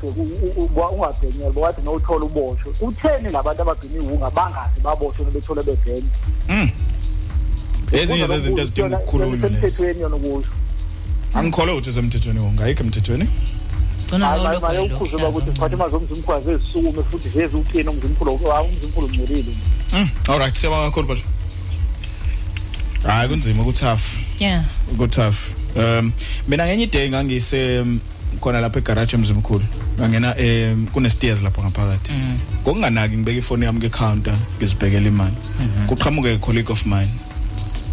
ungabhenyeli 0.92 1.52
bode 1.54 1.82
nowuthola 1.84 2.24
uboshwe 2.24 2.72
kutheni 2.72 3.30
labantu 3.30 3.62
abagcina 3.62 3.94
iwunga 3.96 4.30
bangazi 4.30 4.80
baboshwe 4.82 5.24
bethole 5.24 5.62
bebhenye 5.62 6.10
mm 6.48 6.70
ezinye 7.92 8.26
zezinto 8.26 8.62
ezidinga 8.62 8.98
ukukhulunywa 8.98 9.36
lezi 9.36 9.46
emthethweni 9.46 10.00
yona 10.00 10.16
kusho 10.16 10.52
angikholwa 11.34 11.74
ukuthi 11.74 11.92
semthethweni 11.92 12.40
ungayikho 12.40 12.82
emthethweni 12.84 13.28
maye 14.18 14.78
ukhuzula 14.78 15.28
ukuthi 15.28 15.50
siphathe 15.52 15.74
imali 15.74 15.90
zomzimkhulu 15.90 16.38
azezisukume 16.38 17.02
futhi 17.10 17.28
zeze 17.28 17.56
uqine 17.56 17.90
umzimkhulu 17.90 18.34
umzimkhulu 18.34 19.06
ungcolile 19.06 19.52
Mm, 19.92 20.08
all 20.28 20.38
right 20.38 20.54
siyabonga 20.54 20.90
kakhulu 20.90 21.08
bathi 21.08 21.24
hayi 23.06 23.28
kunzima 23.28 23.64
kutough 23.64 24.00
yeah. 24.38 24.64
Kutough 24.98 25.36
um 25.76 26.12
mina 26.48 26.66
ngenye 26.66 26.86
day 26.86 27.08
ngangise 27.08 27.80
um, 27.80 28.00
khona 28.40 28.60
lapha 28.60 28.78
egarage 28.78 29.16
emzimkhulu. 29.16 29.64
Ngangena 29.98 30.34
um 30.38 30.86
kune 30.92 31.10
stairs 31.10 31.42
lapha 31.42 31.62
ngaphakathi. 31.62 32.12
Ngokunganaki 32.62 33.16
ngibeka 33.16 33.38
ifoni 33.38 33.64
yami 33.64 33.80
ke 33.80 33.88
counter 33.90 34.34
ngizibhekela 34.58 35.08
imali 35.08 35.36
kuqhamuke 35.86 36.34
a 36.34 36.38
colleague 36.38 36.70
of 36.70 36.86
mine. 36.86 37.10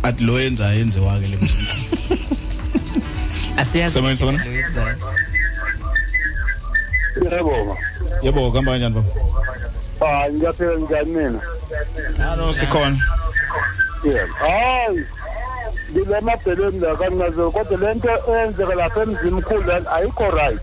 Athi 0.03 0.23
lo 0.23 0.39
yenza 0.39 0.73
yenziwa 0.73 1.19
ke 1.19 1.27
le 1.27 1.37
mzimkhulu. 1.37 2.19
Asiyazi 3.57 3.93
Sabona, 3.93 4.45
sabona. 7.15 7.37
lo 7.39 7.47
yenzayo. 7.49 7.55
yebo. 7.55 7.77
Yebo 8.21 8.51
kuhamba 8.51 8.71
kanjani 8.71 8.95
baba? 8.95 9.09
Hayi 9.99 10.33
ngiyaphela 10.33 10.75
njani 10.75 11.11
mina? 11.11 11.39
Hallo 12.17 12.53
sikhona. 12.53 12.97
Yebo 14.03 14.33
hayi 14.33 15.05
ngile 15.91 16.19
mabheleni 16.21 16.79
la 16.79 16.95
kangazo 16.95 17.51
kodwa 17.51 17.77
lento 17.77 18.09
eyenzeka 18.27 18.75
lapha 18.75 19.01
emzimkhulu 19.01 19.63
lana 19.63 19.91
ayikho 19.91 20.31
right. 20.31 20.59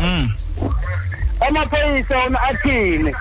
Mm. 0.00 0.28
Amaphoyisa 1.40 2.18
wona 2.18 2.42
athini? 2.42 3.14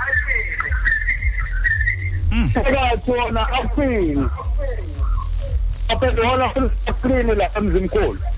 Phakathi 2.53 3.11
wona 3.11 3.47
athini? 3.53 4.29
Aphela 5.89 6.29
wona 6.29 6.49
full 6.49 7.35
lapha 7.35 7.59
emzimkhulu 7.59 8.17
yeah 8.17 8.30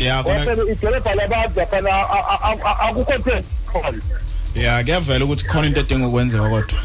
kona 0.00 0.38
waphela 0.38 0.72
idolobha 0.72 1.14
labantu 1.14 1.60
phela 1.70 1.92
akukho 2.80 3.18
theni 3.18 3.44
khona 3.72 3.98
yeah 4.54 4.84
kuyavela 4.84 5.24
ukuthi 5.24 5.44
khona 5.44 5.66
into 5.66 5.80
edinga 5.80 6.06
ukwenziwa 6.06 6.48
kodwa. 6.48 6.78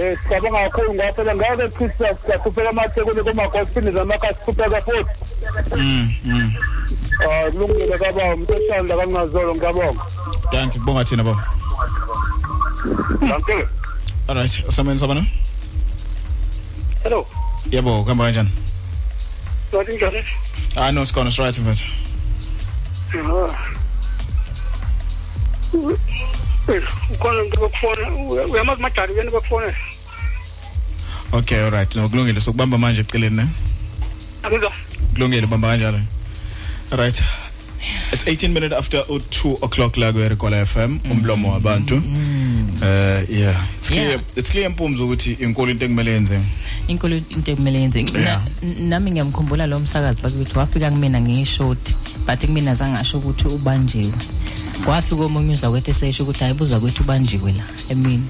Eh 0.00 0.18
sicabanga 0.22 0.58
kakhulu 0.58 0.94
ngoba 0.94 1.12
phela 1.12 1.34
ngeke 1.34 1.68
Christmas 1.68 2.16
siyakhuphela 2.26 2.70
amathekweni 2.70 3.22
kumagospel 3.22 3.92
zamakhasi 3.92 4.40
kupeka 4.44 4.80
futhi. 4.82 5.12
Mm 5.76 6.12
mm. 6.24 6.52
Ah 7.20 7.50
kulungile 7.50 7.98
kababa 7.98 8.34
umuntu 8.34 8.52
osanda 8.54 8.96
kangazolo 8.96 9.54
ngiyabonga. 9.54 10.02
Thank 10.50 10.74
you 10.74 10.80
bonga 10.84 11.04
thina 11.04 11.24
baba. 11.24 11.44
Danke 13.20 13.68
all 14.28 14.36
right 14.36 14.64
usameni 14.68 14.98
sabona? 14.98 15.26
Hello. 17.02 17.26
Yebo 17.70 18.02
kuhamba 18.02 18.24
kanjani? 18.24 18.50
Ngathi 19.74 19.92
njani 19.96 20.24
ah 20.76 20.92
no 20.92 21.06
sikhona 21.06 21.30
right 21.38 21.58
mfethu 21.58 21.84
ukhona 27.14 27.40
umuntu 27.40 27.60
bekufona 27.60 28.10
uyamazi 28.46 28.82
madali 28.82 29.16
yena 29.16 29.30
bekufona 29.30 29.72
okay 31.32 31.64
all 31.64 31.70
right. 31.70 31.96
No 31.96 32.08
kulungile. 32.08 32.40
Sokubamba 32.40 32.78
manje 32.78 33.00
eceleni 33.00 33.36
ne? 33.36 33.48
Akuzwa 34.42 34.72
kulungile 35.14 35.46
bamba 35.46 35.68
kanjalo. 35.68 36.00
All 36.92 36.98
right. 36.98 37.22
It's 38.12 38.26
18 38.26 38.52
minutes 38.52 38.74
after 38.74 39.00
2 39.08 39.58
o'clock 39.62 39.96
la 39.96 40.12
ku 40.12 40.18
Rigola 40.18 40.66
FM 40.66 40.98
umlomo 41.10 41.52
wabantu. 41.52 41.96
Uh 41.96 42.82
yeah. 43.30 43.64
It's 43.78 43.88
clear 43.90 44.08
Yeah. 44.08 44.20
it's 44.36 44.50
clear 44.50 44.66
impumzo 44.70 45.04
ukuthi 45.04 45.32
inkolo 45.32 45.70
into 45.70 45.84
ekumele 45.84 46.10
yenze. 46.10 46.40
Inkulu 46.88 47.16
into 47.30 47.52
ekumele 47.52 47.80
yenze. 47.80 48.02
Na- 48.02 48.20
Yeah. 48.20 48.42
n- 48.62 48.88
nami 48.88 49.10
ngiyamkhumbula 49.10 49.66
lo 49.66 49.78
msakazi 49.80 50.20
bakithi 50.22 50.58
wafika 50.58 50.90
kumina 50.90 51.20
ngishoti 51.20 51.94
but 52.26 52.44
kumina 52.46 52.74
zangasho 52.74 53.18
ukuthi 53.18 53.48
ubanjiwe. 53.48 54.12
Wafika 54.86 55.22
omunye 55.24 55.54
uzakwethu 55.54 55.90
esesho 55.90 56.22
ukuthi 56.22 56.40
hayibuza 56.44 56.80
kwethu 56.80 57.02
ubanjiwe 57.02 57.52
la 57.52 57.64
emini 57.88 58.24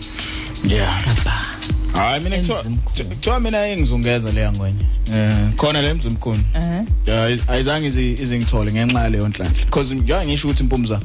yeah. 0.65 1.05
Kapha 1.05 1.47
hayi 1.93 2.21
mina 2.21 2.37
kuthiwa 2.85 3.41
mina 3.41 3.67
engizungeza 3.67 4.33
leya 4.33 4.53
ngwenye 4.53 4.85
eh 5.13 5.55
khona 5.57 5.83
le 5.83 5.95
mzimkhulu. 5.95 6.41
Eh 7.07 7.39
ayizange 7.49 7.89
izi- 7.89 8.23
izingithole 8.23 8.73
ngenxa 8.73 9.01
yaleyo 9.01 9.29
nhlanhla. 9.29 9.65
Because 9.65 9.95
njengoba 9.95 10.27
ngisho 10.27 10.49
ukuthi 10.49 10.63
impumza 10.63 11.01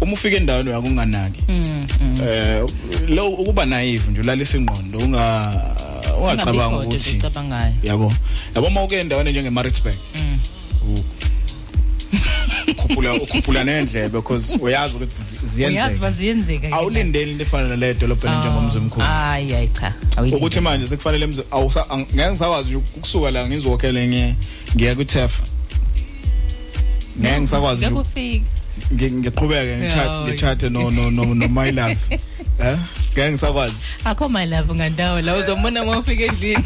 uma 0.00 0.12
ufika 0.12 0.36
endaweni 0.36 0.68
uyakunganaki 0.70 1.42
mm 1.48 1.86
mm. 2.00 2.18
eh 2.28 2.64
lo 3.08 3.28
ukuba 3.28 3.66
naive 3.66 4.10
nje 4.10 4.20
ulalisa 4.20 4.58
ingqondo 4.58 4.98
unga 4.98 5.52
ungacabanga 6.20 6.76
ukuthi 6.76 7.18
yabo. 7.82 8.12
Yabo 8.54 8.66
uma 8.66 8.82
uke 8.82 9.00
endaweni 9.00 9.30
njenge 9.30 9.50
Maritzburg 9.50 9.96
Mm. 12.68 12.74
ukhuphula 12.78 13.14
ukhuphula 13.14 13.64
nendlebe 13.64 14.08
because 14.08 14.58
uyazi 14.60 14.96
ukuthi 14.96 15.14
zi- 15.22 15.36
uyazi 15.36 15.46
ziyenzeka 15.54 15.98
baziyenzeka 16.00 16.72
awulindeli 16.72 17.30
into 17.30 17.42
efana 17.42 17.68
nale 17.68 17.94
dolobheni 17.94 18.36
njengomzimkhulu 18.38 19.06
hayi 19.06 19.52
hayi 19.52 19.68
cha 19.68 19.94
awuyilindeli. 20.16 20.36
ukuthi 20.36 20.60
manje 20.60 20.88
sekufanele 20.88 21.26
mzi 21.26 21.42
awusa 21.50 21.80
ang- 21.90 22.06
ngeke 22.14 22.30
ngisakwazi 22.30 22.68
nje 22.68 22.76
ukusuka 22.76 23.30
la 23.30 23.48
ngizokhele 23.48 24.06
ngiye 24.08 24.34
ngiya 24.76 24.94
ku 24.94 25.04
TEF 25.04 25.32
ngeke 27.20 27.40
ngisakwazi 27.40 27.86
nje 27.86 27.90
Ngekufika. 27.94 28.44
ngi- 28.94 29.12
ngiqhubeke 29.12 29.76
ngichat 29.76 30.06
Hawu. 30.06 30.28
ngichathe 30.28 30.68
no 30.68 30.90
no 30.90 31.10
no 31.10 31.34
no 31.34 31.48
my 31.48 31.70
love 31.70 31.98
eh? 32.60 32.76
Ngeke 33.12 33.30
ngisakwazi. 33.30 33.74
Akho 34.04 34.28
my 34.28 34.44
love 34.46 34.74
ngandawo 34.74 35.20
la 35.22 35.34
uzombona 35.36 35.82
uma 35.82 35.98
ufika 35.98 36.24
endlini. 36.24 36.64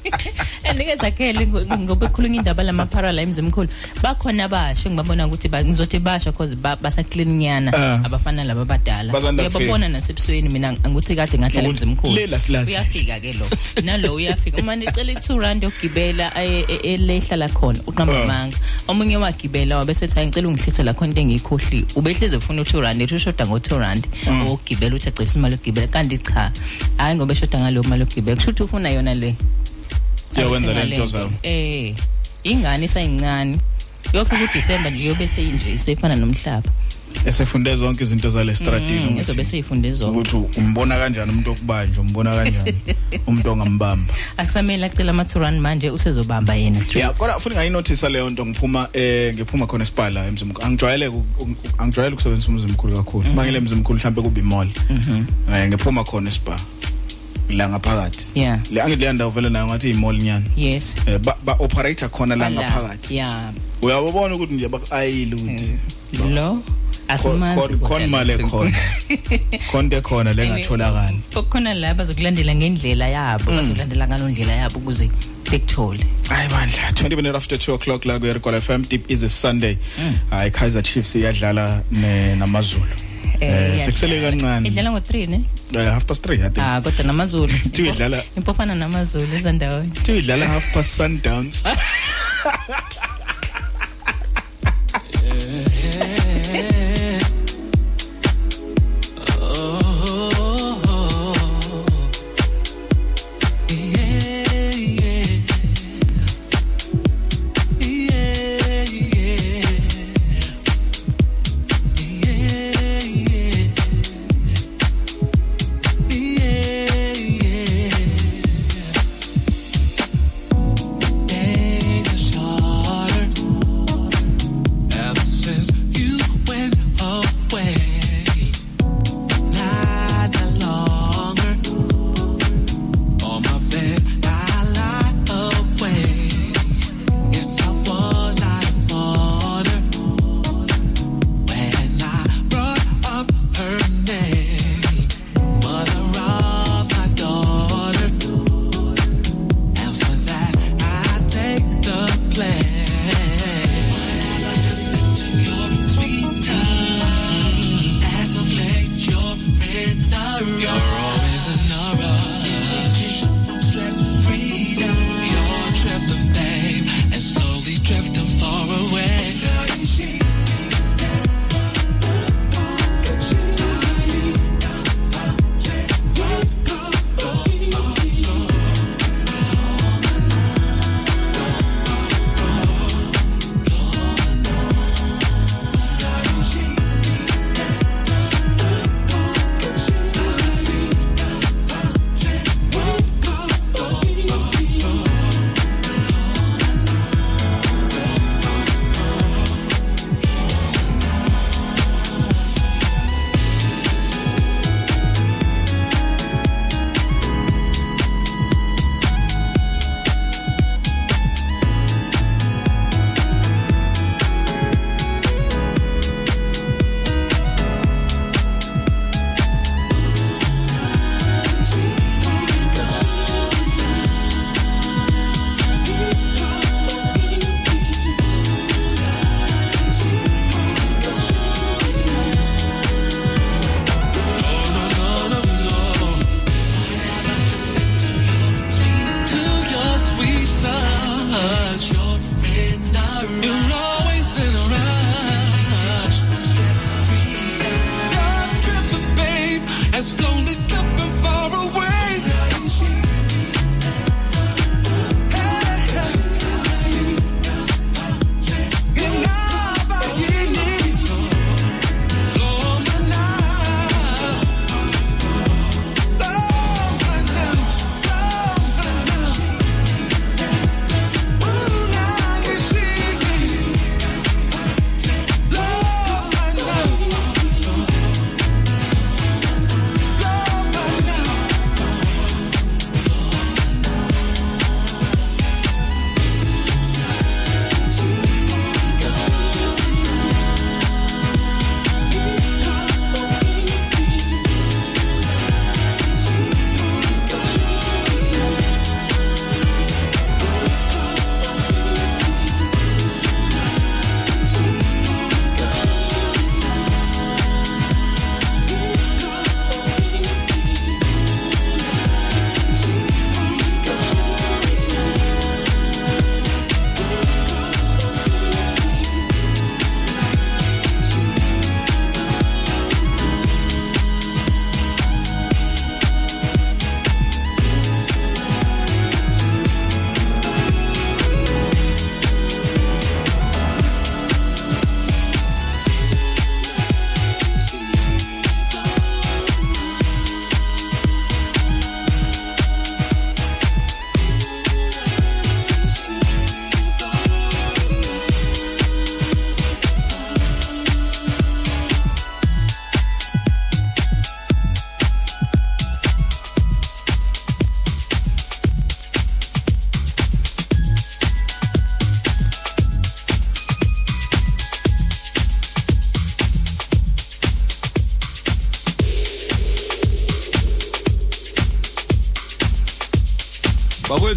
Andike 0.70 0.96
zakhele 0.96 1.46
ngo- 1.46 1.78
ngoba 1.78 2.06
ekhulunywa 2.06 2.36
indaba 2.36 2.62
lamaphara 2.62 3.12
la 3.12 3.22
emzimkhulu 3.22 3.68
bakhona 4.02 4.44
abasha 4.44 4.90
ngibabona 4.90 5.26
ukuthi 5.26 5.48
ba- 5.48 5.64
ngizothi 5.64 5.98
basha 5.98 6.32
cause 6.32 6.54
ba- 6.56 6.76
basaklininyana 6.76 7.72
Ah. 7.74 8.00
abafana 8.04 8.44
laba 8.44 8.62
abadala. 8.62 9.12
Basanda 9.12 9.42
kufika. 9.44 9.58
uyababona 9.58 9.88
nasebusweni 9.88 10.48
mina 10.48 10.68
anguthi 10.84 11.16
kade 11.16 11.38
ngahlala 11.38 11.68
Ukuthi 11.68 11.84
emzimkhulu. 11.84 12.14
le 12.14 12.26
lasilazi. 12.26 12.70
uyafika 12.72 13.20
ke 13.20 13.32
lo. 13.32 13.46
Nalo 13.84 14.14
uyafika. 14.14 14.58
Uma 14.62 14.76
nicela 14.76 15.12
i-two 15.12 15.38
rand 15.38 15.62
yokugibela 15.62 16.34
aye- 16.36 16.64
e- 16.68 16.94
elehlala 16.94 17.48
khona 17.48 17.78
uqamba 17.86 18.14
Ah. 18.14 18.22
amanga. 18.24 18.56
Omunye 18.88 19.16
wagibela 19.16 19.76
wabesethi 19.78 20.14
hayi 20.14 20.26
ngicela 20.26 20.48
ungihlithela 20.48 20.94
khona 20.94 21.08
into 21.10 21.20
engiyikhohliwe 21.20 21.86
ubehleze 21.96 22.36
ufuna 22.36 22.62
u-two 22.62 22.80
rand 22.80 23.00
ethi 23.02 23.14
ushoda 23.14 23.46
ngo-two 23.46 23.78
rand. 23.78 24.06
Mm. 24.26 24.46
wokugibela 24.46 24.94
uthi 24.96 25.08
acebisa 25.22 25.38
imali 25.38 25.54
yokugibela 25.54 25.88
kanti 25.88 26.18
cha 26.18 26.52
hayi 26.96 27.16
ngoba 27.16 27.32
eshoda 27.32 27.60
ngaleyo 27.60 27.82
mali 27.84 28.00
yokugibela 28.00 28.36
kusho 28.36 28.50
ukuthi 28.50 28.62
ufuna 28.62 28.90
yona 28.90 29.14
le 29.14 29.34
Uyakwenza 30.36 30.72
le 30.72 30.80
Ayithenga 30.80 30.96
nto 30.96 31.04
nto. 31.04 31.06
zayo. 31.06 31.32
eh 31.42 31.94
ingane 32.44 32.84
isayincane 32.84 33.58
yofika 34.12 34.44
uDisember 34.44 34.92
nje 34.92 35.08
yobe 35.08 35.28
seyinje 35.28 35.72
isefana 35.72 36.16
nomhlaba 36.16 36.70
esefunde 37.26 37.76
zonke 37.76 38.04
izinto 38.04 38.30
zale 38.30 38.54
stratini 38.54 39.10
Mm, 39.10 39.18
izobe 39.18 39.44
seyifunde 39.44 39.92
zonke. 39.92 40.18
ukuthi 40.30 40.58
umbona 40.60 40.96
kanjani 40.98 41.30
umuntu 41.32 41.50
okubanja 41.50 42.00
umbona 42.00 42.34
kanjani 42.34 42.74
umuntu 43.26 43.50
ongambamba. 43.50 44.12
Akusamele 44.36 44.86
acela 44.86 45.10
ama-two 45.10 45.40
manje 45.60 45.90
usezobamba 45.90 46.54
yena 46.54 46.76
yeah 46.76 46.84
straight 46.88 47.16
kodwa 47.18 47.40
futhi 47.40 47.54
ngayinothisa 47.56 48.08
leyo 48.08 48.30
nto 48.30 48.46
ngiphuma 48.46 48.88
eh 48.92 49.34
ngiphuma 49.34 49.66
khona 49.66 49.82
esipala 49.82 50.26
emzimkhulu 50.26 50.64
angijwayele 50.66 51.10
ku- 51.10 51.22
ku- 51.38 51.56
angijwayele 51.78 52.14
ukusebenzisa 52.14 52.48
umzimkhulu 52.52 52.96
kakhulu. 52.96 53.32
Mangile 53.34 53.60
mzimkhulu 53.60 53.98
mhlambe 53.98 54.22
kuba 54.22 54.40
imall 54.40 54.68
Mhm. 54.90 55.24
eh 55.54 55.68
ngiphuma 55.68 56.04
khona 56.04 56.28
espa 56.28 56.56
la 57.50 57.68
ngaphakathi. 57.68 58.26
Yeah 58.34 58.60
le 58.70 58.82
angileya 58.82 59.12
ndawo 59.12 59.30
vele 59.30 59.48
nayo 59.50 59.66
ngathi 59.66 59.90
imall 59.90 60.16
nyana. 60.22 60.44
Yes. 60.56 60.96
Eh 61.06 61.18
ba, 61.18 61.36
ba 61.44 61.52
operator 61.58 62.08
khona 62.10 62.36
la 62.36 62.46
Ala, 62.46 62.60
ngaphakathi. 62.62 63.16
yeah 63.16 63.52
uyabona 63.82 64.34
ukuthi 64.34 64.54
nje 64.54 64.68
baku-ayile 64.68 65.34
ukuthi 65.36 65.74
lo? 66.34 66.62
Asimazi 67.12 67.60
Khona- 67.60 67.88
khona 67.88 68.04
imali 68.04 68.32
khona 68.38 69.82
into 69.82 69.96
ekhona 69.96 70.32
lengatholakala 70.38 71.12
kukhona 71.34 71.74
la 71.74 71.94
bazokulandela 71.94 72.54
ngendlela 72.54 73.06
yabo 73.16 73.50
Mm. 73.50 73.56
bazokulandela 73.56 74.04
ngalondlela 74.08 74.52
yabo 74.62 74.78
ukuze 74.78 75.10
bekuthole. 75.50 76.04
Hayi 76.28 76.48
bandla 76.48 76.90
20 76.94 77.16
minutes 77.16 77.36
after 77.36 77.58
2 77.58 77.74
o'clock 77.74 78.04
la 78.06 78.18
kuyerikola 78.18 78.60
FM 78.60 78.82
deep 78.88 79.10
is 79.10 79.22
a 79.22 79.28
Sunday. 79.28 79.76
Mm. 79.98 80.14
hayi 80.30 80.50
Kaizer 80.50 80.82
Chiefs 80.82 81.14
iyadlala 81.16 81.82
ne 81.90 82.36
namazulu. 82.36 82.86
Eh 83.40 83.84
sekusele 83.84 84.20
kancane. 84.20 84.68
Idlala 84.68 84.90
ngo-3 84.90 85.28
ne? 85.28 85.40
Eh, 85.74 85.90
half 85.92 86.04
past 86.04 86.26
3 86.26 86.34
i 86.34 86.50
think. 86.50 86.58
Ah 86.58 86.80
kodwa 86.80 87.04
namazulu. 87.04 87.52
Kuthiwa 87.62 87.88
idlala- 87.94 88.22
impofana 88.36 88.74
namazulu 88.74 89.36
ezandaweni. 89.36 89.90
Kuthiwa 89.90 90.18
idlala 90.18 90.46
half 90.46 90.74
past 90.74 90.90
sundowns. 90.96 91.64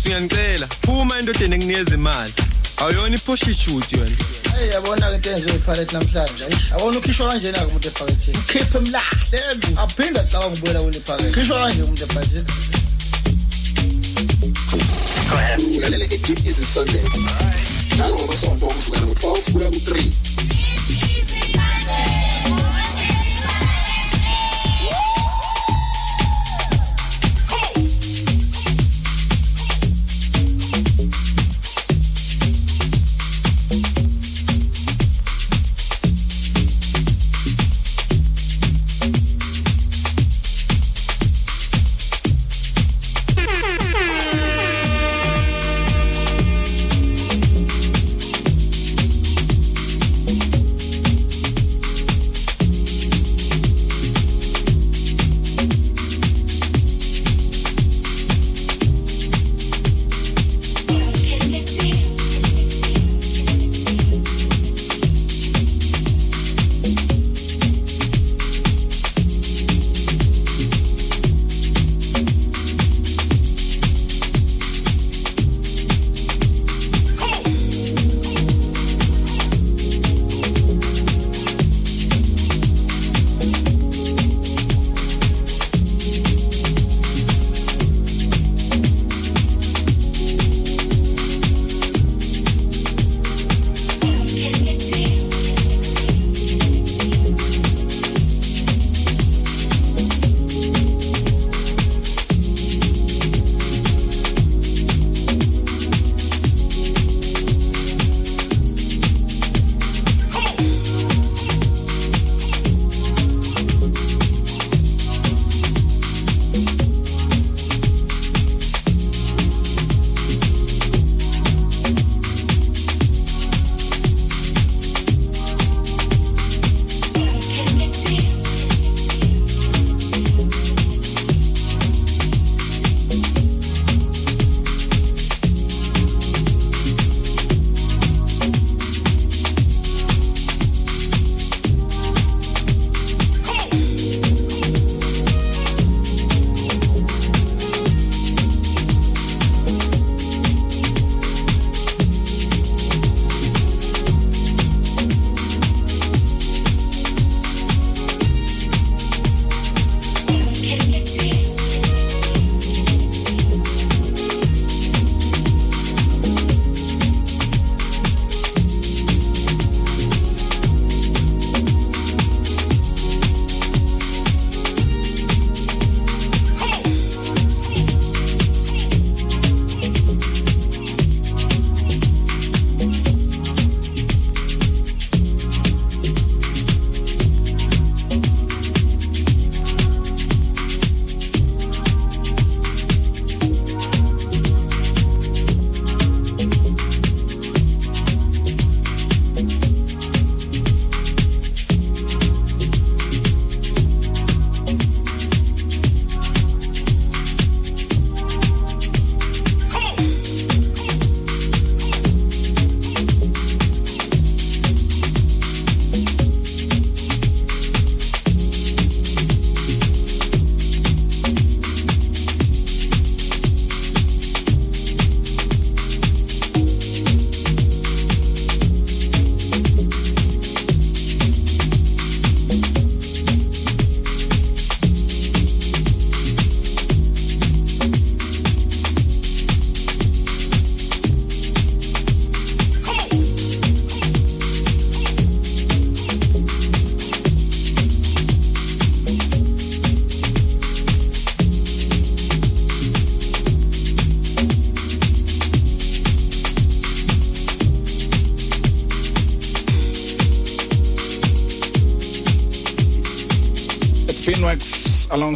bakwethu 0.04 0.10
ngiyanicela 0.10 0.68
phuma 0.68 1.20
endodeni 1.20 1.56
ekunikeza 1.56 1.96
imali 1.96 2.34
awuyona 2.78 3.16
iphoshichuti 3.16 3.96
wena 3.96 4.18
Hey 4.56 4.70
yabona 4.70 5.10
ke 5.10 5.16
into 5.16 5.30
enziwe 5.30 5.56
iphalet 5.56 5.94
namhlanje. 5.94 6.44
Ayish, 6.46 6.72
Awona 6.74 6.98
ukhishwa 6.98 7.30
kanjena 7.30 7.60
ke 7.60 7.66
umuntu 7.66 7.88
ephaketheni. 7.88 8.38
Ukhiphe 8.38 8.78
emlahle. 8.78 9.40
Aphinda 9.78 10.22
acaba 10.22 10.52
ngibuyela 10.52 10.80
kule 10.82 11.00
phakethe. 11.00 11.32
Khishwa 11.32 11.58
kanje 11.58 11.84
umuntu 11.84 12.04
ephaketheni. 12.04 12.50
ulalela 15.78 16.06
i-deep 16.06 16.46
easy 16.46 16.66
sunday 16.66 17.04
njalo 17.96 18.16
ngomasonto 18.16 18.66
okusukela 18.66 19.06
ngo-12 19.06 19.52
kuya 19.52 19.70
ku-3 19.70 20.23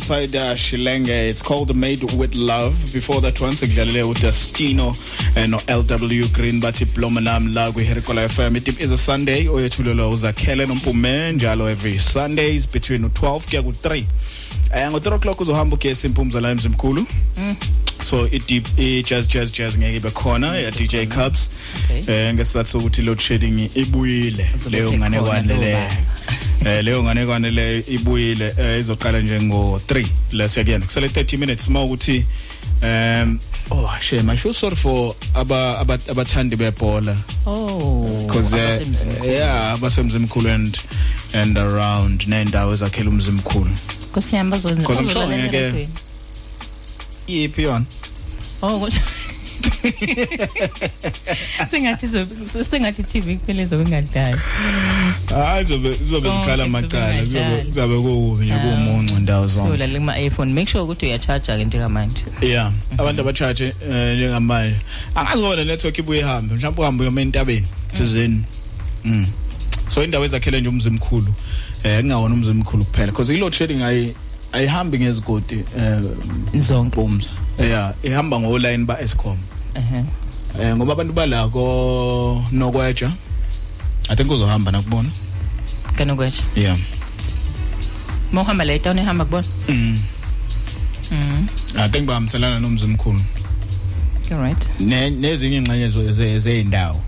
alongside 0.09 0.35
uh, 0.35 0.55
Shilenge. 0.55 1.09
It's 1.09 1.41
called 1.41 1.75
Made 1.75 2.03
with 2.13 2.35
Love. 2.35 2.73
Before 2.93 3.19
that 3.21 3.39
one, 3.41 3.51
sekudlalele 3.51 4.03
uDestino 4.03 4.95
and 5.35 5.53
LW 5.53 6.33
Green 6.33 6.61
bathi 6.61 6.85
Bloma 6.85 7.21
nam 7.21 7.51
la 7.53 7.71
kwi 7.71 7.83
Herikola 7.83 8.27
FM. 8.27 8.55
It 8.55 8.79
is 8.79 8.91
a 8.91 8.97
Sunday 8.97 9.47
oyethulelwa 9.47 10.09
uzakhele 10.09 10.65
nompume 10.65 11.31
njalo 11.33 11.69
every 11.69 11.97
Sundays 11.97 12.65
between 12.67 13.01
12 13.09 13.49
kuya 13.49 13.61
ku3. 13.61 14.05
Eh 14.73 14.89
ngo 14.91 14.99
3 14.99 15.15
o'clock 15.15 15.41
uzohamba 15.41 15.75
ugesi 15.75 16.07
impumza 16.07 16.41
la 16.41 16.51
emzimkhulu. 16.51 17.05
Mm. 17.37 17.55
so 18.01 18.25
i 18.31 18.37
deep 18.47 18.63
i 18.77 19.01
jazz 19.03 19.27
jazz 19.27 19.51
jazz 19.51 19.77
ngeke 19.77 19.95
ibe 19.95 20.09
khona 20.11 20.55
ya 20.55 20.71
DJ 20.71 21.07
Cubs 21.07 21.49
eh 22.07 22.33
ngesizathu 22.33 22.69
sokuthi 22.69 23.01
load 23.01 23.19
shedding 23.19 23.69
ibuyile 23.75 24.49
leyo 24.71 24.93
nganekwane 24.93 25.53
le 25.53 25.87
eh 26.65 26.83
leyo 26.83 27.03
nganekwane 27.03 27.51
le 27.51 27.79
ibuyile 27.87 28.53
eh, 28.59 28.79
izoqala 28.79 29.19
nje 29.21 29.41
ngo 29.41 29.81
3 29.87 30.05
lesiyakuyena 30.31 30.85
kusele 30.85 31.07
30 31.07 31.37
minutes 31.37 31.67
uma 31.67 31.83
ukuthi 31.83 32.25
um 32.83 33.39
oh 33.71 33.89
shame 34.01 34.31
i 34.33 34.37
feel 34.37 34.53
sorry 34.53 34.75
for 34.75 35.15
aba 35.33 35.79
aba- 35.79 35.99
abathandi 36.11 36.55
bebhola 36.55 37.15
oh 37.45 38.05
because 38.27 38.53
uh, 38.55 38.61
abasemzimkhulu. 38.61 39.31
yeah 39.31 39.73
abasemzimkhulu 39.73 40.49
and 40.49 40.79
and 41.33 41.57
around 41.57 42.23
nendawo 42.27 42.73
ezakhela 42.73 43.09
umzimkhulu 43.09 43.69
kusiyami 44.11 44.51
bazokwenza 44.51 44.81
Because 44.87 44.99
I'm 44.99 45.05
sure 45.09 45.15
bazolalela 45.25 45.47
ngeke- 45.51 45.57
erekhweni. 45.57 45.89
yiphi 47.27 47.61
yona 47.63 47.85
oh 48.61 48.79
kodwa 48.79 48.99
sengathi 51.71 52.07
sengathi 52.63 53.03
TV 53.03 53.35
kuphela 53.35 53.65
zobe 53.65 53.85
ngadlali 53.85 54.39
hayi 55.29 55.65
zobe 55.65 55.93
zobe 55.93 56.29
zikhala 56.29 56.65
kuzobe 56.65 56.77
amaqala 56.77 57.23
kuzobe 57.23 57.63
kuzabe 57.65 57.95
kubi 57.95 58.45
nje 58.45 58.53
kumuncu 58.53 59.19
ndawo 59.19 59.47
zonke. 59.47 59.71
Ulalela 59.73 59.99
kuma 59.99 60.19
iPhone 60.19 60.53
make 60.53 60.69
sure 60.69 60.83
ukuthi 60.83 61.05
uyacharge 61.05 61.57
ke 61.57 61.65
njengamanje 61.65 62.25
yeah 62.41 62.71
abantu 62.97 63.21
abacharge 63.21 63.73
eh, 63.91 64.17
njengamanje. 64.17 64.75
Angazi 65.15 65.39
ngoba 65.39 65.55
le 65.55 65.65
network 65.65 65.97
ibuye 65.97 66.19
ihambe 66.19 66.55
mhlawumbe 66.55 66.81
uhambe 66.81 67.03
uyoma 67.03 67.21
entabeni 67.21 67.67
thizeni. 67.93 68.43
Mm. 69.05 69.27
So 69.87 70.03
indawo 70.03 70.25
ezakhele 70.25 70.61
nje 70.61 70.69
umzimkhulu 70.69 71.33
eh 71.83 71.99
kungawona 71.99 72.35
umzimkhulu 72.35 72.85
kuphela 72.85 73.11
because 73.11 73.33
i 73.33 73.37
load 73.37 73.53
shedding 73.53 73.81
ayi 73.83 74.15
ayihambi 74.51 74.99
ngezigodi 74.99 75.63
eh 75.77 76.01
zonke. 76.59 76.95
bombs 76.95 77.31
yeah 77.59 77.93
ihamba 78.03 78.39
ngo 78.39 78.59
line 78.59 78.85
ba 78.85 79.01
Eskom 79.01 79.37
ehe. 79.77 80.03
Eh 80.59 80.75
ngoba 80.75 80.93
abantu 80.93 81.13
balako 81.13 82.45
nokweja 82.51 83.11
i 84.09 84.15
think 84.15 84.31
uzohamba 84.31 84.71
nakubona. 84.71 85.09
Kana 85.95 86.15
kwethu 86.15 86.43
yeah 86.55 86.77
mohamba 88.33 88.65
la 88.65 88.79
town 88.79 88.99
ehamba 88.99 89.25
kubona? 89.25 89.47
Mm. 89.69 89.99
Mhm 91.11 91.47
i 91.77 91.89
think 91.89 92.07
bahamselana 92.07 92.59
nomzimkhulu 92.59 93.21
all 94.31 94.37
right. 94.37 94.79
Ne 94.79 95.09
nezinye 95.09 95.57
ingxenye 95.57 96.39
zeindawo 96.39 97.01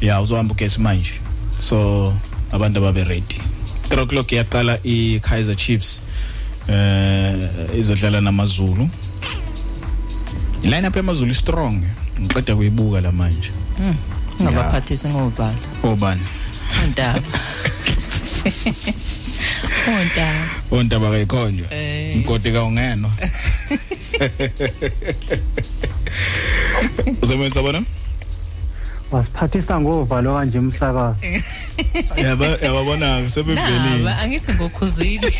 yeah 0.00 0.22
uzohamba 0.22 0.54
ugesi 0.54 0.80
manje. 0.80 1.12
So 1.60 2.14
abantu 2.52 2.78
ababe 2.78 3.04
ready 3.04 3.40
3 3.88 4.02
o'clock 4.02 4.32
yaqala 4.32 4.78
i 4.84 5.20
Kaizer 5.20 5.56
Chiefs 5.56 6.02
eh 6.68 7.50
izodlala 7.78 8.20
namaZulu. 8.20 8.88
Line 10.62 10.86
up 10.88 10.96
yamaZulu 10.96 11.34
strong. 11.34 11.82
Ngiqeda 12.20 12.56
kuyibuka 12.56 13.00
la 13.00 13.12
manje. 13.12 13.50
Mhm 13.78 13.94
ngabaphathisi 14.42 15.08
ngobhala 15.08 15.54
obani? 15.82 16.22
Untaba 16.84 17.20
untaba 19.86 20.48
ontaba 20.72 21.10
kayikhonjwa? 21.10 21.66
Eh. 21.70 22.16
mgodi 22.16 22.52
kawungenwa. 22.52 23.10
Uzomisa 27.22 27.62
bona 27.62 27.82
wasiphathisa 29.12 29.80
ngovalo 29.80 30.34
kanje 30.34 30.58
umsakazi 30.58 31.42
yaba 32.16 32.46
yababona 32.46 33.28
sebevelile 33.28 33.96
naba 33.98 34.18
angithi 34.18 34.52
ngokhuzile. 34.52 35.34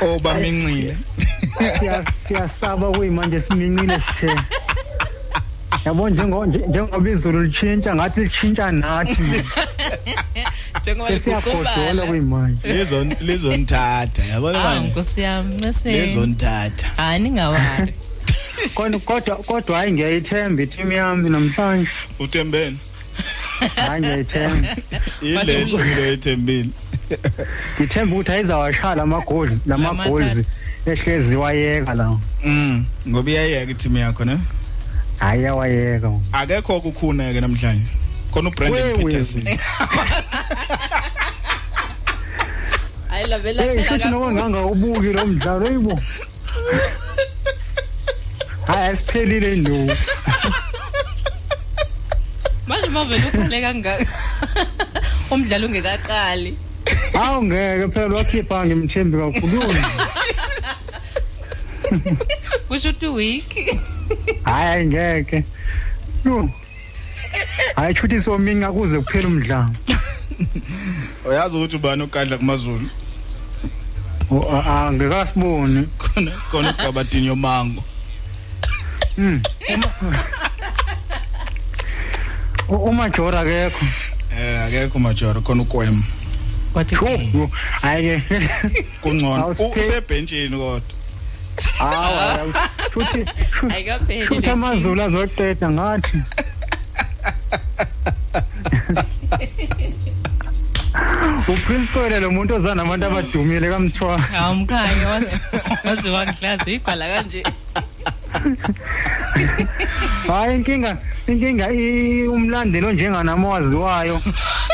Obamincile 0.00 0.96
Siya- 0.96 1.39
siyasaba 2.28 2.92
kuyimanje 2.92 3.40
simincile 3.40 4.00
sithe. 4.00 4.36
Yabo 5.84 6.08
njengo- 6.10 6.46
nje- 6.46 6.66
njengoba 6.68 7.10
izulu 7.10 7.42
lishintsha 7.42 7.94
ngathi 7.94 8.20
lishintsha 8.20 8.72
nathi. 8.72 9.22
Njengoba 10.80 11.08
sesiyagodola 11.10 11.70
liguqubala 11.70 12.06
kuyimanje 12.06 12.72
lizon 12.72 13.14
lizonithatha 13.20 14.24
yabona 14.24 14.58
ah 14.58 14.64
manje? 14.74 14.88
Nkosi 14.88 15.20
yami 15.20 15.56
nase 15.60 15.92
lizonithatha. 15.92 16.86
Hayi 16.96 17.18
ningawali. 17.22 17.94
Kodwa 18.74 19.00
kodwa 19.00 19.36
kodwa 19.36 19.78
hayi 19.78 19.92
ngiyayithemba 19.92 20.62
iteam 20.62 20.92
yami 20.92 21.30
namhlanje. 21.30 21.90
Uthembeni 22.18 22.78
hayi 23.76 24.00
ngiyayithemba. 24.00 24.68
Yile 25.22 25.66
shukile 25.66 26.12
ethembile 26.12 26.68
ngithemba 27.80 28.16
ukuthi 28.16 28.32
ayizawashala 28.32 29.02
amagoli 29.02 29.58
lamagoli 29.66 30.44
ehlezi 30.86 31.36
wayeka 31.36 31.94
la. 31.94 32.18
Mm 32.44 32.84
ngoba 33.08 33.30
iyayeka 33.30 33.70
i-team 33.70 33.96
yakho 33.96 34.24
ne? 34.24 34.38
Hayi 35.18 35.42
yawayeka 35.42 36.10
akekho 36.32 36.76
ukukhuneke 36.76 37.40
namhlanje. 37.40 37.90
Khona 38.32 38.48
uBrandon. 38.48 38.96
Peterson. 38.96 39.42
Hayi 43.10 43.26
lavela 43.26 43.62
hey 43.62 43.76
phela 43.76 43.88
futhi 43.88 44.08
noba 44.10 44.32
ngangawubuki 44.32 45.12
lo 45.12 45.26
mdlalo 45.26 45.66
yibo 45.70 46.00
hayi 48.66 48.86
asiphelile 48.92 49.56
nduku 49.56 49.96
manje 52.66 52.88
mavela 52.88 53.26
ukhale 53.28 53.60
kangaka 53.60 54.06
umdlalo 55.30 55.66
ungekaqali. 55.66 56.54
Awu 57.14 57.44
ngeke 57.44 57.88
phela 57.94 58.16
wakhipha 58.16 58.66
ngimthembi 58.66 59.18
kakhulu. 59.18 59.74
kusho 62.68 62.88
ukuthi 62.90 63.06
week 63.06 63.76
hayi 64.44 64.86
ngeke. 64.86 65.44
Yo 66.24 66.48
hayi 67.76 67.94
futhi 67.94 68.20
sominga 68.20 68.72
kuze 68.72 68.98
kuphela 69.00 69.28
umdlalo. 69.28 69.70
Uyazi 71.28 71.56
ukuthi 71.56 71.76
ubani 71.76 72.02
ukadla 72.02 72.38
kumaZulu? 72.38 72.88
Angekasiboni 74.66 75.88
khona 75.98 76.30
khona 76.50 76.70
uGabatinho 76.70 77.36
Mango 77.36 77.84
Mm. 79.18 79.42
U- 82.68 82.74
umajora 82.88 83.40
akekho. 83.40 83.84
Eh 84.38 84.60
akekho 84.64 84.98
majora 84.98 85.40
khona 85.40 85.62
ukwem 85.62 86.02
wathi 86.74 86.94
hayi 87.82 88.20
ke 88.20 88.40
kungcono. 89.00 89.42
Awusiphe- 89.42 89.80
usebhenchini 89.80 90.56
kodwa. 90.56 90.82
hawu 91.78 92.52
futhi 92.92 93.20
ayikapheli 93.74 94.26
futhi 94.26 94.50
amazulu 94.50 95.02
azoqeda 95.02 95.66
ngathi. 95.70 96.16
Uprince 101.48 101.92
Kwele 101.92 102.20
lo 102.20 102.30
muntu 102.30 102.54
ozana 102.54 102.82
abantu 102.82 103.06
abadumile 103.06 103.68
kamthwa. 103.70 104.20
Awumkhanye 104.38 105.04
waze 105.84 106.10
wangihlaza 106.10 106.70
igwala 106.70 107.04
kanje. 107.14 107.42
Hayi 110.28 110.56
inkinga 110.56 110.96
inkinga 111.28 111.66
i- 111.72 112.28
umlandelo 112.28 112.92
njenganami 112.92 113.46
owaziwayo 113.46 114.16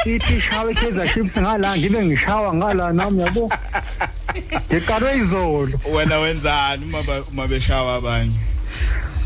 ithi 0.07 0.41
shawe 0.41 0.75
Kaizer 0.75 1.09
Chiefs 1.13 1.37
ngala 1.39 1.77
ngibe 1.77 2.05
ngishawa 2.07 2.55
ngala 2.55 2.93
nami 2.93 3.23
yabo. 3.23 3.51
Ngiqalwe 4.73 5.19
izolo 5.19 5.79
wena 5.95 6.19
wenzani 6.19 6.85
uma 6.85 7.03
ba- 7.03 7.25
uma 7.33 7.47
beshawa 7.49 7.95
abanye? 7.97 8.33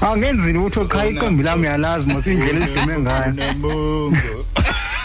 Angenzini 0.01 0.59
ukuthi 0.59 0.79
okhaya 0.81 1.11
iqembu 1.11 1.43
lami 1.43 1.67
yalazi 1.67 2.07
masindlela 2.15 2.67
elidume 2.67 2.99
ngayo. 2.99 3.33
Nembongo. 3.33 4.47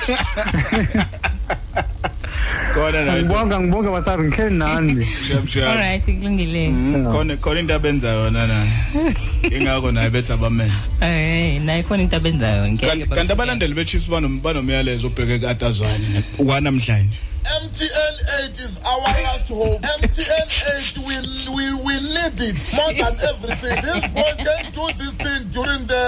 khona 2.76 3.02
la 3.06 3.14
ngibonga 3.16 3.60
ngibonga 3.62 3.92
basazi 3.92 4.24
ngihleli 4.24 4.56
nani? 4.58 5.06
Shap 5.28 5.48
shap. 5.48 5.68
All 5.68 5.78
right 5.78 6.04
kulungile. 6.06 6.70
Mm, 6.70 7.12
khona 7.12 7.38
khona 7.38 7.60
into 7.60 7.74
abenza 7.76 8.08
yona 8.08 8.48
nani 8.48 8.72
ingakho 9.52 9.92
naye 9.92 10.10
bethi 10.10 10.32
abamenza 10.34 10.76
eh 11.02 11.60
nayi 11.64 11.84
khona 11.84 12.04
into 12.04 12.16
abenzayo 12.16 12.68
ngeke 12.72 12.88
kanti 12.88 13.08
kanti 13.16 13.32
abalandeli 13.32 13.74
beChiefs 13.74 14.08
banom 14.10 14.40
banomyalezo 14.42 15.08
obheke 15.08 15.40
katazwane 15.40 16.24
wanamhlanje. 16.40 17.18
MTN 17.46 18.50
8 18.50 18.58
is 18.58 18.80
our 18.82 19.00
last 19.22 19.50
hope. 19.50 19.82
MTN 20.02 20.48
8, 20.98 20.98
we, 21.06 21.16
we, 21.54 21.64
we 21.86 21.94
need 22.02 22.38
it 22.42 22.74
more 22.74 22.90
than 22.98 23.14
everything. 23.30 23.78
These 23.86 24.08
boys 24.18 24.38
can 24.42 24.66
do 24.74 24.86
this 24.98 25.14
thing 25.14 25.46
during 25.54 25.86
the, 25.86 26.06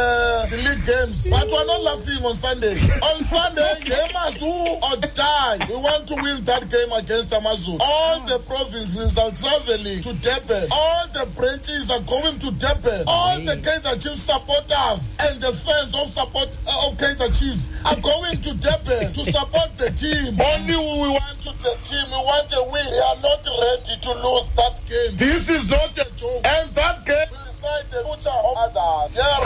the 0.50 0.58
league 0.66 0.82
games, 0.82 1.30
but 1.30 1.46
we're 1.46 1.68
not 1.70 1.82
laughing 1.86 2.26
on 2.26 2.34
Sunday. 2.34 2.74
On 3.14 3.22
Sunday, 3.22 3.74
they 3.86 4.06
must 4.18 4.40
do 4.42 4.50
or 4.50 4.98
die. 5.14 5.58
We 5.70 5.78
want 5.78 6.08
to 6.10 6.16
win 6.18 6.42
that 6.50 6.66
game 6.74 6.92
against 6.98 7.30
Amazon. 7.34 7.78
All 7.86 8.18
the 8.26 8.42
provinces 8.50 9.18
are 9.22 9.30
traveling 9.38 10.02
to 10.10 10.12
Durban. 10.18 10.74
All 10.74 11.06
the 11.14 11.30
branches 11.38 11.92
are 11.94 12.02
going 12.02 12.40
to 12.42 12.50
Durban. 12.58 13.06
All 13.06 13.38
the 13.46 13.62
Kaiser 13.62 13.94
Chiefs 14.02 14.26
supporters 14.26 15.18
and 15.22 15.38
the 15.42 15.54
fans 15.54 15.94
of 15.94 16.10
support 16.10 16.50
uh, 16.66 16.88
of 16.90 16.98
Kaiser 16.98 17.30
Chiefs 17.30 17.70
are 17.86 18.00
going 18.02 18.42
to 18.42 18.52
Durban 18.58 19.14
to 19.14 19.22
support 19.22 19.70
the 19.78 19.94
team. 19.94 20.34
Only 20.42 20.76
we 20.76 21.08
want 21.14 21.27
to 21.44 21.52
the 21.64 21.74
team. 21.82 22.06
We 22.08 22.18
want 22.30 22.52
a 22.54 22.64
win. 22.72 22.86
We 22.92 23.00
are 23.00 23.20
not 23.22 23.44
ready 23.48 23.96
to 24.02 24.12
lose 24.26 24.48
that 24.56 24.76
game. 24.88 25.12
This 25.18 25.50
is 25.50 25.70
not 25.70 25.92
a 25.98 26.06
joke. 26.16 26.46
And 26.46 26.72
that 26.76 27.06
game 27.06 27.28
will 27.32 27.46
decide 27.46 27.86
the 27.92 28.00
future 28.06 28.30
of 28.30 28.56
others. 28.58 29.16
Yeah. 29.16 29.40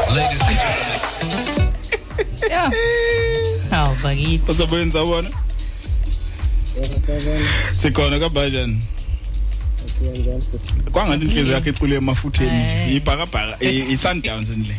yeah 2.50 2.72
awu 3.72 3.96
bakithi 4.04 4.52
uzobenza 4.52 5.06
bona 5.06 5.30
sikhona 7.76 8.20
kabajani 8.20 8.82
kwangathi 10.92 11.26
inhliziyo 11.26 11.54
yakhe 11.56 11.70
icule 11.70 11.96
emafutheni 11.96 12.50
Eh. 12.58 12.94
ibhakabhaka 12.96 13.58
i- 13.66 13.92
i-Sundowns 13.94 14.50
le 14.50 14.76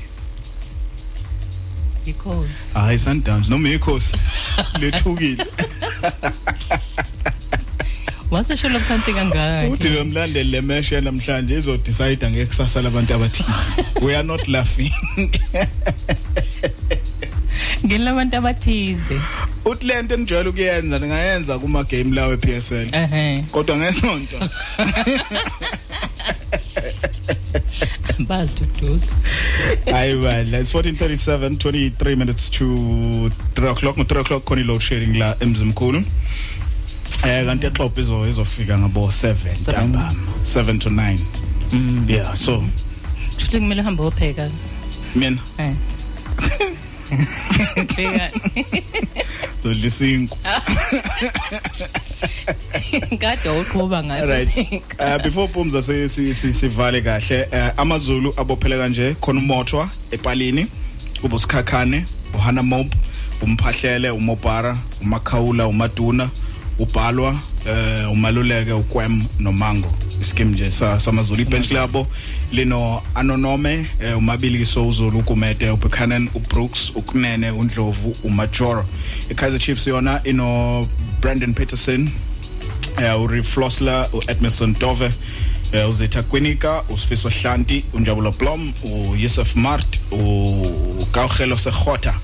Because 2.04 2.48
hayi 2.74 2.98
Sundowns 2.98 3.48
noma 3.48 3.68
ikhosi 3.68 4.12
lethukile 4.80 5.46
wasesho 8.32 8.68
lokuphansi 8.68 9.12
kangaka. 9.12 9.68
uthi 9.72 9.88
lo 9.88 10.04
mlandeli 10.04 10.50
le 10.50 10.60
mesh 10.60 10.92
namhlanje 10.92 11.58
izo 11.58 11.76
decide 11.76 12.30
ngekusasa 12.30 12.82
labantu 12.82 13.14
abathile 13.14 13.48
we 14.00 14.14
are 14.16 14.26
not 14.26 14.48
laughing. 14.48 14.92
Ngelabantu 17.84 18.36
abathize. 18.36 19.20
uthi 19.64 19.86
lento 19.86 20.14
enijwayele 20.14 20.48
ukuyenza 20.50 20.98
ningayenza 20.98 21.58
kuma 21.58 21.84
game 21.84 22.14
lawe 22.14 22.36
PSL 22.36 22.88
ehe. 22.92 23.42
Kodwa 23.52 23.76
ngesonto 23.76 24.36
baziduduza 28.28 29.16
hayi 29.90 30.16
bandla 30.16 30.58
it's 30.60 30.74
1437 30.74 31.48
23 31.56 32.16
minutes 32.16 32.50
to 32.50 32.64
3 32.64 33.70
o'clock. 33.70 33.96
Ngo 33.98 34.04
3 34.04 34.20
o'clock 34.20 34.44
khona 34.44 34.64
load 34.64 34.80
sharing 34.80 35.16
la 35.18 35.36
emzimkhulu. 35.40 36.04
Eh 37.24 37.44
kanti 37.46 37.66
exhopha 37.66 38.00
izo 38.00 38.26
izofika 38.28 38.78
ngabo 38.78 39.06
7 39.06 39.34
ntambama. 39.62 40.14
7 40.42 40.78
to 40.78 40.90
9 40.90 41.18
yeah 42.08 42.34
so. 42.36 42.64
Futhi 43.38 43.58
kumele 43.58 43.80
uhambe 43.82 44.02
upheka. 44.02 44.50
mina? 45.14 45.38
Eh. 45.58 45.72
Pheka. 47.94 48.30
zodla 49.62 49.86
isinko. 49.86 50.38
Kade 53.18 53.48
uqhuba 53.60 54.02
right. 54.26 54.56
uh, 54.98 55.18
before 55.22 55.48
Pumza 55.48 55.82
si 55.82 56.08
si- 56.08 56.34
si- 56.34 56.52
sivale 56.52 57.02
kahle 57.02 57.44
uh, 57.52 57.80
amaZulu 57.80 58.34
abophele 58.36 58.76
kanje 58.78 59.14
khona 59.20 59.40
umothwa 59.40 59.90
epalini 60.10 60.66
kuba 61.20 61.36
usikhakhane 61.36 62.04
uhana 62.34 62.62
mob 62.62 62.94
umphahlele 63.42 64.10
umobara 64.10 64.76
umakhawula 65.02 65.66
umaduna 65.66 66.30
ubhalwa 66.78 67.38
eh 67.66 68.12
umaluleke 68.12 68.72
ukwem 68.72 69.22
nomango 69.38 69.94
iskim 70.20 70.52
nje 70.52 70.70
sa 70.70 71.00
samaZulu. 71.00 71.42
Ibench 71.42 71.70
labo 71.70 72.06
lino 72.52 73.02
anonome 73.14 73.86
eh, 74.00 74.18
umabili 74.18 74.58
kisozulu 74.58 75.18
ukumete 75.18 75.70
ubuchanan 75.70 76.28
ubrooks 76.34 76.92
ukunene 76.94 77.50
undlovu 77.50 78.16
umajoro. 78.24 78.84
Ikaizer 79.30 79.60
chiefs 79.60 79.86
yona 79.86 80.20
ino 80.24 80.88
Brandon 81.20 81.54
Peterson 81.54 82.10
eh 82.98 83.20
uRick 83.20 83.44
Flossler 83.44 84.08
uEdmondson 84.12 84.74
Dove 84.78 85.10
eh 85.72 85.88
uzitha 85.88 86.22
Kwinika 86.22 86.82
uSifiso 86.88 87.28
Hlanti 87.28 87.84
uNjabulo 87.92 88.30
Blom 88.30 88.72
uYusuf 88.84 89.54
Mart 89.56 90.00
uGawhelo 90.12 91.58
Segota 91.58 92.14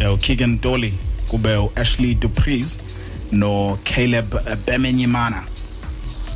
eh 0.00 0.12
uKeegan 0.12 0.60
Dolly 0.60 0.92
kube 1.28 1.56
uAshley 1.56 2.14
Dupreez 2.14 2.78
no 3.32 3.78
Caleb 3.84 4.34
Bemenyimana. 4.66 5.44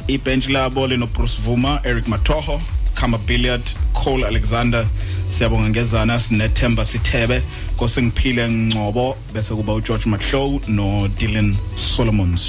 Ibench 0.09 0.49
labo 0.49 0.87
lino 0.87 1.07
Bruce 1.07 1.39
Vuma 1.43 1.81
Eric 1.85 2.07
Matoho 2.07 2.61
Kama 2.95 3.19
Billiard 3.19 3.63
Cole 3.93 4.25
Alexander. 4.27 4.87
Siyabonga 5.31 5.69
ngezana 5.71 6.21
sinethemba 6.21 6.85
sithebe. 6.85 7.43
Kose 7.77 8.03
ngiphile 8.03 8.49
ngcobo 8.51 9.17
bese 9.35 9.55
kuba 9.55 9.73
uGeorge 9.75 10.07
Mahlow 10.11 10.61
no 10.69 11.09
Dylan 11.09 11.57
Solomons 11.77 12.43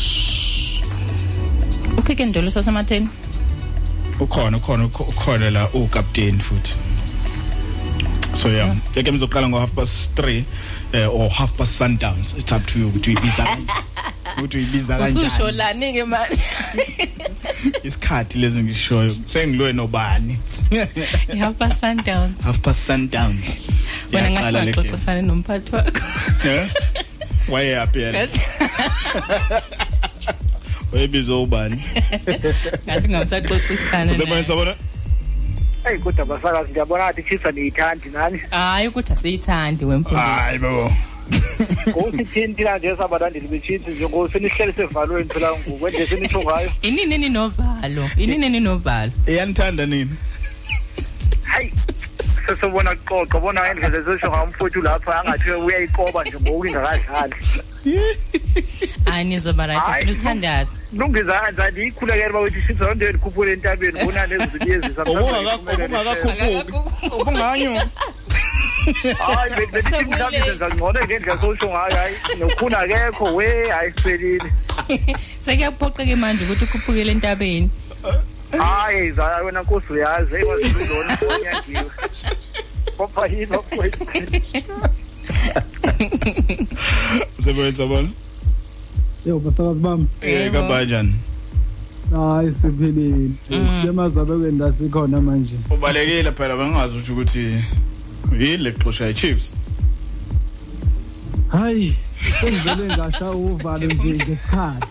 Ukhike 1.98 2.26
ndolo 2.26 2.52
sasematheni. 2.52 3.08
ukhona 4.20 4.58
ukhona 4.58 4.86
ukho- 4.86 5.04
ukhona 5.10 5.52
la 5.52 5.70
ukapteni 5.74 6.40
futhi. 6.40 6.76
So 8.36 8.50
yeah. 8.50 8.76
Ngeke 8.92 9.12
mizoqala 9.12 9.50
ngo 9.50 9.60
half 9.60 9.72
past 9.72 10.12
3 10.20 10.44
eh, 10.94 11.06
or 11.08 11.30
half 11.30 11.52
past 11.58 11.78
sundowns 11.78 12.38
it's 12.38 12.52
up 12.52 12.66
to 12.66 12.80
you 12.80 12.88
ukuthi 12.88 13.10
uyibiza 13.10 13.48
ukuthi 14.38 14.58
uyibiza 14.58 14.98
kanjani 14.98 15.52
lani 15.52 15.94
ke 15.94 16.04
manje. 16.04 16.42
isikhathi 17.84 18.38
lezi 18.40 18.60
ngishoyo 18.64 19.16
sengilwe 19.26 19.74
nobani 19.74 20.38
Ihapa 21.36 21.70
Sundowns. 21.72 22.42
half 22.44 22.60
past 22.60 22.80
sundowns 22.88 23.58
Wena 24.14 24.30
ngaxoxisana 24.32 25.22
nomphathi 25.22 25.76
wakho. 25.76 26.02
Eh? 26.50 26.70
waye 27.50 27.70
yaphi 27.72 28.00
yena 28.00 28.28
wayebiza 30.92 31.36
ubani 31.36 31.84
Ngathi 32.86 33.08
ngamsaxoxisana. 33.10 34.12
usebona 34.12 34.44
sabona 34.44 34.76
Hey 35.84 35.98
kodwa 35.98 36.26
basakazi 36.26 36.72
ngiyabona 36.72 37.10
ukuthi 37.10 37.24
chisa 37.24 37.52
niyithandi 37.52 38.10
nani. 38.10 38.42
Hayi 38.50 38.88
ukuthi 38.88 39.14
asiyithandi 39.14 39.86
wemfundisi. 39.86 40.30
hayi 40.30 40.60
babo 40.60 40.92
Ngokuthi 41.88 42.26
thini 42.26 42.54
thina 42.54 42.78
nje 42.78 42.98
sabalandeli 42.98 43.48
bechithi 43.48 43.92
nje 43.92 44.08
ngosenihlele 44.08 44.74
sevalweni 44.74 45.30
phela 45.30 45.52
ngokwendle 45.52 46.08
senisho 46.08 46.44
ngayo. 46.44 46.72
Inini 46.82 47.18
ninovalo. 47.18 48.10
Inini 48.18 48.50
ninovalo. 48.50 49.12
iyanithanda 49.28 49.86
nini 49.86 50.16
Hayi 51.44 51.74
sesobona 52.48 52.96
xoxo 52.96 53.40
bona 53.40 53.72
indlela 53.72 53.98
ezosho 53.98 54.30
ngamfuthu 54.30 54.82
lapha 54.82 55.20
angathi 55.20 55.52
uyayikoba 55.52 56.24
nje 56.24 56.38
ngokungakadlali. 56.40 57.36
Hayi 59.06 59.26
nizoba 59.26 59.68
right 59.68 59.80
Hayi, 59.84 60.04
ufuna 60.04 60.18
uthandaza. 60.20 60.72
Lungizanza 60.94 61.70
ndiyikhulekela 61.72 62.34
bawethi 62.34 62.62
chisa 62.68 62.88
onde 62.90 63.10
ndikhuphule 63.10 63.54
entabeni 63.54 64.06
bona 64.06 64.28
nezibiyezisa. 64.30 65.04
ubungakakhuphuki 65.04 66.74
ubunganyo 67.22 67.82
Hayi 69.20 69.68
besithi 69.72 70.06
mhlawumbe 70.06 70.42
senza 70.46 70.68
ngcono 70.70 71.00
ngendlela 71.06 71.42
sosho 71.42 71.68
ngayo 71.70 71.96
hayi 71.96 72.16
nokhuna 72.40 72.80
akekho 72.80 73.26
we 73.36 73.70
hayi 73.70 73.92
siphelile. 73.92 74.52
Sekuyaphoqeka 75.46 76.16
manje 76.16 76.44
ukuthi 76.44 76.64
ukhuphukele 76.64 77.12
entabeni. 77.12 77.70
hayi 78.58 79.12
zaya 79.12 79.38
wena 79.44 79.62
nkosi 79.62 79.94
uyazi 79.94 80.36
ekwazilona 80.36 81.18
onyandiwe 81.30 81.84
papa 82.98 83.28
yini 83.28 83.58
usebona 87.40 87.72
sabona 87.72 88.10
Yo 89.26 89.40
basakazi 89.40 89.80
bami. 89.80 90.08
eh 90.22 90.52
kabanjani 90.52 91.14
Hayi 92.14 92.54
siphilile. 92.62 93.30
Yemazabe 93.86 94.38
kwenda 94.38 94.74
sikhona 94.78 95.22
manje. 95.22 95.56
ubalekile 95.72 96.32
phela 96.32 96.56
bengazi 96.58 96.94
ukuthi 96.98 97.12
ukuthi 97.12 97.64
yile 98.40 98.72
xosha 98.72 99.10
iChiefs 99.10 99.52
Hayi, 101.48 101.96
sengizele 102.40 102.96
ngasha 102.98 103.32
uvalo 103.32 103.86
nje 103.88 104.14
ngesikhathi. 104.14 104.88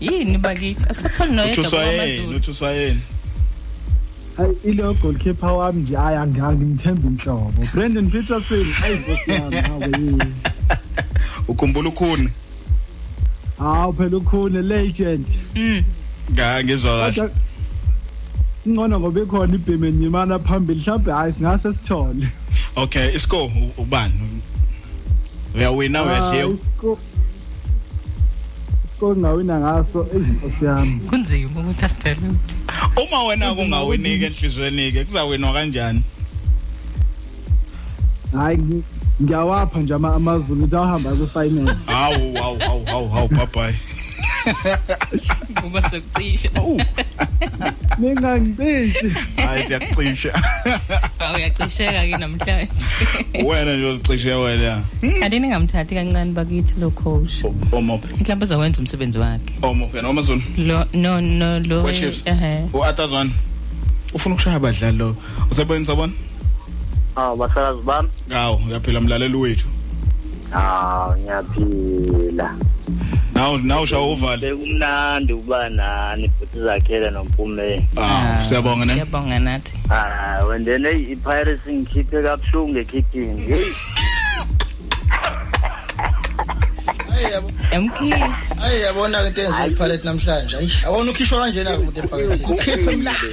Yini 0.00 0.38
bakithi? 0.38 0.84
Asatholi 0.88 1.32
noyedwa 1.32 1.62
uthuswa 1.64 1.84
yini 1.84 1.96
kwamazulu. 1.98 2.36
uthuswa 2.36 2.72
yini 2.72 3.00
ilo 4.64 4.94
goalkeeper 4.94 5.50
wami 5.50 5.82
nje 5.82 5.96
aya 5.98 6.26
ngangimthemba 6.26 7.08
inhlobo. 7.08 7.52
Brandon 7.74 8.10
Peterson 8.10 8.66
ayizosiyami 8.84 9.56
hawe 9.56 9.90
yini. 9.98 10.22
ukhumbula 11.48 11.88
ukhuni 11.88 12.28
Hawu 13.58 13.92
phela 13.92 14.16
ukhune 14.16 14.62
legend. 14.62 15.26
Mm. 15.54 15.82
nga 16.32 16.64
ngizwa 16.64 16.98
kahle 16.98 17.12
Kodwa 17.14 17.30
Ngcono 18.68 19.00
ngoba 19.00 19.20
ikhona 19.20 19.54
ibhemenyimana 19.54 20.38
phambili 20.38 20.80
mhlawumbe 20.80 21.12
hayi 21.12 21.32
singase 21.32 21.72
sithole. 21.72 22.28
okay 22.76 23.14
iscore 23.16 23.44
u- 23.76 23.82
ubani 23.82 24.14
uyawina 25.54 26.02
uyadliwa 26.02 26.56
Ko 29.00 29.12
ngawina 29.16 29.60
ngaso 29.60 30.08
izinto 30.16 30.48
siyami. 30.58 31.00
Kunzima 31.08 31.60
ukuthi 31.60 31.84
asithele. 31.84 32.32
uma 32.96 33.18
wena 33.28 33.54
kungawiniki 33.54 34.24
enhlizweni 34.24 34.92
ke 34.92 35.04
kuzawinwa 35.04 35.52
kanjani 35.52 36.02
Hayi 38.32 38.56
ngi- 38.56 38.82
ngiyawapha 39.22 39.78
nje 39.80 39.94
ama- 39.94 40.14
amazulu 40.16 40.64
ukuthi 40.64 40.76
ahamba 40.76 41.10
ku 41.12 41.26
final. 41.28 41.76
hawu 41.86 42.34
hawu 42.34 42.58
hawu 42.58 42.84
hawu 42.84 43.08
hawu 43.08 43.28
bye 43.54 43.74
Kuba 45.62 45.82
sekucisha. 45.90 46.50
Ningangibishi. 47.98 49.08
hayi 49.36 49.64
siyakucisha 49.66 50.32
Awu 51.18 51.36
uyacisheka 51.36 52.00
ke 52.06 52.16
namhlanje. 52.18 52.68
wena 53.44 53.76
nje 53.76 53.86
uzicishe 53.86 54.32
wena 54.34 54.82
Kanti 55.20 55.40
ningamthathi 55.40 55.94
kancane 55.94 56.32
bakithi 56.32 56.74
lo 56.80 56.90
coach. 56.90 57.44
omophe 57.72 58.08
Mhlawumbe 58.16 58.44
uzokwenza 58.44 58.80
umsebenzi 58.80 59.18
wakhe. 59.18 59.52
omophe 59.62 60.02
noma 60.02 60.22
zona 60.22 60.42
Lo 60.58 60.84
no 60.92 61.20
no 61.20 61.58
lo. 61.60 61.82
We-Chiefs? 61.82 62.22
Eh. 62.26 62.64
uAtazwan 62.74 63.30
ufuna 64.14 64.34
ukushaya 64.34 64.56
abadlali 64.56 64.98
lo 64.98 65.16
usebona 65.50 65.84
sabona 65.84 66.12
Ah 67.16 67.34
basakazi 67.36 67.82
bami 67.82 68.08
ngawo 68.28 68.60
uyaphila 68.68 69.00
mlaleli 69.00 69.36
wethu 69.36 69.66
ah 70.54 71.14
ngiyaphila 71.18 72.54
now 73.36 73.56
now 73.58 73.82
ushawa 73.82 74.12
uvala 74.12 74.36
bekumnandi 74.36 75.32
ukuba 75.32 75.68
nani 75.68 76.30
futhi 76.38 76.60
zakhele 76.60 77.10
nompume. 77.10 77.86
Ah 77.96 78.38
siyabonga 78.48 78.84
ne 78.86 78.92
siyabonga 78.94 79.38
nathi. 79.38 79.72
Ah 79.90 80.44
wendene 80.48 80.90
i-piracy 81.12 81.72
ngikhiphe 81.72 82.22
kabuhlungu 82.22 82.78
ekicking 82.78 83.38
hey. 83.48 83.72
MK 87.80 87.98
Hayi 88.60 88.82
yabona 88.82 89.22
ke 89.22 89.28
into 89.28 89.42
enziwe 89.42 89.66
iphalet 89.66 90.04
namhlanje. 90.04 90.56
Awona 90.86 91.10
ukhishwa 91.10 91.40
kanjena 91.40 91.70
ke 91.70 91.78
umuntu 91.82 92.00
ephaketheni. 92.00 92.44
Ukhiphe 92.44 92.92
imlahle. 92.92 93.28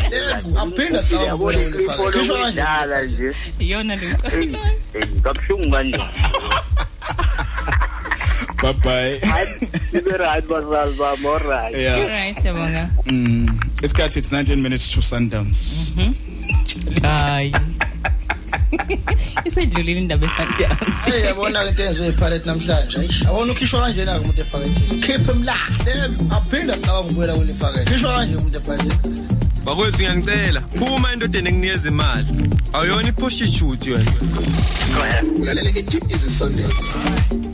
Aphinda 0.62 1.04
cha 1.04 1.36
ubona 1.36 1.58
uphaketheni. 1.58 2.12
Khishwa 2.12 2.38
kanjena. 2.38 2.52
dala 2.52 3.02
nje. 3.02 3.34
Iyona 3.60 3.96
lemcasilayo 3.96 4.80
kabuhlungu 5.24 5.72
kanje 5.72 5.98
bye 8.64 8.74
bye 8.74 9.20
ibe 9.94 10.18
right 10.18 10.46
bazali 10.48 10.96
bami 10.96 11.28
all 11.28 11.40
right. 11.40 11.76
Yeah. 11.76 12.08
right 12.08 12.40
siyabonga 12.40 12.90
mm. 13.06 13.60
Isikhathi 13.84 14.20
it's 14.20 14.32
19 14.32 14.62
minutes 14.62 14.92
to 14.92 15.02
sundowns 15.02 15.92
hayi 17.02 17.56
isedlulile 19.46 20.00
indaba 20.00 20.26
esandansi 20.26 21.12
Hayi 21.12 21.24
yabona 21.24 21.68
into 21.70 21.84
enziwe 21.84 22.10
iphalet 22.10 22.46
namhlanje. 22.46 22.98
Ayi 23.00 23.10
awona 23.28 23.52
ukhishwa 23.52 23.82
kanjena 23.82 24.20
ke 24.20 24.20
umuntu 24.20 24.42
ephaketheni. 24.42 25.00
Ukhiphe 25.00 25.32
imlahle. 25.32 25.94
Aphinda 26.36 26.78
cha 26.78 27.00
ubona 27.00 27.34
uphaketheni. 27.36 27.86
Khishwa 27.86 28.14
kanje 28.16 28.36
umuntu 28.36 28.58
ephaketheni. 28.58 29.44
bakwethu 29.66 29.98
ngiyanicela 29.98 30.62
phuma 30.62 31.12
endodeni 31.14 31.50
ekunikeza 31.50 31.88
imali. 31.90 32.28
Awuyona 32.74 33.10
iprostitute 33.10 33.92
wena? 33.92 34.12
Ulalela 35.42 35.70
i-deep 35.70 36.04
is 36.12 37.53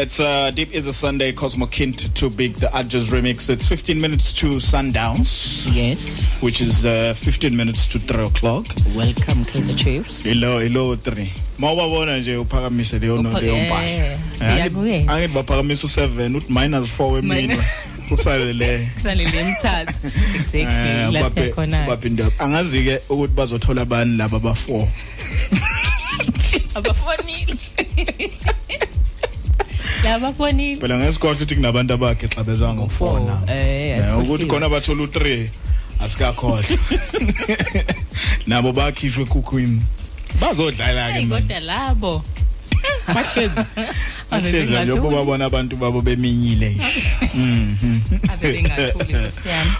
It's 0.00 0.20
uh 0.20 0.52
Deep 0.52 0.72
is 0.72 0.86
a 0.86 0.92
Sunday 0.92 1.32
Cosmo 1.32 1.66
Kint 1.66 2.14
to 2.14 2.30
Big 2.30 2.54
the 2.54 2.68
Adjust 2.78 3.10
remix. 3.10 3.50
It's 3.50 3.66
15 3.66 4.00
minutes 4.00 4.32
to 4.34 4.60
sundowns. 4.60 5.66
Yes. 5.74 6.28
Which 6.40 6.60
is 6.60 6.86
uh 6.86 7.14
15 7.14 7.56
minutes 7.56 7.86
to 7.88 7.98
3 7.98 8.26
o'clock. 8.26 8.66
Welcome 8.94 9.42
Kaizer 9.42 9.76
Chiefs. 9.76 10.24
Hello, 10.24 10.60
hello 10.60 10.94
3. 10.96 11.32
Mawabona 11.58 12.18
nje 12.18 12.36
uphakamise 12.36 12.98
leyo 12.98 13.22
no 13.22 13.40
leyo 13.40 13.56
eh, 13.56 13.66
mpahla. 13.66 14.18
siyabuyela. 14.32 15.12
Angithi 15.12 15.34
baphakamisa 15.34 15.86
u7 15.86 16.36
uthi 16.36 16.52
minus 16.52 16.90
4 16.98 17.12
wemini. 17.12 17.58
Usale 18.10 18.52
le. 18.52 18.90
Kusale 18.94 19.24
le 19.24 19.44
mthathu. 19.44 20.06
Exactly. 20.34 20.60
Eh, 20.60 21.12
La 21.12 21.30
siyakhona. 21.30 21.86
babhinde 21.86 22.24
angazi 22.38 22.84
ke 22.84 23.00
ukuthi 23.08 23.34
bazothola 23.34 23.82
abani 23.82 24.16
laba 24.16 24.38
ba 24.38 24.50
4 24.50 24.86
Abafonile. 26.78 27.56
Yabafonile. 30.08 30.80
phela 30.80 30.98
ngesikhohle 30.98 31.34
ukuthi 31.36 31.54
kunabantu 31.54 31.94
abakhe 31.94 32.28
xa 32.28 32.44
bezwa 32.44 32.74
ngofona 32.74 33.42
Eh, 33.46 33.98
Eh, 33.98 33.98
ukuthi 33.98 34.20
asikhohliwe. 34.20 34.48
khona 34.50 34.68
bathola 34.68 35.04
u3 35.04 35.48
asikakhohle 36.00 36.78
nabo 38.46 38.72
bakhishwe 38.72 39.22
ekhukhwini. 39.24 39.82
Bazodlala 40.40 41.12
ke 41.12 41.26
kodwa 41.26 41.60
labo. 41.60 42.22
bahlezi. 43.14 43.60
Bahlezi 44.30 44.72
nje 44.72 45.00
babona 45.00 45.44
abantu 45.44 45.76
babo 45.76 46.00
beminyile. 46.00 46.76
Mhm. 47.34 48.00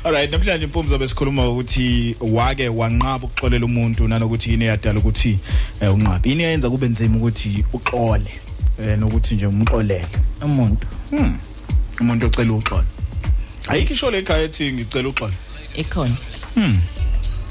Alright 0.04 0.30
namhlanje 0.32 0.64
impumza 0.64 0.98
besikhuluma 0.98 1.48
ukuthi 1.48 2.16
wake 2.20 2.68
wanqaba 2.68 3.26
ukuxolela 3.26 3.64
umuntu 3.66 4.08
nanokuthi 4.08 4.50
yini 4.50 4.64
eyadala 4.64 4.98
ukuthi 4.98 5.38
eh, 5.80 5.94
unqabe. 5.94 6.28
Yini 6.30 6.42
yenza 6.42 6.70
kube 6.70 6.88
nzima 6.88 7.16
ukuthi 7.16 7.64
uxole? 7.72 8.30
Eh, 8.82 8.98
nokuthi 8.98 9.34
nje 9.34 9.46
umxolele 9.46 10.06
umuntu 10.42 10.86
hmm 11.10 11.36
umuntu 12.00 12.26
ocela 12.26 12.52
uxolo 12.52 12.84
ayikho 13.68 13.92
isho 13.94 14.10
lekhaya 14.10 14.42
ethi 14.44 14.72
ngicela 14.72 15.08
uxolo 15.08 15.32
Ikhona. 15.76 16.14
hmm 16.54 16.78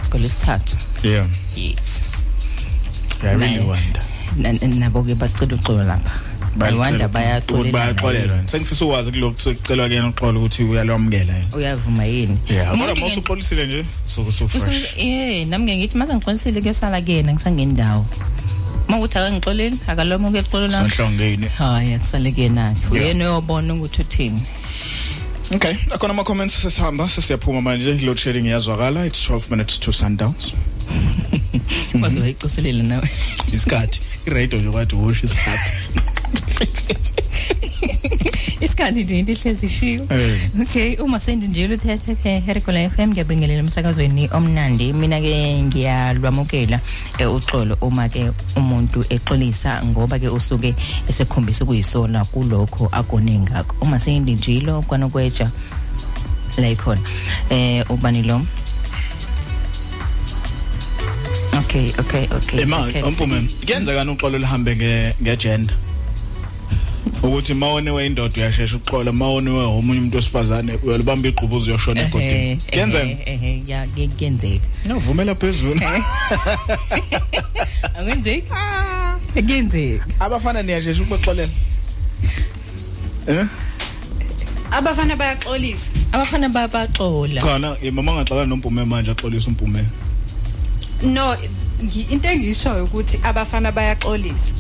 Kolesithathu. 0.10 0.76
yeah 1.04 1.28
Yes. 1.56 2.04
i 3.24 3.26
really 3.36 3.58
Naye- 3.58 3.68
wonder 3.68 4.04
Na- 4.38 4.54
nabo 4.68 5.04
ke 5.04 5.16
bacela 5.16 5.56
uxolo 5.56 5.84
lapha. 5.84 6.12
I 6.60 6.74
wonder 6.74 7.08
bayaxolela. 7.08 7.72
bayaxolelwa 7.72 8.48
sengifisa 8.48 8.86
ukwazi 8.86 9.12
kulokhu 9.12 9.42
sokucelwa 9.42 9.88
kuyena 9.88 10.10
uxolo 10.10 10.40
ukuthi 10.40 10.64
uyalwamukela 10.64 11.34
yena 11.34 11.56
Uyavuma 11.56 12.06
yini? 12.06 12.38
yeah 12.50 12.70
kodwa 12.72 12.74
Umuntu 12.86 12.94
ke- 12.96 13.00
mawusuxolisile 13.02 13.66
nje 13.68 13.86
so 14.06 14.32
so 14.32 14.48
fresh 14.48 14.64
Usuke 14.64 15.02
eh 15.02 15.48
nami 15.48 15.66
ngeke 15.66 15.78
ngithi 15.78 15.98
mase 15.98 16.14
ngixolisile 16.16 16.62
kuyosala 16.62 17.02
kuyena 17.02 17.34
ngisangendawo. 17.34 18.06
Mawuthi 18.88 19.18
akangixoleli 19.18 19.78
akaloma 19.88 20.28
ukuyoxolela. 20.30 20.78
Sanhlongeni. 20.78 21.48
Hayi 21.48 21.94
akusale 21.94 22.32
kuyena. 22.32 22.62
Yeah. 22.62 22.92
Uyena 22.92 23.26
uyobona 23.26 23.74
ukuthi 23.74 24.02
uthini. 24.02 24.42
Okay, 25.56 25.76
akhona 25.92 26.14
ama 26.14 26.24
comments 26.24 26.62
sesihamba 26.62 27.10
sesiyaphuma 27.10 27.62
manje 27.62 27.94
load 28.06 28.18
shedding 28.18 28.46
iyazwakala 28.46 29.06
it's 29.06 29.30
12 29.30 29.50
minutes 29.52 29.80
to 29.80 29.92
sundowns. 29.92 30.54
Waze 32.02 32.20
wayicoselela 32.20 32.84
nawe. 32.84 33.10
Isikhathi 33.54 34.00
iradio 34.26 34.60
nje 34.60 34.70
kwathi 34.72 34.96
wash 34.96 35.24
isikhathi. 35.24 35.72
Isikhathi 38.68 39.04
nje 39.04 39.20
into 39.20 39.32
ihlezi 39.32 39.66
ishiyo. 39.66 40.08
Eh. 40.10 40.50
Okay, 40.62 40.96
uma 40.98 41.20
sendi 41.20 41.48
nje 41.48 41.68
uthethe 41.68 42.16
ke 42.16 42.40
Herikola 42.40 42.90
FM 42.90 43.12
ngiyabingelela 43.12 43.60
emsakazweni 43.60 44.30
omnandi. 44.32 44.94
Mina 44.94 45.22
ke 45.22 45.64
ngiyalwamukela 45.64 46.82
eh, 47.18 47.32
uxolo 47.32 47.78
uma 47.82 48.10
ke 48.10 48.32
umuntu 48.56 49.06
exolisa 49.10 49.82
ngoba 49.86 50.20
ke 50.20 50.28
usuke 50.28 50.76
esekhombisa 51.08 51.64
ukuyisona 51.64 52.26
kulokho 52.26 52.90
akone 52.92 53.40
ngakho. 53.40 53.76
Uma 53.82 54.00
sendi 54.00 54.36
njilo 54.36 54.82
kwanokweja 54.82 55.52
la 56.58 56.70
ikhona. 56.70 57.02
Eh 57.50 57.86
ubani 57.90 58.24
lo? 58.24 58.42
Okay, 61.60 61.92
okay, 62.00 62.28
okay. 62.36 62.62
Ema 62.62 62.80
it's 62.80 62.90
okay, 62.90 63.02
umpume 63.02 63.48
kuyenzeka 63.66 64.12
uxolo 64.12 64.38
lihambe 64.38 64.76
nge 64.76 65.16
ngegender. 65.22 65.87
Ukuthi 67.24 67.54
mawone 67.54 67.92
weyindoda 67.92 68.34
uyashesha 68.38 68.76
ukuxola 68.78 69.12
mawone 69.12 69.50
omunye 69.50 70.00
umuntu 70.00 70.16
wesifazane 70.18 70.80
uyalibamba 70.84 71.28
iqhubuzo 71.28 71.66
uyoshona 71.72 72.02
egodini 72.02 72.58
kuyenzeka 72.58 73.30
eh 73.30 73.70
ya 73.70 73.88
kuyenzeka 73.88 74.66
Navumela 74.86 75.36
phezulu. 75.36 75.82
Akwenzeki? 78.00 78.48
Kuyenzeka. 79.34 80.06
Abafana 80.20 80.64
niyashesha 80.64 81.02
ukubaxolela. 81.02 81.52
Eh? 83.28 83.46
abafana 84.72 85.16
bayaxolisa 85.16 85.92
abafana 86.12 86.50
bayaxola 86.50 87.42
Khona 87.42 87.76
mama 87.92 88.14
ngaxala 88.14 88.46
nompume 88.46 88.86
manje 88.86 89.12
axolisa 89.12 89.48
umpume. 89.48 89.86
no 91.04 91.36
ngi- 91.84 92.12
into 92.12 92.28
engiyishoyo 92.30 92.84
ukuthi 92.86 93.20
abafana 93.24 93.72
bayaxolisa 93.72 94.52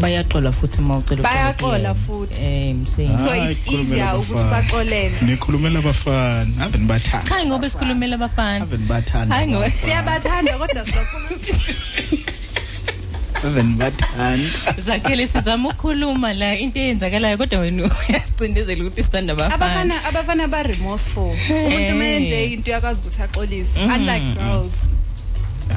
bayaxola 0.00 0.52
futhi 0.52 0.80
mawucela 0.80 1.22
Bayaxola 1.22 1.94
futhi. 1.94 2.44
eh 2.44 2.74
msini 2.74 3.16
So 3.16 3.34
it's 3.50 3.60
easier 3.72 4.14
ukuthi 4.18 4.44
baxolele. 4.44 5.14
Nikhulumela 5.22 5.78
abafana 5.78 6.64
ave 6.64 6.78
nibathanda. 6.78 7.30
Hayi 7.34 7.46
ngoba 7.46 7.70
sikhulumela 7.70 8.14
abafana 8.14 8.62
Ave 8.62 8.76
nibathanda. 8.76 9.34
Hayi 9.36 9.48
ngoba 9.48 9.70
siyabathanda 9.70 10.52
kodwa 10.58 10.84
sibakhuluma 10.84 11.36
Ave 13.44 13.62
nibathanda. 13.62 14.48
zakhele 14.78 15.26
sizama 15.26 15.68
ukukhuluma 15.68 16.32
la 16.34 16.54
into 16.58 16.78
eyenzakalayo 16.80 17.36
kodwa 17.38 17.58
wena 17.60 17.90
uyasicindezela 18.08 18.84
ukuthi 18.84 19.02
sithanda 19.02 19.32
abafana 19.32 19.54
abafana 19.54 20.04
abafana 20.04 20.48
ba 20.48 20.62
remorseful 20.62 21.34
Hey. 21.36 21.66
umuntu 21.66 21.94
mayenze 21.96 22.44
into 22.52 22.70
yakwazi 22.70 23.00
ukuthi 23.02 23.22
axolise 23.22 23.78
Mhm. 23.78 23.90
unlike 23.92 24.26
girls 24.38 24.86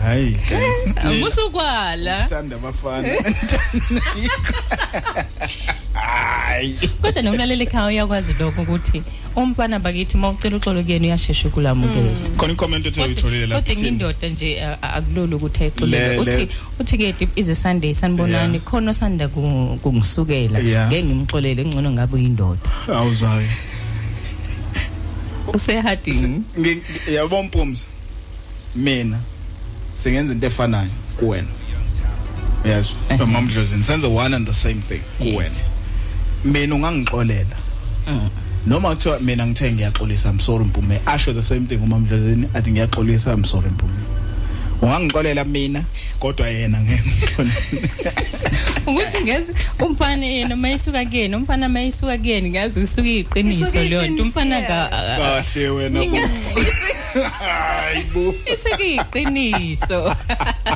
Hayi 0.03 0.31
guys. 0.49 0.95
Musukwala 1.19 2.25
Thanda 2.29 2.55
abafana. 2.55 3.07
Hayi. 5.93 6.77
kodwa 7.01 7.21
nomlaleli 7.21 7.63
ekhaya 7.63 7.87
uyakwazi 7.87 8.33
lokho 8.39 8.61
ukuthi 8.61 9.03
umfana 9.35 9.79
bakithi 9.79 10.17
mawucela 10.17 10.57
uxolo 10.57 10.83
kuyena 10.83 11.05
uyashesha 11.07 11.47
ukulamukela 11.47 12.11
Khona 12.37 12.53
icomment 12.53 12.85
ethi 12.85 13.01
uyitholile 13.01 13.47
lapha. 13.47 13.61
kodwa 13.61 13.81
ngindoda 13.83 14.27
nje 14.29 14.61
a- 14.61 14.77
a- 14.81 14.93
akulula 14.93 15.35
ukuthi 15.35 15.63
ayixolele 15.63 16.07
Le- 16.07 16.13
le- 16.15 16.19
uthi 16.43 16.47
uthi 16.79 16.97
ke 16.97 17.11
deep 17.19 17.29
is 17.37 17.49
a 17.49 17.55
sunday 17.55 17.93
sanibonani 17.93 18.59
khona 18.59 18.91
osanda 18.91 19.27
ku- 19.27 19.79
kungisukela 19.83 20.59
Yeah. 20.59 20.87
ngeke 20.87 21.03
ngimxolele 21.03 21.65
ngcono 21.65 21.91
ngabe 21.91 22.15
uyindoda 22.15 22.61
Awuzayo. 22.87 23.47
usehadini 25.53 26.43
Yabo 27.11 27.43
mpumza. 27.43 27.85
Mina 28.75 29.19
singenza 29.95 30.33
into 30.33 30.47
efanayo 30.47 30.89
kuwena. 31.17 31.47
Yes. 32.65 32.95
Mamdlozini 33.27 33.83
senza 33.83 34.07
one 34.07 34.35
and 34.35 34.47
the 34.47 34.53
same 34.53 34.81
thing 34.81 35.01
kuwena. 35.17 35.55
Mina 36.43 36.75
ungangixolela. 36.75 37.57
Noma 38.65 38.89
kuthiwa 38.89 39.19
mina 39.19 39.47
ngithe 39.47 39.71
ngiyaxolisa 39.71 40.29
I'm 40.29 40.39
sorry 40.39 40.65
Mpume. 40.65 40.99
Asho 41.05 41.33
the 41.33 41.41
same 41.41 41.67
thing 41.67 41.77
umamdlozini 41.77 42.47
athi 42.53 42.71
ngiyaxolisa 42.71 43.33
I'm 43.33 43.45
sorry 43.45 43.69
Mpume. 43.69 43.93
Ungangixolela 44.81 45.43
mina 45.45 45.83
kodwa 46.19 46.47
yena 46.49 46.81
ngeke 46.81 47.11
ukuthi 48.87 49.23
ngezi 49.23 49.53
umfana 49.79 50.25
yena 50.25 50.55
mayisuka 50.55 51.05
kuyena 51.05 51.37
umfana 51.37 51.69
mayisuka 51.69 52.17
kuyena 52.17 52.49
ngazi 52.49 52.79
usuka 52.79 53.09
iqiniso 53.09 53.63
Isuke 53.63 53.83
leyo 53.83 54.07
nto 54.07 54.23
umfana 54.23 54.61
ka 54.61 54.89
kahle 54.89 55.69
wena 55.69 55.99
bo. 56.05 56.17
Hayibo. 57.39 58.33
isuke 58.53 58.95
iqiniso 58.95 60.15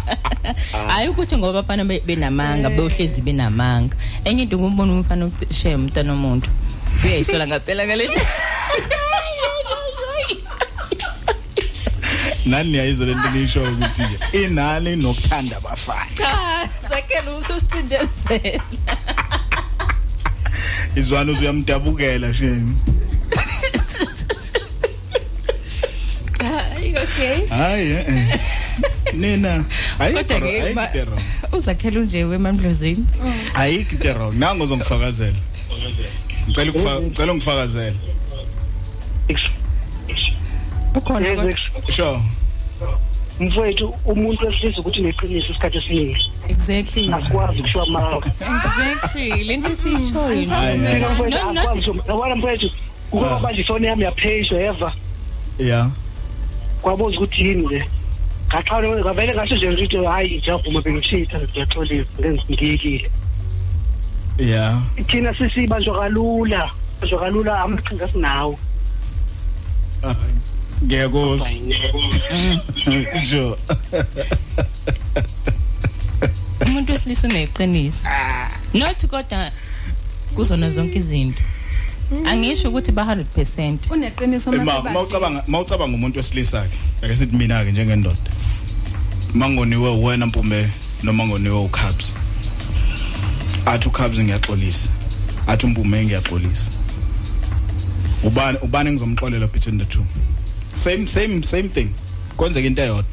hayi 0.90 1.10
ukuthi 1.10 1.38
ngoba 1.38 1.60
abafana 1.60 1.86
be- 1.86 2.03
benamanga 2.06 2.69
beyohlezi 2.69 3.22
benamanga. 3.22 3.95
Enye 4.26 4.44
into 4.44 4.58
kumbona 4.58 4.94
umfana 4.94 5.30
ushe 5.52 5.76
umntana 5.76 6.14
omuntu. 6.14 6.50
Uyayisola 7.03 7.48
ngaphela 7.48 7.86
ngale 7.86 8.10
Nani 12.50 12.78
yayizwa 12.78 13.06
lento 13.08 13.30
nisho 13.30 13.64
ukuthi 13.64 14.03
inani 14.44 14.95
nokuthanda 14.95 15.58
abafana. 15.58 16.11
cha 16.18 16.69
sakhela 16.90 17.32
ususicindezela 17.38 18.64
Izwana 20.95 21.32
uzuyamdabukela 21.32 22.34
shame. 22.34 22.74
hayi 26.40 26.95
okay. 26.98 27.48
Hayi 27.48 27.92
eh. 27.92 28.40
Nina 29.14 29.66
ayikho 30.00 30.36
uzakhela 31.52 32.00
nje 32.00 32.24
wemamdlozini 32.24 33.06
ayikho 33.53 33.95
into 33.95 34.14
wrong. 34.14 34.36
Nangu 34.36 34.64
uzongifakazela 34.64 35.38
ngicela 36.48 36.72
ukufaka 36.72 37.02
ngicela 37.02 37.32
ungifakazela 37.32 37.95
ukhona 40.95 41.56
sure. 41.90 42.19
Mfowethu 43.40 43.93
umuntu 44.06 44.45
wesilisa 44.45 44.80
ukuthi 44.82 44.99
uneqiniso 45.01 45.51
isikhathi 45.51 45.77
esiningi. 45.77 46.32
Exactly. 46.49 47.14
Akwazi 47.14 47.59
ukushiwa 47.59 47.83
amanga. 47.88 48.27
Exactly. 48.27 49.53
Esiyishoyo 49.72 50.41
not- 50.45 51.59
akwazi 51.59 51.80
ukushiwa- 51.80 52.08
yabona 52.08 52.35
mfowethu 52.35 52.69
kuba 53.11 53.40
manje 53.40 53.61
ifoni 53.61 53.85
yami 53.88 54.03
yapheyishwa 54.03 54.59
eva 54.61 54.93
yeah 55.59 55.90
kwabuza 56.82 57.17
ukuthi 57.17 57.41
yini 57.48 57.67
le 57.67 57.90
ngaxana 58.48 58.88
ngavele 58.88 59.33
ngasho 59.35 59.56
nje 59.56 59.69
ngithi 59.72 59.98
hayi 60.06 60.38
ngiyavuma 60.38 60.82
bengishitha 60.82 61.40
ngiyaxolisa 61.40 62.09
ngengiyekile 62.19 63.11
yeah 64.38 64.82
thina 65.08 65.33
sisibanjwa 65.35 65.99
kalula 65.99 66.72
banjwa 67.01 67.19
kalula 67.19 67.59
amaqhinga 67.64 68.06
asinawo. 68.06 68.59
Ngiyakuzwa 70.83 71.48
jo. 73.32 73.58
Umuntu 76.67 76.91
wesilisa 76.91 77.27
uneqiniso. 77.27 78.08
Not 78.74 79.06
kodwa 79.08 79.51
kuzona 80.35 80.69
zonke 80.69 80.98
izinto. 80.98 81.43
Angisho 82.25 82.69
ukuthi 82.69 82.91
ba 82.91 83.03
100% 83.03 83.77
uneqiniso 83.90 84.51
Ma 84.51 84.82
mawucabanga 84.82 85.43
mawucabanga 85.48 85.95
umuntu 85.95 86.17
wesilisa 86.17 86.61
ke 86.61 87.06
ake 87.06 87.16
sithi 87.16 87.35
mina 87.38 87.64
ke 87.66 87.72
njengendoda 87.72 88.32
mangoniwe 89.33 89.95
wena 90.03 90.25
mpume 90.25 90.69
noma 91.03 91.25
ngoniwe 91.27 91.59
uCubs. 91.59 92.14
Athi 93.66 93.88
uCubs 93.88 94.19
ngiyaxolisa. 94.19 94.90
Athi 95.48 95.66
umpume 95.66 96.06
ngiyaxolisa. 96.06 96.72
Ubani 98.24 98.58
ubani 98.61 98.91
ngizomxolela 98.91 99.48
between 99.48 99.77
the 99.77 99.85
two? 99.85 100.06
Same 100.80 101.08
same 101.08 101.43
same 101.43 101.69
thing. 101.69 101.90
Kwenzeka 102.38 102.67
into 102.67 102.82
eyodwa. 102.82 103.06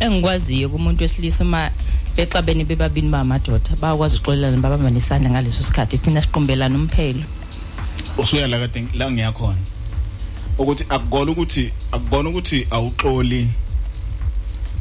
Engikwaziyo 0.00 0.68
kumuntu 0.68 1.02
wesilisa 1.02 1.44
uma 1.44 1.70
bexabene 2.16 2.64
bebabini 2.64 3.08
bamadoda 3.08 3.76
bayakwazi 3.80 4.16
ukuxolelana 4.16 4.56
babambanisana 4.56 5.30
ngaleso 5.30 5.62
sikhathi. 5.62 5.98
Thina 5.98 6.22
siqumbelana 6.22 6.78
umphelo. 6.78 7.22
Usuya 8.18 8.48
la 8.48 8.58
kade 8.58 8.86
la 8.94 9.10
ngiyakhona 9.10 9.58
ukuthi 10.58 10.84
akugona 10.88 11.30
ukuthi 11.30 11.72
akugona 11.92 12.28
ukuthi 12.30 12.66
awuxoli. 12.70 13.48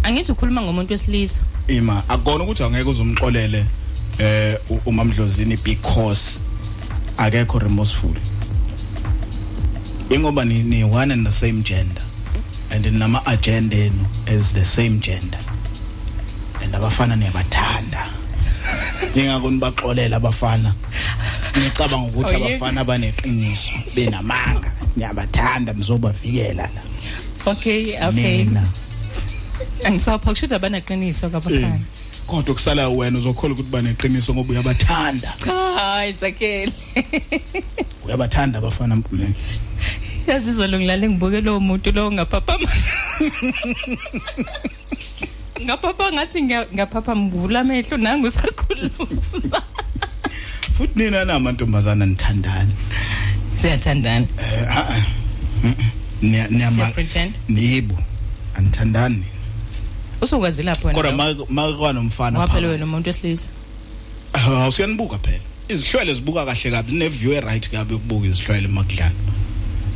Angithi 0.04 0.32
ukhuluma 0.32 0.62
ngomuntu 0.62 0.94
wesilisa. 0.94 1.42
Ima 1.68 2.04
akugona 2.10 2.44
ukuthi 2.44 2.64
angeke 2.64 2.90
uzumxolele 2.90 3.66
eh 4.20 4.58
umamdlozini 4.86 5.58
because 5.64 6.42
akekho 7.18 7.60
remorseful. 7.60 8.16
Ingoba 10.10 10.46
ni, 10.46 10.64
ni 10.64 10.84
one 10.84 11.12
and 11.12 11.26
the 11.26 11.32
same 11.32 11.64
gender. 11.64 12.02
And 12.72 13.00
nama 13.00 13.22
agenda 13.26 13.76
enu 13.76 14.06
as 14.28 14.54
the 14.54 14.66
same 14.66 15.00
gender. 15.00 15.40
And 16.62 16.74
abafana 16.74 17.16
niyabathanda. 17.16 18.10
Ingakho 19.14 19.52
nibaxolela 19.52 20.18
abafana. 20.20 20.74
Ngicabanga 21.58 22.08
ukuthi 22.12 22.36
Oh, 22.36 22.38
yeah. 22.38 22.60
abafana 22.60 22.86
baneqiniso 22.86 23.72
benamanga. 23.96 24.72
Niyabathanda 24.96 25.74
nizobavikela 25.74 26.70
la. 26.74 26.82
Okay 27.52 27.98
okay. 27.98 28.44
Mina 28.44 28.68
angisapha 29.86 30.32
kusho 30.32 30.46
ukuthi 30.46 30.56
abanaqiniso 30.56 31.30
kabafana. 31.30 31.80
Kodwa 32.28 32.54
kusala 32.56 32.90
wena 32.90 33.18
uzokhola 33.18 33.54
ukuthi 33.54 33.70
baneqiniso 33.70 34.34
ngoba 34.34 34.54
uyabathanda. 34.54 35.34
Hayi 35.76 36.14
zakele 36.14 36.74
uyabathanda 38.08 38.58
abafana 38.60 38.96
mpumela 38.96 39.34
yazizwa 40.28 40.68
lo 40.68 40.78
ngilale 40.80 41.10
ngibuke 41.10 41.42
lo 41.42 41.60
muntu 41.60 41.92
lo 41.92 42.12
ngaphapha 42.12 42.56
ngaphapha 45.64 46.06
ngathi 46.14 46.40
ngiya- 46.42 46.68
ngaphapha 46.76 47.16
ngivula 47.16 47.60
amehlo 47.60 47.98
nangu 47.98 48.30
sakhuluma. 48.32 49.62
Futhi 50.78 50.94
nina 51.00 51.26
namantombazana 51.26 52.06
nithandani 52.06 52.74
siyathandana? 53.58 54.28
Eh 54.38 54.78
a 54.78 54.82
a 54.94 54.98
niyama 56.22 56.92
pretend 56.94 57.34
nibo 57.50 57.98
anithandani. 58.58 59.24
Usukwazi 60.22 60.64
lapho 60.64 60.90
kodwa 60.90 61.12
wena 61.12 61.18
ma- 61.18 61.46
makwa 61.50 61.94
nomfana 61.94 62.40
waphela 62.40 62.68
wena 62.68 62.86
umuntu 62.86 63.10
wesilisa. 63.10 63.50
Ah, 64.34 64.68
usuyanibuka 64.68 65.18
phela. 65.18 65.42
Izihlwele 65.70 66.14
zibuka 66.14 66.46
kahle 66.46 66.72
kabi 66.72 66.90
zine 66.92 67.10
view 67.10 67.34
e 67.34 67.40
right 67.42 67.70
kabi 67.70 67.94
ukubuka 67.94 68.28
izihlwele 68.28 68.68
makudlala 68.68 69.12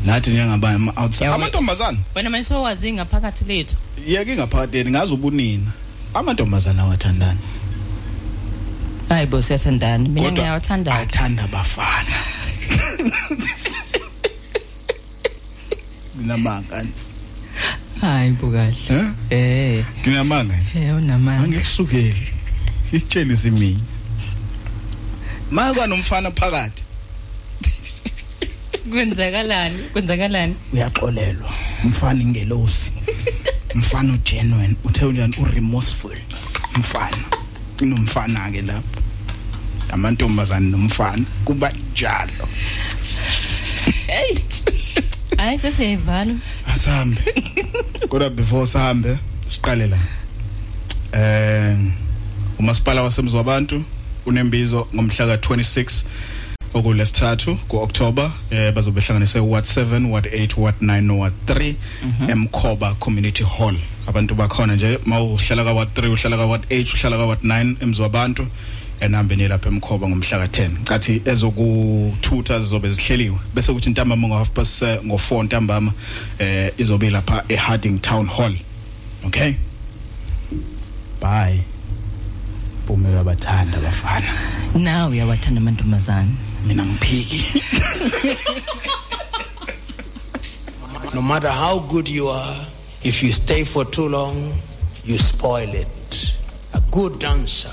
nathi 0.06 0.30
njengabanye 0.32 0.76
ama 0.76 0.94
outside 0.98 1.26
Yawe- 1.26 1.36
amantombazana 1.36 1.98
wena 2.16 2.30
manje 2.30 2.48
sowazi 2.48 2.94
ngaphakathi 2.94 3.46
lethu. 3.46 3.76
Yeke 4.08 4.36
ngaphakathi 4.36 4.90
ngazi 4.90 5.14
ubunina. 5.14 5.72
Amantombazana 6.14 6.82
awathandani. 6.84 7.40
Hayi 9.10 9.26
bo 9.28 9.42
siyathandana. 9.42 10.10
Mina 10.10 10.22
Kodwa 10.22 10.32
ngiyawathanda 10.32 10.96
athanda 10.96 11.44
abafana. 11.44 12.18
Nginamanga 16.18 16.86
hayi 18.02 18.32
bo 18.32 18.52
kahle. 18.52 19.12
Eh 19.30 19.84
nginamanga 20.02 20.56
eh 20.76 20.96
unamanga. 20.96 21.44
Angikusukeli. 21.44 22.28
Itshela 22.92 23.34
izimini 23.34 23.80
makwa 25.52 25.88
nomfana 25.88 26.32
phakathi. 26.32 26.84
Kwenzakalani? 28.92 29.78
Kwenzakalani? 29.94 30.56
Uyaxolelwa. 30.74 31.50
Umfana 31.84 32.22
ingelosi. 32.22 32.92
Umfana 33.76 34.14
ugenuine. 34.14 34.76
Uthe 34.84 35.06
unjani? 35.06 35.36
Uremorseful. 35.38 36.18
Umfana. 36.76 37.18
Inomfana 37.80 38.52
ke 38.52 38.62
lapho. 38.62 39.02
Amantombazane 39.92 40.70
nomfana. 40.70 41.26
Kuba 41.46 41.72
njalo. 41.94 42.48
Hey! 44.08 44.38
Hayi 45.38 45.60
sesiyayivala 45.60 46.36
asambe. 46.74 47.22
Kodwa 48.10 48.30
before 48.30 48.68
sihambe 48.68 49.18
siqale 49.50 49.88
la. 49.88 50.00
Eh 51.14 51.78
umasipala 52.60 53.04
wasemzwabantu. 53.04 53.84
Unembizo 54.26 54.88
ngomhla 54.96 55.36
ka26 55.36 56.04
okulesithathu 56.74 57.56
kuOctober 57.68 58.32
eh 58.52 58.72
bazobe 58.74 59.02
hlanganise 59.02 59.40
Ward 59.40 59.66
7 59.66 60.06
Ward 60.12 60.26
8 60.26 60.58
Ward 60.58 60.76
9 60.82 61.02
no 61.02 61.18
Ward 61.20 61.34
3 61.48 61.74
eMkhoba 62.30 62.94
Community 63.00 63.44
Hall. 63.44 63.76
Abantu 64.08 64.36
bakhona 64.36 64.76
nje 64.76 65.00
mawuhlala 65.06 65.64
ka 65.64 65.74
Ward 65.74 65.90
3 65.96 66.12
uhlala 66.14 66.38
ka 66.38 66.46
Ward 66.46 66.64
8 66.70 66.94
uhlala 66.94 67.18
ka 67.18 67.26
Ward 67.26 67.42
9 67.44 67.76
emzwabantu 67.84 68.48
enambeni 69.00 69.48
lapha 69.48 69.70
eMkhoba 69.70 70.08
ngomhla 70.10 70.46
ka10 70.46 70.70
kathi 70.84 71.22
ezokuthutha 71.26 72.60
zizobe 72.60 72.90
zihleliwe. 72.90 73.38
Bese 73.56 73.74
kuthi 73.74 73.90
ntambama 73.90 74.28
ngo 74.28 74.36
half 74.38 74.50
past 74.50 74.82
eh, 74.82 75.00
ngo 75.06 75.16
4 75.32 75.44
ntambama 75.44 75.92
eh 76.40 76.72
izobe 76.78 77.10
lapha 77.10 77.44
eHarding 77.50 78.00
Town 78.02 78.28
Hall. 78.28 78.56
Okay? 79.26 79.54
Bye. 81.22 81.64
Bume 82.88 83.10
uyabathanda 83.10 83.78
abafana 83.78 84.34
nawe 84.76 85.10
uyawathanda 85.12 85.62
amantombazane 85.62 86.32
mina 86.68 86.86
ngiphiki 86.86 87.62
No 91.14 91.22
matter 91.22 91.50
how 91.52 91.80
good 91.90 92.08
you 92.08 92.30
are, 92.30 92.68
if 93.04 93.22
you 93.22 93.34
stay 93.34 93.66
for 93.66 93.84
too 93.84 94.08
long, 94.08 94.54
you 95.04 95.18
spoil 95.18 95.70
it. 95.76 96.34
A 96.74 96.80
good 96.90 97.20
dancer 97.20 97.70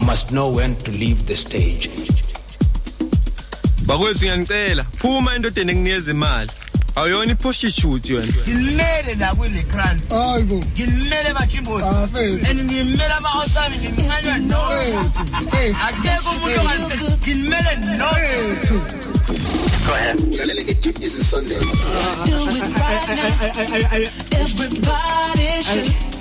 must 0.00 0.30
know 0.32 0.50
when 0.50 0.76
to 0.76 0.90
leave 0.90 1.26
the 1.26 1.36
stage. 1.36 1.88
bakwethu 3.86 4.18
ngiyanicela 4.24 4.84
phuma 4.84 5.34
endodeni 5.34 5.72
enginikeza 5.72 6.10
imali 6.10 6.50
awuyona 6.96 7.32
iprostitute 7.32 8.14
wena 8.14 8.32
ngimele 8.48 9.14
la 9.18 9.34
kule 9.34 9.62
grant 9.62 10.10
hayibo 10.10 10.56
ngimele 10.56 11.34
bajimbozi 11.34 11.84
and 12.50 12.60
ngimele 12.60 13.12
ama-outsami 13.18 13.76
ngimhanywa 13.76 14.38
no 14.38 14.62
akekho 15.86 16.30
umuntu 16.30 16.60
ongazi 16.60 17.10
ngimele 17.18 17.72
no 17.98 18.10
ulalela 20.32 20.62
ke-deep 20.64 20.98
is 21.02 21.28
sunday. 21.28 21.58
Do 21.58 22.36
it 22.56 22.64
right 22.80 23.08
now. 23.16 24.40
Everybody 24.40 25.48
should. 25.62 26.14